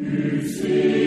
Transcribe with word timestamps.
Ut 0.00 0.44
sic 0.46 0.98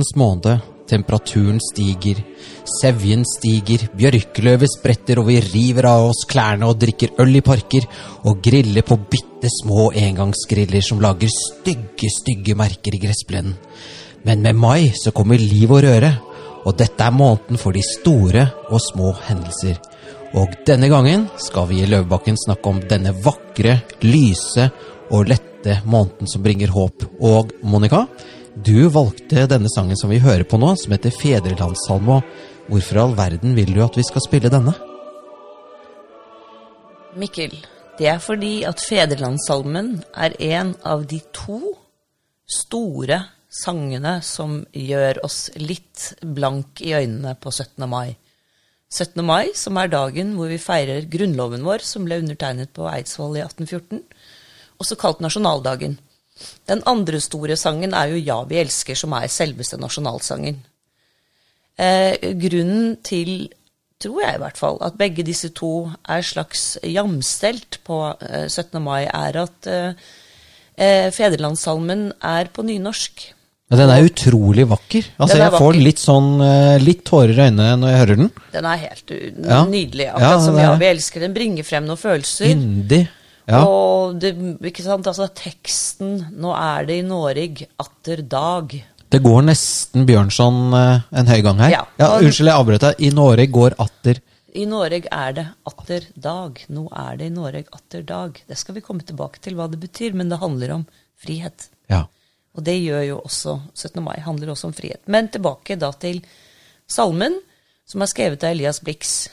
frihetens 0.00 0.16
måned. 0.16 0.60
Temperaturen 0.88 1.60
stiger, 1.62 2.18
sevjen 2.66 3.22
stiger, 3.24 3.86
bjørkeløvet 3.94 4.68
spretter, 4.72 5.20
og 5.20 5.28
vi 5.28 5.38
river 5.38 5.86
av 5.86 6.08
oss 6.08 6.24
klærne 6.26 6.66
og 6.66 6.80
drikker 6.80 7.14
øl 7.20 7.36
i 7.36 7.40
parker 7.40 7.86
og 8.24 8.42
griller 8.42 8.82
på 8.82 8.98
bitte 9.08 9.48
små 9.48 9.92
engangsgriller 9.94 10.82
som 10.82 11.00
lager 11.00 11.28
stygge, 11.30 12.10
stygge 12.10 12.56
merker 12.56 12.96
i 12.96 13.02
gressplenen. 13.04 13.54
Men 14.24 14.42
med 14.42 14.56
mai 14.56 14.90
så 14.90 15.12
kommer 15.12 15.38
liv 15.38 15.70
og 15.70 15.84
røre, 15.84 16.10
og 16.66 16.76
dette 16.76 17.04
er 17.04 17.14
måneden 17.14 17.56
for 17.56 17.72
de 17.72 17.82
store 17.82 18.48
og 18.68 18.80
små 18.82 19.14
hendelser. 19.28 19.78
Og 20.34 20.58
denne 20.66 20.90
gangen 20.90 21.28
skal 21.38 21.68
vi 21.70 21.84
i 21.84 21.86
Løvebakken 21.86 22.36
snakke 22.36 22.68
om 22.68 22.82
denne 22.82 23.14
vakre, 23.14 23.78
lyse 24.02 24.66
og 25.10 25.30
lette 25.30 25.80
måneden 25.86 26.26
som 26.26 26.42
bringer 26.42 26.74
håp. 26.74 27.06
Og 27.22 27.54
Monica, 27.62 28.08
du 28.54 28.88
valgte 28.90 29.46
denne 29.46 29.70
sangen 29.70 29.98
som 29.98 30.10
vi 30.10 30.18
hører 30.22 30.44
på 30.48 30.58
nå, 30.58 30.72
som 30.76 30.94
heter 30.94 31.14
Fedrelandssalmo. 31.14 32.20
Hvorfor 32.70 32.98
i 32.98 33.02
all 33.02 33.14
verden 33.18 33.54
vil 33.54 33.70
du 33.74 33.82
at 33.84 33.98
vi 33.98 34.04
skal 34.06 34.24
spille 34.24 34.50
denne? 34.52 34.74
Mikkel, 37.18 37.54
det 37.98 38.08
er 38.10 38.18
fordi 38.22 38.60
at 38.66 38.82
Fedrelandssalmen 38.82 40.00
er 40.14 40.34
en 40.50 40.74
av 40.86 41.06
de 41.10 41.20
to 41.34 41.60
store 42.50 43.22
sangene 43.50 44.18
som 44.22 44.60
gjør 44.74 45.22
oss 45.26 45.48
litt 45.58 46.12
blank 46.22 46.82
i 46.82 46.94
øynene 46.94 47.36
på 47.38 47.50
17. 47.50 47.86
mai. 47.90 48.16
17. 48.90 49.22
mai, 49.22 49.52
som 49.54 49.78
er 49.78 49.90
dagen 49.90 50.34
hvor 50.34 50.50
vi 50.50 50.58
feirer 50.58 51.06
grunnloven 51.10 51.62
vår, 51.66 51.82
som 51.86 52.06
ble 52.06 52.18
undertegnet 52.22 52.72
på 52.74 52.88
Eidsvoll 52.90 53.38
i 53.38 53.44
1814, 53.46 54.02
også 54.82 54.98
kalt 54.98 55.22
nasjonaldagen. 55.22 55.98
Den 56.70 56.82
andre 56.86 57.20
store 57.20 57.56
sangen 57.58 57.94
er 57.94 58.12
jo 58.12 58.20
Ja, 58.22 58.42
vi 58.44 58.60
elsker, 58.62 58.96
som 58.96 59.12
er 59.18 59.26
selveste 59.32 59.78
nasjonalsangen. 59.80 60.60
Eh, 61.80 62.16
grunnen 62.36 62.96
til, 63.06 63.48
tror 64.02 64.20
jeg 64.24 64.36
i 64.36 64.42
hvert 64.42 64.58
fall, 64.60 64.78
at 64.84 64.98
begge 65.00 65.24
disse 65.24 65.48
to 65.56 65.90
er 66.08 66.22
slags 66.26 66.76
jamstelt 66.84 67.78
på 67.86 68.02
eh, 68.20 68.46
17. 68.48 68.80
mai, 68.84 69.04
er 69.08 69.38
at 69.46 69.66
eh, 69.70 69.92
eh, 70.76 71.10
Fedrelandssalmen 71.16 72.10
er 72.20 72.50
på 72.52 72.64
nynorsk. 72.68 73.30
Ja, 73.70 73.78
den 73.78 73.92
er 73.94 74.02
utrolig 74.02 74.64
vakker. 74.66 75.06
Altså, 75.22 75.36
er 75.38 75.44
jeg 75.44 75.54
får 75.62 75.76
litt 75.78 76.00
sånn 76.02 76.30
eh, 76.42 76.76
litt 76.82 77.04
tårer 77.06 77.36
i 77.36 77.44
øynene 77.46 77.76
når 77.78 77.92
jeg 77.92 78.00
hører 78.02 78.18
den. 78.24 78.30
Den 78.52 78.66
er 78.66 78.80
helt 78.82 79.12
Ja. 79.14 79.60
nydelig. 79.70 80.06
Ja, 80.08 80.14
Akkurat 80.18 80.44
som 80.44 80.58
er 80.58 80.64
Ja, 80.66 80.72
vi 80.80 80.88
elsker. 80.90 81.20
Den 81.22 81.36
bringer 81.36 81.64
frem 81.68 81.86
noen 81.86 82.00
følelser. 82.00 82.50
Yndig. 82.50 83.04
Ja. 83.50 83.64
Og 83.66 84.16
det, 84.22 84.32
ikke 84.70 84.84
sant, 84.84 85.08
altså 85.10 85.28
teksten 85.34 86.30
'Nå 86.30 86.54
er 86.54 86.86
det 86.88 87.00
i 87.00 87.06
Noreg 87.06 87.64
atter 87.82 88.22
dag'. 88.22 88.78
Det 89.10 89.18
går 89.24 89.42
nesten 89.42 90.06
Bjørnson 90.06 90.74
eh, 90.78 91.06
en 91.10 91.30
høy 91.30 91.40
gang 91.42 91.58
her. 91.64 91.72
Ja. 91.74 92.10
Unnskyld, 92.20 92.46
jeg 92.46 92.54
avbrøt 92.54 92.84
deg. 92.86 93.00
I 93.02 93.10
Norge 93.10 93.46
går 93.50 93.74
atter 93.82 94.20
I 94.54 94.66
Noreg 94.66 95.08
er 95.10 95.34
det 95.34 95.46
atter 95.66 96.06
dag. 96.14 96.62
Nå 96.70 96.86
er 96.94 97.18
det 97.18 97.26
i 97.26 97.34
Noreg 97.34 97.66
atter 97.74 98.06
dag. 98.06 98.38
Det 98.46 98.58
skal 98.58 98.78
vi 98.78 98.84
komme 98.86 99.02
tilbake 99.06 99.42
til 99.42 99.58
hva 99.58 99.66
det 99.70 99.80
betyr, 99.82 100.14
men 100.14 100.30
det 100.30 100.38
handler 100.42 100.76
om 100.78 100.86
frihet. 101.18 101.68
Ja. 101.90 102.04
Og 102.54 102.64
det 102.66 102.76
gjør 102.80 103.04
jo 103.06 103.18
også 103.24 103.60
17. 103.74 104.02
mai. 104.02 104.18
handler 104.20 104.50
også 104.54 104.70
om 104.70 104.74
frihet. 104.74 105.02
Men 105.06 105.28
tilbake 105.30 105.78
da 105.78 105.92
til 105.92 106.22
salmen, 106.90 107.38
som 107.86 108.02
er 108.02 108.10
skrevet 108.10 108.46
av 108.46 108.54
Elias 108.54 108.80
Blix. 108.82 109.28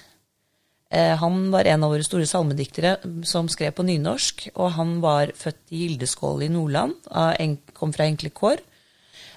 Eh, 0.89 1.15
han 1.19 1.51
var 1.51 1.67
en 1.67 1.83
av 1.83 1.91
våre 1.91 2.05
store 2.05 2.25
salmediktere 2.29 2.95
som 3.27 3.49
skrev 3.51 3.73
på 3.75 3.83
nynorsk, 3.83 4.47
og 4.55 4.71
han 4.77 4.97
var 5.03 5.33
født 5.35 5.59
i 5.75 5.81
Gildeskål 5.83 6.45
i 6.45 6.49
Nordland, 6.53 6.95
kom 7.75 7.91
fra 7.93 8.07
enkle 8.07 8.31
kår. 8.31 8.63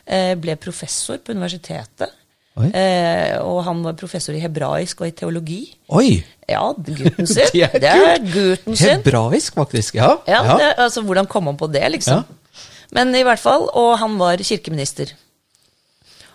Eh, 0.06 0.34
ble 0.38 0.54
professor 0.56 1.18
på 1.18 1.34
universitetet. 1.34 2.14
Eh, 2.60 3.38
og 3.40 3.62
han 3.64 3.78
var 3.82 3.94
professor 3.96 4.34
i 4.36 4.40
hebraisk 4.42 5.00
og 5.00 5.08
i 5.08 5.14
teologi. 5.16 5.60
Oi! 5.96 6.18
Ja, 6.50 6.72
gutten 6.74 7.26
sin. 7.30 7.46
Det 7.54 7.62
er 7.68 7.78
det 7.82 7.92
er 7.94 8.24
gutten 8.26 8.76
sin. 8.76 8.98
Hebraisk, 8.98 9.54
faktisk. 9.54 9.94
Ja. 10.00 10.16
Ja, 10.28 10.42
Det, 10.58 10.74
altså 10.82 11.02
Hvordan 11.06 11.26
kom 11.30 11.46
han 11.46 11.56
på 11.56 11.70
det, 11.72 11.84
liksom? 11.94 12.20
Ja. 12.22 12.66
Men 12.92 13.14
i 13.14 13.22
hvert 13.22 13.38
fall, 13.38 13.68
og 13.78 13.98
han 14.02 14.18
var 14.18 14.42
kirkeminister. 14.42 15.12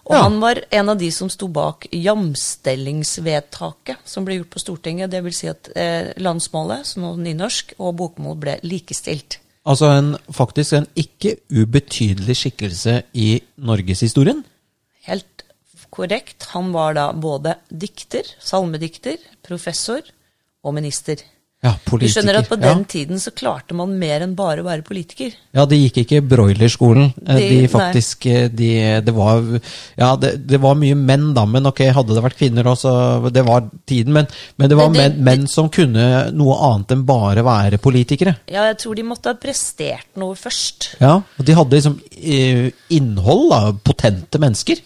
Og 0.06 0.14
Ja. 0.14 0.22
han 0.24 0.40
var 0.40 0.62
en 0.70 0.90
av 0.90 0.98
de 0.98 1.12
som 1.12 1.30
sto 1.30 1.48
bak 1.48 1.88
jamstellingsvedtaket 1.92 3.98
som 4.06 4.26
ble 4.26 4.36
gjort 4.38 4.50
på 4.54 4.60
Stortinget. 4.62 5.10
Det 5.12 5.24
vil 5.26 5.34
si 5.34 5.48
at 5.50 5.70
eh, 5.76 6.14
landsmålet, 6.22 6.86
som 6.86 7.02
nå 7.02 7.16
nynorsk, 7.18 7.74
og 7.80 7.96
bokmål 7.98 8.36
ble 8.38 8.60
likestilt. 8.64 9.40
Altså 9.66 9.86
en, 9.98 10.14
faktisk 10.30 10.74
en 10.78 10.86
ikke 10.96 11.38
ubetydelig 11.50 12.36
skikkelse 12.38 13.00
i 13.18 13.42
norgeshistorien. 13.58 14.44
Helt 15.08 15.44
korrekt. 15.90 16.44
Han 16.54 16.70
var 16.76 16.94
da 16.94 17.08
både 17.14 17.56
dikter, 17.72 18.24
salmedikter, 18.40 19.18
professor 19.46 20.02
og 20.64 20.74
minister. 20.78 21.16
Ja, 21.66 21.72
Du 21.90 22.04
skjønner 22.06 22.38
at 22.38 22.50
på 22.52 22.58
den 22.62 22.84
ja. 22.84 22.86
tiden 22.94 23.18
så 23.18 23.32
klarte 23.34 23.74
man 23.74 23.96
mer 23.98 24.22
enn 24.22 24.36
bare 24.38 24.62
å 24.62 24.66
være 24.68 24.84
politiker. 24.86 25.32
ja, 25.56 25.64
de 25.66 25.80
gikk 25.80 25.98
ikke 26.04 26.20
broilerskolen. 26.30 27.08
Eh, 27.26 27.40
De- 27.42 27.50
De, 27.64 27.68
faktisk 27.74 28.26
eh, 28.30 28.48
de, 28.54 28.70
Det 29.02 29.14
var 29.16 29.42
Ja, 29.98 30.12
det, 30.16 30.46
det 30.46 30.60
var 30.62 30.76
mye 30.78 30.94
menn, 31.00 31.34
da, 31.34 31.46
men 31.50 31.66
ok, 31.66 31.82
hadde 31.96 32.14
det 32.14 32.24
vært 32.28 32.38
kvinner 32.38 32.70
også, 32.70 33.32
det 33.34 33.44
var 33.48 33.66
tiden. 33.88 34.14
Men, 34.14 34.28
men 34.58 34.70
det 34.70 34.78
var 34.78 34.90
Men 34.90 34.94
de- 34.94 35.04
menn, 35.18 35.24
menn 35.42 35.48
som 35.50 35.70
kunne 35.74 36.32
noe 36.38 36.56
annet 36.70 36.92
enn 36.94 37.06
bare 37.08 37.42
være 37.44 37.80
politikere. 37.82 38.36
Ja, 38.48 38.68
jeg 38.70 38.78
tror 38.84 38.96
de 38.96 39.04
måtte 39.10 39.34
ha 39.34 39.40
prestert 39.42 40.06
noe 40.16 40.36
først. 40.38 40.92
Ja, 41.02 41.16
og 41.40 41.46
De 41.46 41.56
hadde 41.58 41.80
liksom 41.80 41.98
eh, 42.14 42.70
innhold, 42.94 43.50
da. 43.50 43.64
Potente 43.84 44.38
mennesker. 44.38 44.84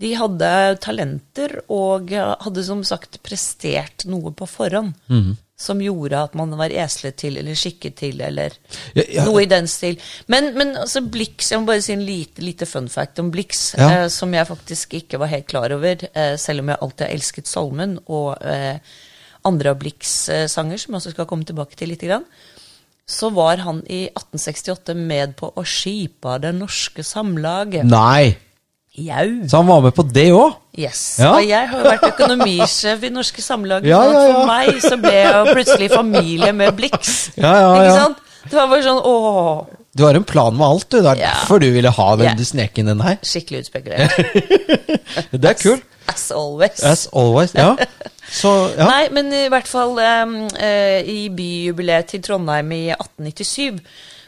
De 0.00 0.14
hadde 0.16 0.50
talenter 0.80 1.58
og 1.68 2.08
hadde 2.10 2.62
som 2.64 2.80
sagt 2.88 3.18
prestert 3.22 4.06
noe 4.08 4.32
på 4.32 4.46
forhånd. 4.48 4.94
Mhm. 5.12 5.36
Som 5.60 5.82
gjorde 5.84 6.16
at 6.24 6.34
man 6.38 6.54
var 6.56 6.72
eslet 6.72 7.18
til 7.20 7.36
eller 7.36 7.58
skikket 7.58 7.98
til, 8.00 8.20
eller 8.24 8.54
Ja, 8.96 9.02
ja. 9.18 9.24
noe 9.28 9.42
i 9.42 9.48
den 9.50 9.66
stil. 9.68 9.98
Men, 10.32 10.54
men 10.56 10.70
altså 10.80 11.02
Blix, 11.04 11.50
jeg 11.52 11.60
må 11.60 11.68
bare 11.68 11.82
si 11.84 11.92
en 11.92 12.04
lite, 12.06 12.40
lite 12.40 12.64
fun 12.70 12.88
fact 12.88 13.20
om 13.20 13.28
Blix, 13.34 13.74
Ja. 13.76 13.90
eh, 14.04 14.08
som 14.08 14.32
jeg 14.32 14.48
faktisk 14.48 14.94
ikke 15.02 15.20
var 15.20 15.28
helt 15.34 15.46
klar 15.52 15.74
over, 15.76 16.00
eh, 16.14 16.36
selv 16.40 16.64
om 16.64 16.72
jeg 16.72 16.80
alltid 16.80 17.06
har 17.06 17.12
elsket 17.18 17.46
salmen 17.50 17.98
og 18.08 18.38
eh, 18.40 18.78
andre 19.44 19.70
av 19.74 19.78
Blix 19.80 20.28
eh, 20.32 20.46
sanger, 20.48 20.80
som 20.80 20.94
jeg 20.96 21.02
også 21.02 21.12
skal 21.14 21.28
komme 21.28 21.44
tilbake 21.48 21.76
til 21.76 21.92
litt. 21.92 22.00
Grann. 22.08 22.24
Så 23.10 23.28
var 23.34 23.60
han 23.66 23.82
i 23.90 24.04
1868 24.14 24.94
med 24.96 25.32
på 25.36 25.48
å 25.58 25.64
skipe 25.66 26.38
Det 26.40 26.52
norske 26.56 27.02
samlaget. 27.04 27.84
Nei! 27.84 28.36
Jau. 28.98 29.26
Så 29.48 29.56
han 29.60 29.68
var 29.70 29.80
med 29.84 29.94
på 29.94 30.02
det 30.10 30.26
òg? 30.34 30.56
Yes. 30.80 31.18
Ja. 31.20 31.30
Og 31.36 31.44
jeg 31.46 31.68
har 31.70 31.84
vært 31.86 32.06
økonomisjef 32.10 33.04
i 33.06 33.10
Norske 33.14 33.42
Samlag. 33.42 33.86
Ja, 33.86 34.00
ja. 34.06 34.22
For 34.32 34.48
meg 34.48 34.80
så 34.82 34.96
ble 35.00 35.12
jeg 35.14 35.30
jo 35.36 35.54
plutselig 35.54 35.90
familie 35.92 36.50
med 36.56 36.74
Blix. 36.78 37.30
Ja, 37.38 37.52
ja, 37.60 37.70
Ikke 37.78 38.00
sant? 38.00 38.24
Det 38.50 38.56
var 38.56 38.70
bare 38.72 38.82
sånn 38.86 39.00
åh, 39.04 39.66
Du 39.94 40.04
har 40.06 40.16
en 40.16 40.24
plan 40.24 40.54
med 40.56 40.64
alt, 40.66 40.86
du. 40.90 41.00
Det 41.02 41.10
er 41.12 41.20
derfor 41.26 41.60
du 41.62 41.68
ville 41.74 41.90
ha 41.92 42.08
den 42.16 42.30
Ja. 42.30 42.34
du 42.38 42.44
snek 42.46 42.78
inn 42.78 42.86
den 42.90 43.00
her. 43.04 43.18
skikkelig 43.22 43.66
utspekulert. 43.66 44.14
Det 45.34 45.44
er 45.50 45.58
kult. 45.58 45.82
As 46.10 46.30
always. 46.34 46.82
As 46.82 47.08
always. 47.12 47.54
Ja. 47.54 47.76
Så, 48.30 48.50
ja. 48.78 48.86
Nei, 48.86 49.08
men 49.10 49.32
i 49.34 49.48
hvert 49.50 49.66
fall 49.66 49.96
um, 49.98 50.34
uh, 50.54 50.98
i 51.02 51.28
byjubileet 51.34 52.06
til 52.12 52.22
Trondheim 52.22 52.70
i 52.72 52.84
1897 52.94 53.80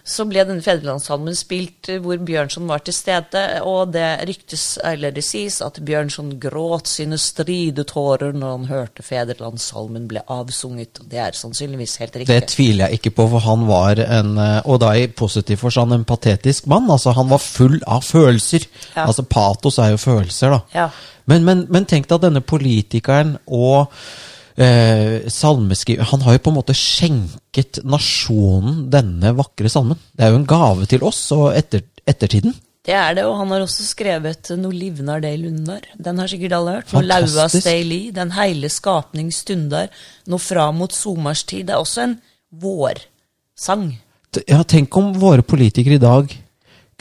så 0.02 0.24
ble 0.26 0.42
denne 0.42 0.64
fedrelandssalmen 0.64 1.36
spilt 1.38 1.86
eh, 1.92 2.00
hvor 2.02 2.18
Bjørnson 2.26 2.66
var 2.66 2.82
til 2.82 2.94
stede, 2.96 3.42
og 3.62 3.92
det 3.94 4.06
ryktes, 4.26 4.64
eller 4.82 5.14
det 5.14 5.22
sies, 5.22 5.60
at 5.62 5.78
Bjørnson 5.86 6.32
gråt 6.42 6.90
sine 6.90 7.18
stridetårer 7.22 8.34
når 8.34 8.56
han 8.56 8.66
hørte 8.70 9.06
fedrelandssalmen 9.06 10.08
ble 10.10 10.24
avsunget. 10.26 10.98
og 11.04 11.12
Det 11.12 11.22
er 11.22 11.38
sannsynligvis 11.38 11.94
helt 12.02 12.18
riktig. 12.18 12.34
Det 12.34 12.50
tviler 12.50 12.88
jeg 12.88 12.98
ikke 12.98 13.14
på, 13.20 13.28
for 13.36 13.46
han 13.46 13.68
var 13.70 14.02
en, 14.02 14.34
eh, 14.42 14.58
og 14.66 14.82
da 14.82 14.90
i 14.98 15.06
positiv 15.06 15.62
forstand, 15.62 15.94
en 15.94 16.08
patetisk 16.08 16.66
mann. 16.66 16.90
Altså, 16.90 17.14
han 17.14 17.30
var 17.30 17.42
full 17.44 17.78
av 17.86 18.02
følelser. 18.02 18.66
Ja. 18.96 19.06
Altså, 19.06 19.22
patos 19.22 19.78
er 19.78 19.94
jo 19.94 20.02
følelser, 20.02 20.58
da. 20.58 20.60
Ja. 20.74 20.90
Men, 21.30 21.46
men, 21.46 21.66
men 21.70 21.86
tenk 21.86 22.10
deg 22.10 22.18
at 22.18 22.26
denne 22.26 22.42
politikeren 22.42 23.36
og 23.46 23.92
eh, 24.56 25.28
salmeskriver 25.30 26.10
Han 26.10 26.24
har 26.26 26.36
jo 26.36 26.42
på 26.44 26.52
en 26.52 26.58
måte 26.58 26.76
skjenket 26.76 27.82
nasjonen 27.84 28.86
denne 28.92 29.34
vakre 29.38 29.70
salmen. 29.72 30.00
Det 30.12 30.26
er 30.26 30.34
jo 30.34 30.42
en 30.42 30.50
gave 30.50 30.88
til 30.90 31.04
oss 31.06 31.24
og 31.36 31.50
etter, 31.56 31.84
ettertiden. 32.08 32.54
Det 32.82 32.94
er 32.98 33.14
det, 33.14 33.24
og 33.28 33.36
han 33.38 33.52
har 33.54 33.62
også 33.62 33.84
skrevet 33.86 34.50
noe 34.58 34.74
livnar 34.74 35.22
i 35.22 35.36
lundar'. 35.38 35.86
Den 35.94 36.18
har 36.18 36.26
sikkert 36.26 36.56
alle 36.56 36.78
hørt. 36.78 36.92
Noe 36.92 37.06
laua 37.06 37.46
stei 37.48 37.82
li', 37.86 38.10
'Den 38.10 38.32
heile 38.34 38.68
skapning 38.68 39.30
stundar'. 39.30 39.92
'Nå 40.26 40.38
fra 40.38 40.70
mot 40.72 40.90
somarstid'. 40.90 41.66
Det 41.66 41.70
er 41.70 41.78
også 41.78 42.02
en 42.02 42.20
vårsang. 42.50 44.00
Ja, 44.48 44.62
tenk 44.62 44.96
om 44.96 45.12
våre 45.14 45.42
politikere 45.42 45.94
i 45.94 46.02
dag 46.02 46.32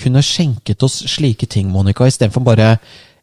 kunne 0.01 0.21
skjenket 0.25 0.83
oss 0.83 1.01
slike 1.09 1.45
ting, 1.45 1.69
Monica, 1.71 2.06
istedenfor 2.06 2.44
bare 2.44 2.77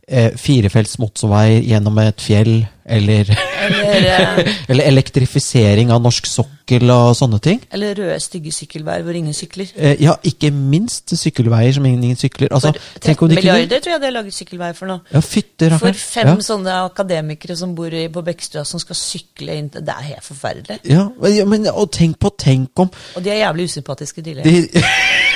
eh, 0.08 0.30
firefelts 0.36 0.98
motorvei 0.98 1.60
gjennom 1.68 1.98
et 2.02 2.20
fjell, 2.20 2.66
eller, 2.88 3.28
Eller, 3.68 4.06
eh, 4.40 4.54
eller 4.72 4.86
elektrifisering 4.88 5.90
av 5.92 6.00
norsk 6.00 6.24
sokkel 6.26 6.88
og 6.90 7.10
sånne 7.18 7.36
ting. 7.44 7.58
eller 7.70 7.92
røde, 7.98 8.14
stygge 8.24 8.52
sykkelveier 8.56 9.02
hvor 9.04 9.12
ingen 9.18 9.34
sykler. 9.36 9.68
Eh, 9.76 9.96
ja, 10.00 10.14
ikke 10.24 10.48
minst 10.54 11.12
sykkelveier 11.20 11.74
som 11.76 11.84
ingen 11.84 12.16
sykler. 12.16 12.48
Altså, 12.50 12.72
For 12.72 13.04
tenk 13.04 13.20
om 13.22 13.28
13 13.28 13.34
milliarder 13.36 13.68
kunne 13.68 13.80
tror 13.84 13.92
jeg 13.92 14.00
de 14.00 14.08
har 14.08 14.16
laget 14.16 14.34
sykkelveier 14.38 14.78
for 14.78 14.88
nå. 14.88 14.98
Ja, 15.12 15.20
fytter, 15.20 15.76
For 15.82 15.92
fem 15.92 16.30
Ja. 16.32 16.36
sånne 16.48 16.78
akademikere 16.86 17.56
som 17.60 17.74
bor 17.76 17.92
i, 17.92 18.06
på 18.08 18.24
Bekkestua, 18.24 18.64
som 18.64 18.80
skal 18.80 18.96
sykle 18.96 19.58
inn 19.60 19.68
Det 19.68 19.84
er 19.88 20.02
helt 20.14 20.24
forferdelig. 20.24 20.78
Ja, 20.88 21.08
men- 21.20 21.36
ja, 21.36 21.44
men 21.44 21.66
og 21.68 21.90
tenk 21.92 22.16
på, 22.18 22.30
tenk 22.38 22.70
om 22.80 22.88
Og 23.16 23.22
de 23.22 23.30
er 23.30 23.44
jævlig 23.44 23.68
usympatiske 23.68 24.22
tidligere. 24.22 24.44
de, 24.48 24.68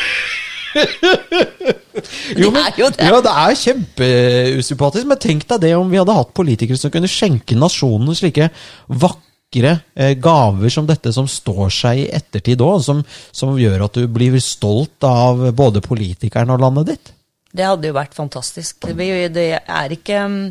jo, 2.41 2.51
men, 2.51 2.63
er 2.65 2.79
jo 2.79 2.91
det. 2.93 3.07
Ja, 3.07 3.21
det 3.25 3.33
er 3.45 3.59
kjempeusympatisk, 3.63 5.09
men 5.09 5.21
tenk 5.23 5.47
deg 5.51 5.65
det 5.67 5.73
om 5.79 5.91
vi 5.93 6.01
hadde 6.01 6.17
hatt 6.17 6.35
politikere 6.37 6.81
som 6.81 6.93
kunne 6.95 7.11
skjenke 7.11 7.59
nasjonen 7.59 8.17
slike 8.17 8.49
vakre 8.89 9.75
eh, 9.95 10.15
gaver 10.21 10.73
som 10.73 10.89
dette, 10.89 11.13
som 11.15 11.29
står 11.31 11.73
seg 11.75 12.05
i 12.05 12.11
ettertid 12.17 12.65
òg, 12.65 12.81
som, 12.85 13.03
som 13.35 13.57
gjør 13.59 13.87
at 13.89 13.99
du 14.01 14.07
blir 14.11 14.39
stolt 14.43 15.05
av 15.09 15.51
både 15.57 15.85
politikeren 15.85 16.55
og 16.55 16.63
landet 16.65 16.95
ditt. 16.95 17.13
Det 17.53 17.69
hadde 17.69 17.91
jo 17.91 17.97
vært 17.97 18.17
fantastisk. 18.17 18.87
Det, 18.89 19.09
det 19.35 19.49
er 19.61 19.93
ikke 19.93 20.23
mm, 20.25 20.45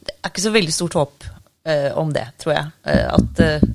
Det 0.00 0.16
er 0.16 0.32
ikke 0.32 0.42
så 0.42 0.54
veldig 0.54 0.74
stort 0.74 0.96
håp 0.98 1.26
eh, 1.68 1.90
om 1.98 2.10
det, 2.14 2.26
tror 2.42 2.56
jeg. 2.56 2.70
Eh, 2.90 3.06
at 3.14 3.42
eh, 3.44 3.68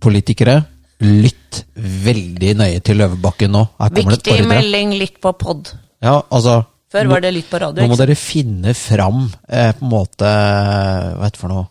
Politikere, 0.00 0.62
lytt 1.00 1.62
veldig 1.74 2.52
nøye 2.60 2.82
til 2.84 3.00
Løvebakken 3.00 3.54
nå. 3.54 3.64
Viktig 3.96 4.40
melding, 4.48 4.94
litt 5.00 5.18
på 5.22 5.32
pod. 5.40 5.72
Ja, 6.04 6.20
altså 6.28 6.62
Før 6.92 7.10
var 7.12 7.24
det 7.24 7.34
litt 7.36 7.50
på 7.50 7.60
radio. 7.62 7.82
Nå 7.82 7.92
må 7.92 7.98
dere 8.00 8.16
finne 8.18 8.74
fram 8.78 9.26
eh, 9.48 9.70
på 9.76 9.84
en 9.86 9.92
måte 9.92 10.30
Hva 10.30 11.26
heter 11.26 11.36
det 11.36 11.42
for 11.42 11.52
noe? 11.52 11.66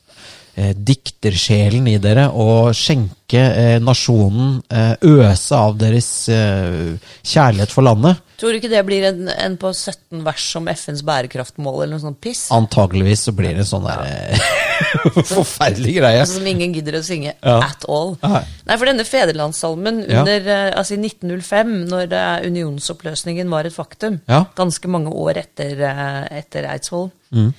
Eh, 0.60 0.74
diktersjelen 0.76 1.86
i 1.88 1.98
dere 2.04 2.26
og 2.36 2.74
skjenke 2.76 3.40
eh, 3.40 3.78
nasjonen 3.84 4.58
eh, 4.68 4.96
Øse 5.08 5.56
av 5.56 5.78
deres 5.80 6.10
eh, 6.34 6.98
kjærlighet 7.24 7.72
for 7.72 7.88
landet. 7.88 8.20
Tror 8.40 8.52
du 8.52 8.60
ikke 8.60 8.72
det 8.72 8.82
blir 8.88 9.06
en, 9.08 9.30
en 9.32 9.56
på 9.60 9.72
17 9.72 10.24
vers 10.26 10.48
om 10.60 10.68
FNs 10.72 11.04
bærekraftmål 11.08 11.84
eller 11.84 11.94
noe 11.96 12.04
sånt 12.04 12.20
piss? 12.24 12.48
Antageligvis 12.56 13.28
så 13.30 13.36
blir 13.36 13.56
det 13.56 13.64
en 13.64 13.72
sånn 13.72 13.88
der 13.88 14.04
eh, 14.08 14.52
forferdelig 15.34 15.96
greie. 16.00 16.22
Altså, 16.24 16.38
som 16.40 16.48
ingen 16.50 16.74
gidder 16.76 17.00
å 17.00 17.04
synge 17.06 17.34
Ja. 17.44 17.58
at 17.66 17.86
all. 17.90 18.16
Nei. 18.24 18.44
Nei, 18.68 18.78
for 18.78 18.86
denne 18.90 19.06
fedrelandssalmen 19.08 20.04
under, 20.06 20.40
ja. 20.52 20.60
altså 20.80 20.96
i 20.98 21.02
1905, 21.04 21.74
når 21.90 22.14
eh, 22.14 22.48
unionsoppløsningen 22.50 23.50
var 23.52 23.66
et 23.70 23.76
faktum, 23.76 24.22
Ja. 24.30 24.46
ganske 24.56 24.88
mange 24.92 25.12
år 25.14 25.38
etter, 25.46 25.76
eh, 25.82 26.40
etter 26.40 26.64
Eidsvoll, 26.70 27.12
Mm. 27.32 27.54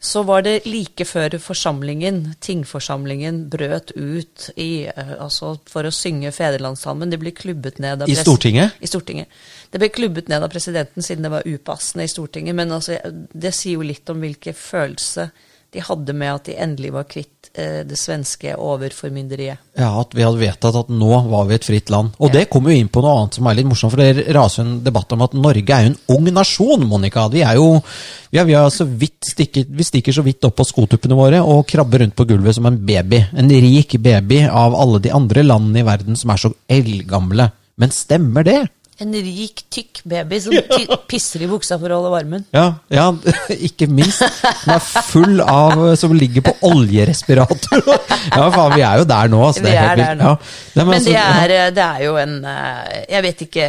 så 0.00 0.22
var 0.24 0.42
det 0.42 0.64
like 0.64 1.04
før 1.04 1.30
forsamlingen, 1.42 2.36
tingforsamlingen, 2.40 3.48
brøt 3.50 3.90
ut 3.96 4.50
i, 4.56 4.86
eh, 4.86 5.14
altså 5.18 5.58
for 5.66 5.82
å 5.82 5.90
synge 5.90 6.30
fedrelandssalmen. 6.32 7.10
Det 7.10 7.18
ble 7.18 7.32
klubbet 7.32 7.80
ned 7.80 8.02
av 8.02 8.08
I 8.08 8.14
Stortinget? 8.14 8.72
I 8.80 8.86
Stortinget. 8.86 9.26
Det 9.72 9.80
ble 9.80 9.88
klubbet 9.88 10.28
ned 10.28 10.42
av 10.44 10.50
presidenten 10.50 11.02
siden 11.02 11.22
det 11.26 11.30
var 11.32 11.42
upassende 11.42 12.04
i 12.04 12.12
Stortinget, 12.12 12.54
men 12.54 12.70
altså, 12.70 12.98
det 13.34 13.52
sier 13.54 13.74
jo 13.74 13.82
litt 13.82 14.08
om 14.10 14.20
hvilke 14.22 14.54
følelse 14.54 15.30
de 15.74 15.82
hadde 15.84 16.14
med 16.16 16.32
at 16.32 16.46
de 16.48 16.54
endelig 16.56 16.90
var 16.94 17.04
kvitt 17.08 17.50
eh, 17.52 17.82
det 17.84 17.98
svenske 18.00 18.54
overformynderiet. 18.56 19.60
Ja, 19.76 19.90
at 20.00 20.14
vi 20.16 20.24
hadde 20.24 20.40
vedtatt 20.40 20.78
at 20.80 20.88
nå 20.88 21.10
var 21.28 21.44
vi 21.50 21.58
et 21.58 21.66
fritt 21.68 21.92
land. 21.92 22.14
Og 22.16 22.32
det 22.32 22.46
kommer 22.48 22.72
jo 22.72 22.80
inn 22.80 22.88
på 22.92 23.02
noe 23.04 23.18
annet 23.18 23.36
som 23.36 23.50
er 23.50 23.58
litt 23.58 23.68
morsomt, 23.68 23.92
for 23.92 24.00
det 24.00 24.24
raser 24.32 24.64
en 24.64 24.78
debatt 24.86 25.12
om 25.12 25.26
at 25.26 25.36
Norge 25.36 25.76
er 25.76 25.84
jo 25.84 25.92
en 25.92 25.98
ung 26.16 26.30
nasjon, 26.32 26.86
Monica. 26.88 27.26
Vi 27.32 27.44
er 27.44 27.60
jo 27.60 27.68
vi, 27.82 28.40
er, 28.40 28.48
vi, 28.48 28.56
har 28.56 28.72
så 28.72 28.88
vidt 28.88 29.28
stikket, 29.28 29.68
vi 29.68 29.84
stikker 29.84 30.16
så 30.16 30.24
vidt 30.24 30.48
opp 30.48 30.56
på 30.56 30.68
skotuppene 30.70 31.18
våre 31.18 31.44
og 31.44 31.66
krabber 31.68 32.04
rundt 32.04 32.16
på 32.16 32.28
gulvet 32.32 32.56
som 32.56 32.70
en 32.70 32.80
baby. 32.88 33.20
En 33.36 33.52
rik 33.52 33.98
baby 34.00 34.46
av 34.48 34.76
alle 34.76 35.02
de 35.04 35.12
andre 35.12 35.44
landene 35.44 35.84
i 35.84 35.88
verden 35.88 36.16
som 36.16 36.32
er 36.32 36.44
så 36.46 36.54
eldgamle. 36.64 37.50
Men 37.78 37.92
stemmer 37.94 38.46
det? 38.46 38.62
En 38.98 39.12
rik, 39.14 39.60
tykk 39.70 40.00
baby 40.10 40.40
som 40.42 40.54
ty 40.72 40.86
pisser 41.10 41.44
i 41.44 41.48
buksa 41.50 41.76
for 41.78 41.92
å 41.94 42.00
holde 42.00 42.10
varmen. 42.10 42.46
Ja, 42.54 42.64
ja, 42.90 43.04
ikke 43.68 43.86
minst. 43.86 44.24
Som 44.64 44.72
er 44.74 44.82
full 45.06 45.42
av 45.44 45.84
Som 46.00 46.16
ligger 46.18 46.48
på 46.48 46.56
oljerespirator. 46.72 47.84
Ja, 48.28 48.48
faen, 48.52 48.74
vi 48.74 48.82
er 48.84 49.00
jo 49.00 49.06
der 49.08 49.30
nå. 49.30 49.38
Altså, 49.46 49.62
Vi 49.62 49.70
det 49.70 49.76
er 49.76 49.84
er 49.84 49.88
helt 49.88 50.02
der 50.02 50.18
nå. 50.18 50.32
Ja. 50.74 50.82
Men 50.84 50.94
altså, 50.96 51.12
det 51.14 51.54
er, 51.54 51.70
det 51.74 51.84
er 51.84 52.02
jo 52.04 52.16
en 52.20 52.34
eh, 52.50 52.98
Jeg 53.08 53.24
vet 53.24 53.44
ikke 53.46 53.68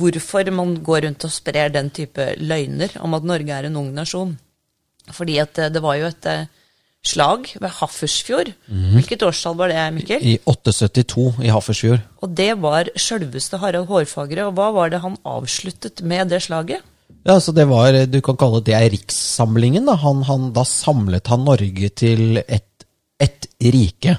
hvorfor 0.00 0.50
man 0.56 0.74
går 0.84 1.04
rundt 1.06 1.26
og 1.28 1.32
sprer 1.32 1.70
den 1.72 1.92
type 1.94 2.26
løgner 2.40 2.96
om 3.04 3.14
at 3.16 3.28
Norge 3.28 3.54
er 3.54 3.68
en 3.68 3.78
ung 3.78 3.92
nasjon. 3.94 4.34
Fordi 5.14 5.38
at 5.42 5.60
eh, 5.62 5.70
det 5.72 5.82
var 5.84 6.00
jo 6.00 6.08
et 6.10 6.30
eh, 6.32 6.48
slag 7.06 7.48
ved 7.60 7.70
Hafrsfjord. 7.78 8.52
Hvilket 8.66 9.22
årstall 9.26 9.56
var 9.58 9.70
det, 9.70 9.82
Mikkel? 9.94 10.22
I 10.22 10.36
872 10.44 11.26
i 11.46 11.52
Hafrsfjord. 11.54 12.02
Og 12.22 12.34
det 12.38 12.52
var 12.62 12.90
sjølveste 12.98 13.60
Harald 13.62 13.88
Hårfagre. 13.90 14.48
Og 14.48 14.56
hva 14.58 14.70
var 14.74 14.92
det 14.94 15.02
han 15.04 15.18
avsluttet 15.26 16.02
med 16.02 16.32
det 16.34 16.42
slaget? 16.48 16.82
Ja, 17.26 17.38
så 17.42 17.52
det 17.54 17.66
var, 17.70 17.94
Du 18.06 18.20
kan 18.22 18.38
kalle 18.38 18.62
det 18.62 18.74
er 18.74 18.88
rikssamlingen. 18.90 19.86
Da, 19.86 19.96
han, 20.02 20.22
han, 20.26 20.50
da 20.54 20.64
samlet 20.66 21.26
han 21.30 21.46
Norge 21.46 21.90
til 21.94 22.42
ett 22.46 22.72
et 23.22 23.46
rike. 23.72 24.18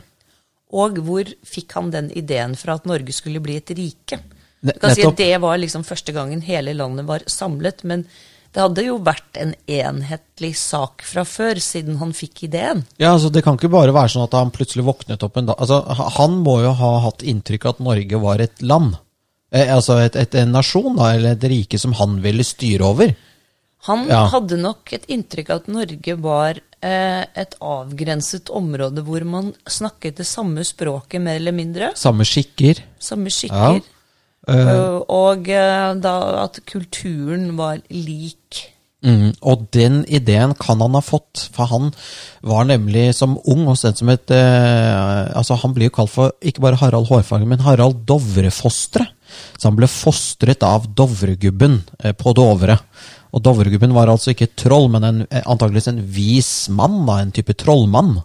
Og 0.74 0.98
hvor 1.06 1.28
fikk 1.46 1.76
han 1.78 1.92
den 1.94 2.10
ideen 2.18 2.56
fra 2.58 2.78
at 2.80 2.88
Norge 2.90 3.14
skulle 3.16 3.42
bli 3.44 3.60
et 3.60 3.70
rike? 3.78 4.20
Du 4.58 4.74
kan 4.82 4.96
si 4.96 5.06
at 5.06 5.20
Det 5.20 5.36
var 5.42 5.60
liksom 5.62 5.86
første 5.86 6.12
gangen 6.16 6.42
hele 6.42 6.74
landet 6.74 7.06
var 7.08 7.24
samlet. 7.30 7.84
Men 7.84 8.08
det 8.54 8.62
hadde 8.64 8.84
jo 8.88 8.98
vært 9.06 9.38
en 9.42 9.54
enhetlig 9.70 10.54
sak 10.58 11.04
fra 11.06 11.24
før, 11.28 11.60
siden 11.62 11.98
han 12.02 12.14
fikk 12.18 12.44
ideen. 12.48 12.86
Ja, 12.98 13.14
altså 13.14 13.30
Det 13.34 13.44
kan 13.46 13.58
ikke 13.60 13.70
bare 13.74 13.94
være 13.94 14.10
sånn 14.16 14.26
at 14.28 14.34
han 14.38 14.52
plutselig 14.56 14.86
våknet 14.88 15.24
opp 15.24 15.38
en 15.38 15.46
dag 15.52 15.60
altså, 15.60 15.82
Han 16.18 16.40
må 16.46 16.60
jo 16.64 16.72
ha 16.80 16.92
hatt 17.06 17.22
inntrykk 17.28 17.66
av 17.66 17.76
at 17.76 17.84
Norge 17.86 18.22
var 18.24 18.42
et 18.42 18.62
land. 18.62 18.96
Eh, 19.52 19.70
altså 19.74 20.00
et, 20.04 20.16
et, 20.20 20.36
en 20.36 20.52
nasjon, 20.52 20.96
da, 20.98 21.14
eller 21.16 21.36
et 21.38 21.44
rike 21.52 21.80
som 21.80 21.94
han 22.00 22.18
ville 22.24 22.44
styre 22.44 22.84
over. 22.88 23.14
Han 23.88 24.08
Ja. 24.10 24.26
hadde 24.34 24.58
nok 24.60 24.92
et 24.98 25.06
inntrykk 25.08 25.50
av 25.54 25.62
at 25.62 25.68
Norge 25.72 26.16
var 26.20 26.58
eh, 26.82 27.24
et 27.38 27.54
avgrenset 27.62 28.50
område 28.50 29.04
hvor 29.06 29.24
man 29.24 29.54
snakket 29.70 30.18
det 30.18 30.26
samme 30.28 30.66
språket, 30.68 31.22
mer 31.22 31.38
eller 31.40 31.56
mindre. 31.56 31.92
Samme 31.96 32.26
skikker. 32.28 32.82
Samme 33.00 33.30
skikker. 33.32 33.80
Uh, 34.48 35.04
og 35.12 35.50
eh, 35.52 35.92
da 36.00 36.16
at 36.46 36.62
kulturen 36.70 37.52
var 37.60 37.82
lik. 37.92 38.64
Mm, 39.06 39.36
og 39.46 39.68
den 39.76 40.00
ideen 40.10 40.56
kan 40.58 40.80
han 40.82 40.96
ha 40.98 41.04
fått, 41.06 41.44
for 41.54 41.70
han 41.70 41.92
var 42.42 42.66
nemlig 42.66 43.12
som 43.14 43.36
ung 43.46 43.68
og 43.70 43.78
sett 43.78 44.00
som 44.02 44.10
et 44.10 44.32
eh, 44.34 45.38
altså 45.38 45.60
Han 45.62 45.76
blir 45.76 45.92
jo 45.92 45.94
kalt 46.00 46.10
for 46.10 46.34
ikke 46.42 46.64
bare 46.66 46.80
Harald 46.82 47.06
Hårfager, 47.12 47.46
men 47.46 47.62
Harald 47.62 48.02
Dovrefostre. 48.10 49.06
Så 49.60 49.70
han 49.70 49.78
ble 49.78 49.90
fostret 49.92 50.66
av 50.66 50.90
Dovregubben 50.98 51.84
eh, 52.02 52.16
på 52.18 52.34
Dovre. 52.34 52.80
Og 53.36 53.44
Dovregubben 53.46 53.94
var 53.94 54.10
altså 54.10 54.34
ikke 54.34 54.50
et 54.50 54.58
troll, 54.58 54.90
men 54.90 55.06
en, 55.06 55.22
antageligvis 55.46 55.92
en 55.92 56.02
vis 56.02 56.52
mann, 56.74 57.04
da, 57.06 57.20
en 57.22 57.36
type 57.36 57.54
trollmann. 57.60 58.16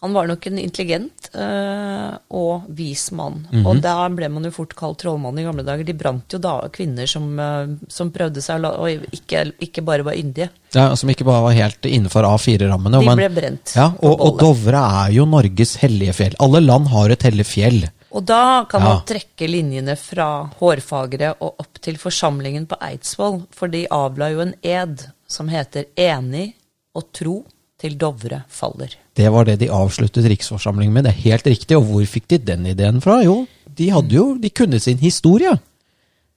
Han 0.00 0.14
var 0.16 0.26
nok 0.30 0.46
en 0.48 0.58
intelligent 0.58 1.26
eh, 1.36 2.14
og 2.32 2.62
vis 2.72 3.10
mann. 3.12 3.42
Mhm. 3.50 3.66
Og 3.68 3.82
da 3.84 3.96
ble 4.08 4.30
man 4.32 4.46
jo 4.48 4.52
fort 4.54 4.72
kalt 4.78 5.02
trollmann 5.02 5.36
i 5.38 5.44
gamle 5.44 5.64
dager. 5.66 5.84
De 5.84 5.92
brant 5.92 6.32
jo 6.32 6.38
da 6.40 6.54
kvinner 6.72 7.06
som, 7.10 7.26
eh, 7.38 7.74
som 7.92 8.08
prøvde 8.14 8.40
seg, 8.40 8.64
og 8.64 9.04
ikke, 9.12 9.42
ikke 9.60 9.84
bare 9.84 10.06
var 10.06 10.16
yndige. 10.16 10.48
Ja, 10.72 10.94
som 10.96 11.10
ikke 11.12 11.26
bare 11.28 11.42
var 11.50 11.52
helt 11.58 11.84
innenfor 11.84 12.24
A4-rammene. 12.24 13.02
De 13.04 13.16
ble 13.18 13.28
brent 13.34 13.74
Ja, 13.76 13.90
og, 14.00 14.14
og. 14.20 14.38
Dovre 14.40 14.80
er 15.04 15.12
jo 15.18 15.26
Norges 15.28 15.76
hellige 15.82 16.16
fjell. 16.16 16.38
Alle 16.40 16.62
land 16.64 16.88
har 16.94 17.10
et 17.12 17.28
hellig 17.28 17.44
fjell. 17.50 17.82
Og 18.10 18.24
da 18.26 18.64
kan 18.64 18.80
Ja. 18.82 18.88
man 18.94 19.04
trekke 19.06 19.46
linjene 19.52 19.98
fra 20.00 20.48
hårfagre 20.58 21.34
og 21.40 21.60
opp 21.60 21.78
til 21.84 21.94
forsamlingen 22.00 22.66
på 22.66 22.80
Eidsvoll, 22.80 23.42
for 23.52 23.68
de 23.68 23.84
avla 23.92 24.30
jo 24.32 24.40
en 24.40 24.54
ed 24.64 25.04
som 25.28 25.48
heter 25.52 25.84
enig 25.96 26.54
og 26.96 27.12
tro 27.12 27.44
til 27.78 27.94
Dovre 28.00 28.44
faller. 28.48 28.96
Det 29.20 29.28
var 29.32 29.44
det 29.44 29.58
de 29.60 29.68
avsluttet 29.74 30.28
riksforsamlingen 30.32 30.94
med. 30.94 31.04
Det 31.04 31.12
er 31.12 31.24
helt 31.26 31.48
riktig. 31.52 31.76
Og 31.76 31.88
hvor 31.88 32.06
fikk 32.08 32.30
de 32.32 32.38
den 32.52 32.68
ideen 32.70 33.02
fra? 33.04 33.20
Jo, 33.24 33.42
de 33.76 33.90
hadde 33.92 34.16
jo 34.16 34.30
De 34.40 34.50
kunne 34.50 34.80
sin 34.80 35.00
historie. 35.02 35.52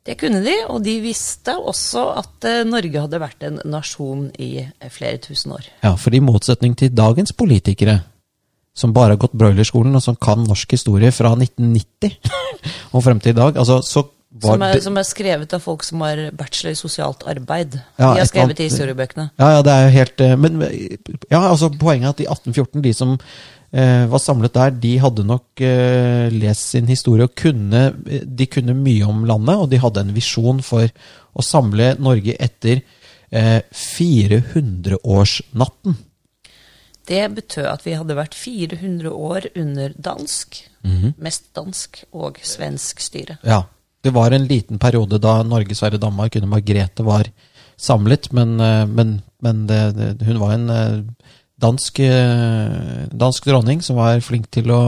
Det 0.03 0.17
kunne 0.19 0.41
de, 0.43 0.53
og 0.67 0.81
de 0.83 0.97
visste 0.99 1.53
også 1.55 2.01
at 2.19 2.47
eh, 2.49 2.65
Norge 2.67 3.05
hadde 3.05 3.19
vært 3.23 3.45
en 3.47 3.61
nasjon 3.71 4.25
i 4.35 4.65
eh, 4.65 4.89
flere 4.91 5.21
tusen 5.23 5.53
år. 5.55 5.69
Ja, 5.79 5.93
for 5.95 6.11
i 6.11 6.19
motsetning 6.19 6.75
til 6.75 6.91
dagens 6.91 7.31
politikere, 7.31 8.01
som 8.75 8.91
bare 8.91 9.15
har 9.15 9.21
gått 9.21 9.37
broilerskolen, 9.39 9.95
og 9.95 10.03
som 10.03 10.17
kan 10.19 10.43
norsk 10.43 10.75
historie 10.75 11.13
fra 11.15 11.31
1990 11.37 12.17
og 12.97 13.05
frem 13.05 13.23
til 13.23 13.31
i 13.31 13.37
dag, 13.39 13.61
altså, 13.63 13.79
så 13.79 14.03
Som 14.43 14.61
er, 14.67 14.79
som 14.83 14.97
er 14.99 15.03
skrevet 15.07 15.53
av 15.55 15.61
folk 15.63 15.83
som 15.87 16.01
har 16.05 16.17
bachelor 16.37 16.71
i 16.75 16.79
sosialt 16.79 17.23
arbeid. 17.27 17.71
Ja, 17.97 18.13
de 18.13 18.19
har 18.19 18.25
skrevet 18.29 18.59
i 18.59 18.63
historiebøkene. 18.69 19.29
Ja, 19.39 19.47
ja, 19.57 19.61
det 19.65 19.71
er 19.73 19.81
jo 19.87 19.91
helt 19.97 20.17
eh, 20.21 20.35
Men 20.37 20.61
ja, 21.31 21.39
altså 21.49 21.69
poenget 21.79 22.07
er 22.07 22.09
at 22.13 22.19
i 22.19 22.23
1814, 22.29 22.81
de 22.83 22.93
som 22.93 23.17
eh, 23.73 24.05
var 24.11 24.19
samlet 24.21 24.53
der, 24.53 24.69
de 24.83 24.93
hadde 24.99 25.23
nok 25.25 25.61
eh, 25.61 26.29
lest 26.33 26.69
sin 26.75 26.87
historie 26.91 27.23
og 27.25 27.35
kunne 27.39 27.87
De 28.25 28.45
kunne 28.51 28.73
mye 28.77 29.05
om 29.07 29.23
landet, 29.29 29.55
og 29.57 29.69
de 29.71 29.77
hadde 29.81 29.99
en 30.03 30.13
visjon 30.15 30.61
for 30.65 30.87
å 31.33 31.41
samle 31.41 31.95
Norge 31.99 32.35
etter 32.39 32.81
eh, 33.33 33.61
400-årsnatten. 33.73 35.95
Det 37.07 37.23
betød 37.35 37.65
at 37.67 37.81
vi 37.83 37.93
hadde 37.99 38.15
vært 38.15 38.35
400 38.37 39.09
år 39.11 39.41
under 39.59 39.91
dansk, 39.99 40.61
Mhm. 40.83 41.13
mest 41.17 41.43
dansk 41.55 42.03
og 42.13 42.37
svensk 42.43 42.99
styre. 42.99 43.37
Ja. 43.43 43.63
Det 44.03 44.11
var 44.11 44.35
en 44.35 44.47
liten 44.49 44.79
periode 44.81 45.19
da 45.23 45.37
Norge, 45.47 45.75
Sverige, 45.75 46.01
Danmark 46.03 46.35
under 46.35 46.51
Margrethe 46.51 47.05
var 47.07 47.29
samlet, 47.79 48.31
men, 48.35 48.59
eh, 48.59 48.85
men, 48.87 49.21
men 49.41 49.63
det, 49.67 49.79
det, 49.95 50.27
hun 50.27 50.41
var 50.41 50.53
en 50.57 50.69
eh, 50.69 50.97
dansk, 51.63 51.99
eh, 52.03 53.07
dansk 53.11 53.45
dronning 53.47 53.81
som 53.85 53.97
var 53.99 54.19
flink 54.23 54.49
til 54.53 54.71
å 54.75 54.81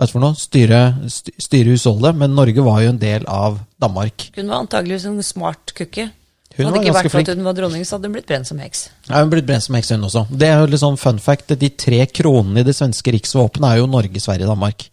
noe, 0.00 0.32
styre, 0.38 0.80
st- 1.06 1.36
styre 1.40 1.76
husholdet, 1.76 2.18
men 2.18 2.34
Norge 2.34 2.64
var 2.66 2.82
jo 2.84 2.94
en 2.94 3.00
del 3.02 3.26
av 3.30 3.60
Danmark. 3.80 4.30
Hun 4.36 4.50
var 4.50 4.64
antageligvis 4.64 5.06
en 5.10 5.22
smart 5.22 5.74
kukke. 5.76 6.10
Hun 6.56 6.66
hadde 6.66 6.80
ikke 6.82 6.96
vært 6.96 7.12
for 7.12 7.22
at 7.22 7.30
hun 7.38 7.46
var 7.46 7.54
dronning, 7.56 7.84
så 7.86 7.96
hadde 7.96 8.08
hun 8.10 8.16
blitt 8.16 8.26
brent 8.28 8.48
som 8.48 8.58
heks. 8.60 8.88
Ja, 9.06 9.20
hun 9.22 9.30
blitt 9.30 9.46
brent 9.46 9.64
som 9.64 9.76
heks, 9.78 9.92
hun 9.94 10.08
også. 10.08 10.24
Det 10.34 10.48
er 10.50 10.58
jo 10.58 10.70
litt 10.72 10.82
sånn 10.82 10.98
fun 11.00 11.20
fact. 11.22 11.54
De 11.60 11.70
tre 11.78 12.02
kronene 12.10 12.64
i 12.64 12.66
det 12.66 12.74
svenske 12.76 13.14
riksvåpenet 13.14 13.68
er 13.70 13.80
jo 13.80 13.86
Norge, 13.90 14.22
Sverige, 14.22 14.48
Danmark. 14.50 14.88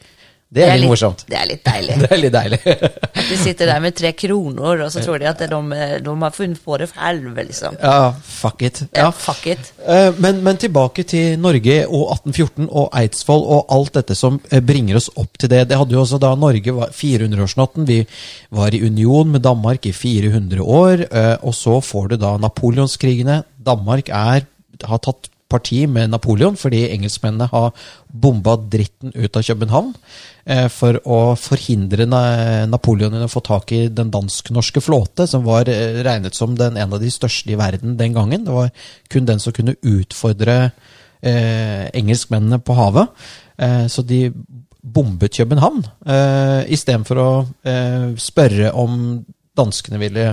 Det 0.47 0.63
er, 0.63 0.69
litt 0.77 0.85
litt, 0.85 0.89
morsomt. 0.93 1.23
Det 1.27 1.35
er 1.35 1.47
litt 1.49 1.63
deilig. 1.67 1.95
Det 2.03 2.07
er 2.15 2.19
litt 2.21 2.31
deilig. 2.33 2.57
At 2.71 3.25
de 3.27 3.37
sitter 3.41 3.67
der 3.67 3.81
med 3.83 3.95
tre 3.99 4.13
kroner, 4.15 4.83
og 4.85 4.91
så 4.93 5.01
tror 5.03 5.19
de 5.19 5.27
at 5.27 5.41
de, 5.43 5.47
de 6.05 6.13
har 6.21 6.31
funnet 6.31 6.61
på 6.63 6.77
det 6.79 6.87
selv, 6.93 7.25
liksom. 7.35 7.75
ja, 7.83 8.13
fuck 8.23 8.61
it. 8.63 8.79
Ja, 8.95 9.01
Ja. 9.01 9.09
fuck 9.11 9.43
it. 9.51 9.73
Eh, 9.83 10.11
Men, 10.23 10.39
men 10.45 10.55
tilbake 10.57 11.03
til 11.03 11.35
Norge 11.43 11.75
og 11.89 12.13
1814 12.15 12.69
og 12.71 12.87
Eidsvoll 12.95 13.43
og 13.57 13.65
alt 13.75 13.93
dette 13.99 14.15
som 14.15 14.39
eh, 14.49 14.61
bringer 14.63 14.95
oss 15.01 15.09
opp 15.19 15.35
til 15.37 15.51
det. 15.51 15.65
Det 15.67 15.77
hadde 15.81 15.91
jo 15.97 16.01
også 16.05 16.19
da 16.23 16.31
Norge 16.39 16.73
var 16.79 16.95
400-årsnatten. 16.95 17.85
Vi 17.91 17.99
var 18.55 18.71
i 18.73 18.81
union 18.87 19.27
med 19.35 19.43
Danmark 19.43 19.85
i 19.85 19.91
400 19.91 20.63
år. 20.63 21.07
eh, 21.11 21.35
Og 21.43 21.53
så 21.59 21.81
får 21.83 22.13
du 22.13 22.17
da 22.23 22.37
napoleonskrigene. 22.37 23.41
Danmark 23.67 24.07
er, 24.09 24.47
har 24.87 24.99
tatt 25.03 25.27
parti 25.49 25.83
med 25.89 26.11
Napoleon 26.11 26.57
fordi 26.59 26.85
engelskmennene 26.91 27.49
har 27.51 27.71
bomba 28.07 28.55
dritten 28.57 29.13
ut 29.15 29.37
av 29.37 29.45
København 29.47 29.93
eh, 30.45 30.67
for 30.73 30.99
å 31.05 31.19
forhindre 31.39 32.07
na 32.09 32.21
Napoleon 32.69 33.15
i 33.15 33.23
å 33.25 33.31
få 33.31 33.43
tak 33.45 33.73
i 33.75 33.81
den 33.93 34.11
dansk-norske 34.13 34.83
flåte, 34.83 35.27
som 35.29 35.45
var 35.47 35.69
eh, 35.71 36.01
regnet 36.07 36.37
som 36.37 36.55
den 36.59 36.77
en 36.77 36.95
av 36.97 37.03
de 37.03 37.11
største 37.13 37.53
i 37.53 37.59
verden 37.59 37.97
den 37.99 38.15
gangen. 38.17 38.45
Det 38.47 38.55
var 38.55 38.71
kun 39.13 39.27
den 39.29 39.43
som 39.43 39.55
kunne 39.55 39.77
utfordre 39.81 40.57
eh, 41.21 41.87
engelskmennene 41.93 42.61
på 42.63 42.77
havet. 42.77 43.27
Så 43.89 44.03
de 44.05 44.27
bombet 44.85 45.33
København 45.33 45.79
eh, 46.05 46.67
istedenfor 46.75 47.17
å 47.17 47.29
spørre 48.21 48.69
om 48.77 48.99
danskene 49.57 49.97
ville 49.97 50.27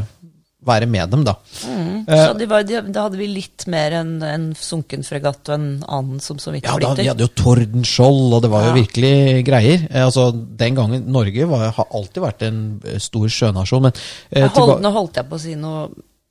være 0.67 0.89
med 0.91 1.13
dem, 1.13 1.25
da. 1.27 1.35
Så 1.55 2.31
de 2.39 2.49
var, 2.51 2.65
de, 2.69 2.81
da 2.95 3.07
hadde 3.07 3.21
vi 3.21 3.29
litt 3.31 3.67
mer 3.71 3.99
enn 4.01 4.17
en 4.25 4.47
sunken 4.59 5.05
fregatt 5.07 5.51
og 5.51 5.57
en 5.57 5.69
annen 5.85 6.23
som 6.25 6.41
så 6.43 6.55
vidt 6.55 6.69
Ja, 6.69 6.77
da, 6.81 6.95
Ja, 6.95 6.99
vi 7.01 7.11
hadde 7.13 7.27
jo 7.27 7.33
Tordenskjold, 7.43 8.37
og 8.37 8.43
det 8.45 8.51
var 8.53 8.69
jo 8.69 8.75
virkelig 8.79 9.45
greier. 9.47 9.87
Eh, 9.91 10.05
altså, 10.05 10.31
Den 10.33 10.79
gangen 10.79 11.07
Norge 11.13 11.49
var, 11.51 11.69
har 11.77 11.89
alltid 11.95 12.25
vært 12.25 12.45
en 12.49 12.61
eh, 12.85 13.01
stor 13.03 13.29
sjønasjon, 13.29 13.89
men 13.89 13.97
eh, 14.31 14.45
Jeg 14.45 14.55
hold, 14.59 14.77
nå 14.85 14.95
holdt 14.95 15.21
jeg 15.21 15.31
på 15.31 15.39
å 15.39 15.45
si 15.45 15.57
noe 15.59 15.89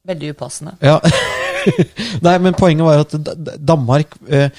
veldig 0.08 0.34
upassende. 0.36 0.78
Ja. 0.84 1.00
Nei, 2.26 2.38
men 2.44 2.56
poenget 2.58 2.88
var 2.88 3.06
at 3.06 3.14
Danmark 3.64 4.18
eh, 4.28 4.50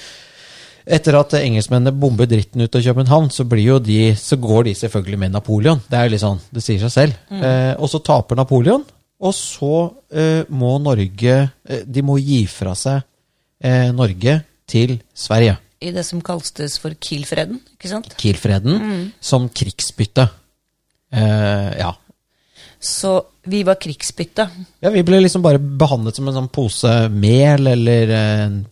Etter 0.85 1.15
at 1.17 1.33
engelskmennene 1.39 1.95
bomber 1.97 2.27
dritten 2.29 2.61
ut 2.61 2.75
av 2.77 2.83
København, 2.85 3.31
så, 3.33 3.41
de, 3.81 3.99
så 4.13 4.37
går 4.37 4.67
de 4.67 4.73
selvfølgelig 4.77 5.17
med 5.17 5.31
Napoleon. 5.33 5.79
Det 5.89 5.97
er 5.97 6.05
jo 6.05 6.13
litt 6.13 6.21
sånn, 6.21 6.41
det 6.53 6.61
sier 6.61 6.77
seg 6.83 6.91
selv. 6.93 7.15
Eh, 7.33 7.73
og 7.81 7.89
så 7.89 8.03
taper 8.05 8.37
Napoleon, 8.37 8.83
og 9.23 9.35
så 9.35 9.75
eh, 10.11 10.43
må 10.51 10.75
Norge 10.83 11.35
eh, 11.35 11.83
De 11.87 12.03
må 12.05 12.17
gi 12.19 12.43
fra 12.51 12.75
seg 12.77 13.03
eh, 13.63 13.91
Norge 13.95 14.39
til 14.67 14.97
Sverige. 15.15 15.59
I 15.85 15.91
det 15.93 16.05
som 16.07 16.23
kaltes 16.25 16.79
for 16.81 16.95
Kiel-freden, 16.97 17.59
ikke 17.75 17.91
sant? 17.91 18.15
Kielfreden 18.19 18.79
mm. 18.81 19.03
som 19.21 19.45
krigsbytte. 19.53 20.25
Eh, 21.13 21.69
ja. 21.77 21.91
Så 22.81 23.13
vi 23.45 23.61
var 23.65 23.77
krigsbytte. 23.81 24.47
ja. 24.81 24.91
Vi 24.91 25.03
ble 25.05 25.21
liksom 25.21 25.43
bare 25.45 25.61
behandlet 25.61 26.17
som 26.17 26.27
en 26.27 26.37
sånn 26.39 26.49
pose 26.53 26.91
mel 27.13 27.69
eller 27.71 28.11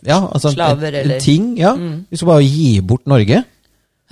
ja, 0.02 0.18
altså 0.26 0.52
Slaver, 0.54 0.90
en, 0.90 0.96
en 0.96 1.00
eller- 1.06 1.24
ting. 1.24 1.54
Ja. 1.62 1.76
Vi 1.78 2.18
skulle 2.18 2.34
bare 2.34 2.50
gi 2.50 2.82
bort 2.82 3.06
Norge. 3.10 3.44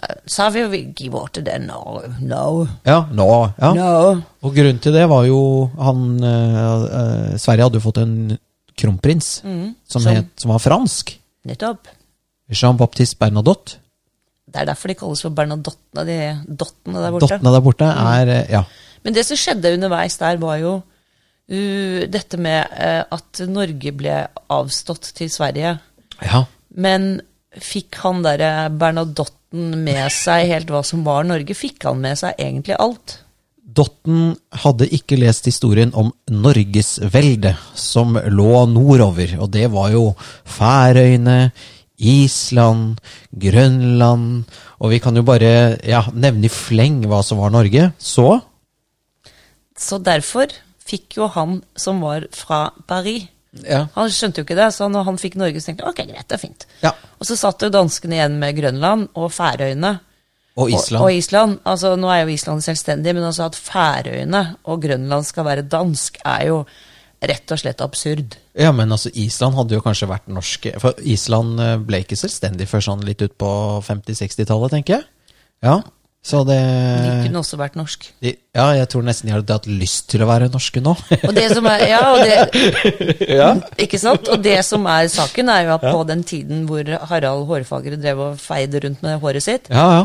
Eh, 0.02 0.16
Sa 0.26 0.50
vi 0.50 0.64
vi 0.72 0.80
give 0.98 1.12
bort 1.14 1.34
til 1.38 1.44
den? 1.46 1.68
nå. 1.70 2.02
no, 2.22 2.68
Ja, 2.86 3.04
nå. 3.12 3.28
Ja. 3.62 3.74
no. 3.74 4.22
Og 4.42 4.56
grunnen 4.56 4.80
til 4.82 4.94
det 4.94 5.08
var 5.10 5.26
jo 5.28 5.42
han 5.78 6.24
eh, 6.24 6.62
eh, 7.02 7.38
Sverige 7.38 7.68
hadde 7.68 7.78
jo 7.82 7.86
fått 7.86 8.02
en 8.02 8.38
kronprins 8.78 9.42
som, 9.44 9.76
som- 10.02 10.08
het, 10.16 10.32
som 10.42 10.52
var 10.56 10.60
fransk. 10.64 11.18
Nettopp. 11.46 11.88
Jean-Baptiste 12.52 13.18
Bernadotte. 13.20 13.78
Det 14.52 14.60
er 14.62 14.66
derfor 14.68 14.92
de 14.92 14.96
kalles 15.00 15.22
for 15.24 15.32
Bernadottene, 15.32 16.04
de 16.06 16.18
dottene 16.60 17.00
der 17.00 17.12
borte. 17.14 17.28
Dottene 17.30 17.54
der 17.54 17.62
borte 17.64 17.86
er 17.88 18.26
mm. 18.26 18.50
Ja. 18.52 18.64
Men 19.06 19.14
det 19.16 19.24
som 19.26 19.38
skjedde 19.40 19.72
underveis 19.78 20.18
der, 20.20 20.38
var 20.42 20.58
jo 20.60 20.74
uh, 20.82 22.02
dette 22.12 22.38
med 22.38 22.68
uh, 22.76 23.04
at 23.16 23.42
Norge 23.50 23.94
ble 23.98 24.18
avstått 24.52 25.14
til 25.18 25.30
Sverige. 25.32 25.78
ja. 26.22 26.44
Men 26.76 27.22
fikk 27.52 27.98
han 28.04 28.22
derre 28.24 28.70
Bernadotten 29.52 29.84
med 29.84 30.12
seg 30.12 30.48
helt 30.48 30.70
hva 30.72 30.82
som 30.84 31.04
var 31.04 31.26
Norge? 31.28 31.54
Fikk 31.54 31.84
han 31.84 32.00
med 32.00 32.18
seg 32.18 32.34
egentlig 32.40 32.78
alt? 32.80 33.20
Dotten 33.62 34.36
hadde 34.64 34.88
ikke 34.88 35.18
lest 35.20 35.46
historien 35.46 35.92
om 35.94 36.12
Norgesveldet, 36.28 37.58
som 37.76 38.16
lå 38.16 38.66
nordover, 38.68 39.38
og 39.40 39.52
det 39.52 39.70
var 39.72 39.92
jo 39.92 40.16
Færøyene, 40.46 41.52
Island, 42.02 42.98
Grønland 43.30 44.46
Og 44.80 44.90
vi 44.90 44.98
kan 44.98 45.16
jo 45.16 45.22
bare 45.22 45.78
ja, 45.86 46.02
nevne 46.12 46.48
i 46.48 46.50
fleng 46.50 47.04
hva 47.06 47.22
som 47.22 47.38
var 47.38 47.52
Norge. 47.52 47.92
Så 48.00 48.42
Så 49.78 50.00
derfor 50.00 50.48
fikk 50.82 51.18
jo 51.18 51.28
han 51.28 51.62
som 51.76 52.02
var 52.02 52.26
fra 52.32 52.72
Paris 52.88 53.28
ja. 53.52 53.82
Han 53.98 54.12
skjønte 54.14 54.42
jo 54.42 54.48
ikke 54.48 54.58
det, 54.60 54.70
så 54.76 54.88
når 54.92 55.10
han 55.10 55.20
fikk 55.20 55.36
Norge, 55.40 55.60
så 55.60 55.72
tenkte 55.72 55.88
han 55.88 55.96
ok, 55.96 56.06
greit, 56.08 56.28
det 56.30 56.38
er 56.38 56.42
fint. 56.42 56.68
Ja. 56.84 56.94
Og 57.20 57.28
så 57.28 57.36
satt 57.40 57.66
jo 57.66 57.72
danskene 57.74 58.18
igjen 58.18 58.38
med 58.42 58.56
Grønland 58.58 59.10
og 59.20 59.34
Færøyene. 59.36 59.98
Og 60.60 60.72
Island. 60.72 61.00
Og, 61.00 61.08
og 61.08 61.18
Island. 61.18 61.60
Altså, 61.68 61.94
nå 62.00 62.12
er 62.12 62.24
jo 62.24 62.32
Island 62.34 62.64
selvstendig, 62.64 63.14
men 63.18 63.28
altså 63.28 63.50
at 63.50 63.60
Færøyene 63.60 64.46
og 64.72 64.82
Grønland 64.84 65.28
skal 65.28 65.48
være 65.48 65.68
dansk, 65.72 66.22
er 66.28 66.48
jo 66.50 66.64
rett 67.22 67.54
og 67.54 67.62
slett 67.62 67.84
absurd. 67.84 68.38
Ja, 68.58 68.72
men 68.76 68.92
altså, 68.92 69.12
Island 69.20 69.60
hadde 69.60 69.78
jo 69.78 69.84
kanskje 69.86 70.10
vært 70.10 70.32
norske 70.32 70.74
For 70.82 70.98
Island 71.08 71.62
eh, 71.62 71.76
ble 71.86 72.02
ikke 72.02 72.18
selvstendig 72.20 72.66
før 72.72 72.84
sånn 72.88 73.04
litt 73.08 73.22
ut 73.22 73.36
på 73.40 73.52
50-60-tallet, 73.86 74.74
tenker 74.74 74.98
jeg. 74.98 75.08
Ja, 75.62 75.82
så 76.24 76.44
det 76.46 76.56
De 76.62 77.14
kunne 77.26 77.40
også 77.42 77.58
vært 77.58 77.76
norsk. 77.80 78.04
de, 78.22 78.36
Ja, 78.54 78.68
jeg 78.78 78.90
tror 78.92 79.02
nesten 79.08 79.30
de 79.30 79.34
hadde 79.34 79.56
hatt 79.56 79.66
lyst 79.66 80.10
til 80.12 80.22
å 80.22 80.28
være 80.30 80.50
norske 80.54 80.82
nå. 80.84 80.94
Og 81.24 81.34
det 81.34 81.48
som 81.56 81.66
er, 81.72 81.86
ja, 81.90 82.02
og 82.14 82.22
det, 82.22 83.06
Ikke 83.86 84.00
sant? 84.02 84.28
Og 84.30 84.42
det 84.44 84.60
som 84.68 84.86
er 84.92 85.08
saken, 85.12 85.50
er 85.50 85.66
jo 85.66 85.76
at 85.78 85.86
på 85.88 86.02
den 86.10 86.22
tiden 86.28 86.66
hvor 86.70 86.84
Harald 87.10 87.48
Hårfagre 87.50 87.98
drev 88.02 88.20
og 88.28 88.42
feide 88.42 88.82
rundt 88.84 89.02
med 89.06 89.18
håret 89.24 89.44
sitt, 89.46 89.70
ja, 89.72 89.86
ja. 90.02 90.04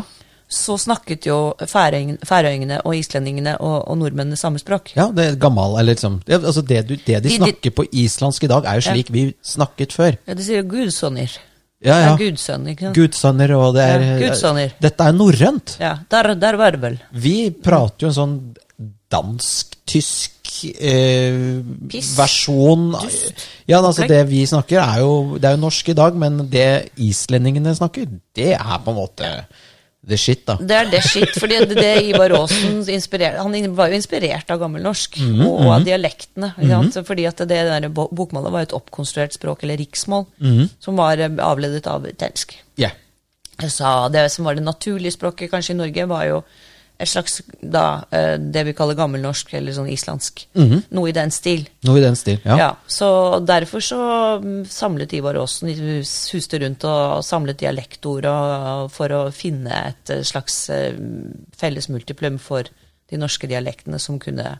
så 0.49 0.77
snakket 0.79 1.27
jo 1.27 1.37
færøying- 1.67 2.17
færøyingene 2.25 2.79
og 2.87 2.95
islendingene 2.97 3.57
og, 3.59 3.83
og 3.91 3.97
nordmennene 4.01 4.39
samme 4.39 4.57
språk. 4.63 4.93
Ja, 4.97 5.09
det 5.13 5.25
er 5.33 5.35
gammel, 5.41 5.75
eller 5.77 5.93
liksom 5.93 6.21
det, 6.25 6.39
altså 6.43 6.63
det, 6.65 6.81
du, 6.87 6.95
det 6.95 7.05
de 7.05 7.19
De- 7.19 7.29
de- 7.29 7.35
snakker 7.41 7.75
på 7.77 7.85
islandsk 7.91 8.47
i 8.47 8.51
dag, 8.55 8.65
er 8.65 8.79
jo 8.81 8.87
slik 8.89 9.11
vi 9.13 9.27
snakket 9.43 9.93
før. 9.93 10.17
Ja, 10.25 10.33
de 10.33 10.43
sier 10.47 10.63
jo 10.63 10.69
gudsonner. 11.77 11.85
Ja, 11.85 11.93
Det 11.93 12.03
ja. 12.03 12.13
er 12.13 12.17
gudsønn, 12.21 12.67
ikke 12.71 12.85
sant? 12.87 12.95
Gudsønner, 12.97 13.51
og 13.57 13.73
det 13.75 13.83
er 13.83 14.01
Ja, 14.01 14.13
gudsønner. 14.27 14.71
Dette 14.81 15.03
er 15.03 15.11
norrønt. 15.13 15.77
Ja, 15.79 15.97
der, 16.09 16.33
der 16.35 16.57
var 16.57 16.71
det 16.71 16.81
vel. 16.81 16.97
Vi 17.11 17.51
prater 17.51 18.07
jo 18.07 18.07
en 18.07 18.17
sånn 18.17 18.37
dansk-tysk 19.07 20.51
eh, 20.81 21.37
versjon 22.17 22.17
versjon 22.17 22.83
Ja, 23.69 23.79
altså 23.79 24.03
okay. 24.03 24.09
det 24.11 24.21
vi 24.29 24.41
snakker, 24.49 24.81
er 24.81 24.99
jo 24.99 25.37
Det 25.37 25.47
er 25.47 25.55
jo 25.55 25.61
norsk 25.61 25.89
i 25.89 25.95
dag, 25.97 26.17
men 26.19 26.41
det 26.51 26.89
islendingene 26.97 27.75
snakker, 27.77 28.07
det 28.35 28.53
er 28.57 28.77
på 28.83 28.91
en 28.91 28.99
måte 28.99 29.31
the 30.07 30.17
shit, 30.17 30.45
da. 30.47 30.55
Det 30.59 30.75
er 30.77 30.89
the 30.91 31.01
shit, 31.03 31.33
fordi 31.39 31.57
det, 31.67 31.75
det 31.77 31.91
Ivar 32.09 32.31
Aasen 32.37 32.79
inspirerte 32.93 33.41
Han 33.43 33.75
var 33.75 33.89
jo 33.91 33.97
inspirert 33.99 34.49
av 34.53 34.59
gammelnorsk 34.61 35.17
mm 35.19 35.41
og, 35.45 35.59
og 35.65 35.71
av 35.75 35.85
dialektene. 35.87 36.53
Ikke 36.57 36.69
sant? 36.71 36.99
Fordi 37.07 37.25
at 37.27 37.37
det 37.49 37.59
der 37.67 37.89
bokmålet 37.89 38.53
var 38.53 38.61
et 38.67 38.73
oppkonstruert 38.77 39.35
språk, 39.35 39.63
eller 39.63 39.77
riksmål, 39.77 40.25
Mhm. 40.39 40.69
som 40.79 40.95
var 40.97 41.17
eh, 41.19 41.29
avledet 41.43 41.85
av 41.87 42.07
tensk. 42.17 42.55
Yeah. 42.79 42.91
Så 43.59 44.11
det 44.13 44.29
som 44.31 44.45
var 44.45 44.55
det 44.55 44.63
naturlige 44.63 45.11
språket 45.17 45.49
kanskje 45.51 45.73
i 45.73 45.77
Norge, 45.81 46.05
var 46.07 46.25
jo 46.29 46.43
et 46.99 47.07
slags 47.09 47.41
da, 47.61 48.03
eh, 48.11 48.37
det 48.41 48.63
vi 48.65 48.73
kaller 48.73 48.95
gammelnorsk, 48.97 49.51
eller 49.53 49.71
sånn 49.75 49.89
islandsk. 49.93 50.45
Noe 50.57 51.09
i 51.09 51.13
den 51.13 51.29
stil. 51.31 51.67
Noe 51.85 51.99
i 51.99 52.01
den 52.01 52.15
stil. 52.17 52.39
Ja. 52.45 52.57
Ja, 52.57 52.69
så 52.89 53.09
derfor 53.45 53.83
så 53.85 53.99
mm, 54.41 54.63
samlet 54.65 55.13
Ivar 55.13 55.37
Aasen 55.37 55.69
hus- 55.77 56.31
huste 56.33 56.57
rundt 56.63 56.83
og 56.89 57.21
samlet 57.23 57.59
dialektord 57.61 58.25
og, 58.31 58.87
for 58.95 59.13
å 59.13 59.21
finne 59.31 59.83
et 59.91 60.09
eh, 60.15 60.23
slags 60.25 60.69
eh, 60.73 60.97
felles 61.57 61.89
multiplum 61.93 62.39
for 62.41 62.63
de 63.07 63.17
norske 63.21 63.47
dialektene 63.47 63.99
som 64.01 64.17
kunne 64.19 64.57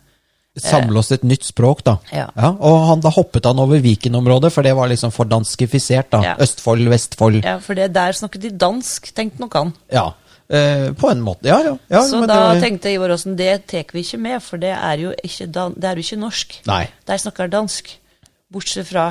Samle 0.58 0.98
oss 0.98 1.12
et 1.14 1.22
nytt 1.22 1.44
språk, 1.46 1.84
da. 1.86 2.00
Ja. 2.10 2.24
Ja, 2.34 2.48
og 2.50 2.78
han, 2.88 3.02
da 3.06 3.12
hoppet 3.14 3.46
han 3.46 3.60
over 3.62 3.78
Viken-området, 3.78 4.50
for 4.56 4.66
det 4.66 4.72
var 4.74 4.90
liksom 4.90 5.12
for 5.14 5.30
danskifisert. 5.30 6.08
da. 6.16 6.22
Ja. 6.26 6.32
Østfold, 6.42 6.82
Vestfold. 6.90 7.44
Ja. 7.44 7.52
Ja, 7.52 7.60
for 7.62 7.78
det 7.78 7.92
der 7.94 8.16
snakket 8.18 8.42
de 8.42 8.50
dansk, 8.58 9.12
tenkte 9.14 9.44
nok 9.44 9.54
han. 9.54 9.74
Eh, 10.48 10.94
på 10.96 11.10
en 11.12 11.22
måte. 11.22 11.50
Ja, 11.50 11.60
ja. 11.64 11.76
ja 11.92 12.02
så 12.08 12.22
men 12.22 12.30
da 12.32 12.54
det, 12.56 12.64
tenkte 12.64 12.92
Ivar 12.94 13.12
Aasen 13.12 13.36
det 13.36 13.66
tar 13.68 13.90
vi 13.92 14.04
ikke 14.06 14.20
med, 14.24 14.40
for 14.44 14.62
det 14.62 14.72
er 14.72 15.02
jo 15.02 15.14
ikke, 15.20 15.48
dan 15.52 15.76
det 15.76 15.90
er 15.90 16.00
jo 16.00 16.06
ikke 16.06 16.20
norsk. 16.22 16.60
Nei. 16.70 16.84
Der 17.08 17.24
snakker 17.24 17.52
dansk. 17.52 17.98
Bortsett 18.48 18.88
fra 18.88 19.10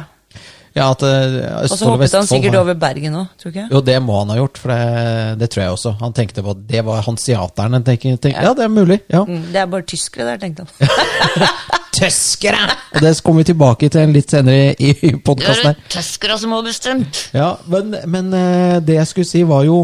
Ja, 0.76 0.86
at 0.94 1.02
eh, 1.04 1.34
Og 1.66 1.72
så 1.72 1.90
hoppet 1.90 2.12
han 2.16 2.24
sikkert 2.28 2.56
over 2.56 2.76
Bergen 2.80 3.18
òg, 3.20 3.34
tror 3.40 3.52
du 3.52 3.58
ikke? 3.58 3.68
Jo, 3.72 3.80
det 3.84 3.96
må 4.04 4.16
han 4.22 4.32
ha 4.32 4.38
gjort, 4.40 4.60
for 4.60 4.72
det, 4.72 5.38
det 5.42 5.50
tror 5.52 5.62
jeg 5.62 5.76
også. 5.76 5.92
Han 6.00 6.16
tenkte 6.16 6.44
på 6.44 6.52
at 6.56 6.62
det 6.68 6.84
var 6.88 7.04
hansiateren. 7.04 7.76
Han 7.76 7.84
tenk, 7.84 8.04
ja. 8.08 8.32
ja. 8.32 8.52
det 8.56 8.64
er 8.64 8.72
mulig. 8.72 9.02
ja. 9.12 9.24
Mm, 9.28 9.50
det 9.52 9.60
er 9.60 9.72
bare 9.72 9.88
tyskere 9.88 10.30
der, 10.32 10.40
tenkte 10.40 10.64
han. 10.64 11.84
Tøskere! 11.96 12.60
Og 12.96 13.00
det 13.00 13.12
kommer 13.24 13.40
vi 13.40 13.50
tilbake 13.50 13.88
til 13.92 14.10
litt 14.12 14.32
senere 14.32 14.74
i, 14.76 14.90
i 14.92 15.12
podkasten 15.24 15.70
er 15.70 15.78
tøskere 15.92 16.36
som 16.40 16.52
har 16.52 16.64
bestemt. 16.66 17.20
Ja, 17.36 17.54
men, 17.72 17.94
men 18.12 18.28
eh, 18.36 18.78
det 18.84 18.98
jeg 18.98 19.10
skulle 19.10 19.28
si 19.28 19.42
var 19.48 19.64
jo 19.64 19.78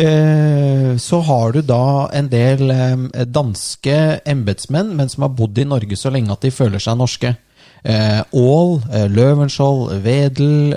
eh, 0.00 0.94
Så 1.00 1.20
har 1.28 1.52
du 1.52 1.60
da 1.66 2.08
en 2.16 2.30
del 2.32 2.72
eh, 2.72 3.26
danske 3.28 3.98
embetsmenn, 4.28 4.94
men 4.96 5.12
som 5.12 5.26
har 5.26 5.34
bodd 5.36 5.60
i 5.60 5.66
Norge 5.68 5.98
så 6.00 6.12
lenge 6.14 6.32
at 6.32 6.46
de 6.46 6.54
føler 6.54 6.82
seg 6.82 6.98
norske. 7.00 7.34
Aall, 7.88 8.80
Løvenskiold, 9.14 10.00
Wedel, 10.02 10.72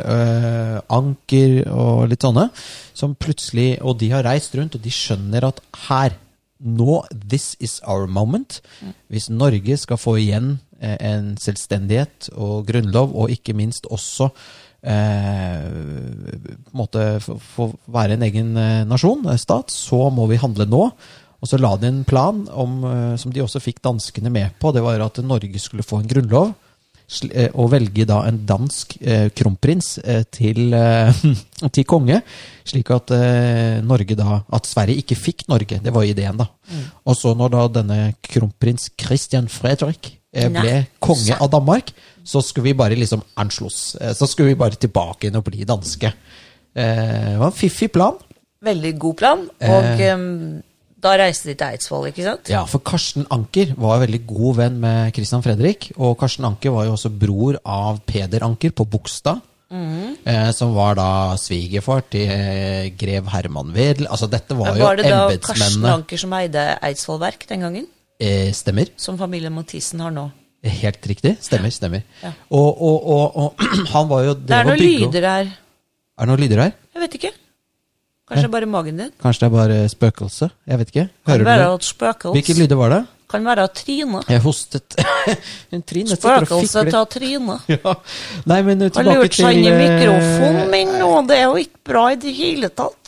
Anker 0.93 1.55
og 1.73 2.03
litt 2.11 2.21
sånne. 2.21 2.45
Som 2.93 3.15
plutselig 3.17 3.79
Og 3.81 3.97
de 4.03 4.11
har 4.13 4.27
reist 4.27 4.53
rundt, 4.55 4.77
og 4.77 4.83
de 4.85 4.93
skjønner 4.93 5.47
at 5.49 5.63
her 5.87 6.13
nå, 6.61 7.01
this 7.11 7.55
is 7.59 7.79
our 7.89 8.05
moment. 8.05 8.61
Hvis 9.09 9.31
Norge 9.33 9.79
skal 9.81 9.97
få 9.97 10.19
igjen 10.21 10.59
en 10.81 11.35
selvstendighet 11.37 12.31
og 12.35 12.65
grunnlov, 12.67 13.13
og 13.15 13.29
ikke 13.33 13.53
minst 13.57 13.85
også 13.89 14.31
eh, 14.83 15.65
måte 16.77 17.05
få 17.21 17.69
være 17.91 18.17
en 18.17 18.25
egen 18.27 18.55
eh, 18.57 18.83
nasjon, 18.89 19.25
eh, 19.29 19.39
stat, 19.41 19.71
så 19.73 20.09
må 20.13 20.27
vi 20.31 20.39
handle 20.41 20.67
nå. 20.69 20.87
Og 21.41 21.49
så 21.49 21.57
la 21.57 21.71
de 21.81 21.87
en 21.89 22.03
plan 22.05 22.43
om, 22.53 22.83
eh, 22.85 23.15
som 23.17 23.31
de 23.33 23.41
også 23.41 23.61
fikk 23.63 23.81
danskene 23.81 24.29
med 24.29 24.53
på. 24.61 24.73
Det 24.73 24.83
var 24.85 25.01
at 25.01 25.17
Norge 25.25 25.59
skulle 25.59 25.83
få 25.85 26.01
en 26.01 26.07
grunnlov. 26.11 26.53
eh, 27.33 27.49
Og 27.53 27.71
velge 27.71 28.05
da 28.05 28.21
en 28.27 28.45
dansk 28.45 28.97
eh, 29.01 29.29
kronprins 29.35 29.97
eh, 30.05 30.23
til, 30.31 30.73
eh, 30.73 31.11
til 31.73 31.83
konge. 31.83 32.21
Slik 32.63 32.91
at 32.91 33.11
eh, 33.11 33.81
Norge 33.83 34.15
da 34.15 34.43
At 34.53 34.65
Sverige 34.69 35.01
ikke 35.01 35.17
fikk 35.17 35.47
Norge. 35.49 35.81
Det 35.83 35.93
var 35.93 36.03
ideen, 36.03 36.37
da. 36.37 36.45
Og 37.05 37.17
så 37.17 37.33
når 37.35 37.49
da 37.49 37.67
denne 37.81 38.13
kronprins 38.21 38.91
Christian 39.01 39.47
Fredrik 39.49 40.13
eh, 40.13 40.20
ble 40.31 40.49
Nei, 40.49 40.87
konge 41.03 41.35
av 41.41 41.49
Danmark, 41.51 41.91
så 42.23 42.41
skulle 42.45 42.69
vi 42.71 42.73
bare 42.77 42.95
liksom 42.95 43.21
anslås. 43.35 43.95
Eh, 43.99 44.13
Så 44.13 44.27
skulle 44.29 44.53
vi 44.53 44.55
bare 44.59 44.75
tilbake 44.79 45.27
igjen 45.27 45.35
og 45.41 45.43
bli 45.49 45.65
danske. 45.65 46.13
Eh, 46.75 47.31
Det 47.31 47.39
var 47.39 47.47
en 47.51 47.57
fiffig 47.57 47.91
plan. 47.91 48.15
Veldig 48.63 48.93
god 48.99 49.17
plan. 49.17 49.39
Og 49.61 49.83
eh, 49.99 50.61
da 51.01 51.15
reiste 51.17 51.49
de 51.49 51.55
til 51.57 51.67
Eidsvoll, 51.67 52.07
ikke 52.11 52.23
sant? 52.23 52.49
Ja, 52.53 52.63
for 52.69 52.79
Karsten 52.85 53.25
Anker 53.33 53.73
var 53.75 53.99
veldig 54.03 54.25
god 54.29 54.55
venn 54.61 54.79
med 54.79 55.13
Christian 55.15 55.41
Fredrik. 55.41 55.91
Og 55.97 56.17
Karsten 56.19 56.45
Anker 56.45 56.69
var 56.75 56.85
jo 56.85 56.93
også 56.93 57.09
bror 57.09 57.57
av 57.65 58.03
Peder 58.05 58.43
Anker 58.45 58.71
på 58.71 58.85
Bogstad. 58.85 59.41
Mm. 59.71 60.17
eh, 60.27 60.49
som 60.51 60.73
var 60.75 60.95
da 60.99 61.33
svigerfar 61.39 62.01
til 62.11 62.27
eh, 62.27 62.89
grev 62.99 63.29
Herman 63.31 63.69
Wedel. 63.71 64.05
Altså, 64.11 64.27
dette 64.27 64.51
var 64.59 64.75
jo 64.75 64.83
Var 64.83 64.97
det 64.99 65.05
da 65.07 65.29
Karsten. 65.39 65.85
Anker 65.87 66.19
som 66.19 66.33
eide 66.35 66.77
Eidsvoll 66.83 67.21
Verk 67.21 67.45
den 67.47 67.61
gangen? 67.63 67.87
Eh, 68.21 68.51
stemmer. 68.53 68.91
Som 69.01 69.17
familien 69.17 69.53
Mathisen 69.55 70.01
har 70.03 70.13
nå. 70.13 70.27
Helt 70.61 71.07
riktig. 71.09 71.37
Stemmer. 71.41 71.73
stemmer. 71.73 72.03
Ja. 72.21 72.33
Og, 72.53 72.81
og, 72.81 73.07
og, 73.09 73.37
og 73.37 73.63
han 73.95 74.09
var 74.11 74.27
jo 74.27 74.35
Det 74.37 74.57
er 74.59 74.67
noen 74.69 74.83
lyder 74.83 75.25
her. 75.25 75.47
Er 75.49 76.27
det 76.27 76.29
noen 76.29 76.43
lyder 76.43 76.61
her? 76.67 76.75
Jeg 76.93 77.05
vet 77.07 77.17
ikke. 77.17 77.31
Kanskje 78.29 78.45
det 78.45 78.49
er 78.51 78.53
bare 78.53 78.69
magen 78.69 79.01
din? 79.01 79.09
Kanskje 79.19 79.41
det 79.41 79.47
er 79.49 79.55
bare 79.55 79.79
spøkelse? 79.91 80.51
Jeg 80.69 80.79
vet 80.79 80.93
ikke. 80.93 81.07
Kan 81.09 81.33
Hører 81.33 81.49
være 81.49 81.71
du 81.73 81.87
spøkelse. 81.89 82.35
Hvilke 82.37 82.55
lyder 82.61 82.79
var 82.79 82.93
det? 82.93 83.01
Kan 83.31 83.45
være 83.47 83.65
Trine. 83.75 84.21
Jeg 84.29 84.43
hostet. 84.43 84.95
Trine 85.89 86.15
fikler. 86.15 86.95
av 86.99 87.05
Trine. 87.09 87.57
Ja. 87.73 87.93
Nei, 88.45 88.61
men 88.67 88.85
tilbake 88.85 88.95
Har 88.95 89.03
tilbake 89.03 89.19
lurt 89.23 89.39
seg 89.39 89.57
inn 89.57 89.65
i 89.65 89.71
eh, 89.71 89.81
mikrofonen 89.81 90.71
min 90.71 90.93
nå, 90.99 91.11
det 91.27 91.39
er 91.39 91.47
jo 91.49 91.59
ikke 91.63 91.83
bra 91.91 92.05
i 92.13 92.19
det 92.21 92.33
hele 92.37 92.69
tatt. 92.69 93.00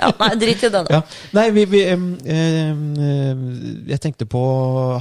Ja, 0.00 0.10
nei, 0.20 0.30
drit 0.40 0.62
i 0.66 0.70
den. 0.72 0.88
Ja. 0.90 1.00
Nei, 1.36 1.46
vi, 1.54 1.64
vi 1.70 1.80
um, 1.90 2.06
em, 2.22 2.84
Jeg 3.90 4.00
tenkte 4.02 4.28
på 4.30 4.40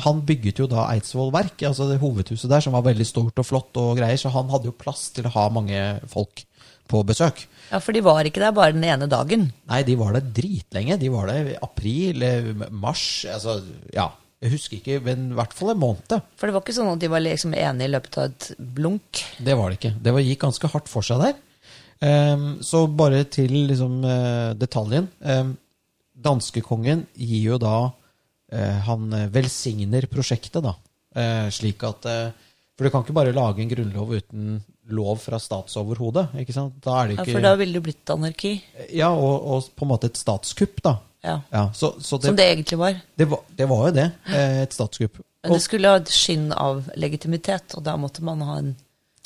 Han 0.03 0.23
bygget 0.25 0.61
jo 0.63 0.67
da 0.69 0.87
Eidsvoll 0.91 1.31
Verk, 1.33 1.61
altså 1.69 1.87
det 1.89 1.99
hovedhuset 2.01 2.49
der, 2.51 2.63
som 2.65 2.75
var 2.77 2.85
veldig 2.87 3.07
stort 3.07 3.41
og 3.41 3.47
flott 3.47 3.79
og 3.81 3.95
greier, 3.99 4.19
så 4.19 4.33
han 4.33 4.49
hadde 4.53 4.69
jo 4.71 4.77
plass 4.77 5.07
til 5.15 5.29
å 5.29 5.33
ha 5.37 5.47
mange 5.53 5.81
folk 6.11 6.45
på 6.89 7.01
besøk. 7.07 7.45
Ja, 7.71 7.79
for 7.81 7.97
de 7.97 8.03
var 8.05 8.27
ikke 8.27 8.43
der 8.43 8.53
bare 8.55 8.75
den 8.75 8.85
ene 8.85 9.07
dagen. 9.09 9.47
Nei, 9.69 9.81
de 9.87 9.95
var 9.97 10.13
der 10.17 10.27
dritlenge. 10.37 10.99
De 11.01 11.09
var 11.13 11.31
der 11.31 11.55
i 11.55 11.57
april, 11.57 12.21
eh, 12.25 12.53
mars 12.69 13.25
Altså, 13.31 13.59
ja. 13.93 14.11
Jeg 14.43 14.51
husker 14.51 14.77
ikke, 14.77 14.99
men 15.01 15.29
i 15.31 15.37
hvert 15.37 15.53
fall 15.55 15.71
en 15.71 15.79
måned. 15.81 16.11
For 16.37 16.45
det 16.45 16.53
var 16.53 16.61
ikke 16.61 16.75
sånn 16.75 16.91
at 16.91 17.01
de 17.01 17.09
var 17.09 17.23
liksom 17.23 17.55
enige 17.57 17.87
i 17.87 17.93
løpet 17.93 18.17
av 18.19 18.25
et 18.27 18.49
blunk. 18.77 19.21
Det 19.41 19.55
var 19.57 19.71
det 19.71 19.79
ikke. 19.79 19.93
Det 20.05 20.13
var, 20.13 20.25
gikk 20.27 20.43
ganske 20.43 20.69
hardt 20.75 20.91
for 20.91 21.07
seg 21.07 21.23
der. 21.23 21.39
Ehm, 22.03 22.57
så 22.63 22.85
bare 22.87 23.23
til 23.31 23.53
liksom, 23.69 24.03
eh, 24.03 24.53
detaljen. 24.59 25.07
Um, 25.19 25.55
Danskekongen 26.15 27.05
gir 27.19 27.41
jo 27.51 27.57
da 27.59 27.91
eh, 28.51 28.77
Han 28.87 29.11
eh, 29.13 29.27
velsigner 29.31 30.07
prosjektet, 30.07 30.63
da. 30.63 30.75
Slik 31.51 31.83
at 31.87 32.03
For 32.75 32.83
du 32.83 32.91
kan 32.91 33.03
ikke 33.05 33.15
bare 33.15 33.31
lage 33.31 33.61
en 33.63 33.69
grunnlov 33.71 34.09
uten 34.17 34.57
lov 34.91 35.21
fra 35.23 35.39
statsoverhodet. 35.39 36.33
ikke 36.41 36.51
sant? 36.51 36.73
Da 36.83 36.97
er 37.01 37.07
det 37.07 37.15
Ja, 37.21 37.25
for 37.29 37.45
da 37.45 37.53
ville 37.55 37.79
det 37.79 37.83
blitt 37.85 38.11
anarki. 38.11 38.51
Ja, 38.91 39.13
og, 39.15 39.45
og 39.47 39.69
på 39.75 39.85
en 39.85 39.91
måte 39.93 40.09
et 40.11 40.19
statskupp, 40.19 40.81
da. 40.83 40.97
Ja. 41.23 41.37
Ja, 41.55 41.63
så, 41.73 41.93
så 42.03 42.19
det, 42.19 42.27
Som 42.27 42.35
det 42.35 42.49
egentlig 42.51 42.77
var. 42.77 42.99
det, 43.15 43.29
var, 43.31 43.45
det 43.55 43.69
var 43.71 43.87
jo 43.87 43.93
det. 43.95 44.09
Et 44.35 44.75
statskupp. 44.75 45.23
Men 45.45 45.55
det 45.55 45.63
skulle 45.63 45.93
ha 45.93 46.01
et 46.01 46.11
skinn 46.11 46.51
av 46.51 46.83
legitimitet, 46.99 47.77
og 47.79 47.85
da 47.87 47.95
måtte 48.01 48.23
man 48.27 48.43
ha 48.43 48.59
en 48.59 48.75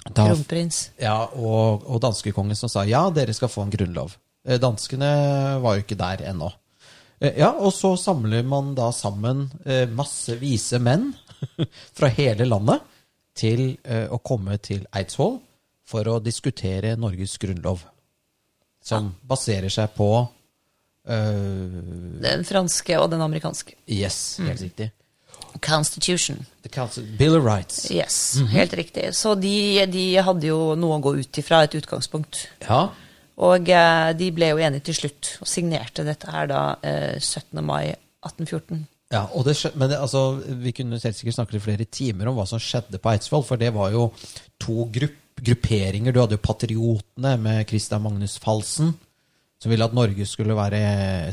Da- 0.08 0.26
kronprins. 0.30 0.90
Ja, 1.02 1.18
og, 1.36 1.84
og 1.90 2.00
danskekongen 2.02 2.56
som 2.58 2.70
sa 2.72 2.86
ja, 2.88 3.04
dere 3.14 3.34
skal 3.36 3.52
få 3.52 3.66
en 3.66 3.74
grunnlov. 3.74 4.16
Eh, 4.48 4.58
Danskene 4.62 5.10
var 5.62 5.76
jo 5.78 5.84
ikke 5.84 5.98
der 6.00 6.24
ennå. 6.32 6.52
Eh, 7.20 7.36
Ja, 7.42 7.52
og 7.60 7.74
så 7.76 7.94
samler 8.00 8.46
man 8.48 8.74
da 8.78 8.92
sammen 8.96 9.50
eh, 9.66 9.86
masse 9.92 10.38
vise 10.40 10.80
menn 10.80 11.12
fra 11.98 12.08
hele 12.16 12.48
landet 12.48 12.82
til 13.40 13.78
å 14.12 14.18
komme 14.20 14.58
til 14.60 14.82
Eidsvoll 14.92 15.38
for 15.88 16.08
å 16.12 16.18
diskutere 16.20 16.98
Norges 17.00 17.38
grunnlov. 17.40 17.86
Som 18.84 19.14
baserer 19.24 19.72
seg 19.72 19.94
på 19.96 20.08
eh, 21.08 21.78
Den 22.24 22.44
franske 22.48 22.98
og 23.00 23.10
den 23.14 23.24
amerikanske. 23.24 23.76
Yes, 23.88 24.40
helt 24.44 24.62
riktig. 24.66 24.90
Constitution. 25.62 26.46
The 26.64 27.02
Bill 27.18 27.36
of 27.38 27.44
Rights. 27.46 27.90
Yes, 27.92 28.36
Mhm. 28.40 28.48
helt 28.48 28.74
riktig. 28.74 29.14
Så 29.16 29.36
de, 29.40 29.86
de 29.86 30.16
hadde 30.22 30.48
jo 30.48 30.76
noe 30.76 31.00
å 31.00 31.02
gå 31.02 31.16
ut 31.20 31.32
ifra, 31.38 31.64
et 31.64 31.72
utgangspunkt. 31.76 32.48
Ja, 32.68 32.90
Og 33.40 33.70
eh, 33.70 34.14
de 34.14 34.32
ble 34.32 34.50
jo 34.50 34.58
enige 34.58 34.84
til 34.84 34.94
slutt, 34.94 35.38
og 35.42 35.48
signerte 35.48 36.04
dette 36.04 36.28
her 36.30 36.48
da 36.48 36.76
eh, 36.84 37.20
17. 37.20 37.62
mai 37.64 37.96
1814. 38.26 38.88
Ja, 39.12 39.24
det 39.46 39.56
men 39.76 39.90
det, 39.90 39.98
altså, 39.98 40.36
Vi 40.46 40.72
kunne 40.72 41.00
helt 41.00 41.16
sikkert 41.16 41.34
snakket 41.38 41.56
i 41.56 41.60
flere 41.60 41.86
timer 41.86 42.28
om 42.28 42.36
hva 42.36 42.46
som 42.46 42.60
skjedde 42.60 43.00
på 43.00 43.10
Eidsvoll. 43.14 43.44
For 43.44 43.56
det 43.58 43.74
var 43.74 43.92
jo 43.92 44.12
to 44.60 44.86
grupp, 44.92 45.16
grupperinger. 45.42 46.12
Du 46.14 46.20
hadde 46.20 46.36
jo 46.36 46.44
Patriotene 46.44 47.38
med 47.40 47.66
Christian 47.70 48.02
Magnus 48.04 48.38
Falsen, 48.38 48.94
som 49.60 49.74
ville 49.74 49.84
at 49.84 49.96
Norge 49.96 50.26
skulle 50.28 50.56
være 50.56 50.80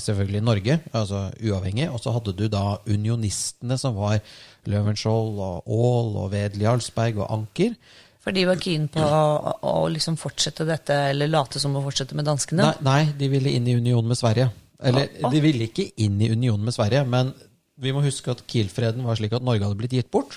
selvfølgelig 0.02 0.42
Norge, 0.42 0.80
altså 0.90 1.28
uavhengig. 1.38 1.86
Og 1.92 2.00
så 2.02 2.10
hadde 2.16 2.34
du 2.34 2.48
da 2.50 2.64
unionistene, 2.90 3.78
som 3.78 3.94
var 3.98 4.18
Løvenskiold 4.66 5.38
og 5.38 5.70
Aall 5.70 6.18
og 6.24 6.32
Wedel 6.34 6.64
Jarlsberg 6.66 7.20
og 7.22 7.30
Anker. 7.36 7.76
For 8.26 8.34
de 8.34 8.42
var 8.48 8.58
keen 8.58 8.88
på 8.90 8.98
å, 8.98 9.52
å 9.62 9.86
liksom 9.94 10.16
fortsette 10.18 10.66
dette, 10.66 10.96
eller 11.12 11.30
late 11.30 11.62
som 11.62 11.76
å 11.78 11.84
fortsette 11.84 12.18
med 12.18 12.26
danskene? 12.26 12.66
Nei, 12.66 12.86
nei, 12.88 13.02
de 13.20 13.30
ville 13.30 13.52
inn 13.54 13.68
i 13.70 13.76
union 13.78 14.02
med 14.06 14.18
Sverige. 14.18 14.50
Eller, 14.82 15.06
Ah, 15.22 15.28
ah. 15.28 15.30
de 15.32 15.40
ville 15.44 15.68
ikke 15.70 15.86
inn 16.02 16.18
i 16.20 16.32
union 16.34 16.60
med 16.60 16.74
Sverige, 16.74 17.04
men 17.08 17.30
vi 17.78 17.94
må 17.94 18.02
huske 18.04 18.34
at 18.34 18.42
Kiel-freden 18.50 19.06
var 19.06 19.16
slik 19.20 19.36
at 19.38 19.46
Norge 19.46 19.62
hadde 19.62 19.78
blitt 19.78 19.94
gitt 19.94 20.10
bort. 20.10 20.34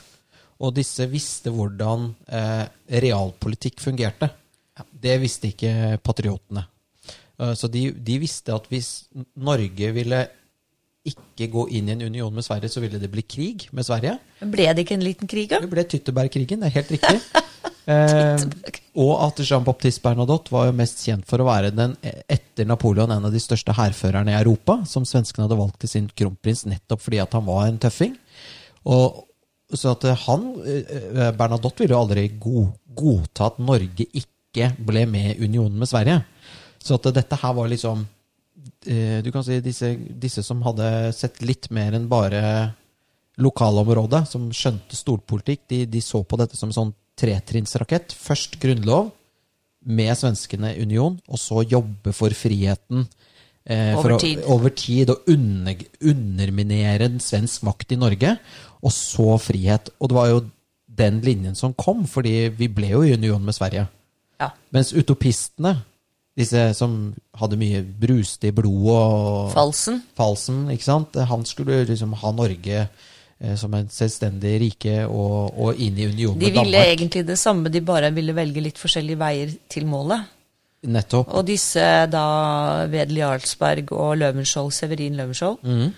Og 0.61 0.75
disse 0.75 1.07
visste 1.09 1.49
hvordan 1.55 2.11
eh, 2.27 2.65
realpolitikk 3.01 3.81
fungerte. 3.81 4.29
Det 4.77 5.15
visste 5.23 5.49
ikke 5.49 5.97
patriotene. 6.03 6.67
Eh, 7.39 7.55
så 7.57 7.71
de, 7.71 7.89
de 7.93 8.19
visste 8.21 8.53
at 8.55 8.67
hvis 8.71 9.09
Norge 9.39 9.93
ville 9.95 10.25
ikke 11.09 11.47
gå 11.51 11.65
inn 11.79 11.89
i 11.89 11.95
en 11.95 12.07
union 12.09 12.33
med 12.35 12.45
Sverige, 12.45 12.69
så 12.71 12.83
ville 12.83 12.99
det 13.01 13.09
bli 13.11 13.23
krig 13.23 13.69
med 13.75 13.87
Sverige. 13.87 14.17
Men 14.41 14.51
Ble 14.53 14.67
det 14.75 14.83
ikke 14.83 14.97
en 14.99 15.05
liten 15.05 15.31
krig, 15.31 15.47
da? 15.51 15.61
Det 15.63 15.71
ble 15.71 15.85
Tyttebergkrigen, 15.87 16.61
det 16.63 16.71
er 16.71 16.81
helt 16.81 16.97
riktig. 16.97 17.21
Eh, 17.89 18.41
og 19.01 19.13
at 19.25 19.39
Jean-Baptiste 19.41 20.03
Bernadotte 20.03 20.51
var 20.53 20.67
jo 20.67 20.75
mest 20.77 20.99
kjent 21.01 21.25
for 21.25 21.41
å 21.41 21.47
være 21.47 21.71
den 21.73 21.95
etter 22.03 22.67
Napoleon 22.69 23.09
en 23.09 23.25
av 23.25 23.33
de 23.33 23.41
største 23.41 23.73
hærførerne 23.73 24.29
i 24.29 24.37
Europa, 24.37 24.75
som 24.85 25.07
svenskene 25.09 25.47
hadde 25.47 25.57
valgt 25.57 25.79
til 25.81 25.89
sin 25.95 26.09
kronprins 26.13 26.67
nettopp 26.69 27.01
fordi 27.01 27.21
at 27.23 27.33
han 27.33 27.47
var 27.47 27.63
en 27.65 27.79
tøffing. 27.81 28.13
Og, 28.93 29.23
så 29.73 29.95
at 29.95 30.05
eh, 30.05 30.21
han, 30.27 30.45
eh, 30.69 31.31
Bernadotte, 31.39 31.81
ville 31.81 31.97
jo 31.97 32.03
aldri 32.03 32.27
go 32.37 32.67
godta 32.99 33.49
at 33.49 33.57
Norge 33.63 34.05
ikke 34.05 34.69
ble 34.85 35.07
med 35.09 35.33
i 35.33 35.49
unionen 35.49 35.81
med 35.81 35.89
Sverige. 35.89 36.21
Så 36.83 36.95
at 36.95 37.09
dette 37.13 37.35
her 37.41 37.53
var 37.57 37.67
liksom 37.67 38.05
eh, 38.87 39.19
Du 39.21 39.31
kan 39.35 39.43
si 39.43 39.59
disse, 39.61 39.89
disse 40.19 40.43
som 40.45 40.61
hadde 40.63 41.11
sett 41.13 41.41
litt 41.43 41.69
mer 41.75 41.93
enn 41.97 42.07
bare 42.11 42.73
lokalområdet, 43.39 44.25
som 44.27 44.49
skjønte 44.51 44.97
storpolitikk, 44.99 45.61
de, 45.71 45.85
de 45.87 46.01
så 46.03 46.19
på 46.27 46.37
dette 46.39 46.57
som 46.59 46.69
en 46.71 46.75
sånn 46.75 46.93
tretrinnsrakett. 47.19 48.11
Først 48.15 48.57
grunnlov, 48.59 49.13
med 49.89 50.11
svenskene 50.19 50.73
i 50.75 50.81
union, 50.83 51.15
og 51.31 51.39
så 51.39 51.61
jobbe 51.63 52.11
for 52.13 52.35
friheten. 52.35 53.05
Eh, 53.63 53.93
Over 53.95 54.01
for 54.01 54.11
å- 54.11 54.19
tid. 54.19 54.41
over 54.51 54.73
tid 54.75 55.09
og 55.13 55.29
under, 55.31 55.75
underminere 56.03 57.07
en 57.07 57.19
svensk 57.23 57.63
makt 57.63 57.93
i 57.95 57.99
Norge, 58.01 58.33
og 58.83 58.91
så 58.91 59.37
frihet. 59.39 59.89
Og 60.01 60.09
det 60.11 60.17
var 60.17 60.27
jo 60.33 60.41
den 60.99 61.21
linjen 61.23 61.55
som 61.55 61.73
kom, 61.73 62.03
fordi 62.05 62.49
vi 62.49 62.67
ble 62.67 62.89
jo 62.91 63.01
i 63.07 63.13
union 63.15 63.43
med 63.45 63.55
Sverige. 63.55 63.87
Ja. 64.39 64.51
Mens 64.75 64.91
utopistene, 64.91 65.77
disse 66.39 66.63
som 66.77 66.95
hadde 67.39 67.59
mye 67.59 67.83
bruste 67.83 68.49
i 68.49 68.55
blodet 68.55 68.95
og 68.95 69.51
Falsen? 69.53 70.01
Falsen, 70.17 70.65
ikke 70.73 70.87
sant? 70.87 71.19
Han 71.29 71.45
skulle 71.47 71.83
liksom 71.89 72.15
ha 72.23 72.31
Norge 72.35 72.81
eh, 72.87 73.55
som 73.59 73.73
en 73.77 73.87
selvstendig 73.93 74.55
rike 74.65 74.97
og, 75.05 75.53
og 75.59 75.79
inn 75.79 75.99
i 75.99 76.07
union 76.09 76.39
De 76.39 76.49
ville 76.49 76.63
Danmark. 76.65 76.91
egentlig 76.97 77.25
det 77.27 77.37
samme, 77.39 77.69
de 77.71 77.81
bare 77.85 78.11
ville 78.15 78.35
velge 78.37 78.63
litt 78.65 78.79
forskjellige 78.81 79.19
veier 79.21 79.55
til 79.69 79.87
målet. 79.91 80.27
Nettopp. 80.89 81.33
Og 81.35 81.43
disse 81.43 81.81
da 82.07 82.25
Wedel 82.87 83.17
Jarlsberg 83.19 83.89
og 83.91 84.13
Løvenskiold, 84.21 84.71
Severin 84.71 85.17
Løvenskiold 85.19 85.57
Mm. 85.67 85.89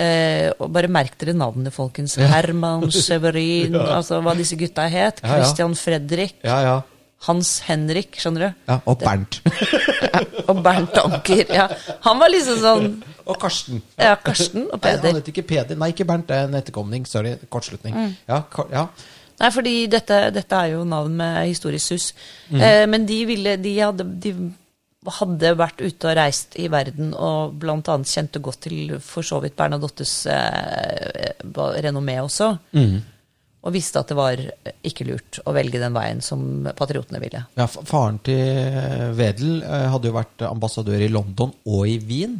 eh, 0.00 0.46
og 0.58 0.70
Bare 0.72 0.88
merk 0.88 1.18
dere 1.20 1.34
navnene, 1.36 1.68
folkens. 1.74 2.14
Herman, 2.16 2.86
Severin, 3.04 3.76
altså 3.76 4.22
hva 4.24 4.32
disse 4.38 4.56
gutta 4.56 4.86
het. 4.88 5.20
Ja, 5.20 5.28
ja. 5.28 5.42
Christian 5.42 5.74
Fredrik, 5.76 6.38
Ja, 6.44 6.56
ja. 6.64 6.78
Hans 7.26 7.58
Henrik, 7.66 8.16
skjønner 8.16 8.46
du? 8.46 8.60
ja 8.70 8.78
og 8.88 9.02
Bernt. 9.02 9.42
Og 10.50 10.62
Bernt 10.64 10.96
Anker. 10.98 11.44
Ja. 11.52 11.66
Han 12.06 12.18
var 12.18 12.32
liksom 12.32 12.60
sånn 12.62 12.86
og 13.30 13.38
Karsten. 13.38 13.82
Ja, 14.00 14.16
Karsten 14.18 14.66
og 14.66 14.80
Nei, 14.82 14.96
han 14.98 15.18
het 15.20 15.28
ikke 15.30 15.44
Peder. 15.46 15.78
Nei, 15.78 15.92
ikke 15.92 16.06
Bernt. 16.08 16.26
Det 16.30 16.36
er 16.36 16.48
en 16.48 16.56
etterkomning. 16.58 17.04
Sorry. 17.06 17.36
Kortslutning. 17.52 17.94
Mm. 17.94 18.14
Ja, 18.30 18.40
kor 18.50 18.70
ja. 18.72 18.86
Nei, 19.40 19.50
fordi 19.54 19.74
dette, 19.88 20.16
dette 20.34 20.56
er 20.56 20.74
jo 20.74 20.82
navn 20.88 21.14
med 21.20 21.46
historisk 21.48 21.92
sus. 21.94 22.08
Mm. 22.50 22.60
Eh, 22.60 22.86
men 22.90 23.06
de 23.08 23.20
ville 23.28 23.54
De 23.62 23.76
hadde, 23.78 24.04
de 24.20 24.34
hadde 25.20 25.54
vært 25.56 25.80
ute 25.80 26.10
og 26.10 26.16
reist 26.18 26.58
i 26.60 26.66
verden 26.72 27.14
og 27.16 27.62
annet 27.64 28.10
kjente 28.10 28.42
godt 28.44 28.66
til 28.66 28.98
for 29.00 29.24
så 29.24 29.40
vidt 29.40 29.56
Bernadottes 29.56 30.26
eh, 30.26 31.32
renommé 31.80 32.18
også. 32.20 32.52
Mm. 32.76 32.98
Og 33.60 33.74
visste 33.74 34.00
at 34.00 34.08
det 34.08 34.16
var 34.16 34.40
ikke 34.86 35.04
lurt 35.04 35.40
å 35.44 35.52
velge 35.52 35.80
den 35.82 35.92
veien 35.92 36.22
som 36.24 36.68
patriotene 36.76 37.20
ville. 37.20 37.42
ja 37.58 37.66
faren 37.68 38.18
til 38.24 38.38
eh, 38.40 39.10
Wedel 39.18 39.62
eh, 39.62 39.88
hadde 39.92 40.08
jo 40.08 40.16
vært 40.16 40.46
ambassadør 40.48 41.02
i 41.04 41.10
London 41.12 41.52
og 41.66 41.82
i 41.88 41.98
Wien. 41.98 42.38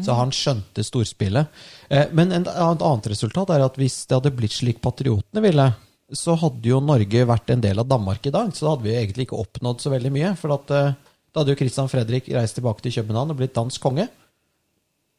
Så 0.00 0.14
han 0.16 0.30
skjønte 0.32 0.80
storspillet. 0.84 1.50
Eh, 1.92 2.06
Men 2.16 2.32
et 2.32 2.48
annet 2.48 3.08
resultat 3.12 3.50
er 3.52 3.64
at 3.64 3.74
hvis 3.76 4.06
det 4.08 4.16
hadde 4.16 4.32
blitt 4.36 4.54
slik 4.56 4.78
patriotene 4.80 5.42
ville, 5.44 5.66
så 6.12 6.36
hadde 6.40 6.68
jo 6.68 6.80
Norge 6.84 7.26
vært 7.28 7.50
en 7.52 7.60
del 7.64 7.80
av 7.80 7.88
Danmark 7.88 8.24
i 8.28 8.32
dag. 8.32 8.52
Så 8.56 8.64
da 8.64 8.72
hadde 8.72 8.86
vi 8.86 8.92
jo 8.94 9.00
egentlig 9.02 9.26
ikke 9.28 9.40
oppnådd 9.42 9.84
så 9.84 9.92
veldig 9.92 10.12
mye. 10.12 10.32
For 10.40 10.54
at, 10.56 10.72
eh, 10.72 10.94
da 11.32 11.40
hadde 11.42 11.52
jo 11.52 11.60
Christian 11.60 11.88
Fredrik 11.92 12.28
reist 12.32 12.56
tilbake 12.56 12.84
til 12.84 12.92
København 12.98 13.32
og 13.32 13.38
blitt 13.40 13.56
dansk 13.56 13.80
konge. 13.84 14.08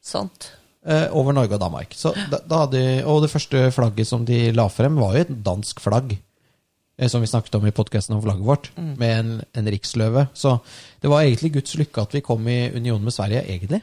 Sant? 0.04 0.50
Eh, 0.86 1.06
over 1.16 1.32
Norge 1.36 1.54
og 1.56 1.60
Danmark. 1.60 1.94
Så 1.96 2.12
da, 2.30 2.38
da 2.48 2.62
hadde, 2.64 2.82
og 3.08 3.22
det 3.24 3.30
første 3.32 3.70
flagget 3.74 4.06
som 4.08 4.24
de 4.28 4.50
la 4.52 4.68
frem, 4.68 4.96
var 5.00 5.16
jo 5.16 5.24
et 5.26 5.32
dansk 5.46 5.80
flagg. 5.80 6.16
eh, 6.98 7.08
Som 7.08 7.20
vi 7.24 7.26
snakket 7.26 7.54
om 7.58 7.66
i 7.66 7.70
podkasten 7.74 8.14
om 8.16 8.22
flagget 8.22 8.46
vårt, 8.46 8.70
med 8.76 9.18
en, 9.18 9.32
en 9.54 9.66
riksløve. 9.72 10.28
Så 10.34 10.58
det 11.02 11.10
var 11.10 11.22
egentlig 11.22 11.52
Guds 11.58 11.74
lykke 11.80 12.02
at 12.02 12.14
vi 12.14 12.20
kom 12.20 12.46
i 12.48 12.70
union 12.74 13.02
med 13.02 13.12
Sverige, 13.12 13.42
egentlig. 13.48 13.82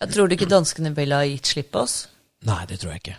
Jeg 0.00 0.10
tror 0.12 0.26
du 0.28 0.34
ikke 0.34 0.50
danskene 0.50 0.90
ville 0.96 1.14
ha 1.16 1.24
gitt 1.24 1.46
slipp 1.46 1.70
på 1.72 1.84
oss? 1.86 2.08
Nei, 2.44 2.64
det 2.68 2.80
tror 2.82 2.90
jeg 2.92 3.00
ikke. 3.04 3.16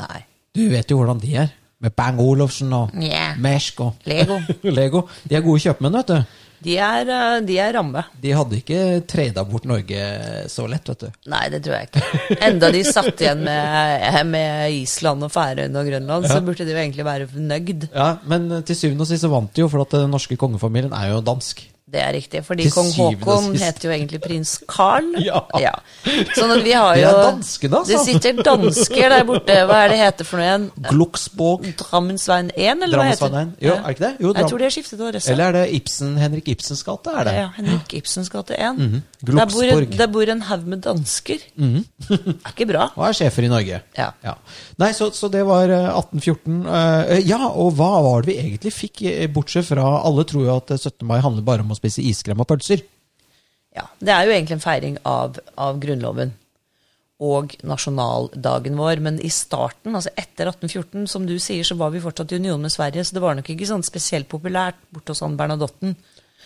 Nei. 0.00 0.22
Du 0.56 0.64
vet 0.72 0.90
jo 0.90 0.96
hvordan 0.98 1.20
de 1.22 1.34
er. 1.44 1.52
Med 1.80 1.92
Bang 1.94 2.18
Olufsen 2.18 2.72
og 2.74 2.90
yeah. 2.98 3.36
Mersk 3.38 3.80
og 3.84 3.94
Lego. 4.08 4.40
Lego. 4.78 5.04
De 5.28 5.36
er 5.38 5.44
gode 5.44 5.60
kjøpmenn, 5.62 5.94
vet 6.00 6.08
du. 6.10 6.47
De 6.64 6.74
er, 6.82 7.10
eh, 7.14 7.38
de 7.46 7.58
er 7.62 7.72
ramme. 7.78 8.02
De 8.22 8.34
hadde 8.34 8.58
ikke 8.58 8.80
trada 9.10 9.44
bort 9.48 9.68
Norge 9.68 10.02
så 10.50 10.66
lett, 10.70 10.88
vet 10.90 11.06
du. 11.06 11.08
Nei, 11.30 11.44
det 11.52 11.62
tror 11.64 11.78
jeg 11.78 11.90
ikke. 11.90 12.38
Enda 12.48 12.72
de 12.74 12.82
satt 12.86 13.24
igjen 13.24 13.44
med, 13.46 14.20
med 14.32 14.78
Island 14.80 15.26
og 15.28 15.32
Færøyene 15.34 15.82
og 15.82 15.90
Grønland, 15.92 16.28
så 16.30 16.40
burde 16.44 16.66
de 16.66 16.74
jo 16.74 16.82
egentlig 16.82 17.06
være 17.06 17.28
nøgd 17.38 17.88
Ja, 17.94 18.16
Men 18.28 18.50
til 18.66 18.76
syvende 18.78 19.06
og 19.06 19.10
sist 19.10 19.26
så 19.26 19.32
vant 19.32 19.52
de 19.54 19.64
jo, 19.64 19.70
for 19.70 19.84
at 19.84 19.94
den 19.98 20.10
norske 20.14 20.36
kongefamilien 20.40 20.94
er 20.96 21.12
jo 21.14 21.24
dansk. 21.24 21.64
Det 21.88 22.00
er 22.04 22.10
riktig, 22.12 22.42
fordi 22.44 22.66
Til 22.66 22.72
kong 22.74 22.88
Haakon 22.92 23.46
heter 23.56 23.88
jo 23.88 23.92
egentlig 23.94 24.20
prins 24.20 24.58
Carl. 24.68 25.06
Ja. 25.58 25.72
Sånn 26.36 26.52
at 26.52 26.60
vi 26.64 26.74
har 26.76 26.98
jo 26.98 27.04
Det 27.06 27.08
er 27.08 27.20
danskene, 27.24 27.78
altså. 27.80 27.92
Det 27.94 28.00
sitter 28.04 28.42
dansker 28.44 29.12
der 29.14 29.24
borte. 29.28 29.56
Hva 29.68 29.78
er 29.86 29.92
det 29.92 29.98
heter 30.02 30.28
for 30.28 30.40
noe 30.40 30.46
igjen? 30.48 30.66
Glucksborg. 30.90 31.64
Drammensveien 31.80 32.50
1, 32.52 32.84
eller 32.84 33.00
hva 33.00 33.06
heter 33.08 33.32
det? 33.32 33.44
Jo, 33.64 33.76
er 33.78 33.96
ikke 33.96 34.04
det? 34.04 34.10
Jo, 34.20 34.32
jeg 34.36 34.50
tror 34.52 34.60
de 34.62 34.66
har 34.68 34.74
skiftet 34.76 35.04
adresse. 35.08 35.32
Eller 35.32 35.48
er 35.48 35.56
det 35.56 35.64
Ibsen, 35.78 36.12
Henrik 36.20 36.50
Ibsens 36.52 36.84
gate? 36.86 37.14
Er 37.14 37.28
det? 37.28 37.34
Ja, 37.38 37.46
Henrik 37.56 37.96
Ibsens 38.02 38.30
gate 38.32 38.58
1. 38.58 38.78
Mhm. 38.84 39.02
der, 39.30 39.50
bor, 39.54 39.86
der 40.02 40.12
bor 40.18 40.34
en 40.36 40.44
haug 40.50 40.68
med 40.68 40.84
dansker. 40.84 41.40
er 41.58 42.52
ikke 42.52 42.68
bra. 42.68 42.90
Og 42.98 43.08
er 43.08 43.18
sjefer 43.22 43.48
i 43.48 43.52
Norge. 43.52 43.80
Ja. 43.96 44.36
Nei, 44.78 44.92
så, 44.96 45.10
så 45.16 45.32
det 45.32 45.42
var 45.48 45.72
eh, 45.72 45.88
1814. 45.88 46.60
Eh, 46.68 47.24
ja, 47.28 47.40
og 47.48 47.72
hva 47.80 47.90
var 48.04 48.22
det 48.26 48.34
vi 48.34 48.38
egentlig 48.44 48.74
fikk, 48.76 49.02
eh, 49.08 49.26
bortsett 49.32 49.66
fra 49.72 49.88
Alle 50.04 50.24
tror 50.28 50.44
jo 50.46 50.54
at 50.58 50.76
eh, 50.76 50.80
17. 50.80 51.06
mai 51.08 51.18
handler 51.24 51.46
bare 51.46 51.64
om 51.64 51.72
å 51.74 51.77
spise 51.78 52.04
iskrem 52.04 52.42
og 52.42 52.48
pølser. 52.50 52.84
Ja, 53.76 53.86
Det 54.00 54.12
er 54.12 54.26
jo 54.26 54.34
egentlig 54.34 54.58
en 54.58 54.64
feiring 54.64 55.00
av, 55.06 55.38
av 55.56 55.78
Grunnloven 55.82 56.34
og 57.18 57.54
nasjonaldagen 57.66 58.78
vår. 58.78 59.02
Men 59.04 59.18
i 59.24 59.30
starten, 59.32 59.96
altså 59.98 60.12
etter 60.14 60.50
1814, 60.50 61.06
som 61.10 61.26
du 61.26 61.36
sier, 61.42 61.66
så 61.66 61.76
var 61.78 61.92
vi 61.94 62.02
fortsatt 62.02 62.32
i 62.32 62.40
union 62.42 62.62
med 62.62 62.74
Sverige. 62.74 63.04
Så 63.04 63.16
det 63.16 63.24
var 63.24 63.38
nok 63.38 63.50
ikke 63.52 63.68
sånn 63.68 63.86
spesielt 63.86 64.30
populært 64.30 64.78
borte 64.94 65.14
hos 65.14 65.24
han 65.26 65.38
Bernadotten. 65.38 65.96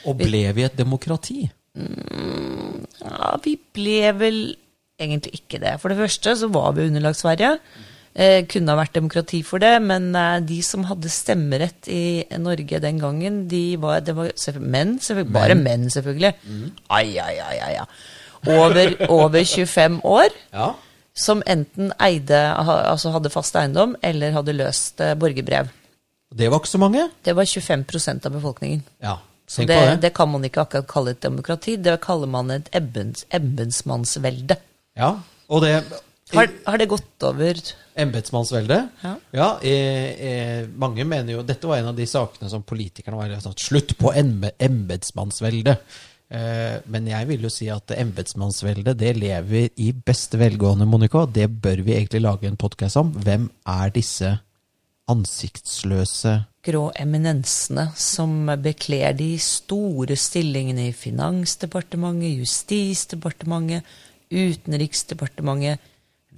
Og 0.08 0.18
ble 0.18 0.46
vi 0.56 0.66
et 0.66 0.78
demokrati? 0.78 1.44
Ja, 3.02 3.36
vi 3.44 3.56
ble 3.76 4.12
vel 4.18 4.40
egentlig 5.00 5.40
ikke 5.40 5.60
det. 5.62 5.76
For 5.82 5.92
det 5.92 6.00
første 6.00 6.34
så 6.38 6.48
var 6.52 6.74
vi 6.76 6.88
underlagt 6.88 7.20
Sverige. 7.20 7.56
Eh, 8.12 8.42
kunne 8.44 8.68
ha 8.68 8.76
vært 8.76 8.92
demokrati 8.98 9.38
for 9.40 9.62
det, 9.62 9.72
men 9.80 10.10
eh, 10.12 10.40
de 10.44 10.58
som 10.66 10.84
hadde 10.84 11.08
stemmerett 11.08 11.88
i 11.88 12.20
Norge 12.36 12.80
den 12.84 12.98
gangen, 13.00 13.38
de 13.48 13.78
var, 13.80 14.02
det 14.04 14.12
var 14.18 14.28
menn. 14.60 14.98
Selvfølgelig, 15.00 15.32
Bare 15.32 15.56
menn, 15.56 15.86
selvfølgelig. 15.94 16.34
Ai, 16.92 17.06
ai, 17.16 17.36
ai, 17.40 17.56
ai, 17.56 17.74
ai. 17.80 17.86
Over, 18.52 18.92
over 19.16 19.40
25 19.40 20.02
år. 20.04 20.28
Ja. 20.52 20.74
Som 21.16 21.40
enten 21.48 21.92
eide, 22.00 22.40
altså 22.56 23.14
hadde 23.16 23.32
fast 23.32 23.56
eiendom 23.56 23.96
eller 24.04 24.36
hadde 24.36 24.58
løst 24.60 25.00
eh, 25.00 25.16
borgerbrev. 25.16 25.72
Det 26.32 26.48
var 26.52 26.60
ikke 26.60 26.72
så 26.72 26.80
mange. 26.80 27.08
Det 27.24 27.32
var 27.36 27.48
25% 27.48 28.28
av 28.28 28.36
befolkningen. 28.36 28.84
Ja, 29.04 29.18
Så 29.48 29.64
det, 29.68 29.76
det. 29.76 30.00
det 30.04 30.12
kan 30.16 30.28
man 30.32 30.44
ikke 30.44 30.66
akkurat 30.66 30.88
kalle 30.88 31.12
et 31.16 31.24
demokrati, 31.24 31.76
det 31.76 31.98
kaller 32.04 32.28
man 32.28 32.52
et 32.52 32.68
embens, 32.76 33.24
embensmannsvelde. 33.32 34.56
Ja, 34.96 35.14
og 35.48 35.64
det 35.64 35.78
Har, 36.32 36.48
har 36.66 36.80
det 36.80 36.88
gått 36.88 37.24
over 37.28 37.60
Embetsmannsvelde? 37.94 38.78
Ja. 39.02 39.48
eh, 39.60 40.08
eh, 40.28 40.68
mange 40.80 41.04
mener 41.04 41.36
jo 41.36 41.42
Dette 41.46 41.68
var 41.68 41.82
en 41.82 41.90
av 41.92 41.96
de 41.98 42.06
sakene 42.08 42.48
som 42.48 42.64
politikerne 42.64 43.18
var 43.18 43.34
sånn 43.44 43.58
Slutt 43.60 43.96
på 43.98 44.14
embe- 44.16 44.54
embetsmannsvelde! 44.58 45.76
Eh, 46.32 46.78
men 46.88 47.10
jeg 47.10 47.28
vil 47.28 47.44
jo 47.44 47.50
si 47.52 47.68
at 47.68 47.92
embetsmannsveldet 47.92 48.96
det 48.96 49.12
lever 49.18 49.68
i 49.76 49.90
beste 49.92 50.40
velgående, 50.40 50.88
Monica. 50.88 51.26
Det 51.26 51.50
bør 51.50 51.84
vi 51.84 51.98
egentlig 51.98 52.22
lage 52.24 52.48
en 52.48 52.56
podkast 52.56 52.96
om. 52.96 53.12
Hvem 53.12 53.50
er 53.68 53.92
disse 53.92 54.38
ansiktsløse 55.12 56.38
grå 56.62 56.86
eminensene 56.94 57.88
som 57.98 58.46
bekler 58.62 59.16
de 59.18 59.34
store 59.42 60.14
stillingene 60.18 60.88
i 60.90 60.94
Finansdepartementet, 60.94 62.38
Justisdepartementet, 62.42 63.82
Utenriksdepartementet. 64.32 65.82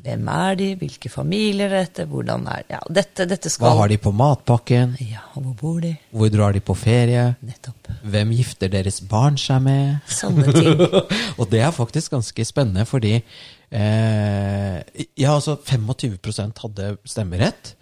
Hvem 0.05 0.27
er 0.29 0.57
de, 0.59 0.67
hvilke 0.77 1.09
familier 1.09 1.71
er 1.71 1.87
dette, 1.87 2.05
hvordan 2.11 2.43
er 2.53 2.65
ja, 2.69 2.81
dette, 2.93 3.25
dette 3.29 3.49
skal 3.53 3.71
Hva 3.71 3.79
har 3.79 3.93
de 3.93 3.97
på 4.03 4.13
matpakken? 4.13 4.97
Ja, 5.01 5.23
hvor 5.33 5.55
bor 5.61 5.79
de? 5.81 5.95
Hvor 6.13 6.33
drar 6.33 6.53
de 6.53 6.61
på 6.61 6.77
ferie? 6.77 7.23
Nettopp. 7.45 7.89
Hvem 8.03 8.35
gifter 8.37 8.73
deres 8.73 9.01
barn 9.09 9.39
seg 9.41 9.63
med? 9.65 10.03
Sånne 10.13 10.53
ting. 10.53 10.83
og 11.39 11.49
det 11.53 11.63
er 11.65 11.73
faktisk 11.73 12.13
ganske 12.19 12.45
spennende, 12.45 12.85
fordi 12.89 13.15
eh, 13.17 14.77
Ja, 15.17 15.33
altså 15.39 15.57
25 15.57 16.19
hadde 16.61 16.97
stemmerett. 17.09 17.73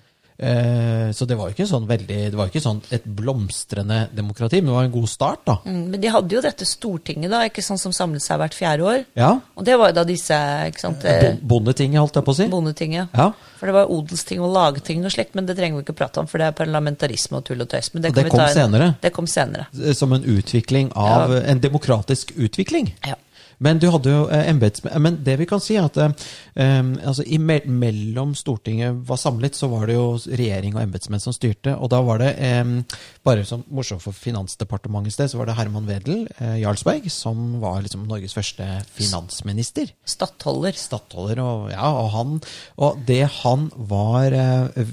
Eh, 0.42 1.10
så 1.14 1.26
det 1.28 1.36
var 1.38 1.50
jo 1.50 1.54
ikke 1.54 1.68
sånn 1.70 1.84
veldig 1.86 2.16
Det 2.32 2.38
var 2.38 2.48
ikke 2.50 2.62
sånn 2.64 2.80
et 2.90 3.04
blomstrende 3.06 4.08
demokrati, 4.16 4.58
men 4.58 4.72
det 4.72 4.74
var 4.74 4.88
en 4.88 4.94
god 4.96 5.08
start, 5.12 5.44
da. 5.46 5.54
Mm, 5.64 5.84
Men 5.92 6.00
de 6.02 6.10
hadde 6.10 6.34
jo 6.34 6.42
dette 6.42 6.66
Stortinget, 6.66 7.30
da, 7.30 7.44
ikke 7.46 7.62
sånn 7.62 7.78
som 7.78 7.94
samlet 7.94 8.24
seg 8.24 8.40
hvert 8.42 8.56
fjerde 8.56 8.88
år. 8.88 9.04
Ja. 9.18 9.30
Og 9.54 9.64
det 9.68 9.78
var 9.78 9.92
jo 9.92 9.98
da 10.00 10.04
disse 10.08 10.34
ikke 10.72 10.82
sant, 10.82 11.04
eh, 11.06 11.36
Bondetinget, 11.38 12.00
holdt 12.02 12.18
jeg 12.18 12.26
på 12.26 12.34
å 12.34 12.38
si. 12.40 12.48
Bondetinget. 12.50 13.14
Ja. 13.14 13.30
For 13.60 13.70
det 13.70 13.76
var 13.76 13.92
odelsting 13.94 14.42
og 14.42 14.52
lagting 14.56 15.04
og 15.06 15.14
slikt, 15.14 15.36
men 15.38 15.46
det 15.46 15.56
trenger 15.56 15.78
vi 15.78 15.86
ikke 15.86 15.98
prate 16.02 16.18
om, 16.18 16.26
for 16.26 16.42
det 16.42 16.50
er 16.50 16.58
parlamentarisme 16.58 17.38
og 17.38 17.44
tull 17.46 17.62
og 17.62 17.70
tøys. 17.70 17.92
Men 17.94 18.02
det, 18.02 18.14
det 18.18 18.28
kom 18.28 18.40
en-. 18.42 18.96
Det 19.00 19.12
kom 19.14 19.26
senere. 19.30 19.66
Som 19.94 20.12
en 20.12 20.24
utvikling 20.24 20.90
av 20.96 21.30
Ja. 21.30 21.42
En 21.52 21.60
demokratisk 21.60 22.32
utvikling. 22.36 22.94
Ja. 23.06 23.14
Men 23.62 23.80
du 23.82 23.88
hadde 23.92 24.12
jo 24.12 24.22
eh, 24.32 24.48
embetsmenn 24.50 25.02
Men 25.02 25.18
det 25.24 25.36
vi 25.40 25.46
kan 25.48 25.62
si, 25.62 25.76
er 25.78 25.88
at 25.88 25.98
um, 26.02 26.92
altså, 26.98 27.24
i 27.26 27.38
me 27.38 27.60
mellom 27.66 28.34
Stortinget 28.38 28.96
var 29.08 29.20
samlet, 29.20 29.56
så 29.58 29.68
var 29.70 29.86
det 29.88 29.96
jo 29.96 30.16
regjering 30.26 30.76
og 30.76 30.82
embetsmenn 30.84 31.22
som 31.22 31.34
styrte. 31.36 31.76
Og 31.78 31.90
da 31.92 32.00
var 32.04 32.22
det, 32.22 32.32
um, 32.62 32.78
bare 33.26 33.46
som 33.48 33.64
morsomt 33.70 34.02
for 34.04 34.16
Finansdepartementet 34.16 35.16
sted, 35.16 35.30
så 35.32 35.40
var 35.40 35.50
det 35.50 35.56
Herman 35.58 35.88
Wedel 35.88 36.26
uh, 36.40 36.56
Jarlsberg 36.60 37.08
som 37.12 37.60
var 37.62 37.82
liksom 37.84 38.06
Norges 38.10 38.36
første 38.36 38.66
finansminister. 38.96 39.92
Stattholder. 40.08 40.76
Stattholder 40.78 41.42
og 41.44 41.70
ja, 41.72 41.92
og 41.92 42.10
han 42.16 42.38
Og 42.82 43.02
det 43.06 43.22
han 43.42 43.68
var 43.76 44.34
uh, 44.34 44.92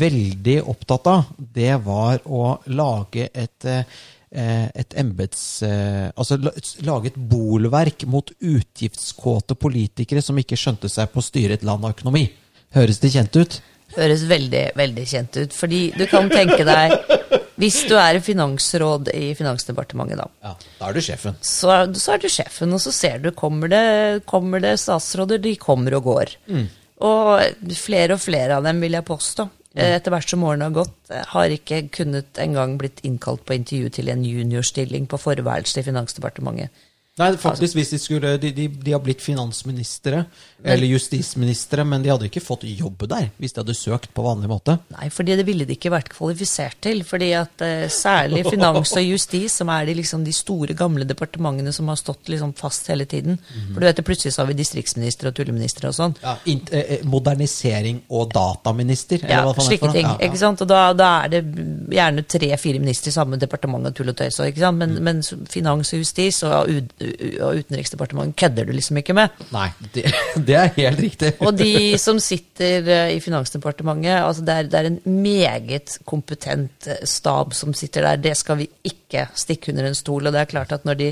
veldig 0.00 0.60
opptatt 0.68 1.10
av, 1.10 1.34
det 1.38 1.72
var 1.84 2.20
å 2.26 2.58
lage 2.70 3.28
et 3.34 3.68
eh, 3.68 4.00
et 4.32 4.94
embets... 5.00 5.62
eh, 5.66 6.10
Altså 6.16 6.36
lage 6.86 7.10
et 7.10 7.16
bolverk 7.18 8.04
mot 8.06 8.30
utgiftskåte 8.38 9.56
politikere 9.58 10.22
som 10.22 10.38
ikke 10.38 10.58
skjønte 10.58 10.88
seg 10.92 11.10
på 11.12 11.18
å 11.22 11.26
styre 11.26 11.56
et 11.58 11.64
land 11.66 11.84
og 11.84 11.96
økonomi. 11.96 12.28
Høres 12.76 13.00
det 13.02 13.10
kjent 13.16 13.34
ut? 13.40 13.60
Høres 13.96 14.22
veldig, 14.30 14.64
veldig 14.78 15.06
kjent 15.10 15.36
ut. 15.42 15.54
Fordi 15.56 15.80
du 15.98 16.04
kan 16.06 16.28
tenke 16.30 16.62
deg 16.68 16.94
Hvis 17.60 17.82
du 17.90 17.96
er 17.98 18.16
finansråd 18.24 19.10
i 19.12 19.34
Finansdepartementet, 19.36 20.16
da, 20.22 20.28
Ja, 20.46 20.52
Da 20.78 20.86
er 20.88 20.94
du 20.96 21.00
sjefen. 21.04 21.34
så, 21.44 21.74
så 21.92 22.14
er 22.14 22.22
du 22.22 22.28
sjefen, 22.32 22.72
og 22.72 22.80
så 22.80 22.92
ser 22.94 23.18
du 23.20 23.32
kommer 23.36 23.68
det, 23.68 23.82
kommer 24.30 24.62
det 24.64 24.76
statsråder. 24.80 25.42
De 25.42 25.56
kommer 25.60 25.98
og 25.98 26.06
går. 26.06 26.32
Og 27.04 27.66
flere 27.76 28.14
og 28.16 28.22
flere 28.22 28.56
av 28.56 28.64
dem, 28.64 28.80
vil 28.80 28.96
jeg 28.96 29.04
påstå, 29.10 29.44
eh, 29.44 29.59
etter 29.78 30.10
hvert 30.10 30.30
som 30.32 30.42
årene 30.42 30.66
har 30.66 30.74
gått, 30.74 30.96
eh, 31.10 31.22
har 31.34 31.52
ikke 31.54 31.88
kunnet 31.94 32.38
engang 32.42 32.76
blitt 32.78 33.04
innkalt 33.06 33.44
på 33.46 33.54
intervju 33.54 33.90
til 33.90 34.08
en 34.08 34.24
juniorstilling 34.24 35.06
på 35.06 35.20
forværelse 35.20 35.80
i 35.80 35.86
Finansdepartementet. 35.86 36.70
Nei, 37.20 37.30
faktisk, 37.40 37.76
hvis 37.78 37.92
de 37.94 38.00
skulle 38.00 38.36
De, 38.40 38.52
de, 38.56 38.68
de 38.68 38.94
har 38.94 39.02
blitt 39.04 39.22
finansministre 39.24 40.24
eller 40.64 40.86
justisministre, 40.86 41.84
men 41.84 42.02
de 42.02 42.10
hadde 42.12 42.28
ikke 42.28 42.42
fått 42.42 42.66
jobb 42.68 43.06
der 43.08 43.30
hvis 43.40 43.54
de 43.54 43.62
hadde 43.62 43.76
søkt 43.76 44.12
på 44.14 44.24
vanlig 44.24 44.50
måte. 44.50 44.76
Nei, 44.92 45.08
fordi 45.12 45.36
det 45.38 45.46
ville 45.48 45.66
de 45.68 45.76
ikke 45.76 45.92
vært 45.92 46.10
kvalifisert 46.12 46.80
til. 46.84 47.02
fordi 47.06 47.30
at 47.38 47.64
eh, 47.64 47.86
Særlig 47.90 48.44
finans 48.48 48.92
og 48.96 49.04
justis, 49.04 49.56
som 49.60 49.70
er 49.72 49.88
de, 49.88 49.96
liksom, 50.00 50.24
de 50.24 50.34
store, 50.36 50.76
gamle 50.76 51.06
departementene 51.08 51.72
som 51.72 51.88
har 51.88 51.98
stått 52.00 52.28
liksom, 52.32 52.52
fast 52.58 52.88
hele 52.92 53.06
tiden. 53.08 53.38
For 53.72 53.80
du 53.80 53.88
vet, 53.88 54.04
Plutselig 54.10 54.34
så 54.34 54.42
har 54.42 54.48
vi 54.48 54.56
distriktsminister 54.58 55.28
og 55.28 55.36
tulleminister 55.36 55.86
og 55.90 55.94
sånn. 55.94 56.14
Ja, 56.22 56.36
eh, 56.48 56.78
eh, 56.80 57.04
modernisering 57.08 58.02
og 58.08 58.32
dataminister, 58.34 59.22
eller 59.24 59.52
Ja, 59.54 59.64
slike 59.66 59.92
ting. 59.92 60.08
Ja, 60.08 60.16
ja. 60.16 60.28
ikke 60.28 60.40
sant? 60.40 60.64
Og 60.64 60.70
da, 60.70 60.80
da 60.96 61.10
er 61.24 61.34
det 61.34 61.42
gjerne 61.94 62.24
tre-fire 62.24 62.80
ministre 62.82 63.12
i 63.12 63.16
samme 63.16 63.38
departement 63.40 63.90
og 63.90 63.96
tull 63.96 64.12
og 64.12 64.18
tøys. 64.18 64.40
Ikke 64.48 64.64
sant? 64.64 64.80
Men, 64.80 64.96
men 65.04 65.22
finans 65.50 65.92
og 65.94 66.02
justis 66.02 66.42
og, 66.48 66.70
ut, 66.70 66.94
og 67.42 67.60
utenriksdepartementet 67.62 68.36
kødder 68.40 68.68
du 68.68 68.72
liksom 68.76 68.98
ikke 69.00 69.14
med. 69.16 69.42
Nei, 69.54 69.66
det, 69.94 70.04
det 70.46 70.56
er 70.60 70.70
helt 70.76 71.00
riktig. 71.04 71.32
Og 71.40 71.56
de 71.58 71.72
som 72.00 72.20
sitter 72.22 72.86
eh, 72.86 73.14
i 73.16 73.20
Finansdepartementet, 73.24 74.20
altså 74.20 74.44
det 74.46 74.54
er, 74.56 74.70
det 74.70 74.80
er 74.80 74.90
en 74.90 75.00
meget 75.22 75.98
kompetent 76.08 76.88
eh, 76.90 77.02
stab 77.08 77.54
som 77.58 77.74
sitter 77.76 78.06
der. 78.08 78.22
Det 78.30 78.36
skal 78.38 78.60
vi 78.62 78.68
ikke 78.84 79.28
stikke 79.34 79.72
under 79.74 79.90
en 79.90 79.98
stol. 79.98 80.26
Og 80.26 80.34
det 80.34 80.40
er 80.44 80.50
klart 80.54 80.72
at 80.76 80.84
når 80.88 80.98
de 81.00 81.10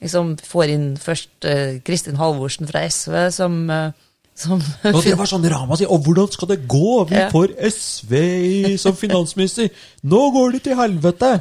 liksom 0.00 0.36
får 0.40 0.70
inn 0.72 0.86
først 1.00 1.44
uh, 1.44 1.74
Kristin 1.84 2.16
Halvorsen 2.16 2.68
fra 2.70 2.86
SV 2.88 3.16
som, 3.36 3.58
uh, 3.68 3.90
som 4.32 4.62
Og 4.88 5.02
det 5.04 5.12
var 5.18 5.28
sånn 5.28 5.44
ramaskrik. 5.44 5.90
Og 5.92 6.06
hvordan 6.06 6.30
skal 6.32 6.48
det 6.54 6.60
gå? 6.70 6.94
Vi 7.10 7.18
Ja. 7.18 7.26
får 7.32 7.52
SV 7.68 8.14
som 8.80 8.96
finansminister. 8.96 9.68
Nå 10.08 10.22
går 10.32 10.56
det 10.56 10.62
til 10.70 10.78
helvete! 10.80 11.34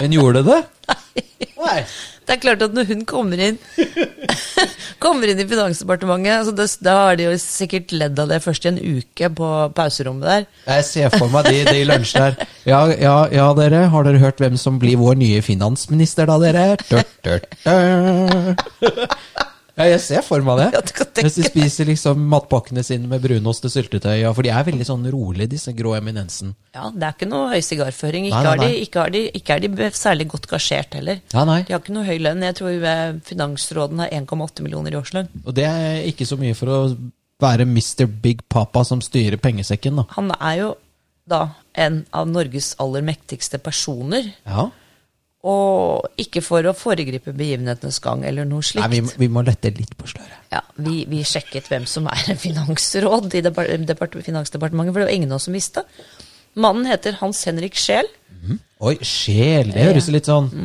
Men 0.00 0.16
gjorde 0.16 0.40
det 0.46 0.54
det? 0.54 0.96
Nei. 1.66 1.80
Det 2.26 2.34
er 2.34 2.42
klart 2.42 2.62
at 2.66 2.74
når 2.74 2.88
hun 2.90 3.04
kommer 3.06 3.38
inn 3.38 3.58
Kommer 5.02 5.30
inn 5.30 5.40
i 5.42 5.46
Finansdepartementet, 5.46 6.32
altså 6.40 6.54
det, 6.56 6.66
da 6.82 6.94
har 7.04 7.18
de 7.18 7.28
jo 7.28 7.34
sikkert 7.40 7.92
ledd 7.94 8.18
av 8.18 8.30
det 8.32 8.40
først 8.42 8.66
i 8.66 8.70
en 8.72 8.80
uke 8.80 9.30
på 9.38 9.50
pauserommet 9.76 10.26
der. 10.26 10.46
Jeg 10.66 10.86
ser 10.88 11.12
for 11.14 11.30
meg 11.32 11.50
de, 11.50 11.60
de 11.68 11.82
i 11.82 11.86
lunsj 11.86 12.14
der. 12.16 12.38
Ja, 12.66 12.80
ja, 12.90 13.16
ja, 13.30 13.50
dere. 13.58 13.84
Har 13.92 14.08
dere 14.08 14.22
hørt 14.22 14.40
hvem 14.42 14.56
som 14.60 14.80
blir 14.82 14.98
vår 15.00 15.20
nye 15.20 15.42
finansminister, 15.44 16.26
da, 16.30 16.40
dere? 16.42 16.64
Dør, 16.90 17.04
dør, 17.26 17.46
dør. 17.66 19.52
Ja, 19.76 19.86
jeg 19.90 20.00
ser 20.00 20.22
for 20.24 20.40
meg 20.44 20.60
det. 20.62 20.66
Ja, 20.76 21.24
Mens 21.24 21.36
de 21.36 21.44
spiser 21.46 21.88
liksom 21.88 22.20
matpakkene 22.32 22.82
sine 22.84 23.08
med 23.08 23.22
brunost 23.24 23.64
og 23.68 23.72
syltetøy. 23.72 24.14
Ja, 24.22 24.30
for 24.36 24.44
de 24.44 24.52
er 24.52 24.64
veldig 24.66 24.86
sånn 24.88 25.04
rolig, 25.12 25.48
disse 25.52 25.72
grå 25.76 25.94
eminensen. 25.98 26.54
Ja, 26.76 26.90
Det 26.92 27.04
er 27.08 27.16
ikke 27.16 27.28
noe 27.28 27.50
høy 27.54 27.62
sigarføring. 27.64 28.28
Ikke, 28.28 28.40
Nei, 28.40 28.44
nei, 28.44 28.52
har 28.52 28.62
de, 28.62 28.84
ikke, 28.86 29.04
har 29.04 29.14
de, 29.14 29.22
ikke 29.40 29.56
er 29.56 29.64
de 29.64 29.90
særlig 29.96 30.28
godt 30.32 30.48
gasjert 30.50 30.96
heller. 30.98 31.20
Ja, 31.32 31.44
nei. 31.48 31.60
De 31.68 31.76
har 31.76 31.84
ikke 31.84 31.96
noe 31.96 32.08
høy 32.08 32.16
lønn. 32.24 32.44
Jeg 32.44 32.58
tror 32.60 32.88
eh, 32.92 33.04
finansråden 33.28 34.04
har 34.04 34.16
1,8 34.16 34.64
millioner 34.64 34.96
i 34.96 35.00
årslønn. 35.00 35.28
Og 35.44 35.56
det 35.56 35.68
er 35.68 36.02
ikke 36.08 36.28
så 36.28 36.40
mye 36.40 36.56
for 36.56 36.72
å 36.72 36.80
være 37.42 37.68
Mr. 37.68 38.06
Big 38.08 38.44
Papa 38.52 38.84
som 38.88 39.02
styrer 39.04 39.40
pengesekken, 39.40 40.00
da. 40.00 40.06
Han 40.16 40.32
er 40.36 40.60
jo 40.62 40.72
da 41.28 41.42
en 41.76 42.04
av 42.16 42.28
Norges 42.30 42.74
aller 42.80 43.04
mektigste 43.04 43.60
personer. 43.60 44.32
Ja. 44.46 44.68
Og 45.46 46.08
ikke 46.18 46.42
for 46.42 46.66
å 46.66 46.72
foregripe 46.74 47.30
begivenhetenes 47.36 48.00
gang 48.02 48.24
eller 48.26 48.48
noe 48.48 48.64
Nei, 48.64 48.70
slikt. 48.70 48.90
vi, 48.90 49.26
vi 49.26 49.30
må 49.30 49.44
lette 49.46 49.70
litt 49.76 49.92
på 49.98 50.08
sløret. 50.10 50.38
Ja, 50.50 50.64
vi, 50.82 51.04
vi 51.10 51.22
sjekket 51.26 51.70
hvem 51.70 51.86
som 51.90 52.08
er 52.10 52.34
finansråd 52.46 53.34
i 53.38 53.44
depar 53.46 53.70
depart 53.86 54.16
Finansdepartementet, 54.26 54.94
for 54.94 55.04
det 55.04 55.10
var 55.10 55.18
ingen 55.18 55.34
av 55.34 55.38
oss 55.38 55.46
som 55.46 55.56
visste. 55.56 55.84
Mannen 56.56 56.88
heter 56.88 57.18
Hans 57.20 57.44
Henrik 57.46 57.76
Scheel. 57.78 58.08
Oi, 58.76 58.92
sjel! 59.00 59.70
Det 59.72 59.86
høres 59.86 60.10
litt 60.12 60.26
sånn 60.28 60.50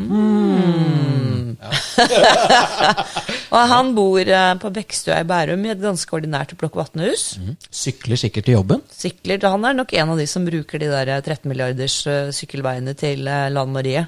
Og 3.52 3.62
han 3.72 3.94
bor 3.96 4.20
eh, 4.20 4.54
på 4.60 4.72
Bekkstua 4.76 5.22
i 5.22 5.28
Bærum 5.28 5.64
i 5.64 5.72
et 5.72 5.80
ganske 5.80 6.16
ordinært 6.18 6.52
Blokk 6.60 6.76
Vatnehus. 6.80 7.38
Mm. 7.40 7.56
Sykler 7.72 8.20
sikkert 8.20 8.48
til 8.48 8.58
jobben. 8.58 8.84
Sykler, 8.92 9.40
Han 9.52 9.68
er 9.68 9.78
nok 9.78 9.94
en 9.96 10.12
av 10.14 10.20
de 10.20 10.28
som 10.28 10.46
bruker 10.48 10.82
de 10.82 10.90
der 10.92 11.14
13 11.22 11.48
milliarders 11.52 11.98
eh, 12.08 12.32
sykkelveiene 12.36 12.94
til 13.00 13.28
eh, 13.28 13.50
Lan 13.54 13.72
Marie. 13.76 14.04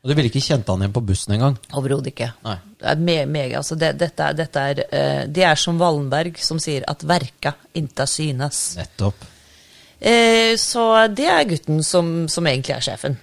Og 0.00 0.08
du 0.08 0.14
ville 0.16 0.30
ikke 0.30 0.40
kjent 0.40 0.68
han 0.72 0.80
igjen 0.80 0.94
på 0.96 1.02
bussen 1.04 1.34
engang. 1.36 1.58
Overhodet 1.76 2.14
ikke. 2.14 2.30
Nei. 2.46 2.56
Det 2.80 2.88
er 2.88 3.02
me 3.04 3.16
me, 3.28 3.42
altså 3.58 3.76
det, 3.76 3.90
dette, 4.00 4.30
dette 4.38 4.62
er, 4.72 4.84
uh, 4.88 5.24
det 5.28 5.44
er 5.44 5.58
som 5.60 5.80
Wallenberg 5.80 6.40
som 6.40 6.60
sier 6.62 6.86
at 6.88 7.04
'verka 7.04 7.52
inta 7.76 8.06
synes'. 8.08 8.78
Nettopp. 8.80 9.26
Uh, 10.00 10.56
så 10.56 10.84
det 11.12 11.28
er 11.28 11.44
gutten 11.50 11.82
som, 11.84 12.28
som 12.32 12.48
egentlig 12.48 12.78
er 12.78 12.86
sjefen. 12.88 13.18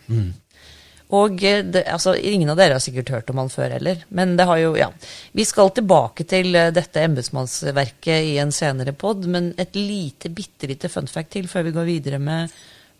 Og 1.15 1.43
eh, 1.43 1.63
det, 1.63 1.85
altså, 1.87 2.15
ingen 2.15 2.51
av 2.51 2.59
dere 2.59 2.75
har 2.75 2.83
sikkert 2.83 3.11
hørt 3.13 3.29
om 3.31 3.39
han 3.39 3.51
før 3.51 3.77
heller. 3.77 4.03
Men 4.09 4.35
det 4.39 4.47
har 4.49 4.59
jo, 4.59 4.73
ja. 4.79 4.89
Vi 5.31 5.45
skal 5.47 5.71
tilbake 5.75 6.27
til 6.27 6.55
eh, 6.55 6.73
dette 6.75 7.03
embetsmannsverket 7.07 8.27
i 8.33 8.35
en 8.43 8.51
senere 8.55 8.91
pod, 8.97 9.23
men 9.31 9.53
et 9.59 9.75
lite, 9.79 10.31
bitte 10.35 10.67
lite 10.67 10.91
fun 10.91 11.07
fact 11.07 11.31
til 11.37 11.47
før 11.51 11.69
vi 11.69 11.75
går 11.77 11.87
videre 11.87 12.19
med 12.19 12.51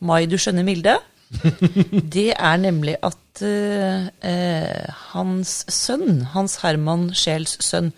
Mai, 0.07 0.27
du 0.29 0.37
skjønner 0.39 0.63
Milde. 0.63 0.95
Det 2.15 2.29
er 2.31 2.59
nemlig 2.61 2.95
at 3.03 3.17
eh, 3.45 4.07
eh, 4.21 4.87
hans 5.13 5.65
sønn, 5.73 6.23
Hans 6.33 6.57
Herman 6.63 7.09
Scheels 7.13 7.57
sønn, 7.63 7.91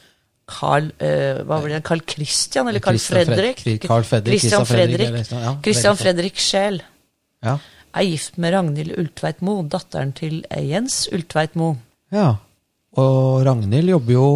Carl 0.49 0.88
eh, 0.97 1.43
hva 1.45 1.60
var 1.62 1.69
det, 1.69 1.84
Carl 1.86 2.02
Christian 2.10 2.67
eller 2.71 2.82
Carl 2.82 2.97
Fredrik? 2.97 3.62
Carl 3.86 4.04
Fredrik, 4.08 4.39
Christian 4.39 4.65
Fredrik, 4.65 5.10
Christian 5.63 5.97
Fredrik 5.99 6.39
Scheel 6.41 6.82
Ja. 7.45 7.58
er 7.93 8.04
gift 8.08 8.38
med 8.38 8.54
Ragnhild 8.54 8.97
Ultveit 8.97 9.41
Moe, 9.45 9.63
datteren 9.69 10.12
til 10.17 10.41
Jens 10.52 11.08
Ultveit 11.13 11.56
Moe. 11.56 11.78
ja. 12.12 12.36
Og 12.97 13.45
Ragnhild 13.45 13.91
jobber 13.93 14.13
jo 14.15 14.30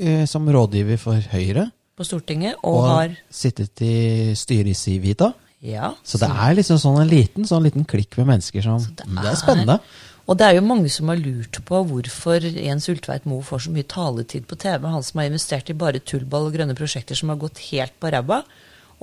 eh, 0.00 0.24
som 0.26 0.46
rådgiver 0.48 0.96
for 0.98 1.20
Høyre. 1.34 1.66
På 1.94 2.02
Stortinget, 2.02 2.54
og, 2.64 2.78
Og 2.80 2.86
har 2.88 3.12
sittet 3.30 3.82
i 3.84 4.32
styret 4.34 4.72
i 4.72 4.74
Civita. 4.74 5.28
Ja. 5.62 5.90
Så 6.02 6.16
det 6.18 6.30
er 6.32 6.56
liksom 6.56 6.80
sånn 6.80 7.02
en 7.02 7.08
liten, 7.12 7.44
sånn 7.46 7.62
liten 7.62 7.84
klikk 7.84 8.16
med 8.16 8.26
mennesker 8.32 8.64
som 8.64 8.80
det 8.80 9.04
er, 9.04 9.20
Det 9.20 9.30
er 9.30 9.36
spennende. 9.38 9.76
Og 10.24 10.38
det 10.40 10.46
er 10.46 10.56
jo 10.56 10.64
mange 10.64 10.88
som 10.92 11.10
har 11.12 11.20
lurt 11.20 11.58
på 11.68 11.80
hvorfor 11.84 12.46
Jens 12.48 12.88
Ultveit 12.88 13.26
Moe 13.28 13.44
får 13.44 13.66
så 13.66 13.72
mye 13.74 13.88
taletid 13.88 14.46
på 14.48 14.56
TV. 14.56 14.86
Han 14.88 15.04
som 15.04 15.20
har 15.20 15.28
investert 15.28 15.68
i 15.68 15.76
bare 15.76 16.00
tullball 16.00 16.48
og 16.48 16.56
grønne 16.56 16.76
prosjekter 16.78 17.18
som 17.18 17.32
har 17.32 17.40
gått 17.42 17.60
helt 17.68 17.92
på 18.00 18.12
ræva, 18.14 18.40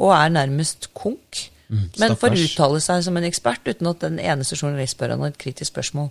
og 0.02 0.16
er 0.16 0.34
nærmest 0.34 0.90
konk. 0.98 1.44
Mm, 1.70 1.86
Men 2.02 2.18
får 2.20 2.36
uttale 2.42 2.82
seg 2.84 3.06
som 3.06 3.18
en 3.18 3.28
ekspert 3.30 3.70
uten 3.70 3.88
at 3.92 4.02
den 4.02 4.18
eneste 4.20 4.58
journalist 4.58 4.98
spør 4.98 5.14
han 5.14 5.30
et 5.30 5.38
kritisk 5.40 5.72
spørsmål. 5.72 6.10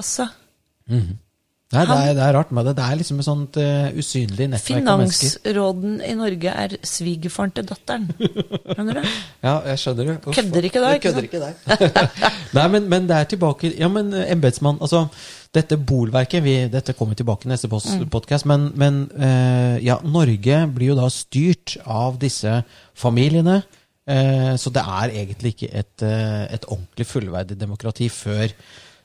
Altså, 0.00 0.30
Nei, 1.74 1.82
det, 1.82 1.94
er, 1.98 2.12
det 2.14 2.22
er 2.22 2.36
rart 2.36 2.52
med 2.54 2.68
det. 2.68 2.76
Det 2.78 2.82
er 2.86 2.98
liksom 3.00 3.18
et 3.18 3.26
sånt 3.26 3.56
uh, 3.58 3.88
usynlig 3.98 4.46
nettverk 4.52 4.86
av 4.86 5.00
mennesker. 5.00 5.32
finansråden 5.42 5.96
i 6.06 6.12
Norge 6.14 6.52
er 6.62 6.76
svigerfaren 6.86 7.54
til 7.56 7.66
datteren. 7.66 8.04
Skjønner 8.20 9.00
du? 9.00 9.08
Ja, 9.46 9.54
jeg 9.72 9.80
skjønner 9.82 10.08
det. 10.12 10.14
Uff, 10.20 10.36
Kødder 10.36 10.68
ikke 10.68 10.84
da, 10.84 10.92
ikke 10.94 11.10
kødder 11.10 11.26
ikke 11.26 11.40
der. 11.42 12.14
Nei, 12.56 12.68
men, 12.76 12.86
men 12.92 13.10
det 13.10 13.18
er 13.18 13.28
tilbake 13.34 13.72
Ja, 13.74 13.90
men 13.90 14.14
eh, 14.14 14.30
embetsmann 14.32 14.78
Altså, 14.82 15.02
dette 15.54 15.76
bolverket 15.78 16.42
vi, 16.42 16.54
Dette 16.70 16.94
kommer 16.98 17.18
tilbake 17.18 17.46
i 17.48 17.52
neste 17.52 17.66
Mm. 17.66 18.06
men, 18.46 18.70
men 18.78 19.02
uh, 19.18 19.76
ja, 19.82 19.98
Norge 20.06 20.62
blir 20.74 20.94
jo 20.94 20.98
da 21.02 21.10
styrt 21.10 21.76
av 21.82 22.20
disse 22.22 22.60
familiene. 22.94 23.60
Uh, 24.06 24.54
så 24.54 24.70
det 24.70 24.86
er 24.86 25.18
egentlig 25.18 25.56
ikke 25.56 25.72
et, 25.74 26.02
et 26.06 26.70
ordentlig 26.70 27.10
fullverdig 27.10 27.58
demokrati 27.58 28.08
før 28.08 28.54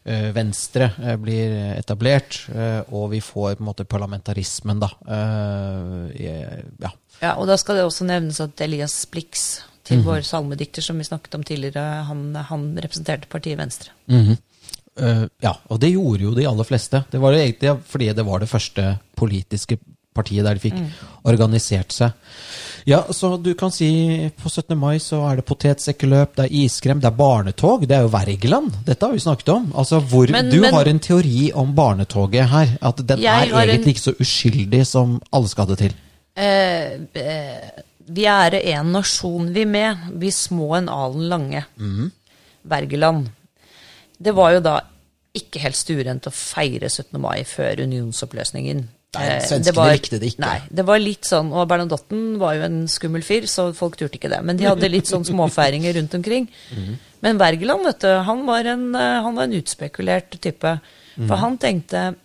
Venstre 0.04 0.88
eh, 0.98 1.18
blir 1.22 1.52
etablert, 1.76 2.40
eh, 2.50 2.80
og 2.90 3.12
vi 3.12 3.20
får 3.22 3.56
på 3.56 3.62
en 3.62 3.68
måte 3.68 3.86
parlamentarismen, 3.86 4.80
da. 4.82 4.90
Eh, 5.06 6.64
ja. 6.82 6.92
Ja, 7.22 7.36
og 7.36 7.46
da 7.50 7.58
skal 7.62 7.78
det 7.78 7.86
også 7.86 8.08
nevnes 8.10 8.42
at 8.42 8.64
Elias 8.66 8.96
Blix, 9.12 9.62
til 9.86 10.04
vår 10.06 10.22
salmedikter 10.26 10.84
som 10.86 11.00
vi 11.02 11.06
snakket 11.08 11.36
om 11.36 11.44
tidligere, 11.46 12.04
han, 12.08 12.36
han 12.48 12.68
representerte 12.78 13.30
partiet 13.30 13.58
Venstre. 13.58 13.92
Mm 14.08 14.26
-hmm. 14.26 14.38
uh, 15.02 15.28
ja, 15.42 15.54
og 15.68 15.80
det 15.82 15.92
gjorde 15.92 16.24
jo 16.24 16.36
de 16.36 16.48
aller 16.48 16.64
fleste. 16.64 17.04
Det 17.12 17.22
var 17.22 17.32
det 17.32 17.42
egentlig 17.42 17.80
fordi 17.86 18.14
det 18.14 18.26
var 18.26 18.40
det 18.40 18.50
første 18.50 18.98
politiske 19.16 19.78
partiet 20.16 20.46
der 20.46 20.54
de 20.54 20.60
fikk 20.60 20.76
organisert 21.24 21.94
seg. 21.94 22.12
Ja, 22.86 23.04
så 23.14 23.38
du 23.42 23.54
kan 23.54 23.72
si 23.72 23.88
på 24.42 24.50
17. 24.50 24.78
mai 24.78 24.98
så 25.00 25.20
er 25.30 25.36
det 25.40 25.46
potetsekkeløp, 25.46 26.36
det 26.36 26.46
er 26.48 26.56
iskrem, 26.64 27.00
det 27.02 27.08
er 27.12 27.18
barnetog. 27.18 27.86
Det 27.88 27.96
er 27.98 28.02
jo 28.08 28.12
Wergeland. 28.14 28.72
Dette 28.86 29.06
har 29.06 29.14
vi 29.14 29.20
snakket 29.20 29.50
om. 29.54 29.72
Altså 29.76 30.00
hvor 30.02 30.28
Men- 30.32 30.50
Du 30.50 30.62
men- 30.62 30.74
har 30.74 30.86
en 30.88 31.00
teori 31.00 31.52
om 31.54 31.76
barnetoget 31.76 32.50
her. 32.50 32.78
At 32.82 32.98
den 33.08 33.20
er 33.20 33.46
egentlig 33.46 33.74
en- 33.74 33.88
ikke 33.90 34.02
så 34.02 34.16
uskyldig 34.20 34.86
som 34.88 35.22
alle 35.34 35.48
skal 35.50 35.68
det 35.68 35.78
til. 35.78 35.94
Eh, 36.36 36.94
eh, 37.16 37.70
vi 38.08 38.26
er 38.26 38.56
en 38.78 38.92
nasjon, 38.92 39.54
vi 39.54 39.66
med. 39.66 39.98
Vi 40.14 40.32
små 40.32 40.76
en 40.78 40.90
alen 40.90 41.30
lange. 41.30 41.66
Wergeland. 42.64 43.30
Det 44.22 44.34
var 44.36 44.52
jo 44.54 44.60
da 44.60 44.80
ikke 45.36 45.60
helt 45.60 45.76
stuerent 45.76 46.28
å 46.28 46.32
feire 46.32 46.90
17. 46.90 47.20
mai 47.22 47.44
før 47.44 47.80
unionsoppløsningen. 47.84 48.88
Nei, 49.14 49.26
Eh, 49.28 49.42
svenskene 49.44 49.76
var- 49.76 49.92
likte 49.92 50.20
det 50.20 50.30
ikke. 50.32 50.40
Nei, 50.40 50.62
det 50.72 50.86
var 50.86 51.00
litt 51.00 51.24
sånn, 51.28 51.52
og 51.52 51.68
Bernadotten 51.68 52.38
var 52.40 52.54
jo 52.56 52.62
en 52.64 52.88
skummel 52.88 53.22
fyr, 53.22 53.44
så 53.44 53.74
folk 53.76 53.98
turte 53.98 54.16
ikke 54.18 54.30
det. 54.30 54.42
Men 54.44 54.56
de 54.56 54.64
hadde 54.64 54.90
litt 54.90 55.04
sånn 55.06 55.26
småfeiringer 55.26 55.94
rundt 55.96 56.14
omkring. 56.16 56.48
Men 57.22 57.38
Wergeland, 57.38 57.84
vet 57.84 58.00
du, 58.00 58.08
han 58.24 58.46
var 58.46 58.64
en, 58.66 58.96
eh, 58.96 59.22
han 59.22 59.36
var 59.36 59.44
en 59.44 59.52
utspekulert 59.62 60.40
type. 60.40 60.80
For 61.28 61.36
han 61.36 61.58
tenkte 61.58 62.16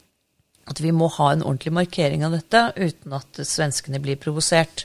at 0.69 0.79
vi 0.81 0.91
må 0.93 1.11
ha 1.11 1.31
en 1.33 1.43
ordentlig 1.43 1.73
markering 1.73 2.23
av 2.25 2.31
dette 2.33 2.73
uten 2.77 3.13
at 3.13 3.33
svenskene 3.35 4.01
blir 4.01 4.17
provosert. 4.17 4.85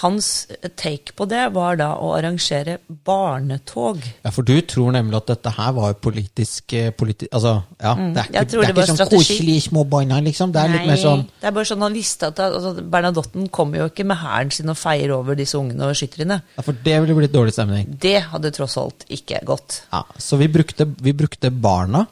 Hans 0.00 0.48
take 0.74 1.12
på 1.14 1.26
det 1.30 1.44
var 1.54 1.76
da 1.78 1.92
å 2.02 2.08
arrangere 2.16 2.78
barnetog. 3.06 4.00
Ja, 4.24 4.32
For 4.34 4.42
du 4.46 4.56
tror 4.66 4.90
nemlig 4.96 5.14
at 5.20 5.28
dette 5.30 5.52
her 5.54 5.70
var 5.76 5.94
politisk, 6.02 6.72
eh, 6.74 6.90
politi 6.90 7.28
Altså, 7.30 7.52
ja, 7.80 7.92
det 7.94 8.00
er 8.00 8.00
Mm, 8.00 8.10
ikke, 8.10 8.32
det 8.32 8.54
er 8.54 8.72
det 8.72 8.74
ikke 8.74 8.96
sånn 8.96 9.12
koselige 9.12 9.62
små 9.68 9.84
barna, 9.88 10.18
liksom. 10.20 10.50
Det 10.52 10.60
er 10.64 10.72
litt 10.74 10.86
mer 10.88 10.96
sånn 10.98 11.22
Det 11.40 11.46
er 11.46 11.52
bare 11.52 11.64
sånn 11.70 11.82
han 11.86 11.94
visste 11.94 12.26
at 12.32 12.42
altså, 12.42 12.74
Bernadotten 12.90 13.48
kommer 13.54 13.78
jo 13.78 13.88
ikke 13.92 14.04
med 14.04 14.16
hæren 14.18 14.50
sin 14.52 14.68
og 14.68 14.76
feier 14.76 15.14
over 15.14 15.34
disse 15.38 15.54
ungene 15.54 15.86
og 15.88 15.94
skytterne. 15.94 16.42
ja, 16.56 16.62
For 16.62 16.72
det 16.72 17.00
ville 17.00 17.14
blitt 17.14 17.32
dårlig 17.32 17.52
stemning. 17.54 17.96
Det 18.00 18.20
hadde 18.32 18.50
tross 18.50 18.76
alt 18.76 19.06
ikke 19.08 19.44
gått. 19.46 19.82
Ja, 19.92 20.02
Så 20.18 20.36
vi 20.38 20.48
brukte, 20.48 20.86
vi 21.00 21.12
brukte 21.12 21.50
barna. 21.50 22.06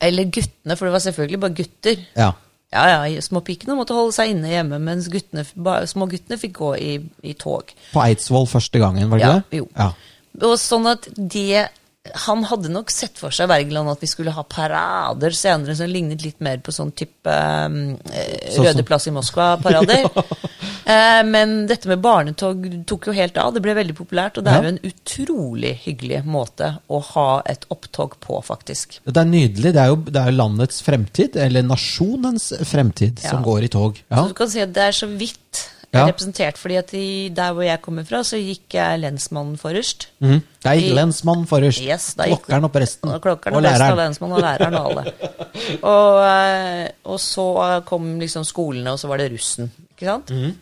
Eller 0.00 0.24
guttene, 0.24 0.76
for 0.78 0.86
det 0.86 0.92
var 0.92 1.00
selvfølgelig 1.04 1.40
bare 1.40 1.54
gutter. 1.58 2.06
Ja. 2.16 2.32
Ja, 2.72 3.06
ja, 3.08 3.20
Småpikene 3.24 3.72
måtte 3.78 3.94
holde 3.96 4.12
seg 4.12 4.34
inne 4.34 4.50
hjemme, 4.52 4.76
mens 4.84 5.06
guttene, 5.08 5.44
småguttene 5.88 6.36
fikk 6.40 6.58
gå 6.58 6.74
i, 6.76 6.90
i 7.24 7.32
tog. 7.40 7.70
På 7.94 8.02
Eidsvoll 8.04 8.44
første 8.50 8.82
gangen, 8.82 9.08
var 9.08 9.18
det 9.22 9.24
Ja, 9.30 9.38
det? 9.38 9.62
jo. 9.62 9.68
Ja. 9.78 9.92
Og 10.44 10.58
sånn 10.60 10.86
at 10.90 11.08
det 11.16 11.68
Han 12.26 12.44
hadde 12.48 12.70
nok 12.72 12.90
sett 12.92 13.18
for 13.20 13.34
seg 13.34 13.50
Wergeland 13.50 13.90
at 13.92 14.02
vi 14.02 14.10
skulle 14.10 14.34
ha 14.34 14.44
parader 14.46 15.34
senere 15.36 15.76
som 15.78 15.90
lignet 15.90 16.24
litt 16.24 16.40
mer 16.44 16.60
på 16.64 16.74
sånn 16.74 16.92
type 16.96 17.32
um, 17.32 17.96
eh, 18.12 18.50
Sånn 18.54 18.66
Røde 18.68 18.84
plass 18.86 19.08
i 19.10 19.14
Moskva-parader. 19.14 20.08
eh, 20.94 21.22
men 21.28 21.54
dette 21.70 21.90
med 21.90 22.02
barnetog 22.04 22.66
tok 22.88 23.10
jo 23.10 23.16
helt 23.16 23.38
av. 23.40 23.54
Det 23.54 23.62
ble 23.64 23.76
veldig 23.78 23.96
populært, 23.98 24.40
og 24.40 24.46
det 24.46 24.54
er 24.54 24.66
jo 24.66 24.74
en 24.74 24.82
utrolig 24.90 25.74
hyggelig 25.84 26.22
måte 26.28 26.74
å 26.88 27.00
ha 27.14 27.28
et 27.48 27.66
opptog 27.74 28.18
på, 28.24 28.40
faktisk. 28.44 29.00
Det 29.04 29.16
er 29.16 29.32
nydelig. 29.32 29.74
Det 29.76 29.82
er 29.84 29.92
jo, 29.94 30.02
det 30.08 30.22
er 30.22 30.36
landets 30.36 30.84
fremtid, 30.84 31.38
eller 31.40 31.66
nasjonens 31.66 32.52
fremtid, 32.68 33.22
som 33.24 33.44
går 33.46 33.68
i 33.68 33.72
tog. 33.72 33.98
Ja. 34.08 34.22
Så 34.22 34.32
du 34.32 34.38
kan 34.42 34.52
si 34.52 34.64
at 34.64 34.74
det 34.76 34.88
er 34.90 34.96
så 34.96 35.10
vidt 35.10 35.66
Ja. 35.94 36.02
representert, 36.04 36.58
fordi 36.60 36.76
at 36.76 36.90
i, 36.92 37.06
der 37.32 37.54
hvor 37.56 37.64
jeg 37.64 37.80
kommer 37.80 38.04
fra, 38.04 38.20
så 38.26 38.36
gikk 38.36 38.74
jeg 38.76 39.00
lensmannen 39.00 39.56
forrest. 39.56 40.10
Mm. 40.20 40.42
Der 40.64 40.76
gikk 40.76 40.92
lensmannen 40.98 41.46
forrest. 41.48 41.80
Yes, 41.80 42.10
Klokkeren 42.18 42.68
og 42.68 42.72
presten. 42.74 43.08
Og 43.14 43.22
klokkeren 43.24 43.56
og 43.56 43.62
og 43.62 43.64
læreren. 43.64 43.94
og 43.94 44.00
lensmannen 44.02 44.36
og 44.36 44.44
læreren 44.44 44.76
og 44.76 44.90
alle. 44.90 45.04
Og, 45.88 46.18
eh, 46.22 46.88
og 47.10 47.18
så 47.20 47.82
kom 47.88 48.12
liksom 48.20 48.44
skolene, 48.46 48.92
og 48.92 49.00
så 49.00 49.08
var 49.10 49.20
det 49.20 49.32
russen. 49.32 49.70
Ikke 49.90 50.06
sant? 50.06 50.30
Mm. 50.30 50.52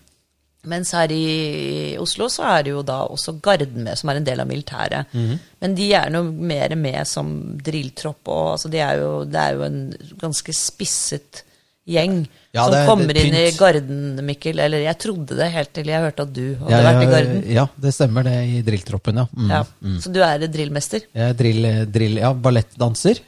Mens 0.66 0.90
her 0.96 1.12
i 1.14 1.96
Oslo 2.00 2.26
så 2.32 2.46
er 2.56 2.64
det 2.66 2.72
jo 2.72 2.82
da 2.86 3.02
også 3.06 3.36
Garden 3.42 3.84
med, 3.86 3.98
som 3.98 4.10
er 4.10 4.18
en 4.18 4.26
del 4.26 4.42
av 4.42 4.48
militæret. 4.50 5.12
Mm. 5.14 5.36
Men 5.62 5.76
de 5.78 5.90
er 5.94 6.10
noe 6.10 6.30
mer 6.30 6.74
med 6.78 7.06
som 7.06 7.28
drilltropp, 7.66 8.22
og 8.26 8.46
altså 8.56 8.70
de 8.72 8.80
er 8.82 9.02
jo, 9.02 9.10
det 9.30 9.42
er 9.42 9.58
jo 9.58 9.66
en 9.66 9.78
ganske 10.22 10.54
spisset 10.56 11.44
gjeng 11.86 12.26
Ja, 12.52 12.64
som 12.64 12.72
det 12.72 12.78
er- 12.80 12.86
kommer 12.88 13.14
det 13.14 13.22
inn 13.26 13.34
i. 13.34 13.50
Garden, 13.56 13.98
Mikkel. 14.26 14.58
Eller 14.58 14.78
jeg 14.82 14.98
trodde 14.98 15.36
det 15.36 15.50
helt 15.52 15.72
til 15.72 15.86
jeg 15.86 16.00
hørte 16.02 16.22
at 16.26 16.32
du 16.32 16.56
hadde 16.56 16.70
Ja, 16.70 16.80
vært 16.82 17.02
i 17.02 17.10
Garden. 17.12 17.44
ja, 17.52 17.66
det 17.78 17.92
stemmer 17.94 18.24
det 18.24 18.34
i 18.48 18.62
drilltroppen, 18.62 19.16
ja. 19.22 19.26
Mm. 19.36 19.50
Ja. 19.50 19.62
Så 20.00 20.12
du 20.12 20.20
er 20.22 20.38
drillmester? 20.48 21.02
Jeg 21.14 21.36
drill, 21.36 21.86
drill, 21.92 22.16
ja, 22.18 22.32
ballettdanser. 22.34 23.20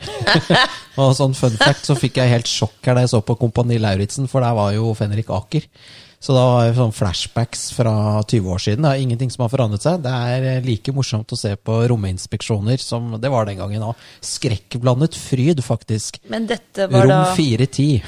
og 0.99 1.14
sånn 1.16 1.37
fun 1.37 1.57
fact, 1.61 1.85
så 1.87 1.94
fikk 1.99 2.16
jeg 2.23 2.31
helt 2.35 2.47
sjokk 2.51 2.83
her 2.85 2.94
da 2.99 3.01
jeg 3.07 3.11
så 3.14 3.23
på 3.25 3.37
Kompani 3.38 3.79
Lauritzen, 3.79 4.29
for 4.29 4.40
der 4.40 4.55
var 4.59 4.73
jo 4.75 4.92
Fenrik 4.99 5.31
Aker. 5.31 5.62
Så 6.18 6.35
da 6.35 6.42
har 6.50 6.64
jeg 6.66 6.74
sånn 6.74 6.94
flashbacks 6.94 7.61
fra 7.76 7.92
20 8.26 8.50
år 8.50 8.62
siden. 8.62 8.83
Det 8.83 8.90
er 8.90 9.02
ingenting 9.04 9.31
som 9.31 9.44
har 9.44 9.52
forandret 9.52 9.85
seg. 9.85 10.00
Det 10.02 10.11
er 10.11 10.46
eh, 10.50 10.64
like 10.66 10.90
morsomt 10.94 11.31
å 11.31 11.38
se 11.38 11.52
på 11.54 11.76
rominspeksjoner 11.92 12.83
som 12.83 13.12
det 13.22 13.31
var 13.31 13.46
den 13.46 13.61
gangen 13.61 13.85
òg. 13.87 14.00
Skrekkblandet 14.26 15.14
fryd, 15.14 15.62
faktisk. 15.62 16.18
Men 16.33 16.48
dette 16.50 16.88
var 16.90 17.07
da 17.07 17.20
410. 17.38 18.02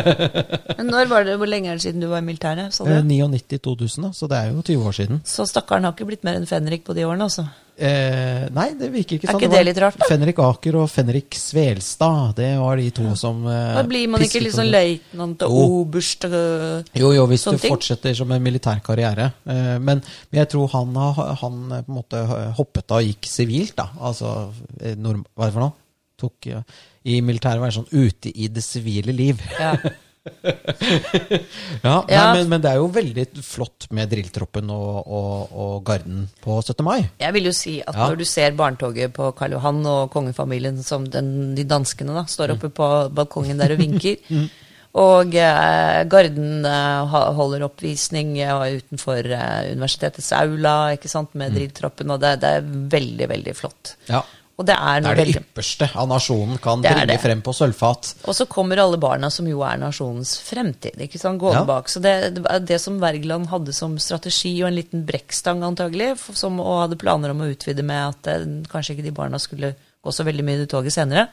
Men 0.78 0.92
når 0.94 1.10
var 1.10 1.26
det, 1.26 1.34
Hvor 1.40 1.50
lenge 1.50 1.72
er 1.72 1.80
det 1.80 1.86
siden 1.88 2.04
du 2.04 2.06
var 2.12 2.22
i 2.22 2.28
militæret? 2.28 2.70
99-2000, 2.70 4.06
da. 4.06 4.12
Så 4.14 4.30
det 4.30 4.38
er 4.38 4.52
jo 4.54 4.62
20 4.62 4.86
år 4.86 4.98
siden. 5.00 5.24
Så 5.26 5.48
stakkaren 5.50 5.88
har 5.88 5.96
ikke 5.96 6.06
blitt 6.12 6.26
mer 6.26 6.38
enn 6.38 6.46
Fenrik 6.46 6.86
på 6.86 6.94
de 6.94 7.08
årene, 7.08 7.26
altså. 7.26 7.48
Eh, 7.80 8.42
nei, 8.52 8.66
det 8.76 8.90
virker 8.92 9.16
ikke 9.16 9.24
sånn. 9.30 9.38
Er 9.38 9.40
ikke 9.40 9.48
det, 9.54 9.58
det 9.58 9.66
litt 9.70 9.78
rart, 9.80 9.94
da? 9.96 10.06
Fenrik 10.10 10.40
Aker 10.44 10.76
og 10.82 10.90
Fenrik 10.92 11.36
Svelstad, 11.40 12.34
det 12.36 12.50
var 12.60 12.76
de 12.76 12.90
to 12.92 13.14
som 13.16 13.38
eh, 13.48 13.70
Da 13.78 13.84
blir 13.88 14.04
man 14.12 14.20
ikke 14.26 14.42
litt 14.44 14.52
sånn 14.52 14.68
løytnant 14.68 15.44
og 15.46 15.54
oberst 15.64 16.26
og 16.28 16.90
Jo, 17.00 17.12
jo, 17.16 17.24
hvis 17.30 17.46
du 17.48 17.54
ting. 17.56 17.72
fortsetter 17.72 18.14
som 18.18 18.30
en 18.36 18.44
militær 18.44 18.82
karriere. 18.84 19.30
Eh, 19.48 19.78
Men, 19.80 20.02
jeg 20.30 20.48
tror 20.52 20.68
han, 20.74 20.92
har- 20.94 21.34
han 21.40 21.56
eh, 21.72 21.82
på 21.86 21.94
en 21.94 21.98
måte 22.02 22.22
hoppet 22.60 22.90
av 22.92 23.00
og 23.00 23.08
gikk 23.08 23.30
sivilt, 23.32 23.74
da. 23.80 23.88
Altså, 23.98 24.52
eh, 24.82 24.94
norm, 25.00 25.24
hva 25.34 25.46
er 25.48 25.50
det 25.50 25.56
for 25.56 25.64
noe? 25.64 25.72
Tok 26.20 26.46
ja. 26.52 26.60
I 27.08 27.22
militæret 27.24 27.62
var 27.62 27.70
det 27.72 27.78
sånn 27.80 27.88
ute 27.96 28.28
i 28.36 28.48
det 28.52 28.62
sivile 28.62 29.16
liv. 29.16 29.40
ja. 29.58 29.72
Ja, 31.84 31.94
nei, 32.04 32.12
Ja. 32.14 32.24
men, 32.34 32.48
men 32.52 32.60
det 32.62 32.70
er 32.72 32.80
jo 32.80 32.88
veldig 32.92 33.24
flott 33.46 33.86
med 33.96 34.10
drilltroppen 34.12 34.70
og, 34.74 34.98
og, 35.06 35.52
og 35.64 35.74
Garden 35.88 36.26
på 36.44 36.58
17. 36.62 36.84
mai. 36.86 36.98
Jeg 37.22 37.32
vil 37.36 37.48
jo 37.50 37.54
si 37.56 37.78
at 37.80 37.94
Ja. 37.96 38.08
når 38.10 38.18
du 38.20 38.24
ser 38.28 38.52
barnetoget 38.58 39.12
på 39.16 39.30
Karl 39.38 39.52
Johan 39.56 39.80
og 39.86 40.10
kongefamilien 40.12 40.82
som 40.84 41.06
den, 41.08 41.54
de 41.56 41.64
danskene 41.64 42.14
da, 42.16 42.24
står 42.28 42.50
Mm. 42.50 42.56
oppe 42.58 42.70
på 42.74 42.88
balkongen 43.14 43.58
der 43.62 43.72
og 43.76 43.78
vinker, 43.78 44.16
Og 44.92 45.36
eh, 45.38 46.02
Garden 46.10 46.64
eh, 46.66 47.12
holder 47.38 47.62
oppvisning 47.62 48.32
eh, 48.42 48.80
utenfor 48.80 49.22
eh, 49.22 49.68
universitetets 49.70 50.32
aula 50.34 50.72
ikke 50.96 51.06
sant, 51.12 51.30
med 51.38 51.54
drilltrappen, 51.54 52.10
og 52.10 52.18
det, 52.18 52.32
det 52.42 52.50
er 52.56 52.64
veldig, 52.96 53.28
veldig 53.30 53.54
flott. 53.54 53.92
Ja. 54.08 54.24
Og 54.60 54.66
det 54.68 54.76
er 54.76 55.00
Det 55.00 55.10
er 55.10 55.20
det 55.24 55.36
ypperste 55.40 55.86
av 55.96 56.08
nasjonen 56.10 56.58
kan 56.60 56.82
bringe 56.84 57.16
frem 57.22 57.40
på 57.40 57.54
sølvfat. 57.56 58.10
Og 58.28 58.36
så 58.36 58.44
kommer 58.50 58.82
alle 58.82 58.98
barna, 59.00 59.30
som 59.32 59.46
jo 59.48 59.62
er 59.64 59.78
nasjonens 59.80 60.34
fremtid. 60.44 61.00
ikke 61.00 61.18
sant, 61.18 61.40
gående 61.40 61.62
Ja. 61.62 61.64
bak. 61.64 61.88
Så 61.88 62.02
det, 62.04 62.44
det 62.68 62.80
som 62.80 63.00
Wergeland 63.00 63.48
hadde 63.48 63.72
som 63.72 63.96
strategi, 63.98 64.52
og 64.62 64.68
en 64.68 64.76
liten 64.76 65.06
brekkstang 65.08 65.64
antagelig, 65.64 66.18
som, 66.36 66.60
og 66.60 66.82
hadde 66.84 67.00
planer 67.00 67.30
om 67.32 67.40
å 67.40 67.48
utvide 67.50 67.82
med 67.82 68.08
at 68.10 68.26
eh, 68.34 68.44
kanskje 68.70 68.98
ikke 68.98 69.08
de 69.08 69.16
barna 69.16 69.38
skulle 69.40 69.74
gå 70.04 70.12
så 70.12 70.24
veldig 70.24 70.44
mye 70.44 70.62
i 70.64 70.66
toget 70.70 70.92
senere, 70.92 71.28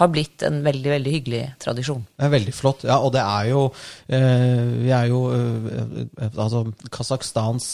har 0.00 0.08
blitt 0.08 0.40
en 0.46 0.62
veldig, 0.64 0.88
veldig 0.88 1.10
hyggelig 1.12 1.40
tradisjon. 1.60 2.00
Det 2.16 2.24
er 2.24 2.30
veldig 2.32 2.52
flott. 2.56 2.80
Ja, 2.88 2.96
og 3.04 3.12
det 3.12 3.20
er 3.20 3.48
jo 3.50 3.64
eh, 4.08 4.62
Vi 4.80 4.88
er 4.96 5.08
jo 5.10 5.18
eh, 5.36 5.66
eh, 6.24 6.30
Altså, 6.40 6.62
Kasakhstans 6.90 7.66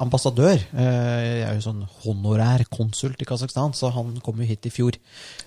ambassadør 0.00 0.56
Jeg 0.56 1.42
er 1.44 1.52
jo 1.58 1.64
sånn 1.66 1.82
honorær 2.06 2.64
konsul 2.72 3.12
til 3.18 3.28
Kasakhstan, 3.28 3.74
så 3.76 3.90
han 3.92 4.14
kom 4.24 4.40
jo 4.40 4.48
hit 4.48 4.64
i 4.66 4.72
fjor. 4.72 4.96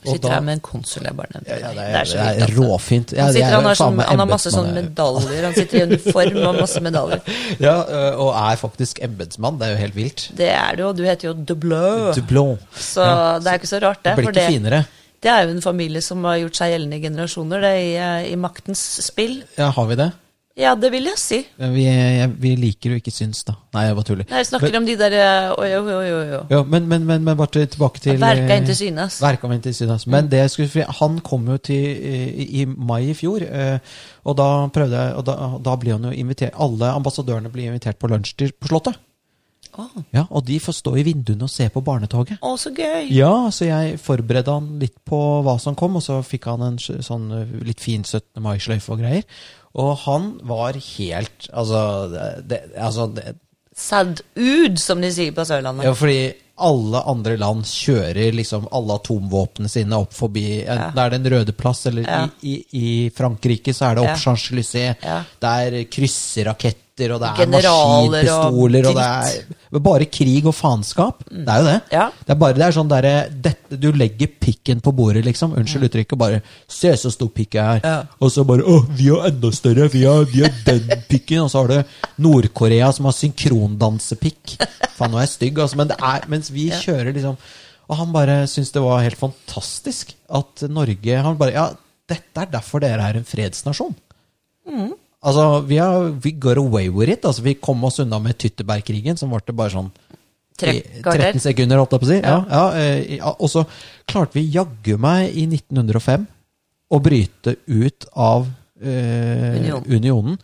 Og 0.04 0.12
Sitter 0.14 0.28
da- 0.30 0.36
her 0.36 0.46
med 0.46 0.60
en 0.60 0.64
konsul, 0.70 1.08
jeg 1.10 1.18
bare 1.18 1.34
nevner 1.34 1.50
ja, 1.50 1.72
det, 1.74 1.80
det. 1.80 1.88
er, 2.02 2.12
så 2.12 2.20
det 2.20 2.46
er 2.46 2.54
råfint. 2.60 3.16
Ja, 3.18 3.24
Han, 3.26 3.34
sitter, 3.34 3.48
er 3.50 3.56
han, 3.58 3.68
har 3.72 3.80
sånn, 3.82 4.00
han 4.12 4.24
har 4.24 4.30
masse 4.30 4.54
sånne 4.54 4.76
medaljer. 4.78 5.42
Han 5.50 5.58
sitter 5.58 5.80
i 5.82 5.84
uniform 5.90 6.40
og 6.46 6.62
masse 6.62 6.84
medaljer. 6.86 7.26
Ja, 7.66 7.74
og 8.22 8.32
er 8.38 8.60
faktisk 8.62 9.02
embetsmann. 9.04 9.58
Det 9.60 9.68
er 9.68 9.74
jo 9.74 9.82
helt 9.82 9.98
vilt. 9.98 10.28
Det 10.38 10.52
er 10.54 10.78
det 10.78 10.86
jo. 10.86 10.94
Du 10.96 11.04
heter 11.08 11.32
jo 11.32 11.34
Dublø. 11.34 12.14
Dublon. 12.16 12.56
Så 12.78 13.04
Ja, 13.04 13.18
det 13.42 13.52
er 13.52 13.60
ikke 13.60 13.72
så 13.74 13.82
rart, 13.84 14.04
det. 14.06 14.14
Det 14.14 14.22
blir 14.22 14.30
ikke 14.32 14.40
det- 14.40 14.54
finere. 14.54 14.82
Det 15.20 15.30
er 15.32 15.44
jo 15.46 15.52
en 15.58 15.64
familie 15.64 16.02
som 16.04 16.24
har 16.28 16.40
gjort 16.40 16.62
seg 16.62 16.74
gjeldende 16.74 16.98
i 17.00 17.04
generasjoner, 17.04 17.64
det, 17.66 17.76
i, 17.84 17.94
eh, 18.00 18.32
i 18.32 18.40
maktens 18.40 18.82
spill. 19.04 19.42
Ja, 19.60 19.70
har 19.76 19.88
vi 19.90 20.00
det? 20.00 20.12
Ja, 20.60 20.74
det 20.76 20.90
vil 20.92 21.06
jeg 21.08 21.20
si. 21.22 21.38
Vi, 21.56 21.84
jeg, 21.88 22.32
vi 22.42 22.50
liker 22.60 22.92
jo 22.92 23.00
ikke 23.00 23.14
syns, 23.16 23.46
da. 23.48 23.54
Nei, 23.76 23.86
jeg 23.88 23.96
bare 23.96 24.08
tuller. 24.10 24.28
Nei, 24.28 24.42
Jeg 24.42 24.50
snakker 24.50 24.76
om 24.76 24.88
de 24.88 24.96
der 25.00 25.16
eh, 25.16 25.52
Oi, 25.56 25.70
oi, 25.78 25.94
oi, 25.96 26.24
oi. 26.36 26.40
Ja, 26.52 26.60
men, 26.68 26.88
men, 26.92 27.06
men, 27.08 27.24
men 27.24 27.38
bare 27.40 27.64
tilbake 27.64 28.04
til 28.04 28.20
Verka 28.20 28.48
eh, 28.48 28.60
inn 28.60 28.68
til 28.68 28.80
synes. 28.80 29.22
Verka 29.24 29.52
inn 29.56 29.64
til 29.64 29.76
synes. 29.78 30.08
Men 30.12 30.28
det 30.32 30.42
jeg 30.44 30.54
skulle, 30.56 30.88
han 31.00 31.20
kom 31.24 31.48
jo 31.48 31.60
til 31.70 31.80
i, 31.80 32.48
i 32.60 32.66
mai 32.68 33.14
i 33.14 33.16
fjor, 33.16 33.46
og 34.28 34.36
da 34.36 34.50
prøvde 34.76 35.00
jeg 35.00 35.16
Og 35.20 35.24
da, 35.26 35.36
da 35.64 35.76
blir 35.80 35.96
han 35.96 36.10
jo 36.10 36.12
invitert 36.12 36.58
Alle 36.60 36.92
ambassadørene 36.92 37.52
blir 37.54 37.72
invitert 37.72 38.00
på 38.00 38.12
lunsj 38.12 38.36
på 38.60 38.72
Slottet. 38.72 39.00
Å, 39.78 39.86
Ja, 40.14 40.26
Og 40.32 40.46
de 40.46 40.58
får 40.60 40.74
stå 40.80 40.96
i 40.98 41.04
vinduene 41.04 41.44
og 41.44 41.50
se 41.50 41.70
på 41.70 41.84
barnetoget. 41.84 42.40
å, 42.42 42.56
så 42.58 42.72
gøy. 42.76 43.12
Ja, 43.12 43.50
så 43.52 43.66
jeg 43.70 44.00
forberedte 44.00 44.52
han 44.52 44.80
litt 44.80 44.96
på 45.06 45.20
hva 45.46 45.60
som 45.60 45.76
kom, 45.76 45.96
og 45.96 46.04
så 46.04 46.22
fikk 46.26 46.46
han 46.46 46.62
en 46.62 46.78
sånn 46.80 47.32
eh, 47.32 47.54
litt 47.66 47.80
fin 47.80 48.04
17. 48.04 48.42
mai-sløyfe 48.42 48.90
og 48.92 49.00
greier. 49.00 49.24
Og 49.76 49.96
han 50.08 50.40
var 50.44 50.74
helt 50.74 51.50
Altså, 51.54 52.10
det, 52.48 52.64
altså 52.78 53.06
det, 53.14 53.36
Sad 53.80 54.20
ud, 54.36 54.80
som 54.82 55.00
de 55.00 55.08
sier 55.14 55.32
på 55.32 55.46
Sørlandet. 55.48 55.86
Ja, 55.86 55.94
fordi 55.96 56.34
alle 56.60 57.00
andre 57.08 57.38
land 57.40 57.64
kjører 57.64 58.34
liksom 58.36 58.66
alle 58.76 58.98
atomvåpnene 59.00 59.70
sine 59.72 59.96
opp 59.96 60.12
forbi 60.12 60.66
Enten 60.66 60.98
er 61.00 61.14
det 61.14 61.20
en 61.22 61.30
røde 61.32 61.54
plass, 61.56 61.86
eller 61.88 62.04
Ja. 62.04 62.26
i, 62.44 62.58
i, 62.74 63.06
i 63.06 63.10
Frankrike 63.16 63.72
så 63.72 63.86
er 63.92 63.96
det 63.96 64.04
Ja. 64.04 64.12
opp 64.12 64.20
Champs-Élysées. 64.20 64.96
Ja. 65.06 65.22
Det 65.40 65.54
er 65.64 65.84
krysseraketter, 65.88 67.14
og 67.16 67.22
det 67.24 67.30
er 67.30 67.40
Generaler 67.46 68.30
og 68.34 68.60
og, 68.60 68.72
det 68.74 68.84
er 68.84 69.46
bare 69.78 70.08
krig 70.10 70.48
og 70.50 70.56
faenskap. 70.58 71.20
Det 71.30 71.46
er 71.46 71.60
jo 71.62 71.66
det. 71.68 71.76
Ja. 71.94 72.08
Det 72.26 72.34
er 72.34 72.40
bare 72.42 72.58
det 72.58 72.64
er 72.66 72.74
sånn 72.74 72.90
derre 72.90 73.12
Du 73.70 73.92
legger 73.94 74.32
pikken 74.42 74.82
på 74.82 74.94
bordet, 74.98 75.22
liksom. 75.28 75.54
Unnskyld 75.54 75.86
uttrykket. 75.86 76.18
Bare 76.18 76.40
Se 76.66 76.96
så 76.98 77.12
stor 77.14 77.30
pikk 77.30 77.60
jeg 77.60 77.78
er. 77.78 77.86
Ja. 77.86 78.00
Og 78.18 78.32
så 78.34 78.42
bare 78.50 78.66
Å, 78.66 78.80
vi 78.90 79.12
har 79.14 79.28
enda 79.30 79.52
større. 79.54 79.86
Vi 79.94 80.02
har, 80.10 80.26
vi 80.34 80.42
har 80.42 80.56
den 80.66 80.90
pikken. 81.12 81.44
Og 81.46 81.52
så 81.54 81.62
har 81.62 81.70
du 81.70 82.24
Nord-Korea 82.26 82.90
som 82.96 83.06
har 83.06 83.14
synkrondansepikk. 83.14 84.56
Faen, 84.98 85.14
nå 85.14 85.20
er 85.22 85.28
jeg 85.28 85.36
stygg, 85.36 85.62
altså. 85.62 85.78
Men 85.78 85.92
det 85.94 86.00
er, 86.02 86.26
mens 86.34 86.50
vi 86.54 86.72
kjører 86.74 87.14
liksom 87.14 87.38
Og 87.90 87.98
han 88.02 88.16
bare 88.16 88.40
syntes 88.50 88.74
det 88.74 88.82
var 88.84 89.06
helt 89.06 89.18
fantastisk 89.22 90.16
at 90.40 90.66
Norge 90.70 91.22
Han 91.26 91.38
bare 91.38 91.54
Ja, 91.54 91.68
dette 92.10 92.42
er 92.42 92.50
derfor 92.58 92.82
dere 92.82 93.06
er 93.06 93.20
en 93.22 93.28
fredsnasjon. 93.28 93.94
Altså, 95.20 95.46
vi 95.68 95.80
har 95.82 96.14
We 96.24 96.32
got 96.40 96.58
away 96.58 96.90
with 96.90 97.12
it. 97.12 97.26
Altså, 97.26 97.44
vi 97.44 97.58
kom 97.60 97.84
oss 97.84 98.00
unna 98.00 98.20
med 98.24 98.38
Tyttebergkrigen, 98.40 99.18
som 99.20 99.34
varte 99.34 99.56
bare 99.56 99.74
sånn 99.74 99.92
i 100.60 100.80
13 101.00 101.40
sekunder, 101.40 101.80
holdt 101.80 101.94
jeg 101.96 102.02
på 102.02 102.08
å 102.08 102.10
si. 102.10 102.20
Ja. 102.20 102.38
Ja, 102.50 102.64
eh, 102.76 103.16
ja, 103.20 103.32
og 103.32 103.52
så 103.52 103.64
klarte 104.10 104.36
vi 104.36 104.50
jaggu 104.52 104.98
meg 105.00 105.32
i 105.32 105.46
1905 105.48 106.26
å 106.90 107.00
bryte 107.04 107.56
ut 107.70 108.08
av 108.18 108.50
eh, 108.82 109.60
Union. 109.60 109.86
unionen 109.88 110.40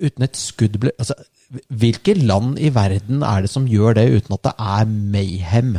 uten 0.00 0.24
et 0.26 0.38
skudd 0.40 0.80
ble 0.80 0.92
altså, 0.98 1.16
Hvilke 1.50 2.14
land 2.14 2.60
i 2.62 2.68
verden 2.70 3.24
er 3.26 3.42
det 3.42 3.50
som 3.50 3.64
gjør 3.66 3.96
det 3.98 4.04
uten 4.12 4.36
at 4.36 4.44
det 4.44 4.52
er 4.54 4.84
mayhem? 4.86 5.72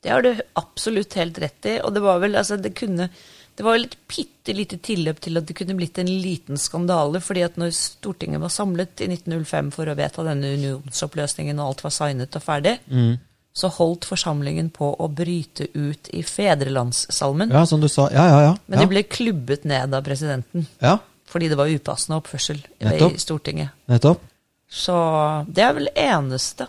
Det 0.00 0.14
har 0.14 0.22
du 0.24 0.30
absolutt 0.56 1.12
helt 1.18 1.36
rett 1.42 1.68
i. 1.68 1.74
Og 1.84 1.92
det 1.92 2.00
var 2.00 2.22
vel 2.22 2.38
altså, 2.40 2.56
det 2.56 2.72
kunne 2.78 3.10
det 3.58 3.64
var 3.66 3.74
vel 3.74 3.88
et 3.88 3.96
bitte 4.06 4.54
lite 4.54 4.78
tilløp 4.86 5.18
til 5.24 5.40
at 5.40 5.48
det 5.48 5.56
kunne 5.58 5.74
blitt 5.74 5.98
en 5.98 6.10
liten 6.22 6.60
skandale. 6.60 7.18
fordi 7.20 7.42
at 7.42 7.56
når 7.58 7.72
Stortinget 7.74 8.40
var 8.40 8.52
samlet 8.54 9.02
i 9.02 9.08
1905 9.10 9.72
for 9.74 9.90
å 9.90 9.96
vedta 9.98 10.22
denne 10.26 10.52
unionsoppløsningen, 10.54 11.58
og 11.58 11.72
alt 11.72 11.82
var 11.88 11.94
signet 11.96 12.38
og 12.38 12.44
ferdig, 12.44 12.76
så 13.58 13.72
holdt 13.74 14.06
forsamlingen 14.06 14.70
på 14.70 14.92
å 14.94 15.08
bryte 15.10 15.66
ut 15.74 16.08
i 16.14 16.22
fedrelandssalmen. 16.22 17.50
Ja, 17.50 17.66
som 17.66 17.82
du 17.82 17.88
sa. 17.90 18.06
Ja, 18.14 18.28
ja, 18.30 18.40
ja. 18.46 18.56
Men 18.70 18.78
ja. 18.78 18.86
de 18.86 18.92
ble 18.94 19.02
klubbet 19.10 19.66
ned 19.66 19.94
av 19.94 20.06
presidenten 20.06 20.70
ja 20.78 21.00
fordi 21.28 21.48
det 21.48 21.58
var 21.60 21.68
upassende 21.68 22.18
oppførsel 22.22 22.60
Nettopp. 22.78 23.14
i 23.14 23.20
Stortinget. 23.20 23.68
nettopp. 23.86 24.22
Så 24.68 24.96
det 25.48 25.64
er 25.64 25.72
vel 25.76 25.88
eneste. 25.94 26.68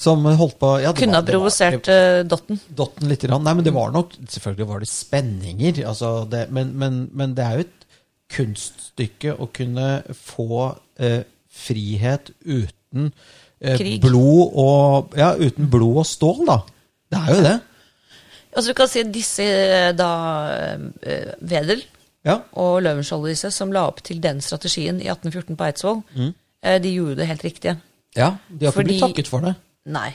Som 0.00 0.24
holdt 0.24 0.56
på 0.60 0.70
ja, 0.80 0.94
Kunne 0.96 1.18
ha 1.18 1.26
provosert 1.26 1.88
eh, 1.92 2.22
Dotten. 2.24 2.60
Dotten 2.72 3.10
litt. 3.10 3.26
Nei, 3.28 3.52
men 3.52 3.66
det 3.66 3.74
var 3.76 3.92
nok 3.92 4.14
Selvfølgelig 4.22 4.68
var 4.70 4.80
det 4.80 4.88
spenninger, 4.88 5.82
altså 5.90 6.12
det, 6.30 6.46
men, 6.56 6.72
men, 6.80 7.02
men 7.12 7.34
det 7.36 7.44
er 7.44 7.58
jo 7.58 7.66
et 7.66 7.86
kunststykke 8.30 9.34
å 9.42 9.48
kunne 9.52 9.88
få 10.16 10.70
eh, 11.02 11.22
frihet 11.50 12.30
uten 12.46 13.10
eh, 13.60 13.82
blod 14.02 14.54
og 14.60 15.16
Ja, 15.18 15.32
uten 15.38 15.70
blod 15.72 16.04
og 16.04 16.08
stål, 16.08 16.44
da. 16.48 16.60
Det 17.10 17.20
er 17.20 17.34
jo 17.34 17.46
det. 17.48 17.56
Altså 18.50 18.70
du 18.70 18.76
kan 18.78 18.90
si 18.90 19.02
disse 19.14 19.46
eh, 19.46 19.90
da 19.98 20.12
eh, 21.02 21.32
Wedel 21.40 21.82
Ja. 22.26 22.38
og 22.52 22.82
Løvenskiold 22.84 23.30
disse, 23.30 23.50
som 23.54 23.72
la 23.72 23.86
opp 23.88 24.02
til 24.04 24.20
den 24.22 24.42
strategien 24.44 25.00
i 25.00 25.08
1814 25.08 25.56
på 25.56 25.66
Eidsvoll, 25.66 26.02
mm. 26.12 26.32
de 26.84 26.90
gjorde 26.92 27.16
det 27.16 27.28
helt 27.30 27.44
riktige. 27.46 27.76
ja 28.16 28.34
de 28.48 28.66
har 28.66 28.74
ikke 28.74 28.84
blitt 28.84 29.00
takket 29.00 29.30
for 29.30 29.40
det. 29.46 29.54
Nei, 29.90 30.12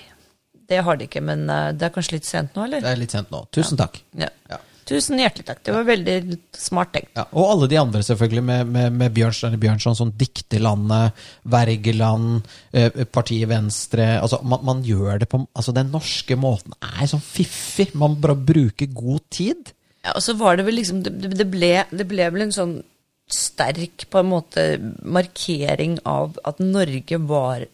det 0.70 0.84
har 0.86 0.98
de 1.00 1.10
ikke, 1.10 1.24
men 1.26 1.50
eh, 1.52 1.74
det 1.76 1.90
er 1.90 1.94
kanskje 1.96 2.18
litt 2.18 2.30
sent 2.30 2.56
nå, 2.56 2.66
eller? 2.68 2.84
Det 2.86 2.94
er 2.94 3.02
litt 3.02 3.14
sent 3.14 3.34
nå. 3.34 3.44
Tusen 3.56 3.80
takk. 3.80 4.02
Ja. 4.18 4.32
Ja. 4.52 4.62
Tusen 4.86 5.18
hjertelig 5.18 5.48
takk. 5.48 5.64
Det 5.66 5.74
var 5.74 5.86
veldig 5.88 6.16
smart 6.54 6.92
tenkt. 6.94 7.16
Ja, 7.18 7.24
og 7.34 7.48
alle 7.56 7.70
de 7.72 7.78
andre, 7.82 8.04
selvfølgelig, 8.06 8.44
med, 8.46 8.70
med, 8.70 8.98
med 9.00 9.16
Bjørnstjerne 9.16 9.58
Bjørnson, 9.62 9.98
sånn 9.98 10.14
Dikterlandet, 10.20 11.24
Wergeland, 11.50 12.46
eh, 12.70 13.02
Partiet 13.10 13.50
Venstre 13.50 14.12
altså 14.20 14.44
man, 14.46 14.62
man 14.68 14.84
gjør 14.86 15.24
det 15.24 15.30
på 15.32 15.42
Altså, 15.46 15.74
den 15.74 15.90
norske 15.94 16.38
måten 16.38 16.76
er 16.86 17.10
sånn 17.10 17.24
fiffig. 17.24 17.90
Man 17.98 18.20
bare 18.22 18.38
bruker 18.38 18.92
god 18.94 19.26
tid. 19.34 19.74
Ja, 20.06 20.14
og 20.14 20.22
så 20.22 20.36
var 20.38 20.60
det 20.60 20.68
vel 20.68 20.78
liksom 20.78 21.02
Det, 21.06 21.16
det, 21.34 21.48
ble, 21.50 21.72
det 21.90 22.06
ble 22.10 22.30
vel 22.36 22.46
en 22.46 22.54
sånn 22.54 22.76
sterk 23.26 24.06
på 24.14 24.22
en 24.22 24.30
måte 24.30 24.66
markering 25.02 25.98
av 26.06 26.38
at 26.46 26.62
Norge 26.62 27.18
var 27.26 27.66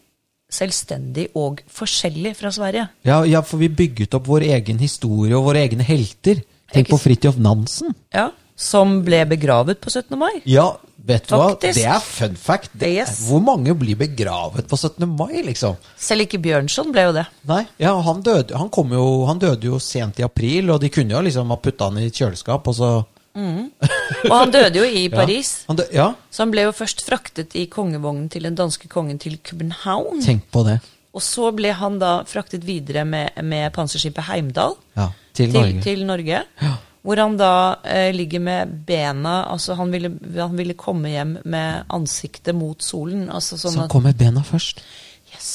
selvstendig 0.52 1.28
og 1.38 1.62
forskjellig 1.72 2.34
fra 2.38 2.52
Sverige. 2.54 2.86
Ja, 3.08 3.22
ja, 3.28 3.40
for 3.46 3.62
vi 3.62 3.70
bygget 3.72 4.14
opp 4.18 4.28
vår 4.30 4.46
egen 4.58 4.78
historie 4.82 5.34
og 5.38 5.48
våre 5.50 5.64
egne 5.64 5.86
helter. 5.86 6.42
Tenk 6.72 6.88
på 6.92 7.00
Fridtjof 7.00 7.36
Nansen. 7.42 7.94
Ja, 8.14 8.30
Som 8.62 9.00
ble 9.02 9.24
begravet 9.26 9.80
på 9.82 9.90
17. 9.90 10.12
mai. 10.20 10.42
Ja, 10.46 10.76
vet 11.02 11.24
du 11.26 11.32
hva? 11.34 11.48
Det 11.58 11.72
er 11.82 11.98
fun 12.04 12.36
fact. 12.38 12.70
Det, 12.78 12.90
Yes. 13.00 13.14
Hvor 13.26 13.40
mange 13.42 13.72
blir 13.74 13.96
begravet 13.98 14.68
på 14.70 14.76
17. 14.76 15.08
mai, 15.08 15.40
liksom? 15.42 15.74
Selv 15.98 16.26
ikke 16.28 16.38
Bjørnson 16.44 16.92
ble 16.94 17.06
jo 17.08 17.14
det. 17.16 17.24
Nei, 17.48 17.64
ja, 17.80 17.94
han 18.06 18.20
døde, 18.22 18.54
han, 18.54 18.68
kom 18.70 18.92
jo, 18.94 19.24
han 19.26 19.40
døde 19.42 19.66
jo 19.66 19.80
sent 19.82 20.20
i 20.20 20.22
april, 20.22 20.70
og 20.70 20.80
de 20.84 20.92
kunne 20.94 21.16
jo 21.16 21.24
liksom 21.26 21.50
ha 21.50 21.56
putta 21.58 21.88
han 21.90 21.98
i 21.98 22.06
et 22.06 22.20
kjøleskap, 22.20 22.68
og 22.68 22.76
så 22.76 22.92
Og 23.34 24.34
han 24.36 24.50
døde 24.52 24.76
jo 24.78 24.84
i 24.84 25.06
Paris. 25.12 25.64
Ja, 25.64 25.72
han 25.74 25.82
ja, 25.94 26.06
Så 26.30 26.42
han 26.44 26.52
ble 26.54 26.66
jo 26.66 26.72
først 26.76 27.04
fraktet 27.06 27.54
i 27.58 27.66
kongevognen 27.72 28.28
til 28.32 28.42
den 28.48 28.54
danske 28.58 28.88
kongen 28.92 29.18
til 29.22 29.38
København. 29.42 30.20
tenk 30.24 30.44
på 30.52 30.64
det. 30.68 30.78
Og 31.12 31.20
så 31.24 31.50
ble 31.52 31.72
han 31.76 31.98
da 32.00 32.22
fraktet 32.28 32.64
videre 32.64 33.04
med, 33.04 33.30
med 33.44 33.72
panserskipet 33.76 34.24
Heimdal 34.30 34.76
Ja, 34.96 35.10
til 35.34 35.50
til, 35.52 35.58
Norge. 35.60 35.82
til 35.84 36.06
Norge. 36.08 36.42
Ja. 36.62 36.72
Hvor 37.02 37.18
han 37.18 37.36
da 37.36 37.50
eh, 37.84 38.12
ligger 38.14 38.38
med 38.40 38.72
bena 38.86 39.42
Altså 39.50 39.74
han 39.74 39.90
ville, 39.92 40.12
han 40.36 40.56
ville 40.56 40.74
komme 40.78 41.10
hjem 41.10 41.38
med 41.44 41.84
ansiktet 41.90 42.54
mot 42.54 42.80
solen. 42.82 43.26
Altså 43.28 43.58
sånn 43.58 43.74
Så 43.74 43.80
han 43.80 43.90
kom 43.92 44.04
med 44.06 44.16
bena 44.20 44.40
først. 44.46 44.80
Yes. 45.34 45.50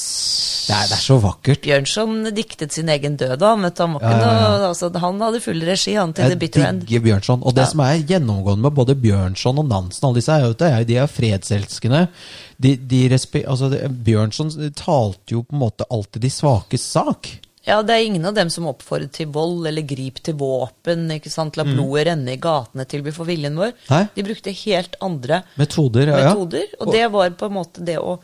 Det 0.68 0.76
er, 0.76 0.88
det 0.90 0.98
er 0.98 1.04
så 1.04 1.16
vakkert. 1.24 1.62
Bjørnson 1.64 2.28
diktet 2.36 2.76
sin 2.76 2.90
egen 2.92 3.16
død, 3.20 3.38
da. 3.40 3.54
Vet 3.64 3.78
du, 3.78 3.84
han, 3.86 3.96
Ja, 4.04 4.12
ja, 4.20 4.34
ja. 4.36 4.68
Altså, 4.68 4.90
han 5.00 5.22
hadde 5.24 5.40
full 5.44 5.64
regi, 5.64 5.94
han, 5.96 6.12
til 6.14 6.26
The 6.28 6.34
Jeg 6.36 6.42
Bitter 6.42 6.66
End. 6.68 6.84
Bjørnson. 7.08 7.46
Og 7.48 7.56
det 7.56 7.70
som 7.72 7.84
er 7.86 8.04
gjennomgående 8.04 8.68
med 8.68 8.76
både 8.76 8.98
Bjørnson 9.00 9.64
og 9.64 9.70
Nansen, 9.72 10.04
alle 10.10 10.20
disse 10.20 10.36
er 10.36 10.46
jo 10.46 10.54
er- 10.68 10.84
de 10.88 10.98
er 11.00 11.08
fredselskende. 11.08 12.08
De, 12.60 12.76
de 12.76 13.02
altså, 13.14 13.72
Bjørnson 13.90 14.52
talte 14.76 15.38
jo 15.38 15.44
på 15.44 15.56
en 15.56 15.64
måte 15.64 15.88
alltid 15.90 16.22
de 16.22 16.30
svakes 16.30 16.82
sak. 16.84 17.30
Ja, 17.68 17.82
det 17.84 17.96
er 17.98 18.06
ingen 18.08 18.26
av 18.26 18.34
dem 18.36 18.50
som 18.50 18.68
oppfordret 18.70 19.12
til 19.18 19.28
vold 19.28 19.68
eller 19.68 19.84
grip 19.84 20.22
til 20.24 20.38
våpen. 20.40 21.10
ikke 21.12 21.30
sant? 21.32 21.58
La 21.60 21.66
blodet 21.68 22.06
renne 22.08 22.32
i 22.32 22.40
gatene 22.40 22.86
til 22.88 23.04
vi 23.04 23.12
får 23.12 23.28
viljen 23.28 23.58
vår. 23.60 23.74
Hæ? 23.90 24.06
De 24.16 24.24
brukte 24.24 24.54
helt 24.56 24.96
andre 25.04 25.42
Metoder, 25.60 26.08
metoder. 26.16 26.64
Og 26.80 26.94
det 26.96 27.12
var 27.12 27.30
på 27.36 27.50
en 27.50 27.58
måte 27.60 27.84
det 27.84 27.98
å 28.00 28.20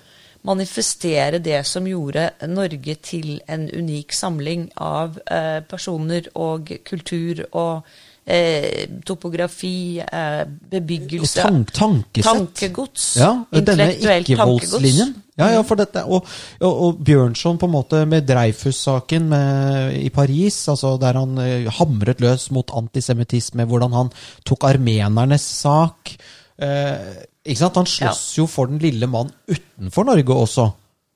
manifestere 0.47 1.39
det 1.43 1.61
som 1.67 1.87
gjorde 1.87 2.29
Norge 2.51 2.95
til 3.03 3.37
en 3.47 3.67
unik 3.71 4.15
samling 4.15 4.67
av 4.83 5.19
eh, 5.23 5.61
personer 5.67 6.27
og 6.35 6.71
kultur 6.85 7.45
og 7.51 7.85
eh, 8.25 8.89
topografi, 9.07 9.99
eh, 10.03 10.43
bebyggelse 10.45 11.45
Tank, 11.47 11.71
tankesett. 11.75 12.27
Tankegods. 12.27 13.07
Ja, 13.21 13.33
denne 13.55 13.93
ikke-voldslinjen. 13.95 15.15
Ja, 15.39 15.47
ja, 15.55 15.63
for 15.65 15.79
dette, 15.79 16.03
og, 16.05 16.27
og, 16.61 16.73
og 16.85 16.99
Bjørnson 17.07 17.57
på 17.57 17.65
en 17.65 17.73
måte 17.73 18.03
med 18.05 18.27
Dreyfus-saken 18.29 19.31
i 19.97 20.11
Paris, 20.13 20.59
altså 20.69 20.93
der 21.01 21.17
han 21.17 21.39
eh, 21.41 21.71
hamret 21.79 22.21
løs 22.21 22.51
mot 22.53 22.69
antisemittisme, 22.77 23.65
hvordan 23.65 23.95
han 23.97 24.11
tok 24.45 24.67
armenernes 24.69 25.47
sak. 25.63 26.13
Eh, 26.61 27.23
ikke 27.45 27.59
sant? 27.59 27.75
Han 27.75 27.89
slåss 27.89 28.37
jo 28.37 28.47
for 28.47 28.71
den 28.71 28.79
lille 28.83 29.07
mann 29.09 29.31
utenfor 29.49 30.05
Norge 30.07 30.35
også. 30.45 30.69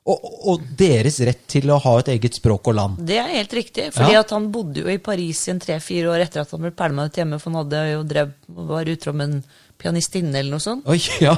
Og, 0.08 0.28
og 0.48 0.62
deres 0.80 1.18
rett 1.28 1.42
til 1.52 1.68
å 1.74 1.82
ha 1.84 1.94
et 2.00 2.08
eget 2.14 2.38
språk 2.40 2.70
og 2.72 2.76
land. 2.78 3.00
Det 3.10 3.18
er 3.20 3.28
helt 3.34 3.52
riktig. 3.58 3.90
fordi 3.92 4.14
Ja. 4.16 4.22
at 4.24 4.30
han 4.32 4.46
bodde 4.54 4.80
jo 4.86 4.88
i 4.88 4.98
Paris 5.04 5.42
i 5.48 5.52
en 5.52 5.60
tre-fire 5.60 6.14
år 6.14 6.24
etter 6.24 6.46
at 6.46 6.52
han 6.52 6.62
ble 6.64 6.72
pælma 6.72 7.06
ut 7.10 7.18
hjemme, 7.20 7.40
for 7.40 7.52
han 7.52 7.60
hadde 7.66 7.82
jo 7.92 8.04
drev, 8.08 8.32
var 8.48 8.88
utro 8.88 9.12
med 9.14 9.28
en 9.34 9.44
pianistinne 9.78 10.40
eller 10.40 10.56
noe 10.56 10.64
sånt. 10.64 10.88
Oi, 10.90 10.98
ja. 11.22 11.36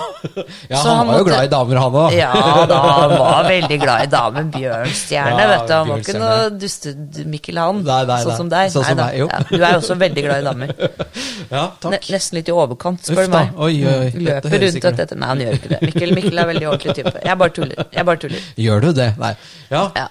ja 0.69 0.77
Så 0.79 0.87
han, 0.87 0.97
han 1.01 1.07
var 1.09 1.17
jo 1.17 1.23
måtte- 1.25 1.29
glad 1.29 1.43
i 1.43 1.49
damer, 1.51 1.79
han 1.83 1.97
òg. 2.01 2.13
Ja 2.15 2.29
da, 2.71 2.77
han 2.99 3.13
var 3.19 3.47
veldig 3.49 3.79
glad 3.81 4.03
i 4.05 4.09
damen 4.13 4.51
Bjørnstjerne, 4.53 5.39
Ja, 5.41 5.47
vet 5.51 5.65
du. 5.67 5.73
Han 5.75 5.89
var 5.91 6.03
ikke 6.05 6.15
noe 6.21 6.37
duste-Mikkel 6.61 7.59
han, 7.59 7.81
Nei, 7.83 7.97
nei, 8.07 8.19
sånn 8.23 8.37
som 8.39 8.49
deg. 8.53 8.71
Sånn 8.71 8.85
som 8.87 8.97
Nei. 9.01 9.09
Ja, 9.19 9.41
du 9.49 9.57
er 9.59 9.75
også 9.81 9.97
veldig 9.99 10.23
glad 10.27 10.39
i 10.39 10.47
damer. 10.47 10.73
Ja, 11.49 11.63
Ne 11.65 11.97
takk. 11.97 12.09
nesten 12.13 12.37
litt 12.39 12.49
i 12.51 12.53
overkant, 12.55 13.03
spør 13.09 13.25
du 13.27 13.33
meg. 13.33 13.51
Oi, 13.57 13.73
oi. 13.83 14.09
Mm, 14.13 14.21
Løper 14.27 14.55
rundt 14.63 14.85
og 14.91 14.97
dette. 15.01 15.15
Nei, 15.19 15.29
han 15.33 15.39
gjør 15.43 15.55
ikke 15.59 15.71
det. 15.73 15.79
Mikkel, 15.89 16.11
Mikkel 16.19 16.41
er 16.43 16.49
veldig 16.53 16.67
ordentlig 16.69 16.95
type. 16.99 17.15
Jeg 17.25 17.37
bare 17.41 17.53
tuller. 17.59 17.85
Jeg 17.95 18.05
bare 18.11 18.21
tuller. 18.23 18.43
Gjør 18.65 18.83
du 18.85 18.89
det? 18.99 19.07
Nei. 19.19 19.31
Ja. 19.71 19.83
Ja. 19.97 20.07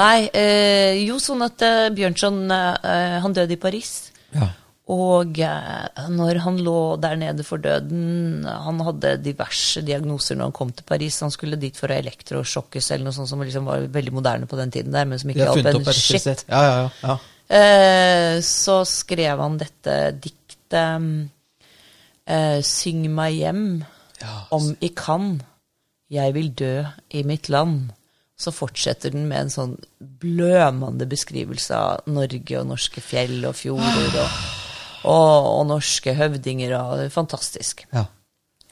Nei, 0.00 0.16
øh, 0.32 0.98
jo, 1.06 1.18
sånn 1.20 1.44
at 1.44 1.62
øh, 1.68 1.90
Bjørnson 1.96 2.38
øh, 2.48 3.16
Han 3.24 3.34
døde 3.36 3.52
i 3.56 3.60
Paris. 3.60 3.94
ja. 4.34 4.50
Og 4.90 5.38
eh, 5.38 6.06
når 6.10 6.40
han 6.42 6.56
lå 6.58 6.96
der 6.98 7.14
nede 7.20 7.44
for 7.46 7.62
døden 7.62 8.42
Han 8.42 8.80
hadde 8.82 9.12
diverse 9.22 9.78
diagnoser 9.86 10.34
når 10.34 10.48
han 10.50 10.56
kom 10.56 10.72
til 10.74 10.86
Paris. 10.88 11.20
Han 11.22 11.30
skulle 11.30 11.60
dit 11.60 11.76
for 11.78 11.92
å 11.92 11.98
elektrosjokkes 12.00 12.90
eller 12.90 13.06
noe 13.06 13.14
sånt 13.14 13.30
som 13.30 13.44
liksom 13.44 13.68
var 13.70 13.86
veldig 13.94 14.14
moderne 14.16 14.48
på 14.50 14.58
den 14.58 14.74
tiden. 14.74 14.92
der, 14.92 15.06
men 15.06 15.22
som 15.22 15.30
ikke 15.30 15.46
hjalp 15.46 15.70
en 15.70 15.92
shit. 15.94 16.44
Ja, 16.48 16.62
ja, 16.66 16.74
ja. 16.80 16.90
ja. 17.06 17.18
Eh, 17.52 18.40
så 18.42 18.82
skrev 18.88 19.38
han 19.38 19.58
dette 19.60 19.96
diktet 20.16 20.74
eh, 22.26 22.58
Syng 22.64 23.06
meg 23.12 23.38
hjem 23.38 23.66
om 24.54 24.68
i 24.80 24.92
kan, 24.94 25.42
jeg 26.12 26.34
vil 26.36 26.52
dø 26.54 26.76
i 27.10 27.24
mitt 27.26 27.48
land. 27.50 27.90
Så 28.38 28.52
fortsetter 28.54 29.12
den 29.14 29.26
med 29.30 29.46
en 29.46 29.52
sånn 29.52 29.74
blømende 30.22 31.06
beskrivelse 31.10 31.76
av 31.76 32.10
Norge 32.10 32.58
og 32.60 32.70
norske 32.70 33.02
fjell 33.04 33.42
og 33.48 33.56
fjorder 33.58 34.18
og, 34.22 34.61
og, 35.04 35.48
og 35.52 35.66
norske 35.70 36.14
høvdinger. 36.18 36.74
og 36.78 37.06
Fantastisk. 37.14 37.86
ja. 37.92 38.06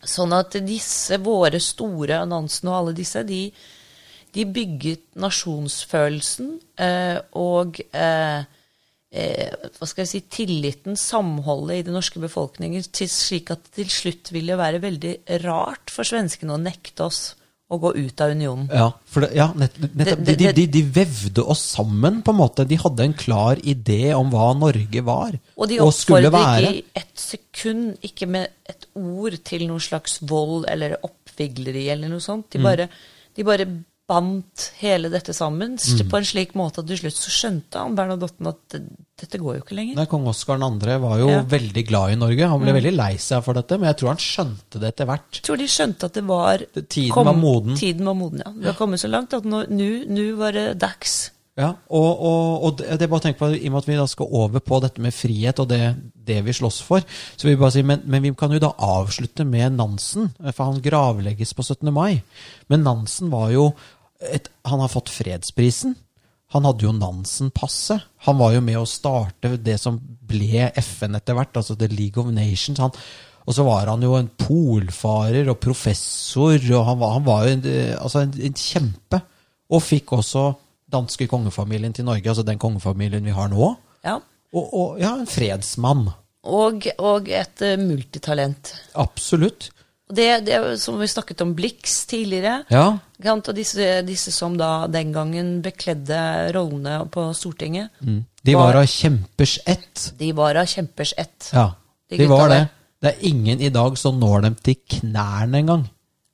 Sånn 0.00 0.32
at 0.32 0.56
disse, 0.64 1.18
våre 1.20 1.60
store 1.60 2.22
annonsene 2.24 2.72
og 2.72 2.76
alle 2.78 2.94
disse, 2.96 3.20
de, 3.28 3.42
de 4.32 4.46
bygget 4.48 5.10
nasjonsfølelsen 5.20 6.54
eh, 6.80 7.18
og 7.36 7.82
eh, 7.92 8.46
eh, 9.12 9.66
hva 9.76 9.88
skal 9.90 10.06
jeg 10.06 10.12
si, 10.14 10.22
tilliten, 10.32 10.96
samholdet 10.96 11.82
i 11.82 11.84
den 11.90 11.98
norske 11.98 12.22
befolkningen, 12.22 12.86
til, 12.96 13.10
slik 13.12 13.52
at 13.52 13.66
det 13.68 13.76
til 13.82 13.92
slutt 13.92 14.32
ville 14.32 14.56
være 14.60 14.80
veldig 14.86 15.14
rart 15.44 15.92
for 15.92 16.08
svenskene 16.08 16.56
å 16.56 16.62
nekte 16.62 17.10
oss 17.10 17.22
å 17.70 17.78
gå 17.78 17.92
ut 17.94 18.22
av 18.24 18.32
unionen. 18.34 18.66
Ja, 18.74 18.88
for 19.06 19.24
det, 19.24 19.30
ja 19.38 19.46
nett, 19.54 19.76
nettopp. 19.78 20.24
De, 20.26 20.34
de, 20.40 20.50
de, 20.56 20.64
de 20.74 20.82
vevde 20.96 21.44
oss 21.54 21.62
sammen, 21.76 22.18
på 22.26 22.34
en 22.34 22.40
måte. 22.40 22.66
De 22.66 22.78
hadde 22.80 23.06
en 23.06 23.14
klar 23.14 23.60
idé 23.62 24.10
om 24.16 24.32
hva 24.32 24.50
Norge 24.58 25.04
var 25.06 25.36
Og 25.54 25.70
de 25.70 25.78
skulle 25.94 26.32
oppfordret 26.32 26.66
ikke 26.66 26.74
i 26.80 26.82
ett 27.02 27.22
sekund, 27.22 27.92
ikke 28.06 28.28
med 28.30 28.50
et 28.70 28.88
ord, 28.98 29.38
til 29.46 29.68
noen 29.68 29.84
slags 29.84 30.18
vold 30.26 30.66
eller 30.70 30.98
oppvigleri 31.06 31.86
eller 31.94 32.10
noe 32.10 32.24
sånt. 32.24 32.48
Mm. 32.50 32.52
De 32.56 32.66
bare, 32.66 32.88
de 33.38 33.46
bare 33.46 33.68
bandt 34.10 34.70
hele 34.80 35.08
dette 35.12 35.32
sammen 35.36 35.76
Mm. 35.78 36.08
på 36.10 36.18
en 36.18 36.26
slik 36.26 36.52
måte 36.58 36.82
at 36.82 36.88
til 36.90 36.98
slutt 36.98 37.14
så 37.20 37.30
skjønte 37.30 37.78
han 37.78 37.94
Bernadotten 37.96 38.48
at 38.50 38.76
dette 39.20 39.38
går 39.38 39.58
jo 39.58 39.62
ikke 39.62 39.76
lenger. 39.78 39.96
Nei, 40.00 40.06
Kong 40.10 40.26
Oskar 40.30 40.58
2. 40.58 40.98
var 41.00 41.18
jo 41.20 41.28
Ja. 41.28 41.40
Mm. 41.42 41.48
veldig 41.48 41.86
glad 41.86 42.10
i 42.12 42.16
Norge. 42.16 42.48
Han 42.48 42.60
ble 42.64 42.72
veldig 42.72 42.94
lei 42.96 43.14
seg 43.16 43.44
for 43.44 43.54
dette, 43.54 43.78
men 43.78 43.88
jeg 43.92 43.98
tror 44.00 44.08
han 44.14 44.22
skjønte 44.26 44.80
det 44.80 44.88
etter 44.94 45.06
hvert. 45.06 45.30
Jeg 45.40 45.42
tror 45.46 45.58
de 45.58 45.68
skjønte 45.68 46.04
at 46.10 46.14
det 46.14 46.24
var 46.26 46.58
Tiden 46.88 47.12
kom- 47.12 47.26
var 47.26 47.34
moden. 47.36 47.76
Tiden 47.76 48.04
var 48.06 48.14
moden, 48.14 48.42
ja. 48.44 48.50
Det 48.52 48.64
har 48.74 48.78
kommet 48.80 49.00
så 49.00 49.10
langt 49.10 49.32
at 49.34 49.44
nå 49.44 49.66
nå- 49.68 50.36
var 50.36 50.52
det 50.52 50.78
dags. 50.78 51.30
Ja, 51.58 51.74
og, 51.90 52.20
og, 52.24 52.62
og 52.64 52.76
det, 52.78 52.86
det 52.98 53.02
er 53.02 53.08
bare 53.10 53.20
å 53.20 53.22
tenke 53.26 53.38
på, 53.38 53.48
I 53.52 53.66
og 53.66 53.72
med 53.74 53.82
at 53.82 53.86
vi 53.90 53.96
da 53.98 54.06
skal 54.06 54.28
over 54.32 54.60
på 54.64 54.80
dette 54.80 54.98
med 55.02 55.12
frihet 55.12 55.58
og 55.60 55.68
det, 55.68 55.80
det 56.24 56.38
vi 56.46 56.52
slåss 56.56 56.80
for, 56.86 57.00
så 57.36 57.42
vil 57.44 57.56
vi 57.56 57.60
bare 57.60 57.72
si, 57.74 57.82
men, 57.82 58.00
men 58.06 58.22
vi 58.22 58.30
kan 58.32 58.50
jo 58.54 58.58
da 58.62 58.70
avslutte 58.78 59.44
med 59.44 59.72
Nansen, 59.76 60.30
for 60.54 60.70
han 60.70 60.80
gravlegges 60.80 61.52
på 61.52 61.62
17. 61.66 61.92
mai. 61.92 62.22
Men 62.70 62.82
Nansen 62.86 63.28
var 63.34 63.50
jo 63.52 63.74
et, 64.20 64.50
Han 64.68 64.82
har 64.82 64.92
fått 64.92 65.12
fredsprisen. 65.12 65.96
Han 66.50 66.66
hadde 66.66 66.84
jo 66.84 66.92
Nansen-passet. 66.92 68.06
Han 68.26 68.38
var 68.40 68.56
jo 68.56 68.62
med 68.64 68.78
å 68.80 68.88
starte 68.88 69.54
det 69.62 69.76
som 69.78 70.00
ble 70.00 70.70
FN 70.82 71.14
etter 71.14 71.36
hvert, 71.38 71.54
altså 71.56 71.76
The 71.78 71.88
League 71.92 72.18
of 72.18 72.32
Nations. 72.34 72.80
Han, 72.82 72.90
og 73.46 73.54
så 73.54 73.66
var 73.66 73.86
han 73.92 74.02
jo 74.02 74.16
en 74.18 74.30
polfarer 74.40 75.48
og 75.52 75.60
professor, 75.62 76.58
og 76.58 76.88
han 76.88 76.98
var, 76.98 77.14
han 77.16 77.28
var 77.28 77.46
jo 77.46 77.54
en, 77.54 77.68
altså 78.00 78.24
en, 78.24 78.34
en 78.50 78.58
kjempe. 78.58 79.22
Og 79.70 79.84
fikk 79.86 80.16
også 80.18 80.48
danske 80.90 81.28
kongefamilien 81.30 81.94
til 81.94 82.08
Norge, 82.08 82.26
altså 82.26 82.42
den 82.46 82.58
kongefamilien 82.58 83.26
vi 83.26 83.34
har 83.36 83.50
nå. 83.52 83.70
Ja. 84.02 84.18
Og, 84.50 84.64
og 84.74 84.98
ja, 84.98 85.14
en 85.20 85.30
fredsmann. 85.30 86.08
Og, 86.50 86.86
og 86.98 87.28
et 87.30 87.62
eh, 87.62 87.78
multitalent. 87.78 88.72
Absolutt. 88.98 89.70
Og 90.10 90.16
Det, 90.18 90.26
det 90.48 90.56
som 90.82 90.98
vi 90.98 91.06
snakket 91.06 91.40
om 91.44 91.52
Blix 91.54 92.00
tidligere. 92.10 92.64
Ja. 92.72 92.98
Og 93.30 93.52
disse, 93.54 94.00
disse 94.06 94.32
som 94.34 94.56
da 94.58 94.86
den 94.90 95.12
gangen 95.14 95.60
bekledde 95.62 96.18
rollene 96.56 97.04
på 97.12 97.28
Stortinget, 97.36 97.90
Mm. 98.02 98.24
De 98.42 98.54
var 98.56 98.74
av 98.80 98.86
kjempers 98.88 99.58
ett. 99.68 100.12
de 100.18 100.32
var 100.32 100.56
av 100.56 100.66
kjempers 100.66 101.12
ett. 101.18 101.50
Ja, 101.52 101.74
De 102.10 102.16
de 102.16 102.26
var 102.26 102.48
det. 102.48 102.56
der. 102.56 102.68
Det 103.00 103.10
er 103.14 103.28
ingen 103.28 103.60
i 103.60 103.68
dag 103.68 103.96
som 103.98 104.18
når 104.20 104.42
dem 104.42 104.54
til 104.56 104.76
knærne 104.88 105.58
engang. 105.60 105.88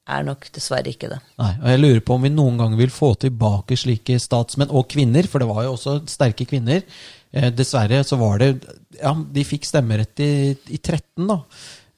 Er 0.08 0.22
nok 0.22 0.46
dessverre 0.54 0.86
ikke 0.86 1.08
det. 1.10 1.18
Nei, 1.38 1.52
og 1.60 1.66
jeg 1.68 1.80
lurer 1.80 2.00
på 2.00 2.14
om 2.14 2.22
vi 2.22 2.30
noen 2.30 2.56
gang 2.60 2.76
vil 2.78 2.90
få 2.94 3.16
tilbake 3.18 3.76
slike 3.76 4.20
statsmenn, 4.22 4.70
og 4.70 4.86
kvinner, 4.88 5.26
for 5.26 5.42
det 5.42 5.48
var 5.48 5.64
jo 5.66 5.72
også 5.74 5.96
sterke 6.06 6.46
kvinner. 6.46 6.82
Eh, 7.34 7.50
dessverre 7.50 8.04
så 8.06 8.16
var 8.16 8.38
det 8.38 8.64
Ja, 9.02 9.12
de 9.12 9.42
fikk 9.44 9.66
stemmerett 9.66 10.18
i, 10.20 10.56
i 10.70 10.78
13, 10.78 11.26
da. 11.26 11.40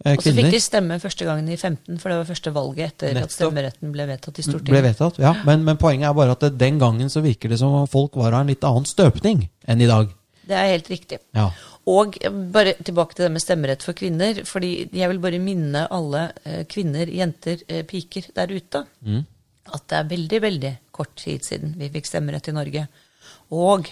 Eh, 0.04 0.14
Og 0.14 0.22
så 0.22 0.30
fikk 0.30 0.52
de 0.54 0.60
stemme 0.62 1.00
første 1.02 1.24
gangen 1.26 1.48
i 1.50 1.56
15, 1.56 1.98
for 1.98 2.08
det 2.12 2.18
var 2.20 2.28
første 2.28 2.52
valget 2.54 2.92
etter 2.92 3.14
Nettopp. 3.16 3.24
at 3.24 3.34
stemmeretten 3.34 3.92
ble 3.92 4.04
vedtatt 4.06 4.38
i 4.38 4.42
ble 4.42 4.46
Stortinget. 4.52 4.84
vedtatt. 4.84 5.18
Ja, 5.18 5.32
men, 5.44 5.64
men 5.66 5.76
poenget 5.80 6.06
er 6.08 6.14
bare 6.14 6.36
at 6.36 6.58
den 6.58 6.78
gangen 6.78 7.10
så 7.10 7.22
virker 7.24 7.48
det 7.50 7.58
som 7.58 7.74
om 7.74 7.88
folk 7.90 8.14
var 8.14 8.32
av 8.32 8.44
en 8.44 8.52
litt 8.52 8.62
annen 8.62 8.86
støpning 8.86 9.48
enn 9.66 9.80
i 9.82 9.88
dag. 9.90 10.12
Det 10.48 10.54
er 10.56 10.70
helt 10.70 10.86
riktig. 10.88 11.18
Ja. 11.34 11.50
Og 11.88 12.14
bare 12.54 12.76
tilbake 12.84 13.16
til 13.16 13.26
det 13.26 13.32
med 13.34 13.42
stemmerett 13.42 13.82
for 13.82 13.92
kvinner. 13.92 14.44
fordi 14.44 14.88
jeg 14.92 15.08
vil 15.10 15.18
bare 15.18 15.38
minne 15.42 15.86
alle 15.90 16.32
eh, 16.44 16.62
kvinner, 16.64 17.06
jenter, 17.10 17.58
eh, 17.68 17.82
piker 17.82 18.30
der 18.36 18.54
ute 18.54 18.84
at 19.68 19.82
det 19.88 19.98
er 19.98 20.04
veldig, 20.08 20.40
veldig 20.40 20.72
kort 20.92 21.16
tid 21.16 21.42
siden 21.44 21.74
vi 21.76 21.90
fikk 21.92 22.06
stemmerett 22.06 22.48
i 22.48 22.52
Norge. 22.56 22.86
Og 23.52 23.90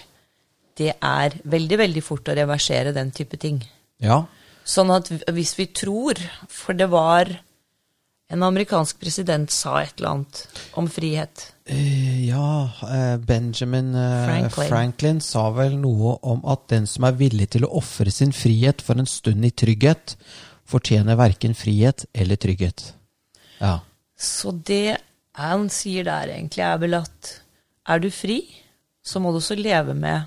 det 0.78 0.94
er 1.02 1.36
veldig, 1.44 1.78
veldig 1.82 2.02
fort 2.04 2.28
å 2.28 2.36
reversere 2.36 2.92
den 2.94 3.10
type 3.10 3.36
ting. 3.36 3.62
ja. 4.00 4.22
Sånn 4.66 4.90
at 4.90 5.10
hvis 5.30 5.52
vi 5.58 5.68
tror 5.70 6.18
For 6.50 6.74
det 6.74 6.88
var 6.90 7.30
en 8.28 8.42
amerikansk 8.42 8.98
president 8.98 9.52
sa 9.54 9.76
et 9.84 10.00
eller 10.00 10.16
annet 10.16 10.40
om 10.74 10.88
frihet. 10.90 11.44
Eh, 11.70 12.26
ja, 12.26 12.70
eh, 12.82 13.16
Benjamin 13.22 13.94
eh, 13.94 14.24
Franklin. 14.26 14.68
Franklin. 14.68 15.20
sa 15.20 15.44
vel 15.54 15.76
noe 15.78 16.16
om 16.26 16.42
at 16.50 16.66
den 16.72 16.88
som 16.90 17.06
er 17.06 17.14
villig 17.20 17.52
til 17.54 17.68
å 17.68 17.70
ofre 17.78 18.10
sin 18.10 18.34
frihet 18.34 18.82
for 18.82 18.98
en 18.98 19.06
stund 19.06 19.46
i 19.46 19.52
trygghet, 19.54 20.16
fortjener 20.66 21.18
verken 21.18 21.54
frihet 21.54 22.08
eller 22.10 22.38
trygghet. 22.42 22.88
Ja. 23.60 23.78
Så 24.18 24.50
det 24.50 24.98
han 25.38 25.68
sier 25.70 26.06
der, 26.08 26.32
egentlig, 26.34 26.64
er 26.66 26.82
vel 26.82 26.98
at 26.98 27.32
er 27.86 28.02
du 28.02 28.10
fri, 28.10 28.40
så 29.06 29.22
må 29.22 29.30
du 29.30 29.38
også 29.38 29.54
leve 29.54 29.94
med 29.94 30.26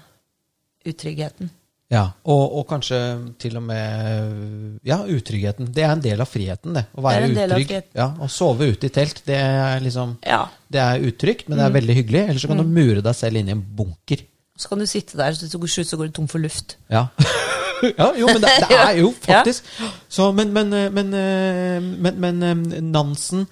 utryggheten. 0.88 1.52
Ja, 1.90 2.04
og, 2.30 2.44
og 2.60 2.66
kanskje 2.70 2.98
til 3.42 3.56
og 3.58 3.64
med 3.66 4.80
Ja, 4.86 5.00
utryggheten. 5.10 5.72
Det 5.74 5.82
er 5.84 5.92
en 5.96 6.04
del 6.04 6.22
av 6.22 6.30
friheten, 6.30 6.76
det. 6.78 6.84
Å 6.94 7.02
være 7.02 7.32
Det 7.34 7.48
utrygg. 7.50 7.72
Ja, 7.98 8.12
Å 8.22 8.28
sove 8.30 8.68
ute 8.70 8.86
i 8.86 8.94
telt, 8.94 9.24
det 9.26 9.40
er 9.42 9.80
liksom 9.82 10.18
Ja. 10.26 10.44
Det 10.70 10.80
er 10.84 11.02
utrygt, 11.10 11.48
men 11.50 11.58
det 11.58 11.66
Mm. 11.66 11.70
er 11.72 11.80
veldig 11.82 11.96
hyggelig. 11.98 12.22
Eller 12.30 12.40
så 12.40 12.48
kan 12.52 12.58
du 12.62 12.64
mure 12.64 13.02
deg 13.02 13.16
selv 13.16 13.38
inn 13.42 13.50
i 13.50 13.56
en 13.58 13.66
bunker. 13.76 14.22
Så 14.58 14.70
kan 14.70 14.78
du 14.78 14.86
sitte 14.86 15.18
der, 15.18 15.32
så 15.34 15.50
til 15.50 15.60
slutt 15.68 15.88
så 15.90 15.98
går 15.98 16.08
du 16.12 16.12
tom 16.20 16.28
for 16.28 16.38
luft. 16.40 16.76
Ja. 16.92 17.08
ja, 17.98 18.12
jo, 18.20 18.28
men 18.28 18.42
det, 18.44 18.54
det 18.70 18.78
er 18.78 18.98
jo 19.00 19.14
faktisk 19.22 19.64
Så, 20.10 20.32
men, 20.36 20.52
men, 20.54 20.70
men, 20.94 21.14
eh, 21.16 21.80
men, 21.82 22.20
men 22.20 22.44
eh, 22.44 22.82
Nansen 22.86 23.48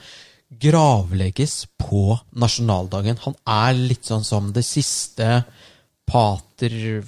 gravlegges 0.61 1.65
på 1.79 2.19
nasjonaldagen. 2.35 3.17
Han 3.25 3.35
er 3.47 3.73
litt 3.79 4.05
sånn 4.07 4.23
som 4.23 4.51
det 4.53 4.63
siste 4.67 5.43
pater 6.07 7.01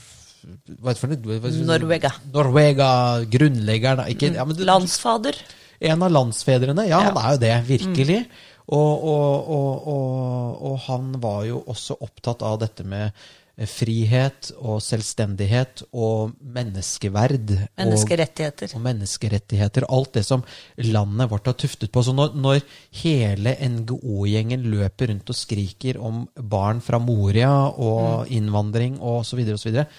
Hva 0.80 0.94
heter 0.94 1.16
det? 1.16 1.64
Norvega. 1.68 2.12
Norvega, 2.34 2.92
grunnleggeren. 3.32 4.06
Ikke, 4.14 4.32
ja, 4.36 4.46
men 4.48 4.58
det, 4.58 4.68
Landsfader. 4.70 5.40
en 5.80 6.06
av 6.06 6.12
landsfedrene. 6.12 6.88
Ja, 6.90 7.02
han 7.10 7.20
er 7.20 7.36
jo 7.36 7.44
det, 7.44 7.56
virkelig. 7.68 8.22
Og, 8.70 9.04
og, 9.10 9.50
og, 9.50 9.88
og, 9.90 10.58
og 10.70 10.82
han 10.86 11.14
var 11.22 11.46
jo 11.48 11.64
også 11.72 11.98
opptatt 12.06 12.44
av 12.46 12.60
dette 12.62 12.84
med 12.86 13.08
eh, 13.10 13.66
frihet 13.66 14.52
og 14.60 14.78
selvstendighet 14.86 15.88
og 15.90 16.36
menneskeverd. 16.58 17.56
Menneskerettigheter. 17.80 18.76
og 18.78 18.84
menneskerettigheter. 18.86 19.88
Alt 19.90 20.20
det 20.20 20.24
som 20.28 20.46
landet 20.86 21.32
vårt 21.34 21.50
har 21.50 21.58
tuftet 21.58 21.90
på. 21.90 22.06
Så 22.06 22.14
når, 22.14 22.38
når 22.38 22.62
hele 23.02 23.56
NGO-gjengen 23.74 24.70
løper 24.70 25.10
rundt 25.16 25.34
og 25.34 25.42
skriker 25.42 25.98
om 25.98 26.28
barn 26.38 26.86
fra 26.86 27.02
Moria 27.02 27.52
og 27.74 28.30
innvandring 28.30 29.02
og 29.02 29.24
så 29.26 29.40
videre 29.40 29.58
og 29.58 29.66
så 29.66 29.72
videre, 29.72 29.90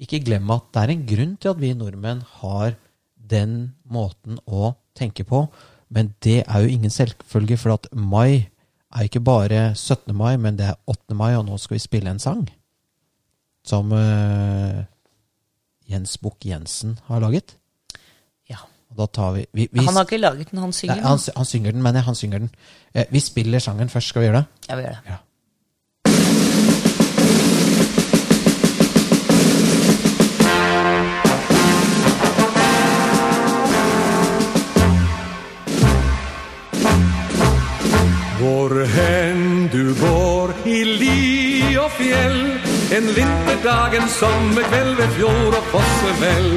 ikke 0.00 0.22
glem 0.26 0.50
at 0.50 0.66
det 0.74 0.82
er 0.82 0.92
en 0.94 1.04
grunn 1.06 1.36
til 1.40 1.52
at 1.52 1.60
vi 1.60 1.74
nordmenn 1.76 2.24
har 2.40 2.74
den 3.14 3.74
måten 3.86 4.40
å 4.46 4.74
tenke 4.96 5.24
på. 5.28 5.46
Men 5.94 6.14
det 6.24 6.42
er 6.42 6.64
jo 6.64 6.72
ingen 6.72 6.90
selvfølge, 6.90 7.58
for 7.60 7.76
at 7.76 7.88
mai 7.92 8.50
er 8.94 9.06
ikke 9.06 9.22
bare 9.24 9.74
17. 9.74 10.14
mai, 10.16 10.36
men 10.40 10.58
det 10.58 10.68
er 10.70 10.78
8. 10.90 11.14
mai, 11.18 11.34
og 11.38 11.46
nå 11.46 11.58
skal 11.58 11.76
vi 11.78 11.82
spille 11.82 12.10
en 12.10 12.22
sang 12.22 12.46
som 13.64 13.92
uh, 13.96 14.84
Jens 15.88 16.18
Bukk-Jensen 16.20 16.98
har 17.08 17.22
laget. 17.24 17.56
Ja. 18.50 18.60
Og 18.92 18.98
da 18.98 19.06
tar 19.08 19.30
vi, 19.38 19.46
vi, 19.56 19.68
vi 19.72 19.84
Han 19.86 19.96
har 19.96 20.04
ikke 20.04 20.20
laget 20.20 20.50
den, 20.50 20.60
han 20.60 20.74
synger 20.76 20.98
Nei, 20.98 21.02
den. 21.02 21.08
han, 21.08 21.36
han 21.38 21.48
synger 21.48 21.72
den, 21.72 21.82
mener 21.82 22.02
jeg. 22.02 22.08
Han 22.10 22.18
synger 22.18 22.42
den. 22.44 22.50
Eh, 22.92 23.06
vi 23.10 23.22
spiller 23.24 23.64
sangen 23.64 23.88
først. 23.92 24.12
Skal 24.12 24.22
vi 24.22 24.28
gjøre 24.28 24.42
det? 24.42 24.68
Ja, 24.68 24.76
vi 24.76 24.84
gjør 24.84 24.98
det. 24.98 25.14
Ja. 25.14 25.16
Hvor 38.44 38.84
hen 38.84 39.68
du 39.72 39.94
går 39.96 40.50
i 40.68 40.80
li 40.84 41.76
og 41.80 41.90
fjell. 41.96 42.40
En 42.96 43.06
vinterdag, 43.16 43.94
en 43.96 44.08
sommerkveld 44.12 44.90
ved 44.98 45.14
fjord 45.16 45.54
og 45.58 45.70
fossevell 45.70 46.50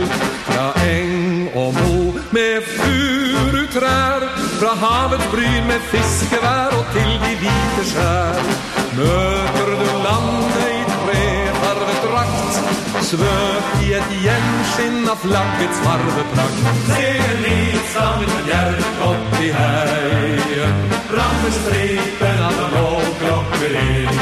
Fra 0.50 0.66
eng 0.84 1.48
og 1.62 1.78
mo 1.78 2.02
med 2.36 2.68
furutrær 2.74 4.26
Fra 4.60 4.74
havets 4.84 5.30
bryn 5.32 5.72
med 5.72 5.88
fiskevær 5.94 6.76
og 6.76 6.92
til 6.98 7.16
de 7.24 7.32
hvite 7.40 7.88
skjær. 7.94 8.44
Møter 9.00 9.74
du 9.80 9.88
landet 10.04 10.60
i 10.68 10.84
trefarvet 10.92 12.04
drakt 12.04 12.62
svøpt 13.14 13.82
i 13.88 13.96
et 14.02 14.14
gjenskinn 14.26 15.08
av 15.08 15.24
flaggets 15.24 15.82
farveprakt. 15.88 16.70
Ser 16.92 17.36
en 17.38 17.50
som 17.72 17.90
sammen 17.96 18.40
med 18.52 18.88
opp 19.14 19.44
i 19.48 19.52
heien 19.62 20.97
Rammer 21.08 21.52
stripen 21.56 22.42
av 22.44 22.56
blå 22.72 22.88
klokker 23.20 23.76
den 23.76 24.18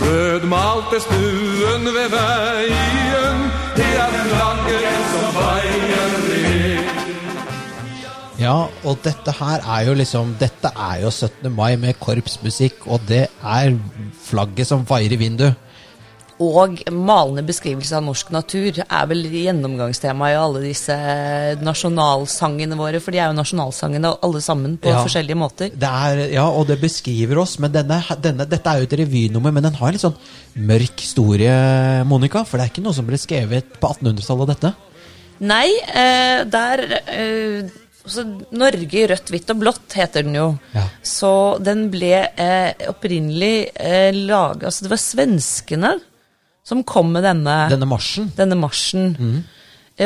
rødmalte 0.00 0.98
stuen 1.04 1.84
ved 1.94 2.08
veien 2.10 3.44
Det 3.76 3.86
er 4.02 4.16
flagget 4.32 5.04
som 5.12 5.28
veier 5.36 6.10
Ja, 8.42 8.56
og 8.82 8.98
dette 9.04 9.30
her 9.38 9.62
er 9.76 9.84
jo 9.86 9.94
liksom 10.00 10.34
Dette 10.40 10.68
er 10.74 10.96
jo 11.04 11.10
17. 11.14 11.52
mai 11.54 11.76
med 11.78 11.94
korpsmusikk, 12.02 12.82
og 12.90 12.98
det 13.06 13.28
er 13.30 13.78
flagget 14.26 14.66
som 14.66 14.82
vaier 14.88 15.14
i 15.14 15.20
vinduet. 15.20 15.54
Og 16.42 16.80
malende 16.90 17.44
beskrivelse 17.46 17.94
av 17.98 18.04
norsk 18.06 18.30
natur 18.34 18.80
er 18.82 19.08
vel 19.10 19.20
gjennomgangstema 19.30 20.30
i 20.32 20.36
alle 20.40 20.62
disse 20.64 20.94
nasjonalsangene 21.62 22.78
våre, 22.78 23.00
for 23.04 23.14
de 23.14 23.20
er 23.22 23.30
jo 23.30 23.36
nasjonalsangene 23.38 24.10
alle 24.24 24.40
sammen 24.44 24.76
på 24.82 24.90
Ja. 24.90 25.02
forskjellige 25.04 25.38
måter. 25.38 25.70
Det 25.70 25.88
er, 25.88 26.22
ja, 26.32 26.46
og 26.48 26.66
det 26.66 26.80
beskriver 26.80 27.38
oss, 27.42 27.58
men 27.62 27.72
denne, 27.72 28.00
denne, 28.20 28.46
dette 28.48 28.66
er 28.70 28.80
jo 28.82 28.88
et 28.88 28.98
revynummer, 29.04 29.52
men 29.52 29.62
den 29.68 29.74
har 29.78 29.88
en 29.88 29.92
litt 29.96 30.02
sånn 30.04 30.18
mørk 30.56 31.00
historie, 31.04 32.04
Monica, 32.08 32.44
for 32.44 32.58
det 32.58 32.66
er 32.66 32.72
ikke 32.74 32.84
noe 32.86 32.96
som 32.96 33.06
ble 33.06 33.18
skrevet 33.20 33.78
på 33.80 33.92
1800-tallet, 33.94 34.48
dette. 34.56 34.74
Nei, 35.42 35.68
eh, 35.94 36.44
der 36.46 36.82
eh, 37.06 37.70
så 38.06 38.24
Norge 38.50 38.98
i 38.98 39.06
rødt, 39.06 39.30
hvitt 39.30 39.50
og 39.54 39.60
blått 39.62 39.94
heter 39.98 40.24
den 40.26 40.34
jo. 40.34 40.48
Ja. 40.74 40.88
Så 41.06 41.58
den 41.62 41.88
ble 41.90 42.14
eh, 42.34 42.72
opprinnelig 42.90 43.68
eh, 43.78 44.10
laget 44.14 44.64
Altså, 44.66 44.84
det 44.86 44.90
var 44.90 45.02
svenskene 45.02 45.92
som 46.64 46.82
kom 46.86 47.10
med 47.12 47.24
denne, 47.26 47.56
Denne 47.72 47.88
marsjen. 47.90 48.30
denne 48.36 48.54
marsjen. 48.58 49.16
Mm. 49.18 49.42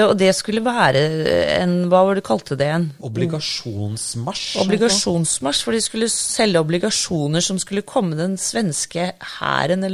og 0.02 0.16
det 0.18 0.32
skulle 0.34 0.64
være 0.64 1.00
en 1.62 1.88
Hva 1.88 2.00
var 2.04 2.14
det 2.16 2.22
du 2.24 2.26
kalte 2.26 2.56
det 2.58 2.66
igjen? 2.66 2.88
Obligasjonsmarsj. 3.06 4.56
Obligasjonsmarsj, 4.64 5.62
for 5.64 5.76
de 5.76 5.80
skulle 5.84 6.08
selge 6.12 6.58
obligasjoner 6.60 7.44
som 7.44 7.58
skulle 7.62 7.84
komme 7.86 8.16
den 8.18 8.34
svenske 8.40 9.12
hæren 9.38 9.86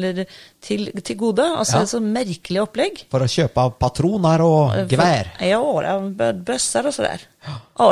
til, 0.63 0.89
til 1.03 1.17
gode. 1.21 1.45
Altså 1.45 1.77
Ja. 1.77 1.83
et 1.83 1.93
så 1.93 2.01
merkelig 2.01 2.63
opplegg. 2.63 3.05
For 3.11 3.21
å 3.21 3.29
kjøpe 3.29 3.67
patroner 3.79 4.41
og 4.47 4.89
gevær. 4.89 5.33
Ja, 5.41 5.61
bøsser 6.33 6.87
og 6.87 6.95
så 6.95 7.03
der. 7.03 7.19
sådär. 7.19 7.27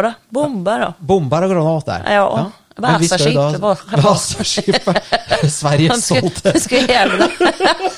Ja, 0.04 0.14
bomber 0.32 0.86
og 0.88 0.94
Bomber 1.00 1.42
og 1.44 1.50
granater. 1.50 2.04
Ja, 2.08 2.34
Men 2.36 2.52
Vasaskip, 2.80 3.38
det 3.54 3.60
var- 3.64 5.48
Sveriges 5.50 6.08
Han 6.10 6.28
du 6.30 6.60
skal 6.60 6.86
heve 6.90 7.18
det. 7.20 7.28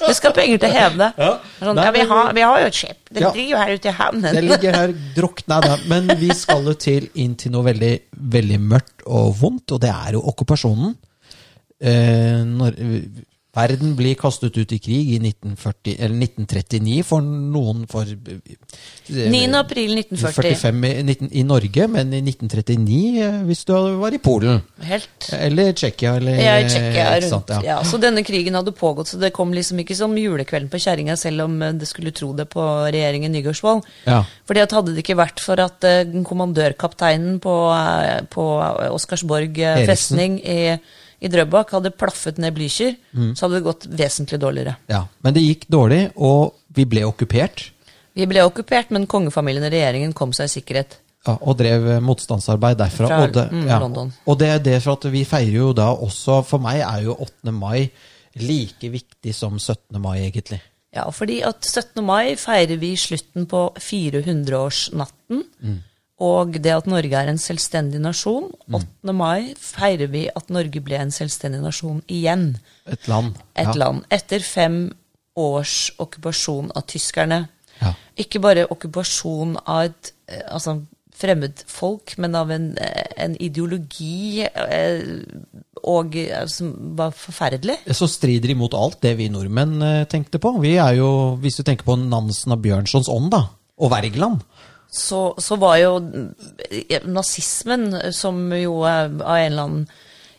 Du 0.07 0.13
skal 0.15 0.31
ha 0.31 0.35
penger 0.37 0.59
til 0.63 0.69
å 0.69 0.73
heve 0.77 0.99
det. 1.01 1.09
Ja. 1.19 1.31
Sånn, 1.61 1.77
Nei, 1.79 1.85
ja, 1.89 1.95
vi, 1.97 2.05
har, 2.13 2.33
vi 2.37 2.45
har 2.47 2.61
jo 2.63 2.67
et 2.73 2.79
skip. 2.81 2.99
Det 3.13 3.23
Ja. 3.25 3.31
ligger 3.35 3.51
jo 3.55 3.63
her 3.63 3.73
ute 3.77 3.89
i 3.91 3.95
havnen. 3.99 4.35
Det 4.39 4.45
ligger 4.47 4.77
her 4.79 4.95
drukna. 5.17 5.61
Men 5.91 6.13
vi 6.21 6.31
skal 6.39 6.65
jo 6.71 6.75
til 6.75 7.09
inn 7.15 7.35
til 7.41 7.53
noe 7.55 7.67
veldig, 7.71 7.93
veldig 8.37 8.61
mørkt 8.61 9.07
og 9.07 9.35
vondt, 9.41 9.73
og 9.77 9.81
det 9.83 9.91
er 9.93 10.17
jo 10.19 10.23
okkupasjonen. 10.33 10.95
Eh, 11.83 12.43
når, 12.47 12.77
verden 13.53 13.91
blir 13.99 14.15
kastet 14.17 14.57
ut 14.57 14.71
i 14.73 14.79
krig 14.81 15.11
i 15.13 15.19
1940, 15.21 15.97
eller 15.99 16.23
1939 16.25 17.03
for 17.05 17.21
noen 17.27 17.83
for 17.91 18.09
eh, 18.09 18.39
9. 19.09 19.41
april 19.59 19.93
1940. 19.99 20.55
45 20.57 20.87
i, 20.89 20.93
19, 21.05 21.29
i 21.37 21.43
Norge, 21.45 21.89
men 21.93 22.15
i 22.17 22.23
1939 22.25 23.01
eh, 23.27 23.37
hvis 23.51 23.65
du 23.69 23.75
var 24.01 24.17
i 24.17 24.21
Polen. 24.25 24.63
Helt 24.89 25.29
Eller 25.37 25.73
Tsjekkia, 25.77 26.15
eller 26.21 26.41
Ja, 26.41 26.55
i 26.63 26.69
Tsjekkia 26.71 27.09
rundt. 27.27 27.53
ja. 27.53 27.61
Ja, 27.73 27.77
så 27.85 28.01
denne 28.01 28.25
krigen 28.25 28.57
hadde 28.57 28.73
pågått, 28.73 29.13
så 29.13 29.21
det 29.21 29.33
kom 29.37 29.53
liksom 29.53 29.83
ikke 29.85 29.99
som 30.01 30.17
julekvelden 30.17 30.73
på 30.73 30.81
kjerringa, 30.81 31.17
selv 31.21 31.45
om 31.45 31.61
eh, 31.63 31.73
det 31.77 31.91
skulle 31.91 32.15
tro 32.17 32.33
det 32.39 32.49
på 32.53 32.65
regjeringen 32.89 33.33
Nygaardsvold. 33.37 33.85
Ja. 34.09 34.23
Fordi 34.49 34.65
at 34.65 34.73
hadde 34.79 34.97
det 34.97 35.05
ikke 35.05 35.21
vært 35.21 35.45
for 35.45 35.61
at 35.61 35.85
eh, 35.85 36.09
kommandørkapteinen 36.25 37.37
på, 37.45 37.55
eh, 37.77 38.25
på 38.33 38.49
Oscarsborg 38.97 39.61
eh, 39.61 39.77
Eriksen. 39.83 39.93
festning 39.93 40.41
i, 40.41 40.59
i 41.23 41.31
Drøbak 41.31 41.71
hadde 41.77 41.93
plaffet 41.95 42.39
ned 42.43 42.55
Blücher, 42.57 42.97
Mm. 43.15 43.35
så 43.37 43.47
hadde 43.47 43.61
det 43.61 43.67
gått 43.69 43.87
vesentlig 43.89 44.41
dårligere. 44.43 44.77
ja. 44.91 45.05
Men 45.23 45.35
det 45.35 45.43
gikk 45.47 45.69
dårlig, 45.71 46.11
og 46.17 46.55
vi 46.75 46.85
ble 46.85 47.05
okkupert. 47.07 47.71
Vi 48.15 48.27
ble 48.27 48.43
okkupert, 48.45 48.91
men 48.91 49.07
kongefamilien 49.07 49.65
og 49.65 49.73
regjeringen 49.73 50.13
kom 50.13 50.33
seg 50.37 50.51
i 50.51 50.61
sikkerhet. 50.61 50.99
Ja, 51.27 51.37
og 51.41 51.57
drev 51.57 51.87
eh, 51.89 52.01
motstandsarbeid 52.03 52.77
derfra. 52.81 53.07
Fra, 53.07 53.21
og, 53.23 53.33
det, 53.33 53.45
mm, 53.53 53.67
ja. 53.69 53.79
Og 54.27 54.39
det 54.41 54.49
er 54.49 54.59
det 54.59 54.83
for 54.83 54.99
at 54.99 55.05
vi 55.13 55.23
feirer 55.25 55.55
jo 55.55 55.73
da 55.73 55.93
også 55.95 56.41
For 56.45 56.59
meg 56.59 56.81
er 56.83 57.05
jo 57.05 57.15
8. 57.15 57.53
mai 57.55 57.91
like 58.43 58.91
viktig 58.91 59.33
som 59.35 59.57
17. 59.59 60.01
mai, 60.03 60.19
egentlig. 60.29 60.61
Ja, 60.93 61.07
fordi 61.11 61.41
at 61.47 61.63
17. 61.65 62.03
mai 62.05 62.35
feirer 62.37 62.77
vi 62.81 62.97
slutten 62.97 63.47
på 63.47 63.71
400-årsnatten. 63.79 65.45
Og 66.23 66.59
det 66.63 66.75
at 66.75 66.87
Norge 66.91 67.19
er 67.19 67.31
en 67.33 67.41
selvstendig 67.41 67.99
nasjon. 68.03 68.51
8. 68.71 69.15
mai 69.17 69.53
feirer 69.59 70.11
vi 70.13 70.29
at 70.31 70.53
Norge 70.55 70.83
ble 70.85 71.01
en 71.01 71.15
selvstendig 71.15 71.63
nasjon 71.65 72.03
igjen. 72.07 72.53
Et 72.87 73.09
land. 73.11 73.35
Et 73.59 73.67
ja. 73.67 73.79
land. 73.85 74.05
Etter 74.13 74.45
fem 74.47 74.85
års 75.39 75.91
okkupasjon 76.03 76.71
av 76.77 76.87
tyskerne. 76.93 77.45
Ja. 77.81 77.95
Ikke 78.21 78.43
bare 78.45 78.69
okkupasjon 78.71 79.57
av 79.65 79.89
et 79.89 80.13
altså, 80.47 80.79
fremmed 81.17 81.65
folk, 81.71 82.15
men 82.23 82.37
av 82.39 82.53
en, 82.55 82.71
eh, 82.79 83.09
en 83.25 83.35
ideologi 83.43 84.45
eh, 84.45 85.03
og 85.83 86.17
eh, 86.19 86.45
som 86.51 86.73
var 86.99 87.15
forferdelig. 87.17 87.81
Så 87.91 88.09
strider 88.11 88.55
imot 88.55 88.77
alt 88.79 89.01
det 89.05 89.17
vi 89.21 89.31
nordmenn 89.33 89.83
eh, 89.83 90.05
tenkte 90.11 90.41
på. 90.43 90.55
Vi 90.63 90.77
er 90.77 90.99
jo, 91.01 91.37
Hvis 91.43 91.59
du 91.59 91.65
tenker 91.67 91.89
på 91.89 91.99
Nansen 92.01 92.55
og 92.55 92.63
Bjørnsons 92.65 93.11
ånd, 93.13 93.33
da, 93.35 93.47
og 93.83 93.93
Wergeland 93.93 94.43
Så, 94.93 95.21
så 95.41 95.57
var 95.57 95.79
jo 95.81 95.93
eh, 96.69 97.05
nazismen, 97.09 98.13
som 98.13 98.45
jo 98.53 98.83
av 98.85 99.23
en 99.25 99.47
eller 99.47 99.63
annen 99.63 99.87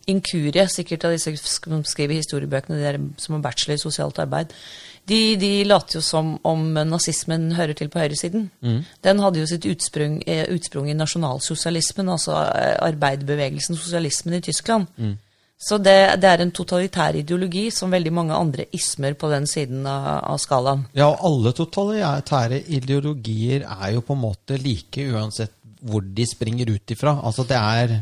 inkurie, 0.06 0.68
sikkert 0.70 1.06
av 1.08 1.16
disse 1.16 1.32
som 1.40 1.84
skriver 1.88 2.20
historiebøkene, 2.20 2.78
de 2.78 2.86
der 2.86 3.00
som 3.18 3.38
har 3.38 3.46
bachelor 3.46 3.80
i 3.80 3.82
sosialt 3.82 4.20
arbeid, 4.20 4.52
de, 5.10 5.36
de 5.40 5.52
later 5.68 5.98
jo 5.98 6.02
som 6.06 6.36
om 6.48 6.62
nazismen 6.88 7.50
hører 7.58 7.76
til 7.76 7.90
på 7.92 8.00
høyresiden. 8.00 8.46
Den 9.04 9.20
hadde 9.20 9.42
jo 9.42 9.50
sitt 9.50 9.66
utsprung, 9.68 10.22
eh, 10.28 10.46
utsprung 10.54 10.88
i 10.92 10.96
nasjonalsosialismen, 10.96 12.10
altså 12.10 12.38
eh, 12.54 12.78
arbeiderbevegelsen, 12.88 13.76
sosialismen 13.76 14.38
i 14.40 14.42
Tyskland. 14.46 14.88
Så 15.60 15.78
det, 15.80 16.20
det 16.20 16.28
er 16.28 16.44
en 16.44 16.52
totalitær 16.52 17.16
ideologi 17.16 17.70
som 17.72 17.94
veldig 17.94 18.12
mange 18.12 18.36
andre 18.36 18.66
ismer 18.76 19.16
på 19.16 19.30
den 19.32 19.46
siden 19.48 19.86
av, 19.88 20.24
av 20.34 20.40
skalaen. 20.42 20.86
Ja, 20.98 21.08
og 21.14 21.24
alle 21.30 21.54
totalitære 21.56 22.64
ideologier 22.76 23.64
er 23.64 23.94
jo 23.96 24.04
på 24.04 24.18
en 24.18 24.24
måte 24.26 24.60
like 24.60 25.06
uansett 25.14 25.56
hvor 25.84 26.04
de 26.04 26.26
springer 26.28 26.72
ut 26.72 26.96
ifra. 26.96 27.16
Altså 27.24 27.46
det 27.48 27.60
er 27.60 27.96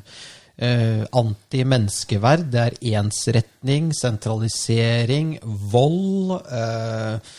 eh, 0.61 1.03
anti-menneskeverd, 1.21 2.49
det 2.53 2.63
er 2.63 2.79
ensretning, 3.01 3.91
sentralisering, 3.97 5.35
vold 5.71 6.35
eh, 6.41 7.33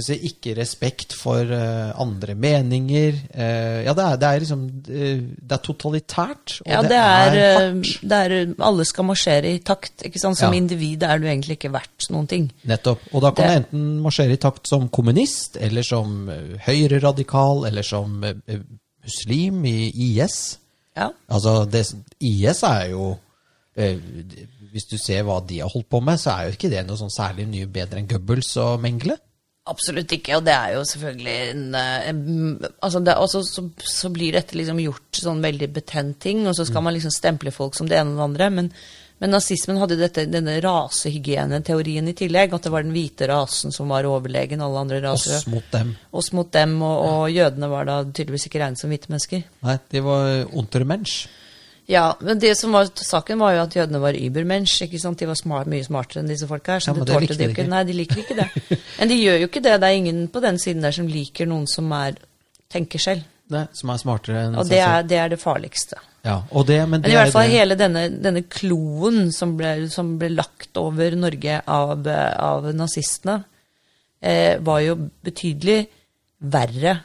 si, 0.00 0.14
Ikke 0.28 0.54
respekt 0.56 1.12
for 1.12 1.40
eh, 1.52 1.92
andre 2.00 2.34
meninger. 2.34 3.14
Eh, 3.34 3.84
ja, 3.84 3.92
det 3.92 4.04
er, 4.04 4.16
det 4.16 4.28
er 4.28 4.40
liksom 4.40 4.62
eh, 4.88 5.20
Det 5.40 5.52
er 5.52 5.62
totalitært, 5.66 6.60
og 6.64 6.70
Ja, 6.70 6.80
det, 6.82 6.90
det 6.90 6.98
er, 6.98 7.36
er 7.36 7.58
hardt. 7.58 8.00
det 8.02 8.12
er 8.12 8.54
Alle 8.70 8.84
skal 8.84 9.04
marsjere 9.04 9.54
i 9.54 9.58
takt. 9.58 10.04
ikke 10.04 10.18
sant? 10.22 10.38
Som 10.38 10.52
Ja. 10.54 10.58
individ 10.60 11.02
er 11.02 11.18
du 11.18 11.26
egentlig 11.26 11.58
ikke 11.58 11.72
verdt 11.72 12.08
noen 12.10 12.26
ting. 12.26 12.50
Nettopp. 12.64 13.00
Og 13.12 13.22
da 13.22 13.30
kan 13.30 13.44
Det- 13.46 13.70
du 13.70 13.76
enten 13.76 14.00
marsjere 14.02 14.32
i 14.32 14.36
takt 14.36 14.66
som 14.68 14.88
kommunist, 14.88 15.56
eller 15.60 15.82
som 15.82 16.28
høyreradikal, 16.66 17.66
eller 17.66 17.82
som 17.82 18.24
muslim 19.04 19.64
i 19.66 19.90
IS. 19.94 20.58
Ja. 20.96 21.10
Altså, 21.28 21.64
det, 21.70 21.86
IS 22.20 22.62
er 22.62 22.90
jo 22.90 23.16
Hvis 23.76 24.86
du 24.90 24.96
ser 24.98 25.22
hva 25.26 25.40
de 25.46 25.60
har 25.60 25.68
holdt 25.68 25.88
på 25.90 26.00
med, 26.02 26.18
så 26.18 26.30
er 26.30 26.44
jo 26.48 26.54
ikke 26.56 26.70
det 26.70 26.86
noe 26.86 26.96
sånn 26.98 27.10
særlig 27.10 27.46
mye 27.50 27.66
bedre 27.70 27.98
enn 27.98 28.08
Goebbels 28.10 28.52
og 28.62 28.80
Mengele. 28.82 29.16
Absolutt 29.64 30.12
ikke, 30.12 30.34
og 30.36 30.42
det 30.44 30.52
er 30.52 30.74
jo 30.74 30.82
selvfølgelig 30.84 31.34
en, 31.54 31.62
eh, 31.78 32.08
en 32.10 32.18
altså 32.84 33.00
det, 33.00 33.14
Og 33.16 33.30
så, 33.32 33.40
så, 33.48 33.62
så 33.80 34.10
blir 34.12 34.36
dette 34.36 34.58
liksom 34.58 34.82
gjort 34.82 35.20
sånn 35.22 35.40
veldig 35.40 35.70
betent 35.72 36.18
ting, 36.20 36.42
og 36.44 36.52
så 36.58 36.66
skal 36.68 36.84
man 36.84 36.92
liksom 36.92 37.14
stemple 37.14 37.52
folk 37.54 37.78
som 37.78 37.88
det 37.88 37.96
ene 37.96 38.12
og 38.12 38.18
det 38.18 38.26
andre. 38.26 38.48
Men, 38.58 38.68
men 39.24 39.32
nazismen 39.32 39.80
hadde 39.80 39.96
dette, 39.96 40.26
denne 40.28 40.58
rasehygieneteorien 40.60 42.12
i 42.12 42.16
tillegg, 42.18 42.52
at 42.52 42.68
det 42.68 42.74
var 42.74 42.84
den 42.84 42.92
hvite 42.92 43.30
rasen 43.30 43.72
som 43.72 43.88
var 43.88 44.04
overlegen 44.04 44.60
alle 44.66 44.84
andre 44.84 45.00
raser. 45.06 45.38
Oss 45.38 45.48
mot 45.48 45.72
dem. 45.72 45.94
Oss 46.12 46.28
mot 46.36 46.52
dem, 46.52 46.76
og, 46.84 47.06
og 47.08 47.24
jødene 47.32 47.72
var 47.72 47.88
da 47.88 48.02
tydeligvis 48.04 48.50
ikke 48.50 48.60
regnet 48.66 48.84
som 48.84 48.92
hvite 48.92 49.14
mennesker. 49.14 49.48
Nei, 49.64 49.78
de 49.96 50.04
var 50.04 50.28
untermensch. 50.52 51.22
Ja, 51.86 52.16
men 52.24 52.38
det 52.40 52.54
som 52.56 52.72
var 52.72 52.88
saken 52.96 53.38
var 53.38 53.52
jo 53.52 53.62
at 53.66 53.74
jødene 53.76 54.00
var 54.00 54.16
übermensch, 54.16 54.78
ikke 54.86 54.98
sant? 55.02 55.18
De 55.20 55.26
var 55.28 55.36
smart, 55.36 55.68
mye 55.68 55.84
smartere 55.84 56.22
enn 56.22 56.30
disse 56.32 56.46
folka 56.48 56.78
her, 56.78 56.80
så 56.80 56.88
Ja, 56.90 56.94
de 56.94 57.00
det 57.02 57.06
det 57.10 57.14
tålte 57.14 57.26
likte 57.28 57.36
de 57.42 57.44
jo 57.44 57.54
ikke. 57.56 57.66
Nei, 57.68 57.82
de 57.84 57.96
liker 57.98 58.22
ikke 58.22 58.36
det. 58.38 58.48
Men 58.98 59.08
de 59.12 59.18
gjør 59.20 59.38
jo 59.42 59.48
ikke 59.50 59.62
det. 59.66 59.74
Det 59.82 59.90
er 59.90 59.98
ingen 60.00 60.22
på 60.32 60.40
den 60.40 60.58
siden 60.62 60.82
der 60.86 60.96
som 60.96 61.06
liker 61.10 61.46
noen 61.50 61.66
som 61.68 61.92
er 61.92 62.16
tenker 62.72 62.98
selv. 62.98 63.26
Nei, 63.52 63.66
som 63.76 63.90
er 63.92 64.00
smartere 64.00 64.46
enn 64.46 64.56
Og 64.56 64.68
det 64.70 64.80
er 64.80 65.02
det, 65.04 65.18
er 65.20 65.28
det 65.34 65.40
farligste. 65.42 66.00
Ja, 66.24 66.38
og 66.56 66.64
det, 66.70 66.78
men 66.88 67.02
det 67.02 67.10
Men 67.10 67.12
i 67.12 67.14
er 67.18 67.20
hvert 67.26 67.34
fall 67.36 67.50
det- 67.50 67.58
hele 67.58 67.76
denne, 67.76 68.04
denne 68.24 68.42
kloen 68.48 69.30
som 69.36 69.52
ble, 69.58 69.74
som 69.92 70.14
ble 70.18 70.30
lagt 70.32 70.80
over 70.80 71.10
Norge 71.20 71.60
av, 71.68 72.08
av 72.08 72.70
nazistene, 72.72 73.42
eh, 74.24 74.56
var 74.64 74.80
jo 74.80 74.96
betydelig 75.22 75.82
verre 76.40 76.96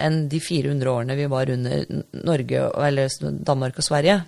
enn 0.00 0.28
de 0.32 0.40
400 0.40 0.90
årene 0.90 1.16
vi 1.18 1.26
var 1.30 1.50
under 1.52 1.84
Norge, 2.24 2.62
eller 2.86 3.12
Danmark 3.44 3.78
og 3.78 3.84
Sverige. 3.84 4.22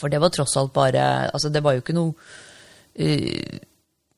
For 0.00 0.10
det 0.10 0.18
var 0.18 0.32
tross 0.34 0.56
alt 0.58 0.72
bare 0.74 1.30
Altså, 1.30 1.48
det 1.54 1.62
var 1.62 1.76
jo 1.76 1.84
ikke 1.84 1.94
noe 1.94 2.14
uh, 2.98 3.60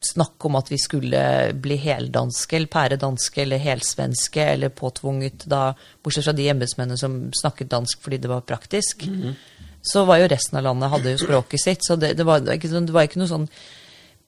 snakk 0.06 0.44
om 0.48 0.56
at 0.56 0.70
vi 0.70 0.78
skulle 0.80 1.20
bli 1.60 1.76
heldanske 1.80 2.56
eller 2.56 2.70
pæredanske 2.72 3.42
eller 3.42 3.60
helsvenske 3.60 4.44
eller 4.54 4.72
påtvunget 4.76 5.46
da, 5.50 5.72
bortsett 6.04 6.28
fra 6.28 6.34
de 6.36 6.48
embetsmennene 6.52 7.00
som 7.00 7.16
snakket 7.34 7.72
dansk 7.72 8.04
fordi 8.04 8.20
det 8.22 8.30
var 8.30 8.44
praktisk, 8.46 9.06
så 9.82 10.04
var 10.04 10.20
jo 10.20 10.28
resten 10.30 10.58
av 10.60 10.66
landet 10.68 10.92
hadde 10.92 11.14
jo 11.14 11.22
språket 11.24 11.62
sitt. 11.62 11.84
Så 11.86 11.96
det, 11.96 12.12
det, 12.18 12.26
var, 12.28 12.40
det, 12.40 12.52
var 12.52 12.60
ikke, 12.60 12.70
sånn- 12.70 12.86
det 12.86 12.94
var 12.94 13.08
ikke 13.08 13.20
noe 13.22 13.30
sånn 13.32 13.48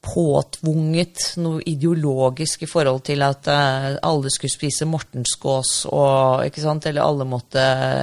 påtvunget, 0.04 1.22
noe 1.42 1.62
ideologisk 1.66 2.62
i 2.62 2.68
forhold 2.70 3.00
til 3.08 3.22
at 3.26 3.48
uh, 3.50 3.96
alle 4.06 4.30
skulle 4.30 4.52
spise 4.52 4.86
mortensgås 4.88 5.72
og 5.90 6.44
ikke 6.46 6.62
sant, 6.62 6.86
eller 6.86 7.02
alle 7.04 7.26
måtte 7.28 7.58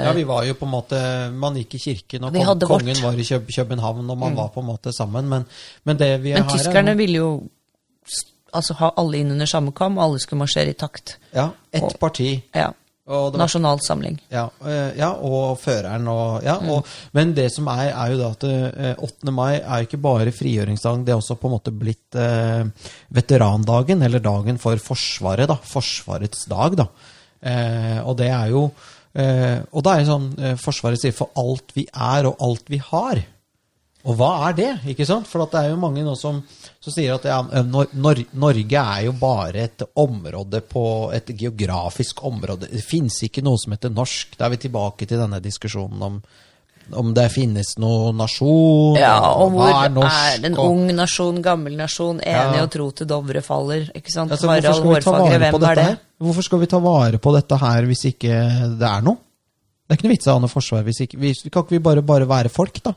Ja, 0.06 0.12
vi 0.16 0.26
var 0.28 0.44
jo 0.48 0.58
på 0.60 0.68
en 0.68 0.74
måte 0.76 1.00
Man 1.34 1.56
gikk 1.62 1.78
i 1.78 1.84
kirken, 1.88 2.28
og 2.28 2.34
Vi 2.36 2.44
kong, 2.44 2.60
vårt. 2.62 2.70
kongen 2.84 3.02
var 3.04 3.14
i 3.20 3.24
Køb 3.28 3.48
København, 3.56 4.10
og 4.10 4.18
man 4.18 4.36
var 4.38 4.48
på 4.54 4.60
en 4.64 4.70
måte 4.74 4.94
sammen, 4.94 5.30
men, 5.32 5.46
men 5.84 5.98
det 5.98 6.12
vi 6.24 6.34
Men 6.36 6.44
har 6.44 6.58
tyskerne 6.58 6.92
er 6.92 7.00
ville 7.00 7.18
jo 7.24 7.30
altså 8.56 8.74
ha 8.80 8.92
alle 8.98 9.18
inn 9.20 9.32
under 9.32 9.46
samme 9.50 9.72
kam, 9.76 9.98
alle 10.00 10.20
skulle 10.24 10.40
marsjere 10.46 10.72
i 10.72 10.74
takt. 10.80 11.18
Ja, 11.36 11.50
ett 11.74 11.84
Og- 11.84 11.98
parti. 12.00 12.44
Ja. 12.56 12.70
Nasjonalsamling. 13.06 14.16
Ja, 14.34 14.48
øh, 14.66 14.96
ja, 14.98 15.12
og 15.14 15.60
føreren 15.62 16.08
og 16.10 16.42
Ja, 16.46 16.56
og, 16.58 16.88
men 17.14 17.36
det 17.38 17.52
som 17.54 17.68
er, 17.70 17.92
er 17.92 18.14
jo 18.14 18.18
da 18.18 18.30
at 18.34 18.46
øh, 18.50 19.04
8. 19.06 19.32
mai 19.32 19.60
er 19.60 19.86
ikke 19.86 20.02
bare 20.02 20.34
frigjøringsdagen, 20.34 21.06
det 21.06 21.14
er 21.14 21.20
også 21.22 21.38
på 21.38 21.52
en 21.52 21.54
måte 21.54 21.74
blitt 21.76 22.18
eh, 22.18 22.66
veterandagen, 23.14 24.02
eller 24.02 24.24
dagen 24.26 24.58
for 24.58 24.82
Forsvaret, 24.82 25.46
da. 25.52 25.60
Forsvarets 25.62 26.48
dag, 26.50 26.80
da. 26.82 26.90
Eh, 27.46 28.02
og 28.02 28.18
det 28.18 28.32
er 28.34 28.50
jo 28.50 28.64
eh, 29.14 29.60
Og 29.70 29.84
da 29.86 29.94
er 29.94 30.02
det 30.02 30.10
sånn 30.10 30.32
eh, 30.40 30.56
Forsvaret 30.58 30.98
sier 30.98 31.14
'for 31.14 31.30
alt 31.38 31.76
vi 31.76 31.86
er 31.86 32.26
og 32.26 32.42
alt 32.42 32.72
vi 32.74 32.80
har'. 32.82 33.22
Og 34.06 34.16
hva 34.20 34.32
er 34.50 34.54
det? 34.54 34.72
ikke 34.92 35.06
sant? 35.10 35.26
For 35.26 35.42
at 35.42 35.52
det 35.56 35.62
er 35.64 35.70
jo 35.74 35.78
mange 35.82 36.04
nå 36.06 36.12
som, 36.20 36.44
som 36.80 36.94
sier 36.94 37.16
at 37.16 37.24
ja, 37.26 37.40
Nor 37.66 37.88
Nor 37.98 38.20
Norge 38.38 38.82
er 38.82 39.06
jo 39.08 39.14
bare 39.18 39.64
et 39.66 39.82
område 39.98 40.62
på 40.70 40.84
et 41.18 41.32
geografisk 41.38 42.22
område. 42.24 42.70
Det 42.70 42.84
fins 42.86 43.18
ikke 43.26 43.42
noe 43.46 43.58
som 43.58 43.74
heter 43.74 43.90
norsk. 43.90 44.38
Da 44.38 44.46
er 44.46 44.54
vi 44.54 44.62
tilbake 44.68 45.08
til 45.10 45.18
denne 45.24 45.42
diskusjonen 45.42 46.02
om 46.12 46.20
om 46.94 47.08
det 47.18 47.32
finnes 47.34 47.72
noen 47.82 48.14
nasjon, 48.22 48.94
Ja, 49.02 49.16
og 49.42 49.56
hvor 49.56 49.72
er, 49.72 49.88
er 49.90 50.36
en 50.46 50.54
og- 50.54 50.68
ung 50.70 50.84
nasjon, 50.94 51.40
gammel 51.42 51.74
nasjon, 51.80 52.20
enig 52.22 52.60
Ja. 52.60 52.62
og 52.62 52.70
tro 52.70 52.92
til 52.92 53.08
Dovre 53.10 53.42
faller? 53.42 53.88
Ikke 53.96 54.12
sant? 54.14 54.30
Altså, 54.30 54.46
hvorfor 54.46 54.62
Harald 54.62 55.02
skal 55.02 55.14
Hårfagre, 55.16 55.40
hvem 55.40 55.56
er 55.56 55.60
dette 55.66 55.88
det? 55.88 55.98
Hvorfor 56.22 56.44
skal 56.46 56.60
vi 56.62 56.68
ta 56.68 56.78
vare 56.86 57.18
på 57.18 57.34
dette 57.34 57.58
her 57.58 57.82
hvis 57.90 58.06
ikke 58.12 58.38
det 58.78 58.86
er 58.86 59.02
noe? 59.02 59.18
Det 59.18 59.90
er 59.90 59.98
ikke 59.98 60.06
noe 60.06 60.14
vits 60.14 60.28
i 60.28 60.30
å 60.30 60.34
ha 60.38 60.40
noe 60.46 60.54
forsvar 60.54 60.84
hvis 60.86 61.02
ikke 61.08 61.18
vi, 61.18 61.34
Kan 61.50 61.64
ikke 61.66 61.70
vi 61.72 61.80
bare, 61.80 62.02
bare 62.06 62.28
være 62.30 62.50
folk, 62.54 62.78
da? 62.84 62.94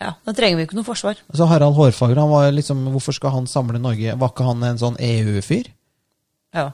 Ja, 0.00 0.14
Da 0.24 0.32
trenger 0.32 0.56
vi 0.56 0.64
ikke 0.68 0.78
noe 0.78 0.86
forsvar. 0.86 1.18
Altså 1.28 1.48
Harald 1.50 1.76
Hårfagre, 1.76 2.20
han 2.22 2.30
var 2.32 2.52
liksom, 2.56 2.86
hvorfor 2.94 3.16
skal 3.16 3.34
han 3.34 3.48
samle 3.50 3.80
Norge? 3.82 4.14
Var 4.16 4.32
ikke 4.32 4.46
han 4.46 4.62
en 4.70 4.80
sånn 4.80 4.96
EU-fyr? 4.96 5.68
Ja. 6.56 6.70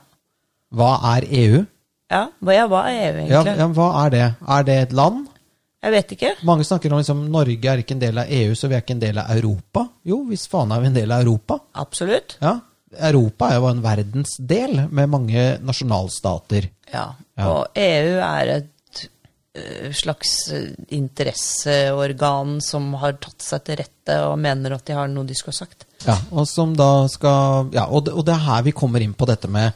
Hva 0.77 0.93
er 1.16 1.27
EU? 1.27 1.64
Ja, 2.12 2.29
hva, 2.39 2.55
ja, 2.55 2.66
er 2.87 2.93
EU 2.93 3.24
egentlig? 3.24 3.57
ja, 3.59 3.66
hva 3.74 3.89
er 4.05 4.12
det? 4.14 4.27
Er 4.57 4.68
det 4.68 4.77
et 4.85 4.95
land? 4.95 5.27
Jeg 5.87 5.95
vet 5.95 6.14
ikke. 6.16 6.31
Mange 6.47 6.64
snakker 6.66 6.95
om 6.95 7.03
liksom 7.03 7.27
Norge 7.31 7.70
er 7.70 7.83
ikke 7.83 7.95
en 7.95 8.03
del 8.03 8.22
av 8.22 8.31
EU, 8.33 8.55
så 8.59 8.70
vi 8.70 8.79
er 8.79 8.83
ikke 8.83 8.97
en 8.97 9.03
del 9.03 9.18
av 9.22 9.35
Europa. 9.35 9.85
Jo, 10.07 10.22
hvis 10.31 10.47
faen 10.51 10.72
er 10.74 10.83
vi 10.83 10.91
en 10.91 10.97
del 10.97 11.12
av 11.14 11.27
Europa. 11.27 11.59
Absolutt. 11.83 12.39
Ja, 12.43 12.57
Europa 13.11 13.51
er 13.51 13.61
jo 13.61 13.68
en 13.70 13.83
verdensdel 13.85 14.87
med 14.89 15.12
mange 15.12 15.45
nasjonalstater. 15.66 16.70
Ja. 16.93 17.11
Ja. 17.37 17.51
Og 17.51 17.79
EU 17.83 18.16
er 18.22 18.55
et 18.57 18.72
slags 19.96 20.32
eh, 20.52 20.70
interesseorgan 20.94 22.61
som 22.64 22.88
har 23.00 23.16
tatt 23.22 23.44
seg 23.44 23.64
til 23.66 23.78
rette 23.80 24.16
og 24.26 24.36
mener 24.40 24.76
at 24.76 24.86
de 24.86 24.96
har 24.96 25.11
noe 25.11 25.26
de 25.26 25.36
skulle 25.36 25.54
ha 25.57 25.64
sagt. 25.64 25.86
Ja, 26.07 26.16
og 26.30 26.46
skal 26.46 27.70
Ja, 27.74 27.86
og 27.88 28.04
det, 28.07 28.12
og 28.12 28.26
det 28.26 28.34
er 28.34 28.44
her 28.44 28.62
vi 28.66 28.74
kommer 28.76 29.02
inn 29.02 29.14
på 29.16 29.26
dette 29.26 29.48
med 29.50 29.72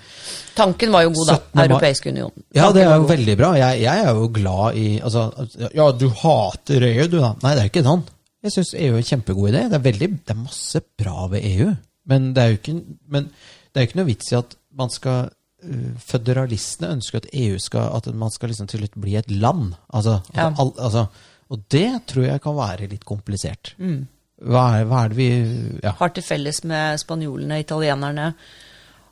Tanken 0.54 0.92
var 0.92 1.06
jo 1.06 1.14
god, 1.16 1.30
da. 1.32 1.64
Europeisk 1.64 2.06
union. 2.12 2.32
Ja, 2.54 2.68
det 2.76 2.84
er 2.84 2.98
jo 3.00 3.08
veldig 3.08 3.36
bra. 3.40 3.54
Jeg, 3.56 3.80
jeg 3.86 4.04
er 4.04 4.14
jo 4.18 4.28
glad 4.34 4.76
i 4.76 4.88
altså, 5.00 5.30
Ja, 5.74 5.90
du 5.96 6.08
hater 6.22 6.86
EU, 6.90 7.06
du, 7.08 7.18
da. 7.22 7.34
Nei, 7.42 7.54
det 7.56 7.64
er 7.64 7.72
ikke 7.72 7.86
sånn. 7.86 8.04
Jeg 8.44 8.54
syns 8.54 8.74
EU 8.76 8.94
er 8.94 9.00
en 9.00 9.08
kjempegod 9.08 9.50
idé. 9.50 9.64
Det 9.68 9.78
er, 9.78 9.84
veldig, 9.84 10.10
det 10.24 10.34
er 10.34 10.40
masse 10.40 10.82
bra 11.00 11.26
ved 11.32 11.46
EU. 11.48 11.72
Men 12.10 12.30
det 12.36 12.42
er 12.42 12.52
jo 12.52 12.60
ikke, 12.60 12.76
men 13.12 13.28
det 13.30 13.78
er 13.78 13.84
jo 13.84 13.90
ikke 13.90 14.00
noe 14.00 14.10
vits 14.10 14.32
i 14.32 14.38
at 14.38 14.56
man 14.76 14.92
skal 14.92 15.30
Føderalistene 15.98 16.92
ønsker 16.96 17.20
at 17.22 17.26
EU 17.36 17.58
skal 17.60 17.90
At 17.96 18.06
man 18.14 18.30
skal 18.30 18.48
liksom 18.52 18.68
til 18.70 18.80
slutt 18.84 18.96
bli 19.00 19.16
et 19.20 19.30
land. 19.30 19.74
Altså, 19.92 20.20
Ja. 20.34 20.50
al, 20.58 20.72
altså, 20.78 21.06
og 21.50 21.60
det 21.70 22.06
tror 22.06 22.24
jeg 22.26 22.40
kan 22.42 22.54
være 22.56 22.88
litt 22.90 23.04
komplisert. 23.04 23.74
Mm. 23.78 24.06
Hva, 24.42 24.80
er, 24.80 24.84
hva 24.88 25.04
er 25.04 25.08
det 25.08 25.16
vi 25.16 25.80
Ja. 25.82 25.92
har 25.98 26.08
til 26.08 26.22
felles 26.22 26.62
med 26.64 26.98
spanjolene, 27.00 27.58
italienerne. 27.60 28.34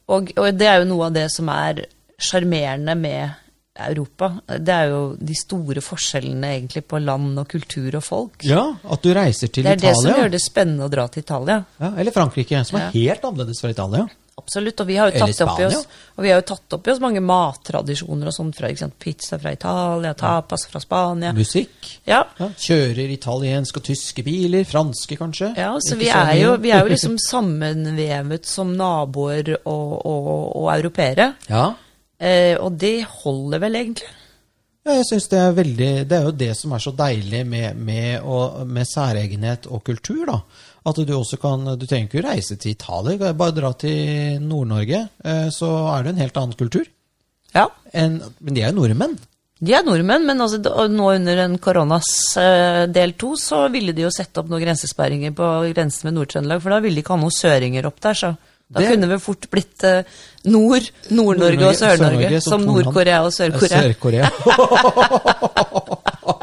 Og, 0.08 0.30
og 0.38 0.56
det 0.56 0.66
er 0.66 0.78
jo 0.80 0.88
noe 0.94 1.06
av 1.06 1.12
det 1.12 1.26
som 1.30 1.48
er 1.52 1.84
sjarmerende 2.18 2.94
med 2.96 3.30
Europa. 3.78 4.40
Det 4.48 4.68
er 4.74 4.88
jo 4.90 5.16
de 5.20 5.34
store 5.38 5.80
forskjellene 5.84 6.48
egentlig 6.56 6.82
på 6.88 6.98
land 7.04 7.38
og 7.38 7.46
kultur 7.48 7.94
og 7.94 8.02
folk. 8.02 8.42
Ja, 8.42 8.74
At 8.90 9.02
du 9.02 9.12
reiser 9.14 9.46
til 9.52 9.66
Italia. 9.66 9.76
det 9.76 9.84
er 9.84 9.90
Italia. 9.90 9.92
det 9.92 10.14
som 10.14 10.22
gjør 10.24 10.30
det 10.32 10.40
spennende 10.42 10.84
å 10.88 10.90
dra 10.90 11.04
til 11.08 11.22
Italia. 11.22 11.58
Ja, 11.78 11.92
eller 11.96 12.10
Frankrike, 12.16 12.64
som 12.64 12.80
er 12.80 12.90
helt 12.90 13.22
annerledes 13.22 13.60
fra 13.60 13.70
Italia. 13.70 14.08
Absolutt. 14.38 14.80
Og 14.82 14.88
vi 14.88 14.96
har 14.98 15.10
jo 15.10 15.24
tatt 15.24 15.40
opp 15.44 15.60
i 15.60 15.66
oss, 15.66 15.86
og 16.14 16.24
vi 16.24 16.30
har 16.30 16.40
jo 16.40 16.46
tatt 16.52 16.76
opp 16.76 16.86
i 16.88 16.92
oss 16.92 17.00
mange 17.02 17.22
mattradisjoner 17.24 18.30
og 18.30 18.36
sånt. 18.36 18.58
Fra, 18.58 18.70
ikke 18.70 18.84
sant? 18.84 18.98
Pizza 19.02 19.38
fra 19.40 19.52
Italia, 19.56 20.14
tapas 20.18 20.68
fra 20.70 20.82
Spania. 20.82 21.32
Musikk. 21.36 21.90
Ja. 22.08 22.22
Ja, 22.38 22.50
kjører 22.68 23.10
italienske 23.14 23.82
og 23.82 23.88
tyske 23.88 24.24
biler. 24.26 24.64
Franske, 24.68 25.18
kanskje. 25.18 25.52
Ja, 25.58 25.72
så 25.82 25.98
vi 25.98 26.12
er, 26.12 26.32
jo, 26.40 26.54
vi 26.62 26.72
er 26.74 26.86
jo 26.86 26.92
liksom 26.94 27.18
sammenvevet 27.22 28.46
som 28.48 28.72
naboer 28.78 29.56
og, 29.58 29.98
og, 29.98 30.30
og 30.62 30.72
europeere. 30.76 31.32
Ja. 31.50 31.66
Eh, 32.18 32.54
og 32.58 32.78
det 32.80 33.02
holder 33.22 33.62
vel 33.62 33.82
egentlig. 33.82 34.08
Ja, 34.88 34.94
jeg 34.96 35.04
synes 35.10 35.26
det 35.28 35.38
er 35.38 35.50
veldig 35.52 35.88
Det 36.08 36.16
er 36.16 36.22
jo 36.24 36.30
det 36.32 36.54
som 36.56 36.72
er 36.72 36.80
så 36.80 36.94
deilig 36.96 37.42
med, 37.46 37.76
med, 37.76 38.24
med 38.66 38.88
særegenhet 38.88 39.68
og 39.68 39.82
kultur, 39.84 40.24
da. 40.30 40.38
At 40.88 41.00
du 41.04 41.14
også 41.16 41.38
kan 41.40 41.66
Du 41.78 41.86
trenger 41.86 42.08
ikke 42.08 42.24
reise 42.24 42.56
til 42.56 42.72
Italia, 42.72 43.32
bare 43.32 43.56
dra 43.56 43.72
til 43.76 44.40
Nord-Norge, 44.42 45.08
eh, 45.24 45.48
så 45.54 45.72
er 45.94 46.06
det 46.06 46.14
en 46.14 46.22
helt 46.22 46.40
annen 46.40 46.58
kultur. 46.58 46.86
Ja. 47.54 47.68
En, 47.92 48.20
men 48.40 48.56
de 48.56 48.62
er 48.62 48.72
jo 48.72 48.80
nordmenn. 48.80 49.18
De 49.58 49.74
er 49.74 49.82
nordmenn, 49.82 50.26
men 50.26 50.40
altså, 50.44 50.60
nå 50.92 51.06
under 51.16 51.40
en 51.42 51.56
koronas 51.58 52.10
eh, 52.38 52.84
del 52.94 53.16
to, 53.18 53.32
så 53.40 53.64
ville 53.74 53.94
de 53.94 54.04
jo 54.04 54.12
sette 54.14 54.38
opp 54.38 54.50
noen 54.52 54.62
grensesperringer 54.62 55.34
på 55.34 55.48
grensen 55.74 56.06
med 56.08 56.14
Nord-Trøndelag, 56.18 56.62
for 56.62 56.74
da 56.74 56.78
ville 56.84 57.00
de 57.00 57.02
ikke 57.02 57.16
ha 57.16 57.22
noen 57.24 57.34
søringer 57.34 57.88
opp 57.90 57.98
der, 58.04 58.20
så 58.20 58.34
da 58.68 58.80
Det- 58.80 58.88
kunne 58.92 59.06
vi 59.08 59.18
fort 59.18 59.46
blitt 59.50 59.84
uh, 59.84 60.02
Nord, 60.44 60.90
Nord-Norge 61.10 61.66
og 61.70 61.74
Sør-Norge, 61.74 62.40
som. 62.44 62.62
Nord-Korea 62.68 63.22
og 63.24 63.32
Sør-Korea. 63.32 64.28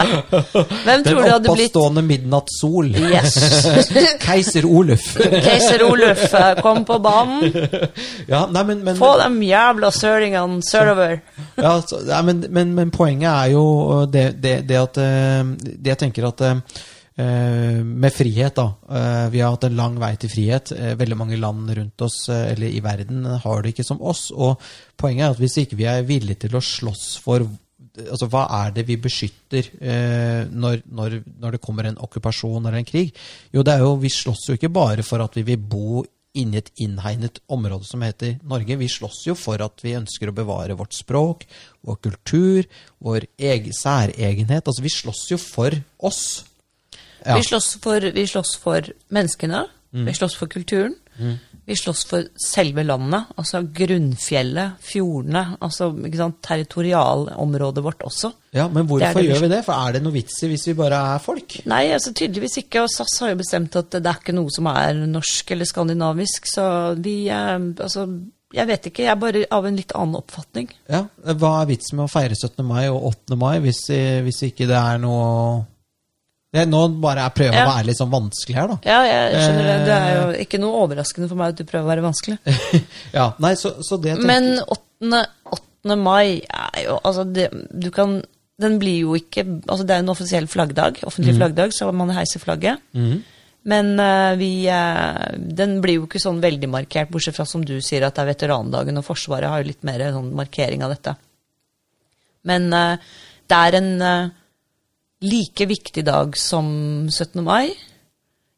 Hvem 0.05 0.85
Den 0.85 1.03
tror 1.05 1.21
du 1.21 1.29
hadde 1.29 1.49
blitt 1.53 1.73
Den 1.73 1.81
oppastående 1.81 2.01
midnattssol. 2.05 2.89
Yes! 2.95 3.37
Keiser 4.25 4.65
Oluf. 4.65 5.05
Keiser 5.47 5.83
Oluf 5.85 6.23
eh, 6.33 6.61
kom 6.61 6.83
på 6.85 6.97
banen. 7.03 7.53
ja, 8.27 8.45
nei, 8.51 8.63
men, 8.71 8.83
men, 8.85 8.97
Få 8.99 9.15
dem 9.21 9.39
jævla 9.45 9.91
sølingene 9.93 10.61
sørover. 10.65 11.19
ja, 11.57 11.75
så, 11.87 12.01
nei, 12.09 12.21
men, 12.31 12.43
men, 12.49 12.73
men 12.77 12.91
poenget 12.93 13.29
er 13.31 13.53
jo 13.55 14.05
det, 14.11 14.27
det, 14.43 14.57
det 14.69 14.81
at 14.81 14.97
eh, 15.01 15.43
Det 15.63 15.93
jeg 15.95 16.01
tenker 16.07 16.29
at 16.29 16.45
eh, 16.45 16.83
med 17.17 18.11
frihet, 18.13 18.55
da. 18.55 18.65
eh, 18.89 19.29
Vi 19.31 19.39
har 19.39 19.51
hatt 19.55 19.63
en 19.69 19.75
lang 19.77 19.99
vei 19.99 20.15
til 20.19 20.29
frihet. 20.29 20.71
Eh, 20.75 20.95
Veldig 20.99 21.17
mange 21.17 21.37
land 21.39 21.69
rundt 21.77 22.01
oss, 22.01 22.27
eh, 22.29 22.51
eller 22.53 22.67
i 22.67 22.81
verden, 22.83 23.23
har 23.25 23.61
det 23.61 23.73
ikke 23.73 23.85
som 23.87 24.01
oss. 24.01 24.31
Og 24.31 24.59
poenget 24.97 25.23
er 25.25 25.29
at 25.31 25.39
hvis 25.39 25.57
ikke 25.63 25.77
vi 25.79 25.85
er 25.87 26.03
villige 26.03 26.35
til 26.45 26.55
å 26.57 26.61
slåss 26.63 27.17
for 27.23 27.47
Altså, 27.95 28.27
hva 28.27 28.41
er 28.65 28.71
det 28.75 28.83
vi 28.89 28.97
beskytter 28.99 29.69
eh, 29.79 30.41
når, 30.51 30.81
når, 30.91 31.13
når 31.39 31.51
det 31.55 31.61
kommer 31.63 31.87
en 31.87 31.95
okkupasjon 32.03 32.65
eller 32.65 32.81
en 32.81 32.87
krig? 32.89 33.13
Jo, 33.55 33.63
det 33.63 33.71
er 33.71 33.85
jo, 33.85 33.93
vi 34.01 34.09
slåss 34.11 34.49
jo 34.49 34.55
ikke 34.57 34.67
bare 34.75 35.03
for 35.07 35.23
at 35.23 35.37
vi 35.37 35.45
vil 35.47 35.61
bo 35.63 36.01
inni 36.35 36.57
et 36.59 36.73
innhegnet 36.83 37.39
område 37.47 37.87
som 37.87 38.03
heter 38.03 38.33
Norge. 38.43 38.75
Vi 38.81 38.89
slåss 38.91 39.21
jo 39.29 39.35
for 39.39 39.63
at 39.63 39.79
vi 39.85 39.95
ønsker 39.95 40.27
å 40.27 40.35
bevare 40.35 40.75
vårt 40.75 40.91
språk, 40.97 41.45
vår 41.87 42.01
kultur, 42.03 42.67
vår 42.99 43.29
egen, 43.39 43.71
særegenhet. 43.71 44.67
Altså, 44.67 44.83
vi 44.83 44.91
slåss 44.91 45.23
jo 45.31 45.39
for 45.39 45.71
oss. 46.03 46.43
Ja. 47.25 47.35
Vi, 47.39 47.43
slåss 47.47 47.75
for, 47.81 47.99
vi 48.13 48.27
slåss 48.29 48.55
for 48.61 48.91
menneskene, 49.09 49.65
Mm. 49.95 50.05
vi 50.09 50.13
slåss 50.13 50.33
for 50.35 50.47
kulturen. 50.51 50.95
Vi 51.65 51.73
slåss 51.79 52.01
for 52.05 52.25
selve 52.35 52.83
landet, 52.83 53.29
altså 53.39 53.61
grunnfjellet, 53.73 54.75
fjordene, 54.83 55.55
altså 55.63 55.87
sant, 56.17 56.35
territorialområdet 56.43 57.83
vårt 57.83 58.03
også. 58.05 58.31
Ja, 58.53 58.67
Men 58.67 58.85
hvorfor 58.87 59.13
det 59.13 59.23
det 59.23 59.29
gjør 59.31 59.41
vi 59.45 59.49
det? 59.55 59.61
For 59.65 59.73
er 59.87 59.93
det 59.95 60.01
noe 60.03 60.13
vits 60.13 60.35
i 60.43 60.49
hvis 60.51 60.67
vi 60.67 60.75
bare 60.77 60.99
er 61.15 61.23
folk? 61.23 61.55
Nei, 61.65 61.85
altså 61.95 62.13
tydeligvis 62.13 62.57
ikke, 62.61 62.83
og 62.83 62.89
SAS 62.93 63.15
har 63.23 63.31
jo 63.33 63.39
bestemt 63.41 63.75
at 63.79 63.89
det 63.95 64.05
er 64.05 64.19
ikke 64.21 64.35
noe 64.35 64.51
som 64.53 64.67
er 64.71 64.93
norsk 65.07 65.51
eller 65.55 65.65
skandinavisk, 65.71 66.49
så 66.53 66.67
vi 66.99 67.15
eh, 67.29 67.55
Altså, 67.55 68.05
jeg 68.55 68.67
vet 68.67 68.85
ikke, 68.91 69.03
jeg 69.03 69.11
er 69.11 69.19
bare 69.19 69.45
av 69.51 69.65
en 69.67 69.75
litt 69.75 69.91
annen 69.95 70.15
oppfatning. 70.19 70.69
Ja, 70.91 71.05
Hva 71.23 71.61
er 71.63 71.71
vitsen 71.71 71.97
med 71.97 72.05
å 72.05 72.11
feire 72.11 72.35
17. 72.37 72.61
mai 72.67 72.87
og 72.89 73.03
8. 73.09 73.35
mai 73.39 73.59
hvis, 73.63 73.81
hvis 74.27 74.43
ikke 74.51 74.67
det 74.69 74.77
er 74.79 74.99
noe 75.01 75.63
det, 76.55 76.63
Nå 76.71 76.81
bare 77.03 77.25
jeg 77.27 77.35
prøver 77.37 77.57
jeg 77.59 77.67
å 77.67 77.71
være 77.73 77.87
litt 77.89 77.99
sånn 77.99 78.11
vanskelig 78.13 78.55
her, 78.57 78.67
da. 78.71 78.77
Ja, 78.87 78.99
jeg 79.09 79.41
skjønner 79.43 79.67
det. 79.69 79.75
Det 79.89 79.95
er 79.97 80.13
jo 80.15 80.23
Eh. 80.31 80.39
ikke 80.45 80.59
noe 80.63 80.81
overraskende 80.85 81.27
for 81.31 81.39
meg 81.41 81.53
at 81.53 81.59
du 81.61 81.65
prøver 81.69 81.85
å 81.85 81.91
være 81.93 82.05
vanskelig. 82.05 82.37
ja, 83.19 83.27
nei, 83.43 83.53
så, 83.59 83.75
så 83.85 83.99
det 84.01 84.15
tenker- 84.15 84.31
Men 84.31 84.49
8. 84.63 85.21
8. 85.59 85.95
mai 86.01 86.41
er 86.41 86.83
jo 86.87 86.95
Altså, 87.03 87.23
det, 87.29 87.49
du 87.69 87.91
kan 87.93 88.15
Den 88.57 88.79
blir 88.81 89.01
jo 89.03 89.13
ikke 89.19 89.43
Altså, 89.67 89.83
det 89.85 89.93
er 89.97 89.99
en 90.01 90.09
offisiell 90.15 90.47
flaggdag, 90.49 91.01
offentlig 91.05 91.35
flaggdag, 91.37 91.73
så 91.75 91.91
man 91.93 92.09
heiser 92.15 92.39
flagget. 92.41 92.79
Men 93.65 93.91
uh, 93.99 94.33
vi 94.39 94.49
uh, 94.69 95.35
Den 95.35 95.79
blir 95.83 95.99
jo 95.99 96.07
ikke 96.07 96.21
sånn 96.21 96.39
veldig 96.41 96.69
markert, 96.69 97.09
bortsett 97.13 97.35
fra 97.37 97.45
som 97.49 97.63
du 97.65 97.75
sier 97.81 98.05
at 98.05 98.15
det 98.15 98.21
er 98.23 98.31
veterandagen, 98.33 98.97
og 99.01 99.05
Forsvaret 99.07 99.49
har 99.49 99.61
jo 99.63 99.69
litt 99.71 99.83
mer 99.83 100.03
sånn 100.13 100.31
markering 100.37 100.83
av 100.85 100.93
dette. 100.93 101.15
Men 102.45 102.67
uh, 102.73 102.97
det 103.49 103.57
er 103.67 103.77
en 103.79 103.91
like 105.25 105.65
viktig 105.65 106.05
dag 106.05 106.37
som 106.37 106.67
17. 107.09 107.43
mai. 107.43 107.73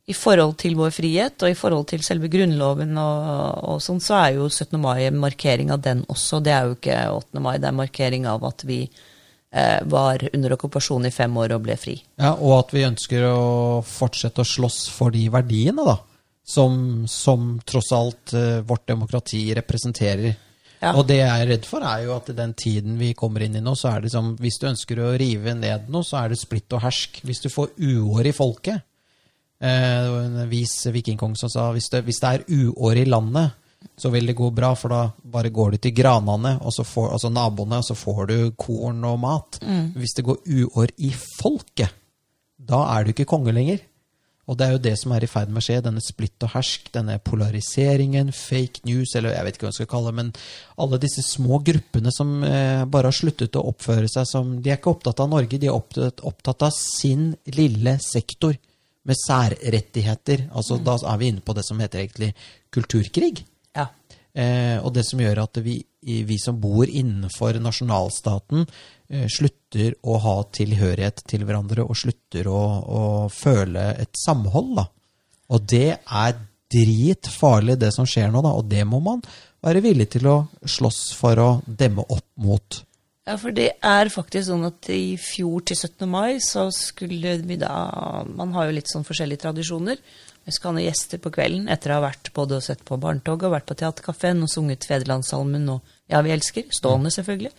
I 0.08 0.16
forhold 0.16 0.56
til 0.62 0.78
vår 0.80 0.94
frihet 0.96 1.44
og 1.44 1.52
i 1.52 1.58
forhold 1.58 1.90
til 1.90 2.04
selve 2.06 2.30
grunnloven 2.32 2.96
og, 2.96 3.58
og 3.74 3.82
sånn, 3.84 4.00
så 4.00 4.16
er 4.22 4.38
jo 4.38 4.48
17. 4.48 4.78
mai 4.80 5.04
en 5.04 5.20
markering 5.20 5.74
av 5.76 5.82
den 5.84 6.06
også. 6.08 6.40
Det 6.44 6.54
er 6.56 6.70
jo 6.70 6.78
ikke 6.78 7.00
8. 7.12 7.42
mai, 7.44 7.58
det 7.58 7.68
er 7.68 7.74
en 7.74 7.82
markering 7.82 8.28
av 8.32 8.46
at 8.48 8.64
vi 8.70 8.86
eh, 8.86 9.82
var 9.84 10.24
under 10.32 10.56
okkupasjon 10.56 11.10
i 11.10 11.12
fem 11.12 11.36
år 11.44 11.58
og 11.58 11.66
ble 11.68 11.76
fri. 11.80 11.98
Ja, 12.16 12.38
Og 12.40 12.56
at 12.62 12.72
vi 12.76 12.88
ønsker 12.88 13.28
å 13.34 13.84
fortsette 13.84 14.46
å 14.46 14.48
slåss 14.48 14.86
for 14.96 15.12
de 15.12 15.28
verdiene, 15.34 15.84
da. 15.84 16.00
Som, 16.48 17.04
som 17.12 17.58
tross 17.68 17.92
alt 17.92 18.32
eh, 18.32 18.62
vårt 18.64 18.88
demokrati 18.88 19.50
representerer. 19.60 20.38
Ja. 20.82 20.92
Og 20.94 21.08
det 21.10 21.18
jeg 21.20 21.30
er 21.30 21.50
redd 21.50 21.66
for, 21.66 21.82
er 21.82 22.04
jo 22.06 22.14
at 22.14 22.30
i 22.30 22.36
den 22.38 22.54
tiden 22.58 23.00
vi 23.00 23.14
kommer 23.18 23.42
inn 23.42 23.58
i 23.58 23.64
nå, 23.64 23.74
så 23.78 23.96
er 23.96 24.04
det 24.06 24.12
som 24.14 24.36
Hvis 24.38 24.60
du 24.62 24.68
ønsker 24.70 25.00
å 25.02 25.14
rive 25.18 25.56
ned 25.58 25.88
noe, 25.90 26.06
så 26.06 26.20
er 26.22 26.34
det 26.34 26.38
splitt 26.38 26.74
og 26.78 26.84
hersk. 26.84 27.22
Hvis 27.26 27.42
du 27.42 27.50
får 27.50 27.74
uår 27.82 28.30
i 28.30 28.36
folket 28.36 28.78
eh, 28.78 29.98
Det 30.04 30.12
var 30.14 30.28
en 30.28 30.52
vis 30.52 30.76
vikingkong 30.94 31.34
som 31.40 31.50
sa 31.50 31.72
hvis 31.74 31.90
det, 31.94 32.04
hvis 32.06 32.22
det 32.22 32.34
er 32.34 32.46
uår 32.48 33.02
i 33.02 33.08
landet, 33.10 33.58
så 33.98 34.12
vil 34.14 34.30
det 34.30 34.38
gå 34.38 34.52
bra, 34.54 34.74
for 34.78 34.94
da 34.94 35.02
bare 35.34 35.50
går 35.54 35.74
du 35.76 35.78
til 35.82 35.94
granene, 35.98 36.58
og 36.62 36.74
så 36.74 36.86
får, 36.86 37.12
altså 37.16 37.30
naboene, 37.34 37.82
og 37.82 37.86
så 37.86 37.96
får 37.98 38.26
du 38.30 38.38
korn 38.58 39.06
og 39.06 39.20
mat. 39.22 39.60
Hvis 39.98 40.14
det 40.18 40.26
går 40.28 40.42
uår 40.46 40.94
i 41.06 41.10
folket, 41.14 41.94
da 42.58 42.84
er 42.94 43.06
du 43.06 43.14
ikke 43.14 43.30
konge 43.30 43.54
lenger. 43.54 43.82
Og 44.48 44.56
det 44.56 44.66
er 44.66 44.76
jo 44.76 44.84
det 44.84 44.94
som 45.00 45.12
er 45.12 45.26
i 45.26 45.30
ferd 45.30 45.52
med 45.52 45.60
å 45.60 45.66
skje, 45.66 45.82
denne 45.84 46.02
splitt 46.04 46.44
og 46.48 46.54
hersk, 46.54 46.88
denne 46.94 47.18
polariseringen, 47.20 48.32
fake 48.32 48.86
news, 48.88 49.12
eller 49.20 49.36
jeg 49.36 49.48
vet 49.48 49.58
ikke 49.58 49.68
hva 49.68 49.72
jeg 49.74 49.80
skal 49.82 49.90
kalle 49.92 50.14
det, 50.14 50.18
men 50.22 50.30
alle 50.84 51.00
disse 51.04 51.26
små 51.28 51.60
gruppene 51.68 52.14
som 52.16 52.32
eh, 52.48 52.86
bare 52.88 53.12
har 53.12 53.18
sluttet 53.18 53.60
å 53.60 53.66
oppføre 53.74 54.08
seg 54.12 54.30
som 54.30 54.56
De 54.64 54.72
er 54.72 54.80
ikke 54.80 54.94
opptatt 54.94 55.20
av 55.24 55.34
Norge, 55.34 55.60
de 55.60 55.68
er 55.68 55.76
opptatt, 55.76 56.24
opptatt 56.28 56.64
av 56.70 56.72
sin 56.76 57.34
lille 57.58 57.98
sektor 58.04 58.56
med 59.08 59.20
særrettigheter. 59.20 60.48
Altså 60.56 60.80
Da 60.84 60.96
er 61.00 61.20
vi 61.20 61.32
inne 61.32 61.44
på 61.44 61.56
det 61.56 61.68
som 61.68 61.80
heter 61.84 62.06
egentlig 62.06 62.34
kulturkrig. 62.74 63.44
Ja. 63.76 63.90
Eh, 64.32 64.78
og 64.80 64.94
det 64.96 65.04
som 65.08 65.20
gjør 65.24 65.44
at 65.44 65.60
vi, 65.66 65.80
vi 66.08 66.38
som 66.42 66.60
bor 66.62 66.88
innenfor 66.88 67.60
nasjonalstaten, 67.62 68.66
eh, 69.10 69.26
slutter 69.32 69.98
å 70.04 70.20
ha 70.24 70.36
tilhørighet 70.56 71.24
til 71.28 71.46
hverandre 71.48 71.86
og 71.86 71.98
slutter 72.00 72.50
å, 72.52 72.62
å 72.88 73.04
føle 73.34 73.90
et 74.00 74.16
samhold. 74.18 74.76
Da. 74.80 74.88
Og 75.54 75.68
det 75.68 76.00
er 76.00 76.40
dritfarlig, 76.72 77.78
det 77.80 77.94
som 77.96 78.08
skjer 78.08 78.32
nå, 78.32 78.44
da, 78.44 78.52
og 78.58 78.68
det 78.68 78.84
må 78.88 79.00
man 79.04 79.24
være 79.64 79.84
villig 79.84 80.10
til 80.18 80.28
å 80.30 80.38
slåss 80.68 81.02
for 81.18 81.40
å 81.40 81.50
demme 81.66 82.04
opp 82.04 82.28
mot. 82.44 82.82
Ja, 83.28 83.36
for 83.36 83.52
det 83.52 83.74
er 83.84 84.08
faktisk 84.12 84.48
sånn 84.48 84.70
at 84.70 84.88
i 84.94 85.18
fjor 85.20 85.66
til 85.68 85.76
17. 85.76 86.06
mai 86.08 86.40
så 86.44 86.70
skulle 86.72 87.36
vi 87.44 87.58
da 87.60 88.24
Man 88.24 88.54
har 88.56 88.70
jo 88.70 88.78
litt 88.78 88.88
sånn 88.88 89.04
forskjellige 89.04 89.44
tradisjoner. 89.44 90.00
Vi 90.48 90.54
skal 90.56 90.72
ha 90.72 90.78
noen 90.78 90.88
gjester 90.88 91.20
på 91.20 91.34
kvelden 91.36 91.68
etter 91.68 91.92
å 91.92 91.98
ha 91.98 92.06
vært 92.06 92.32
både 92.36 92.62
og 92.62 92.64
sett 92.64 92.86
på 92.88 92.96
Barnetoget 93.04 93.50
og 93.50 93.56
vært 93.58 93.68
på 93.68 93.76
Theatercaféen 93.82 94.46
og 94.46 94.52
sunget 94.54 94.88
Federlandssalmen 94.88 95.68
og 95.74 95.97
Ja, 96.10 96.22
vi 96.24 96.32
elsker. 96.36 96.64
Stående, 96.72 97.12
selvfølgelig. 97.12 97.52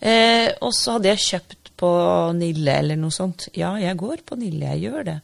Eh, 0.00 0.48
og 0.64 0.72
så 0.76 0.96
hadde 0.96 1.10
jeg 1.12 1.24
kjøpt 1.26 1.72
på 1.78 1.90
Nille 2.38 2.74
eller 2.80 2.98
noe 2.98 3.14
sånt. 3.14 3.48
Ja, 3.58 3.74
jeg 3.82 3.96
går 4.00 4.22
på 4.26 4.38
Nille, 4.40 4.72
jeg 4.74 4.88
gjør 4.88 5.04
det. 5.10 5.16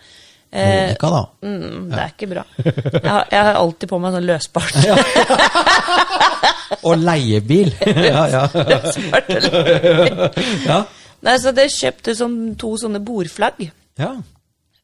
Eh, 0.54 0.74
Monica, 0.86 1.08
da. 1.10 1.22
mm, 1.42 1.86
det 1.90 1.98
er 2.02 2.12
ikke 2.12 2.28
bra. 2.30 2.44
Jeg 2.62 3.08
har, 3.10 3.24
jeg 3.32 3.46
har 3.48 3.56
alltid 3.58 3.90
på 3.90 3.98
meg 4.02 4.14
sånn 4.14 4.28
løsbart. 4.28 4.76
Og 6.86 7.00
leiebil! 7.00 7.72
ja, 7.82 8.26
ja. 8.30 8.44
løsbart 8.54 9.30
eller- 9.34 10.38
ja. 10.68 10.78
Nei, 11.24 11.34
så 11.40 11.54
jeg 11.56 11.72
kjøpte 11.72 12.14
sånn, 12.18 12.36
to 12.60 12.74
sånne 12.80 13.00
bordflagg. 13.04 13.64
ja. 13.98 14.12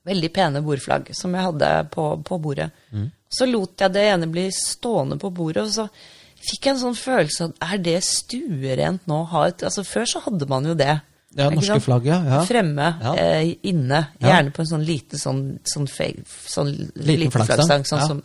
veldig 0.08 0.30
pene 0.32 0.62
bordflagg 0.64 1.10
som 1.14 1.34
jeg 1.36 1.44
hadde 1.44 1.66
på, 1.92 2.04
på 2.24 2.38
bordet. 2.40 2.70
Så 3.30 3.46
lot 3.46 3.78
jeg 3.84 3.92
det 3.94 4.06
ene 4.10 4.26
bli 4.32 4.46
stående 4.50 5.18
på 5.20 5.28
bordet, 5.30 5.66
og 5.68 5.74
så 5.74 5.84
fikk 6.40 6.66
jeg 6.66 6.74
en 6.74 6.80
sånn 6.82 6.96
følelse 6.98 7.44
av 7.48 7.54
er 7.74 7.78
det 7.84 7.98
stuerent 8.06 9.06
nå? 9.10 9.20
et, 9.46 9.62
altså 9.68 9.84
Før 9.84 10.06
så 10.08 10.22
hadde 10.24 10.48
man 10.48 10.64
jo 10.64 10.74
det. 10.74 11.00
Ja, 11.36 11.46
norske 11.54 11.78
flagg, 11.84 12.06
ja. 12.10 12.40
Fremme, 12.48 12.88
Ja. 13.02 13.12
eh, 13.14 13.52
inne. 13.70 14.08
Gjerne 14.18 14.50
på 14.50 14.62
en 14.64 14.70
sånn 14.72 14.84
lite 14.86 15.18
sånn, 15.20 15.58
sånn, 15.62 15.86
sånn 15.86 16.72
Liten 16.96 17.20
liten 17.20 17.30
flaggstang. 17.30 17.84
Sånn 17.86 18.02
som, 18.06 18.22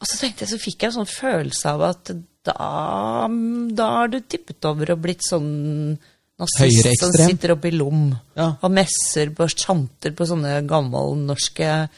og 0.00 0.06
så 0.06 0.18
tenkte 0.20 0.44
jeg, 0.44 0.50
så 0.52 0.58
fikk 0.60 0.82
jeg 0.82 0.90
en 0.92 0.98
sånn 0.98 1.08
følelse 1.14 1.72
av 1.72 1.82
at 1.88 2.12
da, 2.44 3.28
da 3.72 3.86
har 3.96 4.08
du 4.12 4.20
tippet 4.20 4.64
over 4.68 4.92
og 4.94 5.00
blitt 5.02 5.24
sånn 5.26 5.98
nazist 6.38 7.00
som 7.00 7.12
sitter 7.16 7.52
oppe 7.56 7.68
i 7.68 7.74
lom 7.74 8.12
Ja. 8.36 8.52
og 8.62 8.70
messer 8.70 9.32
på 9.34 9.48
chanter 9.50 10.12
på 10.14 10.26
sånne 10.28 10.60
gammelnorske 10.68 11.88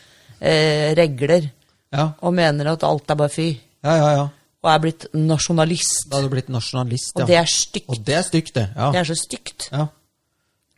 eh, 0.41 0.95
regler 0.97 1.51
Ja, 1.93 2.13
og 2.23 2.33
mener 2.39 2.71
at 2.73 2.85
alt 2.87 3.11
er 3.11 3.19
bare 3.19 3.29
fy. 3.35 3.49
ja, 3.85 3.97
ja. 3.97 4.11
ja. 4.17 4.29
Og 4.61 4.69
er 4.75 4.81
blitt 4.83 5.07
nasjonalist. 5.17 6.03
Da 6.11 6.19
er 6.19 6.27
du 6.27 6.33
blitt 6.35 6.51
nasjonalist, 6.53 7.15
ja. 7.17 7.25
Og 7.25 7.31
det 7.31 7.37
er 7.41 7.49
stygt. 7.49 7.89
Og 7.89 8.03
det 8.05 8.17
er 8.19 8.27
stygt, 8.27 8.55
det. 8.59 8.67
Ja. 8.77 8.91
Det 8.93 9.01
er 9.01 9.09
så 9.09 9.17
stygt. 9.17 9.69
ja. 9.73 9.87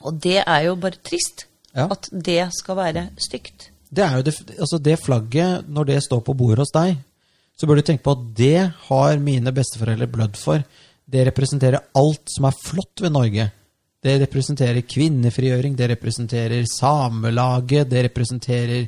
Og 0.02 0.16
det 0.18 0.40
er 0.42 0.60
jo 0.66 0.74
bare 0.82 0.98
trist. 1.06 1.44
Ja. 1.76 1.86
At 1.90 2.08
det 2.10 2.40
skal 2.56 2.76
være 2.76 3.04
stygt. 3.22 3.68
Det 3.92 4.02
er 4.02 4.16
jo 4.18 4.24
det, 4.26 4.34
altså 4.58 4.78
det 4.82 4.98
flagget, 4.98 5.68
når 5.68 5.84
det 5.92 5.98
står 6.02 6.20
på 6.26 6.34
bordet 6.34 6.64
hos 6.64 6.72
deg, 6.74 6.96
så 7.58 7.68
bør 7.68 7.78
du 7.78 7.84
tenke 7.86 8.02
på 8.02 8.14
at 8.16 8.24
det 8.36 8.72
har 8.88 9.20
mine 9.22 9.52
besteforeldre 9.54 10.08
blødd 10.10 10.38
for. 10.40 10.64
Det 11.06 11.26
representerer 11.28 11.84
alt 11.94 12.32
som 12.34 12.48
er 12.48 12.56
flott 12.64 13.02
ved 13.04 13.12
Norge. 13.14 13.46
Det 14.02 14.16
representerer 14.18 14.82
kvinnefrigjøring, 14.82 15.76
det 15.78 15.86
representerer 15.92 16.64
samelaget, 16.66 17.86
det 17.86 18.00
representerer 18.08 18.80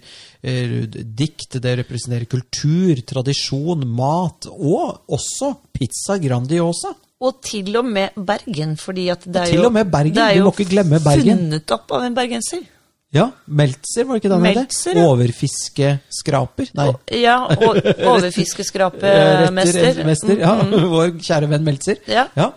eh, 0.42 0.72
dikt, 0.90 1.60
det 1.62 1.76
representerer 1.84 2.26
kultur, 2.26 2.98
tradisjon, 3.06 3.86
mat, 3.94 4.48
og 4.50 5.04
også 5.14 5.52
pizza 5.70 6.18
Grandiosa. 6.18 6.90
Og 7.24 7.38
til 7.46 7.70
og 7.78 7.86
med 7.86 8.18
Bergen, 8.26 8.74
fordi 8.76 9.06
at 9.14 9.22
det 9.24 9.44
er 9.44 9.52
Til 9.54 9.62
jo 9.62 9.68
og 9.70 9.72
med 9.78 9.86
Bergen, 9.92 10.18
Det 10.18 10.24
er 10.24 10.40
jo 10.42 10.50
funnet 10.50 11.76
opp 11.78 11.94
av 11.94 12.08
en 12.08 12.16
bergenser. 12.18 12.66
Ja, 13.14 13.28
Meltzer, 13.46 14.02
var 14.08 14.16
det 14.18 14.24
ikke 14.24 14.30
det 14.32 14.38
han? 14.40 14.42
Meltzer, 14.48 14.98
ja. 14.98 15.04
Overfiskeskraper? 15.12 16.72
Nei. 16.74 16.88
Ja, 17.22 17.36
overfiskeskrapemester. 18.10 20.00
Mester, 20.08 20.40
ja. 20.42 20.56
Vår 20.96 21.14
kjære 21.22 21.50
venn 21.54 21.62
Meltzer. 21.70 22.02
Mm, 22.02 22.10
Ja. 22.10 22.26
ja. 22.34 22.50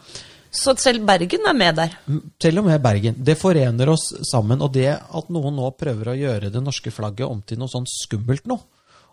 Så 0.51 0.73
selv 0.79 1.03
Bergen 1.07 1.45
er 1.47 1.57
med 1.57 1.77
der. 1.77 1.97
Til 2.39 2.61
og 2.61 2.67
med 2.67 2.81
Bergen. 2.81 3.19
Det 3.19 3.37
forener 3.39 3.91
oss 3.91 4.09
sammen. 4.29 4.61
Og 4.63 4.73
det 4.75 4.89
at 4.95 5.29
noen 5.33 5.57
nå 5.59 5.69
prøver 5.77 6.13
å 6.13 6.17
gjøre 6.17 6.51
det 6.53 6.63
norske 6.63 6.93
flagget 6.93 7.27
om 7.27 7.43
til 7.45 7.59
noe 7.61 7.71
sånn 7.71 7.87
skummelt 7.89 8.47
nå, 8.49 8.59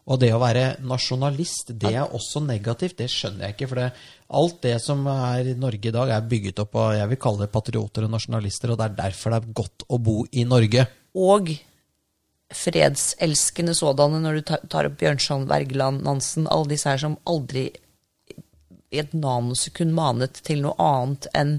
og 0.04 0.20
det 0.20 0.34
å 0.36 0.40
være 0.40 0.64
nasjonalist, 0.84 1.72
det 1.80 1.94
er 1.96 2.10
også 2.12 2.42
negativt. 2.44 2.98
Det 2.98 3.08
skjønner 3.08 3.46
jeg 3.46 3.56
ikke. 3.56 3.68
For 3.70 3.80
det, 3.80 3.86
alt 4.36 4.58
det 4.66 4.74
som 4.84 5.06
er 5.08 5.52
i 5.54 5.54
Norge 5.56 5.88
i 5.88 5.94
dag, 5.94 6.12
er 6.12 6.26
bygget 6.28 6.60
opp 6.60 6.76
av 6.80 6.90
jeg 6.98 7.10
vil 7.14 7.20
kalle 7.24 7.46
det 7.46 7.52
patrioter 7.54 8.04
og 8.04 8.12
nasjonalister, 8.12 8.72
og 8.72 8.80
det 8.80 8.90
er 8.90 8.98
derfor 8.98 9.32
det 9.32 9.38
er 9.40 9.54
godt 9.62 9.86
å 9.88 10.00
bo 10.04 10.18
i 10.28 10.44
Norge. 10.48 10.84
Og 11.16 11.54
fredselskende 12.54 13.72
sådanne, 13.76 14.20
når 14.20 14.36
du 14.36 14.52
tar 14.68 14.90
opp 14.90 14.98
Bjørnson, 15.00 15.48
Wergeland, 15.48 16.04
Nansen, 16.04 16.50
alle 16.52 16.74
disse 16.74 16.90
her 16.90 17.00
som 17.00 17.16
aldri 17.24 17.70
i 18.94 19.00
et 19.02 19.12
nanosekund 19.18 19.92
manet 19.96 20.40
til 20.46 20.62
noe 20.64 20.74
annet 20.80 21.28
enn 21.34 21.58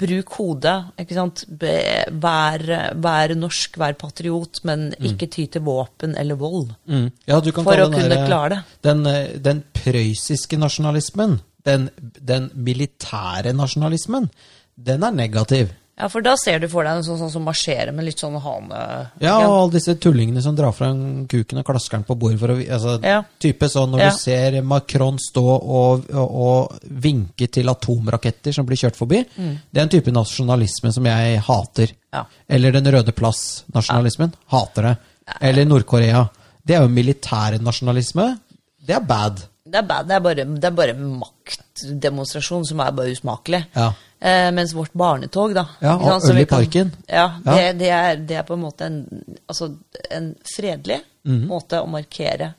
bruk 0.00 0.32
hodet. 0.38 0.76
ikke 0.98 1.14
sant? 1.14 1.44
Vær, 1.54 2.64
vær 2.98 3.34
norsk, 3.38 3.76
vær 3.78 3.94
patriot, 3.98 4.58
men 4.66 4.88
ikke 4.98 5.28
ty 5.30 5.44
til 5.54 5.62
våpen 5.66 6.16
eller 6.18 6.38
vold. 6.40 6.72
Mm. 6.90 7.06
Ja, 7.30 7.38
du 7.40 7.52
kan 7.54 7.64
For 7.66 7.78
å 7.84 7.90
kunne 7.92 8.08
der- 8.10 8.26
klare 8.26 8.48
det. 8.56 8.62
Den, 8.82 9.06
eh, 9.06 9.38
den 9.38 9.62
prøyssiske 9.72 10.58
nasjonalismen, 10.58 11.40
den, 11.64 11.90
den 12.00 12.50
militære 12.54 13.54
nasjonalismen, 13.54 14.30
den 14.76 15.02
er 15.06 15.10
negativ. 15.14 15.70
Ja, 15.94 16.08
for 16.10 16.24
da 16.26 16.32
ser 16.36 16.58
du 16.58 16.66
for 16.66 16.82
deg 16.82 16.96
en 16.98 17.04
sånn, 17.06 17.20
sånn 17.20 17.30
som 17.30 17.44
marsjerer 17.46 17.92
med 17.94 18.08
litt 18.08 18.18
sånn 18.18 18.34
hane... 18.42 18.78
Ja, 19.22 19.36
og 19.46 19.52
alle 19.54 19.74
disse 19.76 19.94
tullingene 20.02 20.42
som 20.42 20.56
drar 20.58 20.72
fram 20.74 21.26
kuken 21.30 21.60
og 21.60 21.66
klasker 21.68 22.00
den 22.00 22.06
på 22.08 22.16
bordet 22.18 22.40
for 22.40 22.50
å 22.50 22.56
altså, 22.58 22.96
Ja. 23.06 23.20
Type 23.38 23.68
sånn 23.70 23.92
når 23.94 24.02
Ja. 24.02 24.08
du 24.10 24.18
ser 24.18 24.56
Macron 24.66 25.20
stå 25.22 25.44
og, 25.44 26.08
og, 26.10 26.34
og 26.48 26.90
vinke 26.90 27.46
til 27.46 27.70
atomraketter 27.70 28.52
som 28.56 28.66
blir 28.66 28.80
kjørt 28.82 28.98
forbi. 28.98 29.22
Det 29.38 29.78
er 29.78 29.84
en 29.86 29.94
type 29.94 30.10
nasjonalisme 30.10 30.90
som 30.98 31.06
jeg 31.06 31.38
hater. 31.46 31.94
Mm. 31.94 32.02
Ja. 32.18 32.24
Eller 32.58 32.72
Den 32.74 32.90
røde 32.90 33.14
plass-nasjonalismen. 33.14 34.34
Hater 34.50 34.82
det. 34.90 34.96
Eller 35.40 35.64
Nord-Korea. 35.70 36.26
Det 36.66 36.74
er 36.74 36.82
jo 36.82 36.90
militærnasjonalisme. 36.90 38.32
Det 38.84 38.96
er 38.98 39.00
bad. 39.06 39.46
Det 39.74 39.80
er 39.80 39.86
bad. 39.90 40.06
Det 40.06 40.14
er 40.14 40.20
bare, 40.22 40.44
det 40.46 40.68
er 40.68 40.74
bare 40.78 40.94
maktdemonstrasjon 40.94 42.66
som 42.68 42.82
er 42.84 42.92
bare 42.94 43.14
usmakelig. 43.16 43.64
Ja. 43.74 43.88
Eh, 44.24 44.50
mens 44.54 44.72
vårt 44.76 44.92
barnetog, 44.96 45.52
da 45.56 45.64
Ja, 45.82 45.96
og 45.98 46.28
øl 46.30 46.38
i 46.40 46.44
parken. 46.48 46.92
Ja, 47.10 47.26
det, 47.44 47.78
det, 47.82 47.88
er, 47.90 48.16
det 48.16 48.36
er 48.38 48.46
på 48.46 48.54
en 48.56 48.62
måte 48.62 48.86
en, 48.86 49.00
altså, 49.48 49.72
en 50.14 50.34
fredelig 50.56 51.00
Mhm. 51.24 51.46
måte 51.48 51.78
å 51.80 51.86
markere 51.88 52.50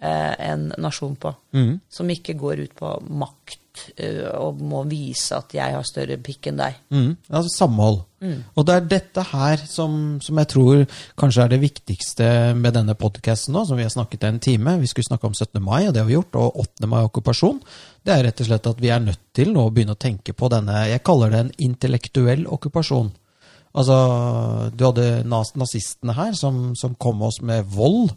en 0.00 0.68
nasjon 0.78 1.16
på. 1.18 1.32
Mm. 1.56 1.80
Som 1.90 2.10
ikke 2.12 2.36
går 2.38 2.60
ut 2.66 2.74
på 2.78 2.90
makt 3.18 3.80
uh, 3.98 4.28
og 4.38 4.60
må 4.62 4.84
vise 4.88 5.36
at 5.36 5.54
jeg 5.56 5.74
har 5.74 5.86
større 5.86 6.18
pikk 6.22 6.50
enn 6.50 6.60
deg. 6.60 6.78
Mm, 6.94 7.10
altså 7.28 7.50
samhold. 7.56 8.00
Mm. 8.22 8.38
Og 8.58 8.66
det 8.66 8.76
er 8.76 8.88
dette 8.92 9.24
her 9.32 9.62
som, 9.70 9.92
som 10.22 10.40
jeg 10.42 10.50
tror 10.50 10.84
kanskje 11.18 11.44
er 11.44 11.52
det 11.52 11.60
viktigste 11.62 12.30
med 12.58 12.74
denne 12.78 12.96
podkasten 12.98 13.54
nå, 13.54 13.64
som 13.66 13.78
vi 13.78 13.86
har 13.86 13.94
snakket 13.94 14.26
en 14.28 14.40
time. 14.42 14.78
Vi 14.82 14.90
skulle 14.90 15.10
snakke 15.10 15.30
om 15.30 15.36
17. 15.36 15.60
mai, 15.62 15.86
og 15.86 15.94
det 15.94 16.02
har 16.02 16.10
vi 16.10 16.18
gjort, 16.18 16.38
og 16.38 16.64
8. 16.64 16.90
mai 16.90 17.00
okkupasjon. 17.04 17.62
Det 18.06 18.14
er 18.14 18.26
rett 18.28 18.42
og 18.42 18.50
slett 18.50 18.70
at 18.70 18.82
vi 18.82 18.90
er 18.94 19.04
nødt 19.04 19.22
til 19.36 19.54
nå 19.54 19.66
å 19.66 19.72
begynne 19.74 19.94
å 19.98 20.00
tenke 20.00 20.34
på 20.34 20.50
denne 20.52 20.88
Jeg 20.88 21.04
kaller 21.06 21.34
det 21.34 21.44
en 21.44 21.56
intellektuell 21.70 22.46
okkupasjon. 22.50 23.10
Altså, 23.78 23.96
du 24.74 24.84
hadde 24.86 25.08
nazistene 25.28 26.14
her 26.16 26.34
som, 26.38 26.72
som 26.78 26.96
kom 26.98 27.20
oss 27.26 27.42
med 27.44 27.68
vold 27.70 28.14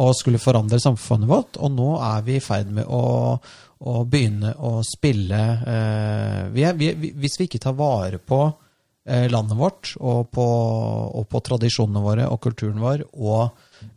og 0.00 0.14
skulle 0.16 0.40
forandre 0.40 0.80
samfunnet 0.80 1.28
vårt, 1.28 1.58
og 1.60 1.72
nå 1.74 1.90
er 2.00 2.24
vi 2.24 2.38
i 2.38 2.42
ferd 2.44 2.70
med 2.72 2.88
å, 2.88 3.36
å 3.36 3.94
begynne 4.08 4.54
å 4.64 4.78
spille 4.86 5.40
eh, 5.68 6.38
vi 6.54 6.64
er, 6.64 6.78
vi, 6.78 6.92
vi, 6.96 7.10
Hvis 7.20 7.36
vi 7.40 7.48
ikke 7.48 7.60
tar 7.60 7.76
vare 7.76 8.16
på 8.16 8.40
eh, 9.04 9.26
landet 9.28 9.58
vårt 9.58 9.92
og 10.00 10.30
på, 10.32 10.46
og 11.20 11.28
på 11.28 11.42
tradisjonene 11.44 12.04
våre 12.04 12.30
og 12.32 12.40
kulturen 12.40 12.80
vår 12.80 13.04
og 13.12 13.42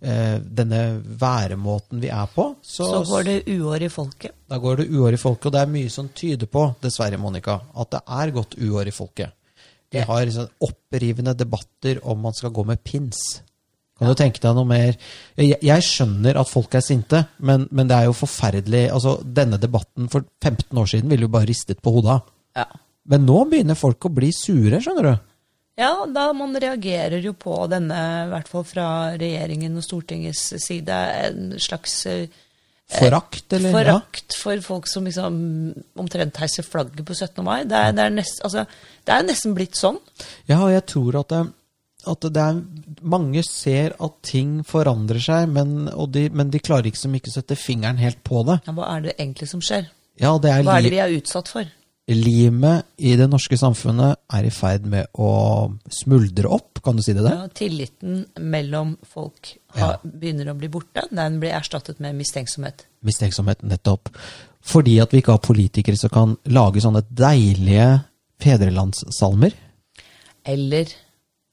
eh, 0.01 0.35
denne 0.43 0.83
væremåten 1.21 2.03
vi 2.03 2.11
er 2.11 2.27
på, 2.33 2.49
så, 2.59 2.89
Så 2.91 3.01
går 3.13 3.29
det 3.29 3.37
uår 3.55 3.87
i 3.87 3.91
folket. 3.93 4.35
da 4.51 4.59
går 4.59 4.83
det 4.83 4.89
uår 4.91 5.15
i 5.15 5.21
folket. 5.21 5.47
Og 5.47 5.55
det 5.55 5.63
er 5.63 5.73
mye 5.77 5.95
som 5.95 6.11
tyder 6.11 6.51
på, 6.51 6.67
dessverre, 6.83 7.21
Monica, 7.21 7.61
at 7.71 7.95
det 7.95 8.03
er 8.19 8.35
gått 8.35 8.59
uår 8.59 8.91
i 8.91 8.95
folket. 8.95 9.31
Vi 9.95 10.03
har 10.03 10.27
sånn 10.33 10.49
opprivende 10.65 11.31
debatter 11.37 12.01
om 12.03 12.25
man 12.25 12.35
skal 12.35 12.51
gå 12.51 12.65
med 12.67 12.81
pins. 12.83 13.21
Kan 13.95 14.11
du 14.11 14.17
tenke 14.19 14.41
deg 14.43 14.57
noe 14.57 14.67
mer 14.67 14.97
jeg, 15.39 15.55
jeg 15.63 15.83
skjønner 15.87 16.35
at 16.41 16.49
folk 16.51 16.73
er 16.75 16.83
sinte, 16.83 17.21
men, 17.39 17.63
men 17.71 17.87
det 17.87 17.95
er 17.95 18.09
jo 18.09 18.17
forferdelig 18.17 18.89
altså 18.91 19.13
Denne 19.23 19.59
debatten 19.61 20.09
for 20.11 20.25
15 20.43 20.81
år 20.81 20.89
siden 20.91 21.13
ville 21.13 21.29
jo 21.29 21.31
bare 21.31 21.47
ristet 21.47 21.79
på 21.83 21.93
hodet. 21.95 22.17
av. 22.17 22.33
Ja. 22.59 22.67
Men 23.11 23.23
nå 23.27 23.45
begynner 23.47 23.77
folk 23.79 24.07
å 24.07 24.11
bli 24.11 24.33
sure, 24.35 24.81
skjønner 24.83 25.07
du. 25.07 25.13
Ja, 25.79 25.91
da 26.07 26.29
man 26.35 26.55
reagerer 26.55 27.19
jo 27.23 27.33
på 27.35 27.55
denne, 27.71 27.99
i 28.25 28.31
hvert 28.31 28.47
fall 28.51 28.63
fra 28.67 28.87
regjeringen 29.19 29.75
og 29.75 29.83
Stortingets 29.83 30.43
side, 30.63 30.99
en 31.27 31.55
slags 31.59 31.97
eh, 32.07 32.41
Forakt, 32.85 33.49
eller? 33.57 33.73
forakt 33.73 34.35
for 34.37 34.61
folk 34.61 34.87
som 34.87 35.07
liksom 35.09 35.37
omtrent 35.97 36.37
heiser 36.37 36.63
flagget 36.63 37.01
på 37.07 37.15
17. 37.17 37.41
mai. 37.43 37.63
Det 37.65 37.79
er, 37.79 37.95
det 37.97 38.03
er, 38.03 38.13
nest, 38.13 38.43
altså, 38.45 38.67
det 39.07 39.15
er 39.15 39.25
nesten 39.25 39.55
blitt 39.57 39.79
sånn. 39.79 39.97
Ja, 40.45 40.59
og 40.59 40.69
jeg 40.69 40.83
tror 40.91 41.17
at 41.23 41.33
det, 41.33 41.39
at 42.09 42.27
det 42.33 42.41
er 42.41 42.59
Mange 43.05 43.43
ser 43.45 43.93
at 44.01 44.13
ting 44.25 44.59
forandrer 44.65 45.21
seg, 45.21 45.49
men, 45.53 45.87
og 45.93 46.09
de, 46.15 46.27
men 46.33 46.49
de 46.49 46.61
klarer 46.63 46.89
ikke 46.89 47.03
som 47.03 47.13
ikke 47.13 47.29
å 47.29 47.35
sette 47.35 47.57
fingeren 47.59 47.99
helt 48.01 48.23
på 48.25 48.41
det. 48.47 48.59
Ja, 48.65 48.73
hva 48.73 48.87
er 48.95 49.03
det 49.03 49.17
egentlig 49.19 49.49
som 49.51 49.61
skjer? 49.61 49.91
Ja, 50.21 50.31
det 50.41 50.49
er, 50.49 50.63
Hva 50.65 50.79
er 50.79 50.87
det 50.87 50.93
vi 50.95 51.01
er 51.03 51.17
utsatt 51.19 51.51
for? 51.51 51.69
limet 52.13 52.85
i 53.01 53.15
det 53.17 53.25
norske 53.29 53.57
samfunnet 53.57 54.19
er 54.37 54.45
i 54.45 54.53
ferd 54.53 54.85
med 54.89 55.09
å 55.17 55.29
smuldre 55.89 56.51
opp, 56.53 56.81
kan 56.85 56.97
du 56.97 57.01
si 57.01 57.15
det 57.17 57.23
der? 57.25 57.33
Ja, 57.33 57.47
tilliten 57.49 58.19
mellom 58.37 58.93
folk 59.09 59.55
har, 59.73 59.97
begynner 60.03 60.51
å 60.51 60.57
bli 60.57 60.69
borte. 60.69 61.07
Den 61.09 61.39
blir 61.41 61.55
erstattet 61.57 62.01
med 62.03 62.17
mistenksomhet. 62.19 62.85
Mistenksomhet, 63.05 63.65
nettopp. 63.65 64.11
Fordi 64.65 64.99
at 65.01 65.13
vi 65.13 65.23
ikke 65.23 65.37
har 65.37 65.45
politikere 65.45 65.97
som 65.97 66.13
kan 66.13 66.35
lage 66.53 66.83
sånne 66.83 67.01
deilige 67.09 67.89
fedrelandssalmer. 68.41 69.57
Eller 70.45 70.93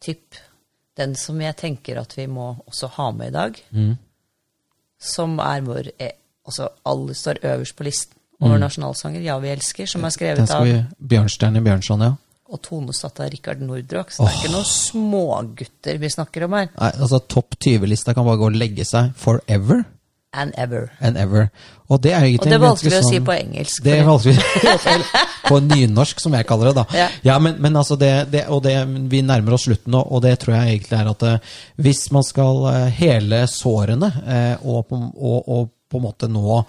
typ 0.03 0.39
den 0.99 1.15
som 1.17 1.39
jeg 1.41 1.57
tenker 1.57 2.01
at 2.03 2.13
vi 2.19 2.27
må 2.29 2.51
også 2.69 2.91
ha 2.99 3.11
med 3.17 3.31
i 3.33 3.37
dag, 3.37 3.61
Mm. 3.73 3.95
som 4.99 5.39
er 5.41 5.63
vår 5.67 5.93
eh, 5.99 6.19
Altså, 6.43 6.67
alle 6.91 7.15
står 7.15 7.39
øverst 7.47 7.77
på 7.79 7.85
listen 7.87 8.17
over 8.43 8.59
nasjonalsanger. 8.59 9.21
Ja, 9.23 9.37
vi 9.39 9.53
elsker, 9.53 9.87
som 9.87 10.03
er 10.03 10.11
skrevet 10.11 10.51
av 10.51 10.67
Bjørnstjerne 10.99 11.61
Bjørnson, 11.63 12.01
ja. 12.03 12.17
og 12.51 12.59
tonesatt 12.67 13.21
av 13.23 13.29
Rikard 13.31 13.61
Nordrock. 13.63 14.11
Så 14.11 14.27
det 14.27 14.33
er 14.33 14.41
ikke 14.41 14.51
noen 14.57 14.67
smågutter 14.67 16.01
vi 16.03 16.11
snakker 16.11 16.49
om 16.49 16.57
her. 16.59 16.67
Nei, 16.75 16.89
altså 16.99 17.21
Topp 17.31 17.55
20-lista 17.63 18.17
kan 18.19 18.27
bare 18.27 18.41
gå 18.43 18.49
og 18.51 18.59
legge 18.59 18.83
seg 18.89 19.13
forever. 19.23 19.85
And 20.33 20.53
ever. 20.57 20.91
and 21.01 21.17
ever. 21.17 21.51
Og 21.89 22.01
det 22.03 22.13
er 22.17 22.25
Og 22.41 22.47
det 22.49 22.61
valgte 22.61 22.89
vi 22.89 22.97
å 22.97 23.03
si 23.05 23.19
sånn- 23.19 23.25
på 23.27 23.33
engelsk. 23.37 23.83
Det 23.85 23.99
valgte 24.07 24.33
vi 24.33 24.39
på 25.49 25.59
nynorsk, 25.61 26.21
som 26.21 26.33
jeg 26.33 26.47
kaller 26.49 26.71
det. 26.71 26.75
da. 26.75 26.85
Ja. 26.97 27.09
Ja, 27.25 27.39
men, 27.39 27.57
men 27.61 27.77
altså 27.77 27.99
det, 28.01 28.31
det, 28.33 28.47
og 28.49 28.63
det, 28.65 28.77
Vi 29.11 29.21
nærmer 29.23 29.53
oss 29.59 29.67
slutten 29.69 29.93
nå, 29.93 30.01
og 30.11 30.23
det 30.23 30.39
tror 30.41 30.55
jeg 30.57 30.79
egentlig 30.79 30.99
er 31.01 31.11
at 31.11 31.23
eh, 31.23 31.39
hvis 31.85 32.11
man 32.13 32.25
skal 32.25 32.67
eh, 32.73 32.87
hele 32.97 33.43
sårene 33.47 34.09
eh, 34.27 34.57
og, 34.65 34.87
på, 34.89 34.97
og, 35.17 35.49
og 35.49 35.69
på 35.93 36.01
en 36.01 36.07
måte 36.07 36.29
nå 36.33 36.63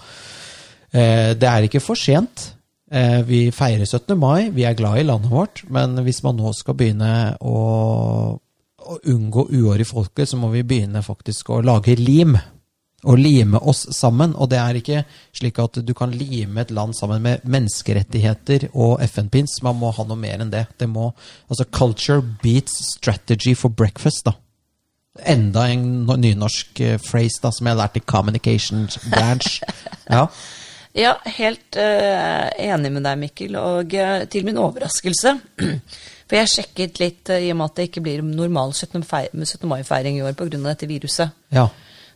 eh, 0.93 1.33
Det 1.39 1.47
er 1.49 1.63
ikke 1.69 1.79
for 1.83 1.95
sent. 1.95 2.49
Eh, 2.91 3.21
vi 3.25 3.45
feirer 3.55 3.85
17. 3.87 4.17
mai, 4.19 4.49
vi 4.53 4.65
er 4.67 4.75
glad 4.77 4.99
i 4.99 5.03
landet 5.07 5.31
vårt, 5.31 5.63
men 5.71 5.95
hvis 6.03 6.19
man 6.23 6.35
nå 6.37 6.51
skal 6.53 6.75
begynne 6.77 7.13
å, 7.41 7.55
å 8.83 8.97
unngå 9.09 9.47
uår 9.49 9.81
i 9.81 9.87
folket, 9.87 10.29
så 10.29 10.37
må 10.37 10.51
vi 10.53 10.61
begynne 10.67 11.01
faktisk 11.01 11.49
å 11.55 11.61
lage 11.65 11.95
lim. 11.97 12.35
Og 13.03 13.19
lime 13.19 13.59
oss 13.59 13.83
sammen. 13.95 14.35
Og 14.39 14.49
det 14.51 14.59
er 14.61 14.79
ikke 14.79 15.03
slik 15.35 15.59
at 15.59 15.81
du 15.83 15.93
kan 15.97 16.13
lime 16.15 16.63
et 16.63 16.71
land 16.71 16.95
sammen 16.95 17.21
med 17.25 17.43
menneskerettigheter 17.43 18.69
og 18.73 19.03
FN-pins. 19.09 19.59
Man 19.65 19.79
må 19.81 19.91
ha 19.95 20.07
noe 20.07 20.19
mer 20.19 20.43
enn 20.43 20.53
det. 20.53 20.65
det 20.79 20.89
må, 20.89 21.11
altså 21.49 21.67
Culture 21.67 22.23
beats 22.43 22.79
strategy 22.93 23.55
for 23.59 23.69
breakfast, 23.69 24.25
da. 24.25 24.37
Enda 25.29 25.67
en 25.69 26.07
nynorsk 26.07 26.79
eh, 26.81 26.97
phrase 26.97 27.43
da, 27.43 27.51
som 27.53 27.67
jeg 27.67 27.75
har 27.75 27.83
lært 27.83 27.99
i 27.99 28.05
communication 28.15 28.87
branch. 29.11 29.61
Ja. 30.09 30.27
Ja, 30.93 31.15
helt 31.25 31.77
uh, 31.79 32.49
enig 32.61 32.91
med 32.93 33.05
deg, 33.07 33.17
Mikkel. 33.17 33.55
Og 33.57 33.95
uh, 33.97 34.25
til 34.29 34.45
min 34.45 34.59
overraskelse 34.61 35.31
For 36.27 36.37
jeg 36.37 36.51
sjekket 36.51 36.99
litt 37.01 37.31
uh, 37.33 37.39
i 37.41 37.49
og 37.49 37.57
med 37.57 37.71
at 37.71 37.79
det 37.79 37.87
ikke 37.87 38.03
blir 38.05 38.21
normal 38.25 38.75
17. 38.75 39.01
17. 39.01 39.65
mai-feiring 39.71 40.19
i 40.19 40.25
år 40.27 40.37
pga. 40.37 40.59
dette 40.59 40.89
viruset. 40.89 41.33
ja. 41.49 41.65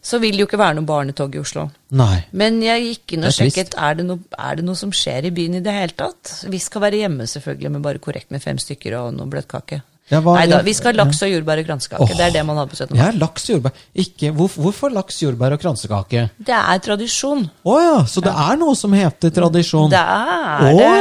Så 0.08 0.22
vil 0.24 0.38
det 0.38 0.46
jo 0.46 0.48
ikke 0.48 0.60
være 0.62 0.78
noe 0.78 0.88
barnetog 0.88 1.34
i 1.36 1.42
Oslo. 1.42 1.66
Nei. 2.00 2.22
Men 2.40 2.62
jeg 2.64 2.86
gikk 2.86 3.18
inn 3.18 3.26
og 3.26 3.32
er 3.34 3.36
sjekket 3.36 3.76
er 3.76 3.98
det, 4.00 4.06
er 4.40 4.60
det 4.60 4.64
noe 4.64 4.80
som 4.80 4.94
skjer 4.96 5.28
i 5.28 5.34
byen 5.36 5.60
i 5.60 5.64
det 5.66 5.74
hele 5.76 5.98
tatt. 6.00 6.32
Vi 6.48 6.62
skal 6.64 6.86
være 6.86 7.02
hjemme 7.04 7.28
selvfølgelig, 7.28 7.74
men 7.76 7.84
bare 7.84 8.04
korrekt 8.04 8.32
med 8.32 8.44
fem 8.44 8.62
stykker 8.62 8.96
og 9.02 9.12
noe 9.18 9.28
bløtkake. 9.32 9.82
Ja, 10.10 10.22
hva- 10.24 10.38
Nei 10.38 10.46
da, 10.48 10.62
vi 10.64 10.72
skal 10.74 10.94
ha 10.94 11.04
laks 11.04 11.20
og 11.26 11.30
jordbær 11.34 11.60
og 11.60 11.66
kransekake. 11.68 12.06
Åh. 12.06 12.12
Det 12.16 12.24
er 12.30 12.32
det 12.38 12.44
man 12.48 12.56
har 12.62 12.68
på 12.72 12.78
17. 12.78 12.94
mai. 12.96 13.00
Ja, 13.02 13.08
laks, 13.20 13.48
jordbær. 13.50 13.74
Ikke, 14.04 14.30
hvor, 14.38 14.48
hvorfor 14.56 14.94
laks, 14.96 15.18
jordbær 15.22 15.52
og 15.58 15.60
kransekake? 15.60 16.30
Det 16.40 16.56
er 16.56 16.80
tradisjon. 16.86 17.42
Å 17.68 17.76
ja, 17.84 17.98
så 18.08 18.24
det 18.24 18.32
er 18.32 18.56
noe 18.62 18.76
som 18.80 18.94
heter 18.96 19.34
tradisjon? 19.36 19.90
Det 19.92 20.00
er 20.00 20.78
det. 20.80 20.94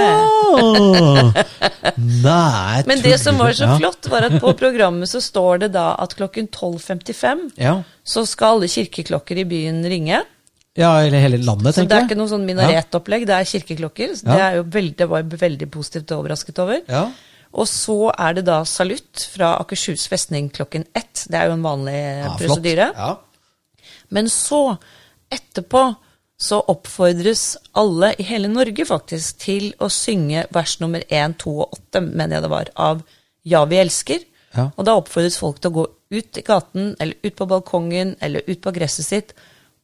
Åh! 0.56 1.30
Nei, 2.26 2.82
Men 2.90 3.02
det 3.04 3.14
som 3.22 3.38
var 3.38 3.54
så 3.56 3.68
ja. 3.70 3.76
flott, 3.78 4.08
var 4.10 4.26
at 4.28 4.38
på 4.42 4.52
programmet 4.58 5.08
så 5.10 5.20
står 5.22 5.62
det 5.66 5.68
da 5.76 5.92
at 6.02 6.16
klokken 6.18 6.48
12.55 6.52 7.44
Ja. 7.62 7.76
så 8.06 8.24
skal 8.28 8.56
alle 8.58 8.68
kirkeklokker 8.72 9.38
i 9.38 9.46
byen 9.48 9.82
ringe. 9.86 10.22
ja, 10.76 10.90
eller 11.00 11.22
hele 11.22 11.38
landet, 11.40 11.74
Så 11.74 11.86
det 11.88 11.96
er 11.96 12.04
ikke 12.04 12.18
noe 12.18 12.28
sånn 12.28 12.44
minaretopplegg, 12.44 13.24
det 13.26 13.38
er 13.38 13.44
kirkeklokker. 13.48 14.10
Ja. 14.18 14.26
Det, 14.34 14.42
er 14.50 14.58
jo 14.58 14.66
veldig, 14.74 14.96
det 14.98 15.08
var 15.08 15.22
jeg 15.22 15.40
veldig 15.40 15.70
positivt 15.72 16.12
overrasket 16.12 16.58
over. 16.58 16.82
Ja. 16.88 17.06
Og 17.56 17.68
så 17.70 17.96
er 18.12 18.34
det 18.36 18.44
da 18.48 18.58
salutt 18.68 19.22
fra 19.32 19.54
Akershus 19.62 20.06
festning 20.12 20.50
klokken 20.52 20.84
ett. 20.96 21.24
Det 21.30 21.38
er 21.40 21.48
jo 21.48 21.56
en 21.56 21.64
vanlig 21.64 21.96
Ja, 21.96 22.34
prosedyre. 22.40 22.90
Ja. 22.96 23.14
Men 24.12 24.28
så, 24.30 24.76
etterpå, 25.32 25.86
så 26.36 26.60
oppfordres 26.68 27.56
alle 27.72 28.12
i 28.20 28.26
hele 28.28 28.50
Norge 28.52 28.84
faktisk 28.86 29.38
til 29.46 29.70
å 29.82 29.88
synge 29.90 30.44
vers 30.52 30.76
nummer 30.82 31.02
én, 31.08 31.34
to 31.40 31.54
og 31.64 31.78
åtte, 31.78 32.02
mener 32.04 32.36
jeg 32.36 32.44
det 32.46 32.52
var, 32.52 32.70
av 32.76 33.02
Ja, 33.46 33.64
vi 33.64 33.78
elsker. 33.80 34.24
Ja. 34.56 34.68
Og 34.76 34.84
da 34.88 34.96
oppfordres 34.98 35.38
folk 35.38 35.60
til 35.62 35.70
å 35.70 35.76
gå 35.80 35.86
ut 36.16 36.38
i 36.38 36.42
gaten, 36.46 36.94
eller 37.00 37.14
ut 37.22 37.36
på 37.38 37.46
balkongen, 37.50 38.16
eller 38.20 38.42
ut 38.46 38.60
på 38.62 38.72
gresset 38.74 39.06
sitt, 39.06 39.32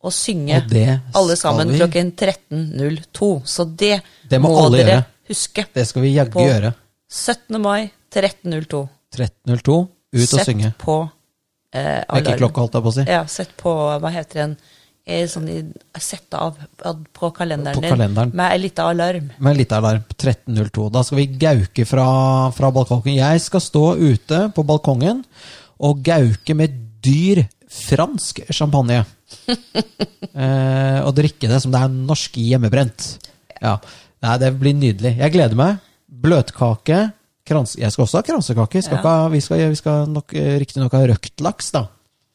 og 0.02 0.10
synge 0.12 0.58
Og 0.66 1.16
alle 1.20 1.36
sammen 1.38 1.70
vi. 1.70 1.78
klokken 1.78 2.12
13.02. 2.18 3.32
Så 3.46 3.64
det, 3.64 4.00
Det 4.28 4.40
må 4.42 4.50
alle 4.58 4.78
dere 4.78 4.88
gjøre. 4.96 5.04
huske. 5.30 5.64
Det 5.74 5.86
skal 5.86 6.02
vi 6.02 6.14
jaggu 6.16 6.40
gjøre. 6.42 6.72
17. 7.12 7.58
mai 7.60 7.90
13.02. 8.12 8.86
13.02, 9.12 9.74
ut 10.16 10.22
og 10.22 10.28
Sett 10.38 10.48
synge. 10.48 10.70
på 10.80 10.96
eh. 11.76 12.00
Vekkerklokka, 12.08 12.62
holdt 12.64 12.78
jeg 12.78 12.84
på 12.86 12.92
å 12.92 12.94
si. 12.96 13.04
Ja, 13.08 13.24
sett 13.28 13.52
på, 13.60 13.72
hva 14.00 14.12
heter 14.12 14.40
den, 14.42 14.54
sånn 15.28 15.48
i, 15.52 15.58
sett 16.00 16.32
av 16.38 16.56
på 17.12 17.30
kalenderen, 17.36 17.76
På 17.76 17.92
kalenderen. 17.92 18.30
din 18.32 18.38
med 18.40 18.54
en 18.56 18.62
liten 18.62 18.84
alarm. 18.86 19.30
Med 19.38 19.58
litt 19.60 19.72
alarm. 19.76 20.04
13.02. 20.16 20.86
Da 20.94 21.02
skal 21.04 21.20
vi 21.20 21.26
gauke 21.42 21.86
fra, 21.88 22.06
fra 22.56 22.70
balkongen. 22.72 23.18
Jeg 23.18 23.44
skal 23.44 23.64
stå 23.64 23.84
ute 24.00 24.44
på 24.56 24.64
balkongen 24.64 25.24
og 25.82 26.04
gauke 26.06 26.56
med 26.56 26.78
dyr 27.04 27.44
fransk 27.72 28.44
champagne. 28.52 29.02
eh, 29.48 30.98
og 31.02 31.14
drikke 31.16 31.50
det 31.50 31.60
som 31.64 31.72
det 31.74 31.80
er 31.82 31.92
norsk 31.92 32.36
hjemmebrent. 32.40 33.16
Ja. 33.60 33.78
Nei, 34.22 34.36
det 34.38 34.52
blir 34.60 34.76
nydelig. 34.78 35.16
Jeg 35.18 35.34
gleder 35.34 35.58
meg. 35.58 35.80
Bløtkake. 36.12 37.12
Krans 37.48 37.74
jeg 37.80 37.90
skal 37.90 38.04
også 38.04 38.20
ha 38.20 38.26
kransekake. 38.26 38.78
Vi 38.78 38.82
skal, 38.86 38.98
Ja. 38.98 39.02
ha, 39.02 39.28
vi 39.32 39.40
skal, 39.40 39.68
vi 39.72 39.74
skal 39.80 40.06
nok, 40.12 40.34
eh, 40.34 40.58
riktignok 40.60 40.92
ha 40.92 41.06
røkt 41.06 41.40
laks, 41.40 41.70
da. 41.72 41.86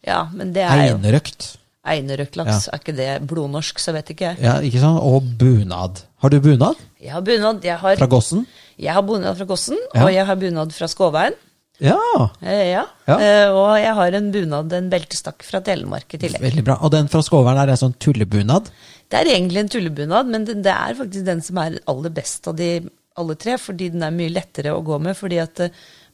Ja, 0.05 0.27
men 0.33 0.51
det 0.53 0.63
er 0.63 0.89
jo 0.89 0.97
Einerøkt. 0.97 1.57
Einerøkt 1.87 2.35
laks. 2.35 2.67
Er 2.67 2.79
ikke 2.81 2.95
det 2.95 3.27
blodnorsk, 3.27 3.79
så 3.79 3.93
vet 3.93 4.09
ikke 4.11 4.33
jeg. 4.33 4.39
Ja, 4.43 4.57
ikke 4.59 4.79
sant? 4.81 4.99
Og 5.01 5.23
bunad. 5.39 6.01
Har 6.21 6.29
du 6.29 6.39
bunad? 6.41 6.75
Jeg 6.99 7.11
har 7.13 7.21
bunad 7.21 7.63
jeg 7.63 7.77
har, 7.79 7.95
Fra 7.95 8.07
Gossen? 8.07 8.45
jeg 8.77 8.93
har 8.93 9.01
bunad 9.01 9.37
fra 9.37 9.45
Gossen, 9.45 9.77
Ja. 9.95 10.03
og 10.03 10.11
jeg 10.13 10.25
har 10.25 10.35
bunad 10.35 10.71
fra 10.73 10.87
Skåveien. 10.87 11.33
Ja. 11.79 11.95
Eh, 12.41 12.71
ja. 12.73 12.83
Ja. 13.07 13.17
Eh, 13.19 13.49
og 13.53 13.77
jeg 13.79 13.93
har 13.93 14.11
en 14.17 14.31
bunad, 14.31 14.73
en 14.73 14.89
beltestakk 14.89 15.43
fra 15.43 15.61
Telemark 15.61 16.11
i 16.13 16.17
tillegg. 16.17 16.41
Veldig 16.41 16.63
bra. 16.65 16.77
Og 16.81 16.91
den 16.91 17.07
fra 17.07 17.21
Skåveien, 17.21 17.57
er 17.61 17.69
en 17.69 17.77
sånn 17.77 17.95
tullebunad? 17.99 18.69
Det 19.09 19.19
er 19.21 19.25
egentlig 19.37 19.57
en 19.59 19.69
tullebunad, 19.69 20.27
men 20.27 20.43
det, 20.43 20.61
det 20.63 20.73
er 20.73 20.95
faktisk 20.95 21.23
den 21.23 21.41
som 21.41 21.57
er 21.59 21.79
aller 21.87 22.09
best 22.09 22.47
av 22.47 22.55
de 22.57 22.89
alle 23.17 23.35
tre, 23.39 23.57
fordi 23.61 23.89
den 23.93 24.03
er 24.05 24.13
mye 24.15 24.31
lettere 24.33 24.73
å 24.75 24.81
gå 24.85 24.97
med. 25.01 25.17
Fordi 25.17 25.39
at 25.43 25.59
eh, 25.67 25.69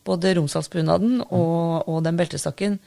både 0.06 0.34
Romsdalsbunaden 0.40 1.22
og, 1.30 1.88
og 1.88 2.02
den 2.06 2.18
beltestakken 2.20 2.80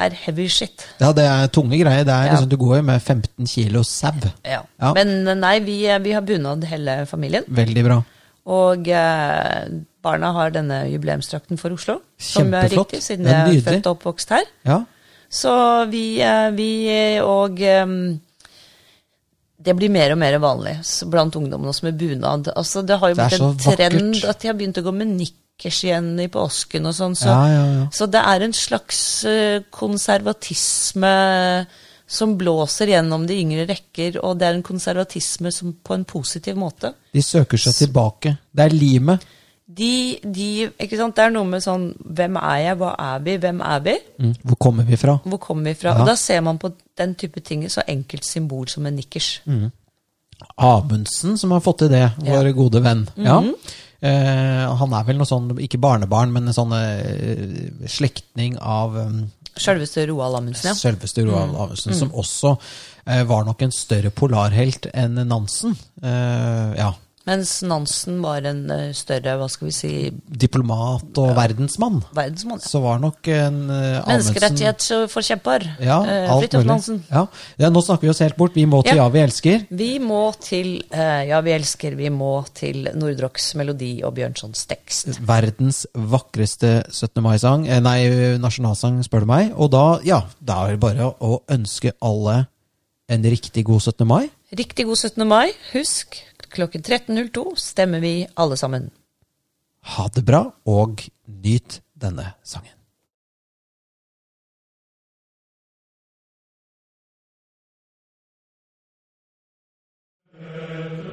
er 0.00 0.14
heavy 0.16 0.46
shit. 0.48 0.84
Ja, 1.02 1.10
det 1.12 1.24
er 1.26 1.48
tunge 1.52 1.76
greier. 1.80 2.04
Det 2.06 2.14
er 2.14 2.28
Ja. 2.30 2.32
liksom, 2.36 2.48
Du 2.48 2.56
går 2.56 2.76
jo 2.78 2.82
med 2.88 3.02
15 3.02 3.46
kilo 3.50 3.82
sau. 3.84 4.12
Ja. 4.46 4.62
Ja. 4.80 4.92
Men 4.96 5.26
eh, 5.28 5.34
nei, 5.34 5.56
vi, 5.66 5.80
eh, 5.90 5.98
vi 5.98 6.12
har 6.16 6.22
bunad 6.22 6.64
hele 6.70 7.00
familien. 7.10 7.44
Veldig 7.48 7.84
bra. 7.84 7.98
Og 8.50 8.88
eh, 8.88 9.66
barna 10.02 10.30
har 10.32 10.50
denne 10.54 10.84
jubileumsdrakten 10.92 11.58
for 11.60 11.74
Oslo. 11.76 11.98
Kjempeflott. 12.16 12.30
Som 12.32 12.54
er 12.54 12.70
riktig, 12.72 13.02
siden 13.04 13.28
jeg 13.28 13.58
er 13.60 13.66
født 13.66 13.86
og 13.90 13.98
oppvokst 13.98 14.32
her. 14.32 14.46
Ja. 14.64 14.78
Så 15.30 15.52
vi, 15.92 16.04
vi 16.56 16.70
og 17.22 17.60
eh, 17.62 17.92
det 19.60 19.74
blir 19.76 19.90
mer 19.92 20.14
og 20.14 20.18
mer 20.22 20.38
vanlig 20.40 20.76
blant 21.12 21.36
ungdommene 21.36 21.68
også 21.74 21.84
med 21.90 21.98
bunad. 22.00 22.48
Altså, 22.56 22.80
det 22.86 22.96
har 23.00 23.12
jo 23.12 23.14
Det 23.18 23.26
blitt 23.28 23.40
en 23.44 23.58
trend 23.60 24.14
vakkert. 24.14 24.28
at 24.30 24.40
de 24.40 24.48
har 24.48 24.54
begynt 24.56 24.78
å 24.80 24.84
gå 24.86 24.92
med 24.96 25.10
nikkers 25.18 25.80
igjen 25.84 26.08
i 26.24 26.28
påsken 26.32 26.86
og 26.88 26.94
sånn. 26.96 27.16
Så, 27.18 27.28
Ja, 27.28 27.42
ja, 27.52 27.64
ja. 27.74 27.86
så 27.92 28.06
det 28.08 28.22
er 28.24 28.40
en 28.46 28.52
slags 28.56 29.00
eh, 29.28 29.60
konservatisme 29.70 31.66
som 32.10 32.32
blåser 32.38 32.90
gjennom 32.90 33.26
de 33.28 33.36
yngre 33.38 33.66
rekker, 33.68 34.16
og 34.24 34.38
det 34.40 34.48
er 34.48 34.56
en 34.58 34.64
konservatisme 34.66 35.52
som 35.54 35.76
på 35.84 35.94
en 35.94 36.04
positiv 36.04 36.56
måte. 36.58 36.90
De 37.14 37.22
søker 37.22 37.60
seg 37.60 37.76
tilbake. 37.84 38.32
Det 38.50 38.64
er 38.64 38.74
limet. 38.74 39.22
De, 39.70 40.18
de, 40.24 40.46
ikke 40.82 40.98
sant? 40.98 41.14
Det 41.14 41.26
er 41.28 41.34
noe 41.34 41.46
med 41.46 41.62
sånn 41.62 41.90
Hvem 42.00 42.38
er 42.40 42.62
jeg? 42.64 42.78
Hva 42.80 42.94
er 42.98 43.20
vi? 43.26 43.34
Hvem 43.42 43.60
er 43.62 43.82
vi? 43.84 43.92
Mm. 44.18 44.32
Hvor 44.48 44.58
kommer 44.66 44.88
vi 44.88 44.98
fra? 44.98 45.18
Hvor 45.22 45.42
kommer 45.42 45.70
vi 45.70 45.76
fra? 45.78 45.92
Ja. 45.92 46.00
Og 46.02 46.10
da 46.10 46.16
ser 46.18 46.40
man 46.46 46.58
på 46.58 46.72
den 46.98 47.14
type 47.20 47.42
ting 47.46 47.62
så 47.70 47.84
enkelt 47.86 48.26
symbol 48.26 48.66
som 48.72 48.88
en 48.88 48.98
nikkers. 48.98 49.36
Amundsen 50.56 51.38
som 51.38 51.52
har 51.54 51.62
fått 51.62 51.84
til 51.84 51.92
det, 51.92 52.06
vår 52.24 52.50
gode 52.56 52.82
venn. 52.84 53.04
Ja. 53.20 53.38
Eh, 54.00 54.64
han 54.80 54.94
er 54.96 55.04
vel 55.04 55.18
noe 55.20 55.28
sånn, 55.28 55.52
ikke 55.60 55.80
barnebarn, 55.82 56.32
men 56.32 56.48
en 56.48 56.56
sånn 56.56 56.72
eh, 56.72 57.68
slektning 57.90 58.56
av 58.56 58.96
um, 58.96 59.18
Sjølveste 59.60 60.06
Roald 60.08 60.38
Amundsen, 60.38 60.70
ja. 60.70 60.76
selveste 60.78 61.26
Roald 61.26 61.52
Amundsen, 61.52 61.92
som 61.98 62.14
også 62.16 62.54
eh, 63.04 63.20
var 63.28 63.44
nok 63.44 63.66
en 63.66 63.74
større 63.74 64.12
polarhelt 64.14 64.88
enn 64.94 65.20
Nansen. 65.28 65.76
Eh, 66.00 66.78
ja. 66.80 66.94
Mens 67.28 67.50
Nansen 67.68 68.16
var 68.24 68.46
en 68.48 68.62
eh, 68.72 68.94
større, 68.96 69.34
hva 69.36 69.46
skal 69.52 69.68
vi 69.68 69.74
si, 69.76 69.90
Diplomat 70.40 71.18
og 71.20 71.34
verdensmann. 71.36 71.98
verdensmann. 72.16 72.62
Ja. 72.62 72.68
Så 72.72 72.80
var 72.80 73.02
nok 73.02 73.28
en 73.28 73.58
uh, 73.68 73.74
Amundsen 73.76 74.08
Menneskerettighetsforkjemper. 74.08 75.66
Ja, 75.84 75.98
uh, 76.00 76.32
Fridtjof. 76.40 76.64
Nansen. 76.64 77.02
Ja. 77.10 77.26
ja, 77.60 77.70
nå 77.72 77.82
snakker 77.84 78.08
vi 78.08 78.12
oss 78.14 78.22
helt 78.24 78.38
bort. 78.40 78.56
Vi 78.56 78.64
må 78.64 78.80
til 78.86 78.96
Ja. 78.96 79.04
Ja, 79.04 79.08
vi 79.12 79.20
elsker. 79.24 79.66
Vi 79.68 79.90
må 80.02 80.22
til 80.40 80.72
uh, 80.94 81.20
Ja, 81.28 81.42
vi 81.44 81.52
elsker. 81.54 81.94
Vi 82.00 82.08
må 82.14 82.32
til 82.56 82.88
Nordrocks 82.96 83.52
melodi 83.60 83.92
og 84.06 84.16
Bjørnsons 84.16 84.64
tekst. 84.70 85.20
Verdens 85.20 85.84
vakreste 85.92 86.72
17. 86.88 87.20
mai-sang, 87.24 87.68
eh, 87.68 87.84
nei, 87.84 88.00
nasjonalsang, 88.40 89.00
spør 89.04 89.28
du 89.28 89.30
meg. 89.30 89.52
Og 89.60 89.70
da, 89.76 89.84
ja, 90.08 90.22
da 90.40 90.64
er 90.64 90.76
det 90.78 90.84
bare 90.88 91.12
å 91.20 91.42
ønske 91.52 91.92
alle 92.00 92.46
en 93.10 93.24
riktig 93.28 93.64
god 93.68 93.84
17. 93.92 94.06
mai. 94.08 94.24
Riktig 94.50 94.86
god 94.86 94.98
17. 94.98 95.28
mai. 95.28 95.52
Husk, 95.72 96.16
klokken 96.50 96.82
13.02 96.82 97.54
stemmer 97.56 98.02
vi 98.02 98.26
alle 98.34 98.56
sammen. 98.58 98.90
Ha 99.94 100.08
det 100.14 100.24
bra, 100.26 100.42
og 100.66 101.06
nyt 101.26 101.80
denne 101.94 102.32
sangen. 102.42 102.74
Amen. 110.34 111.09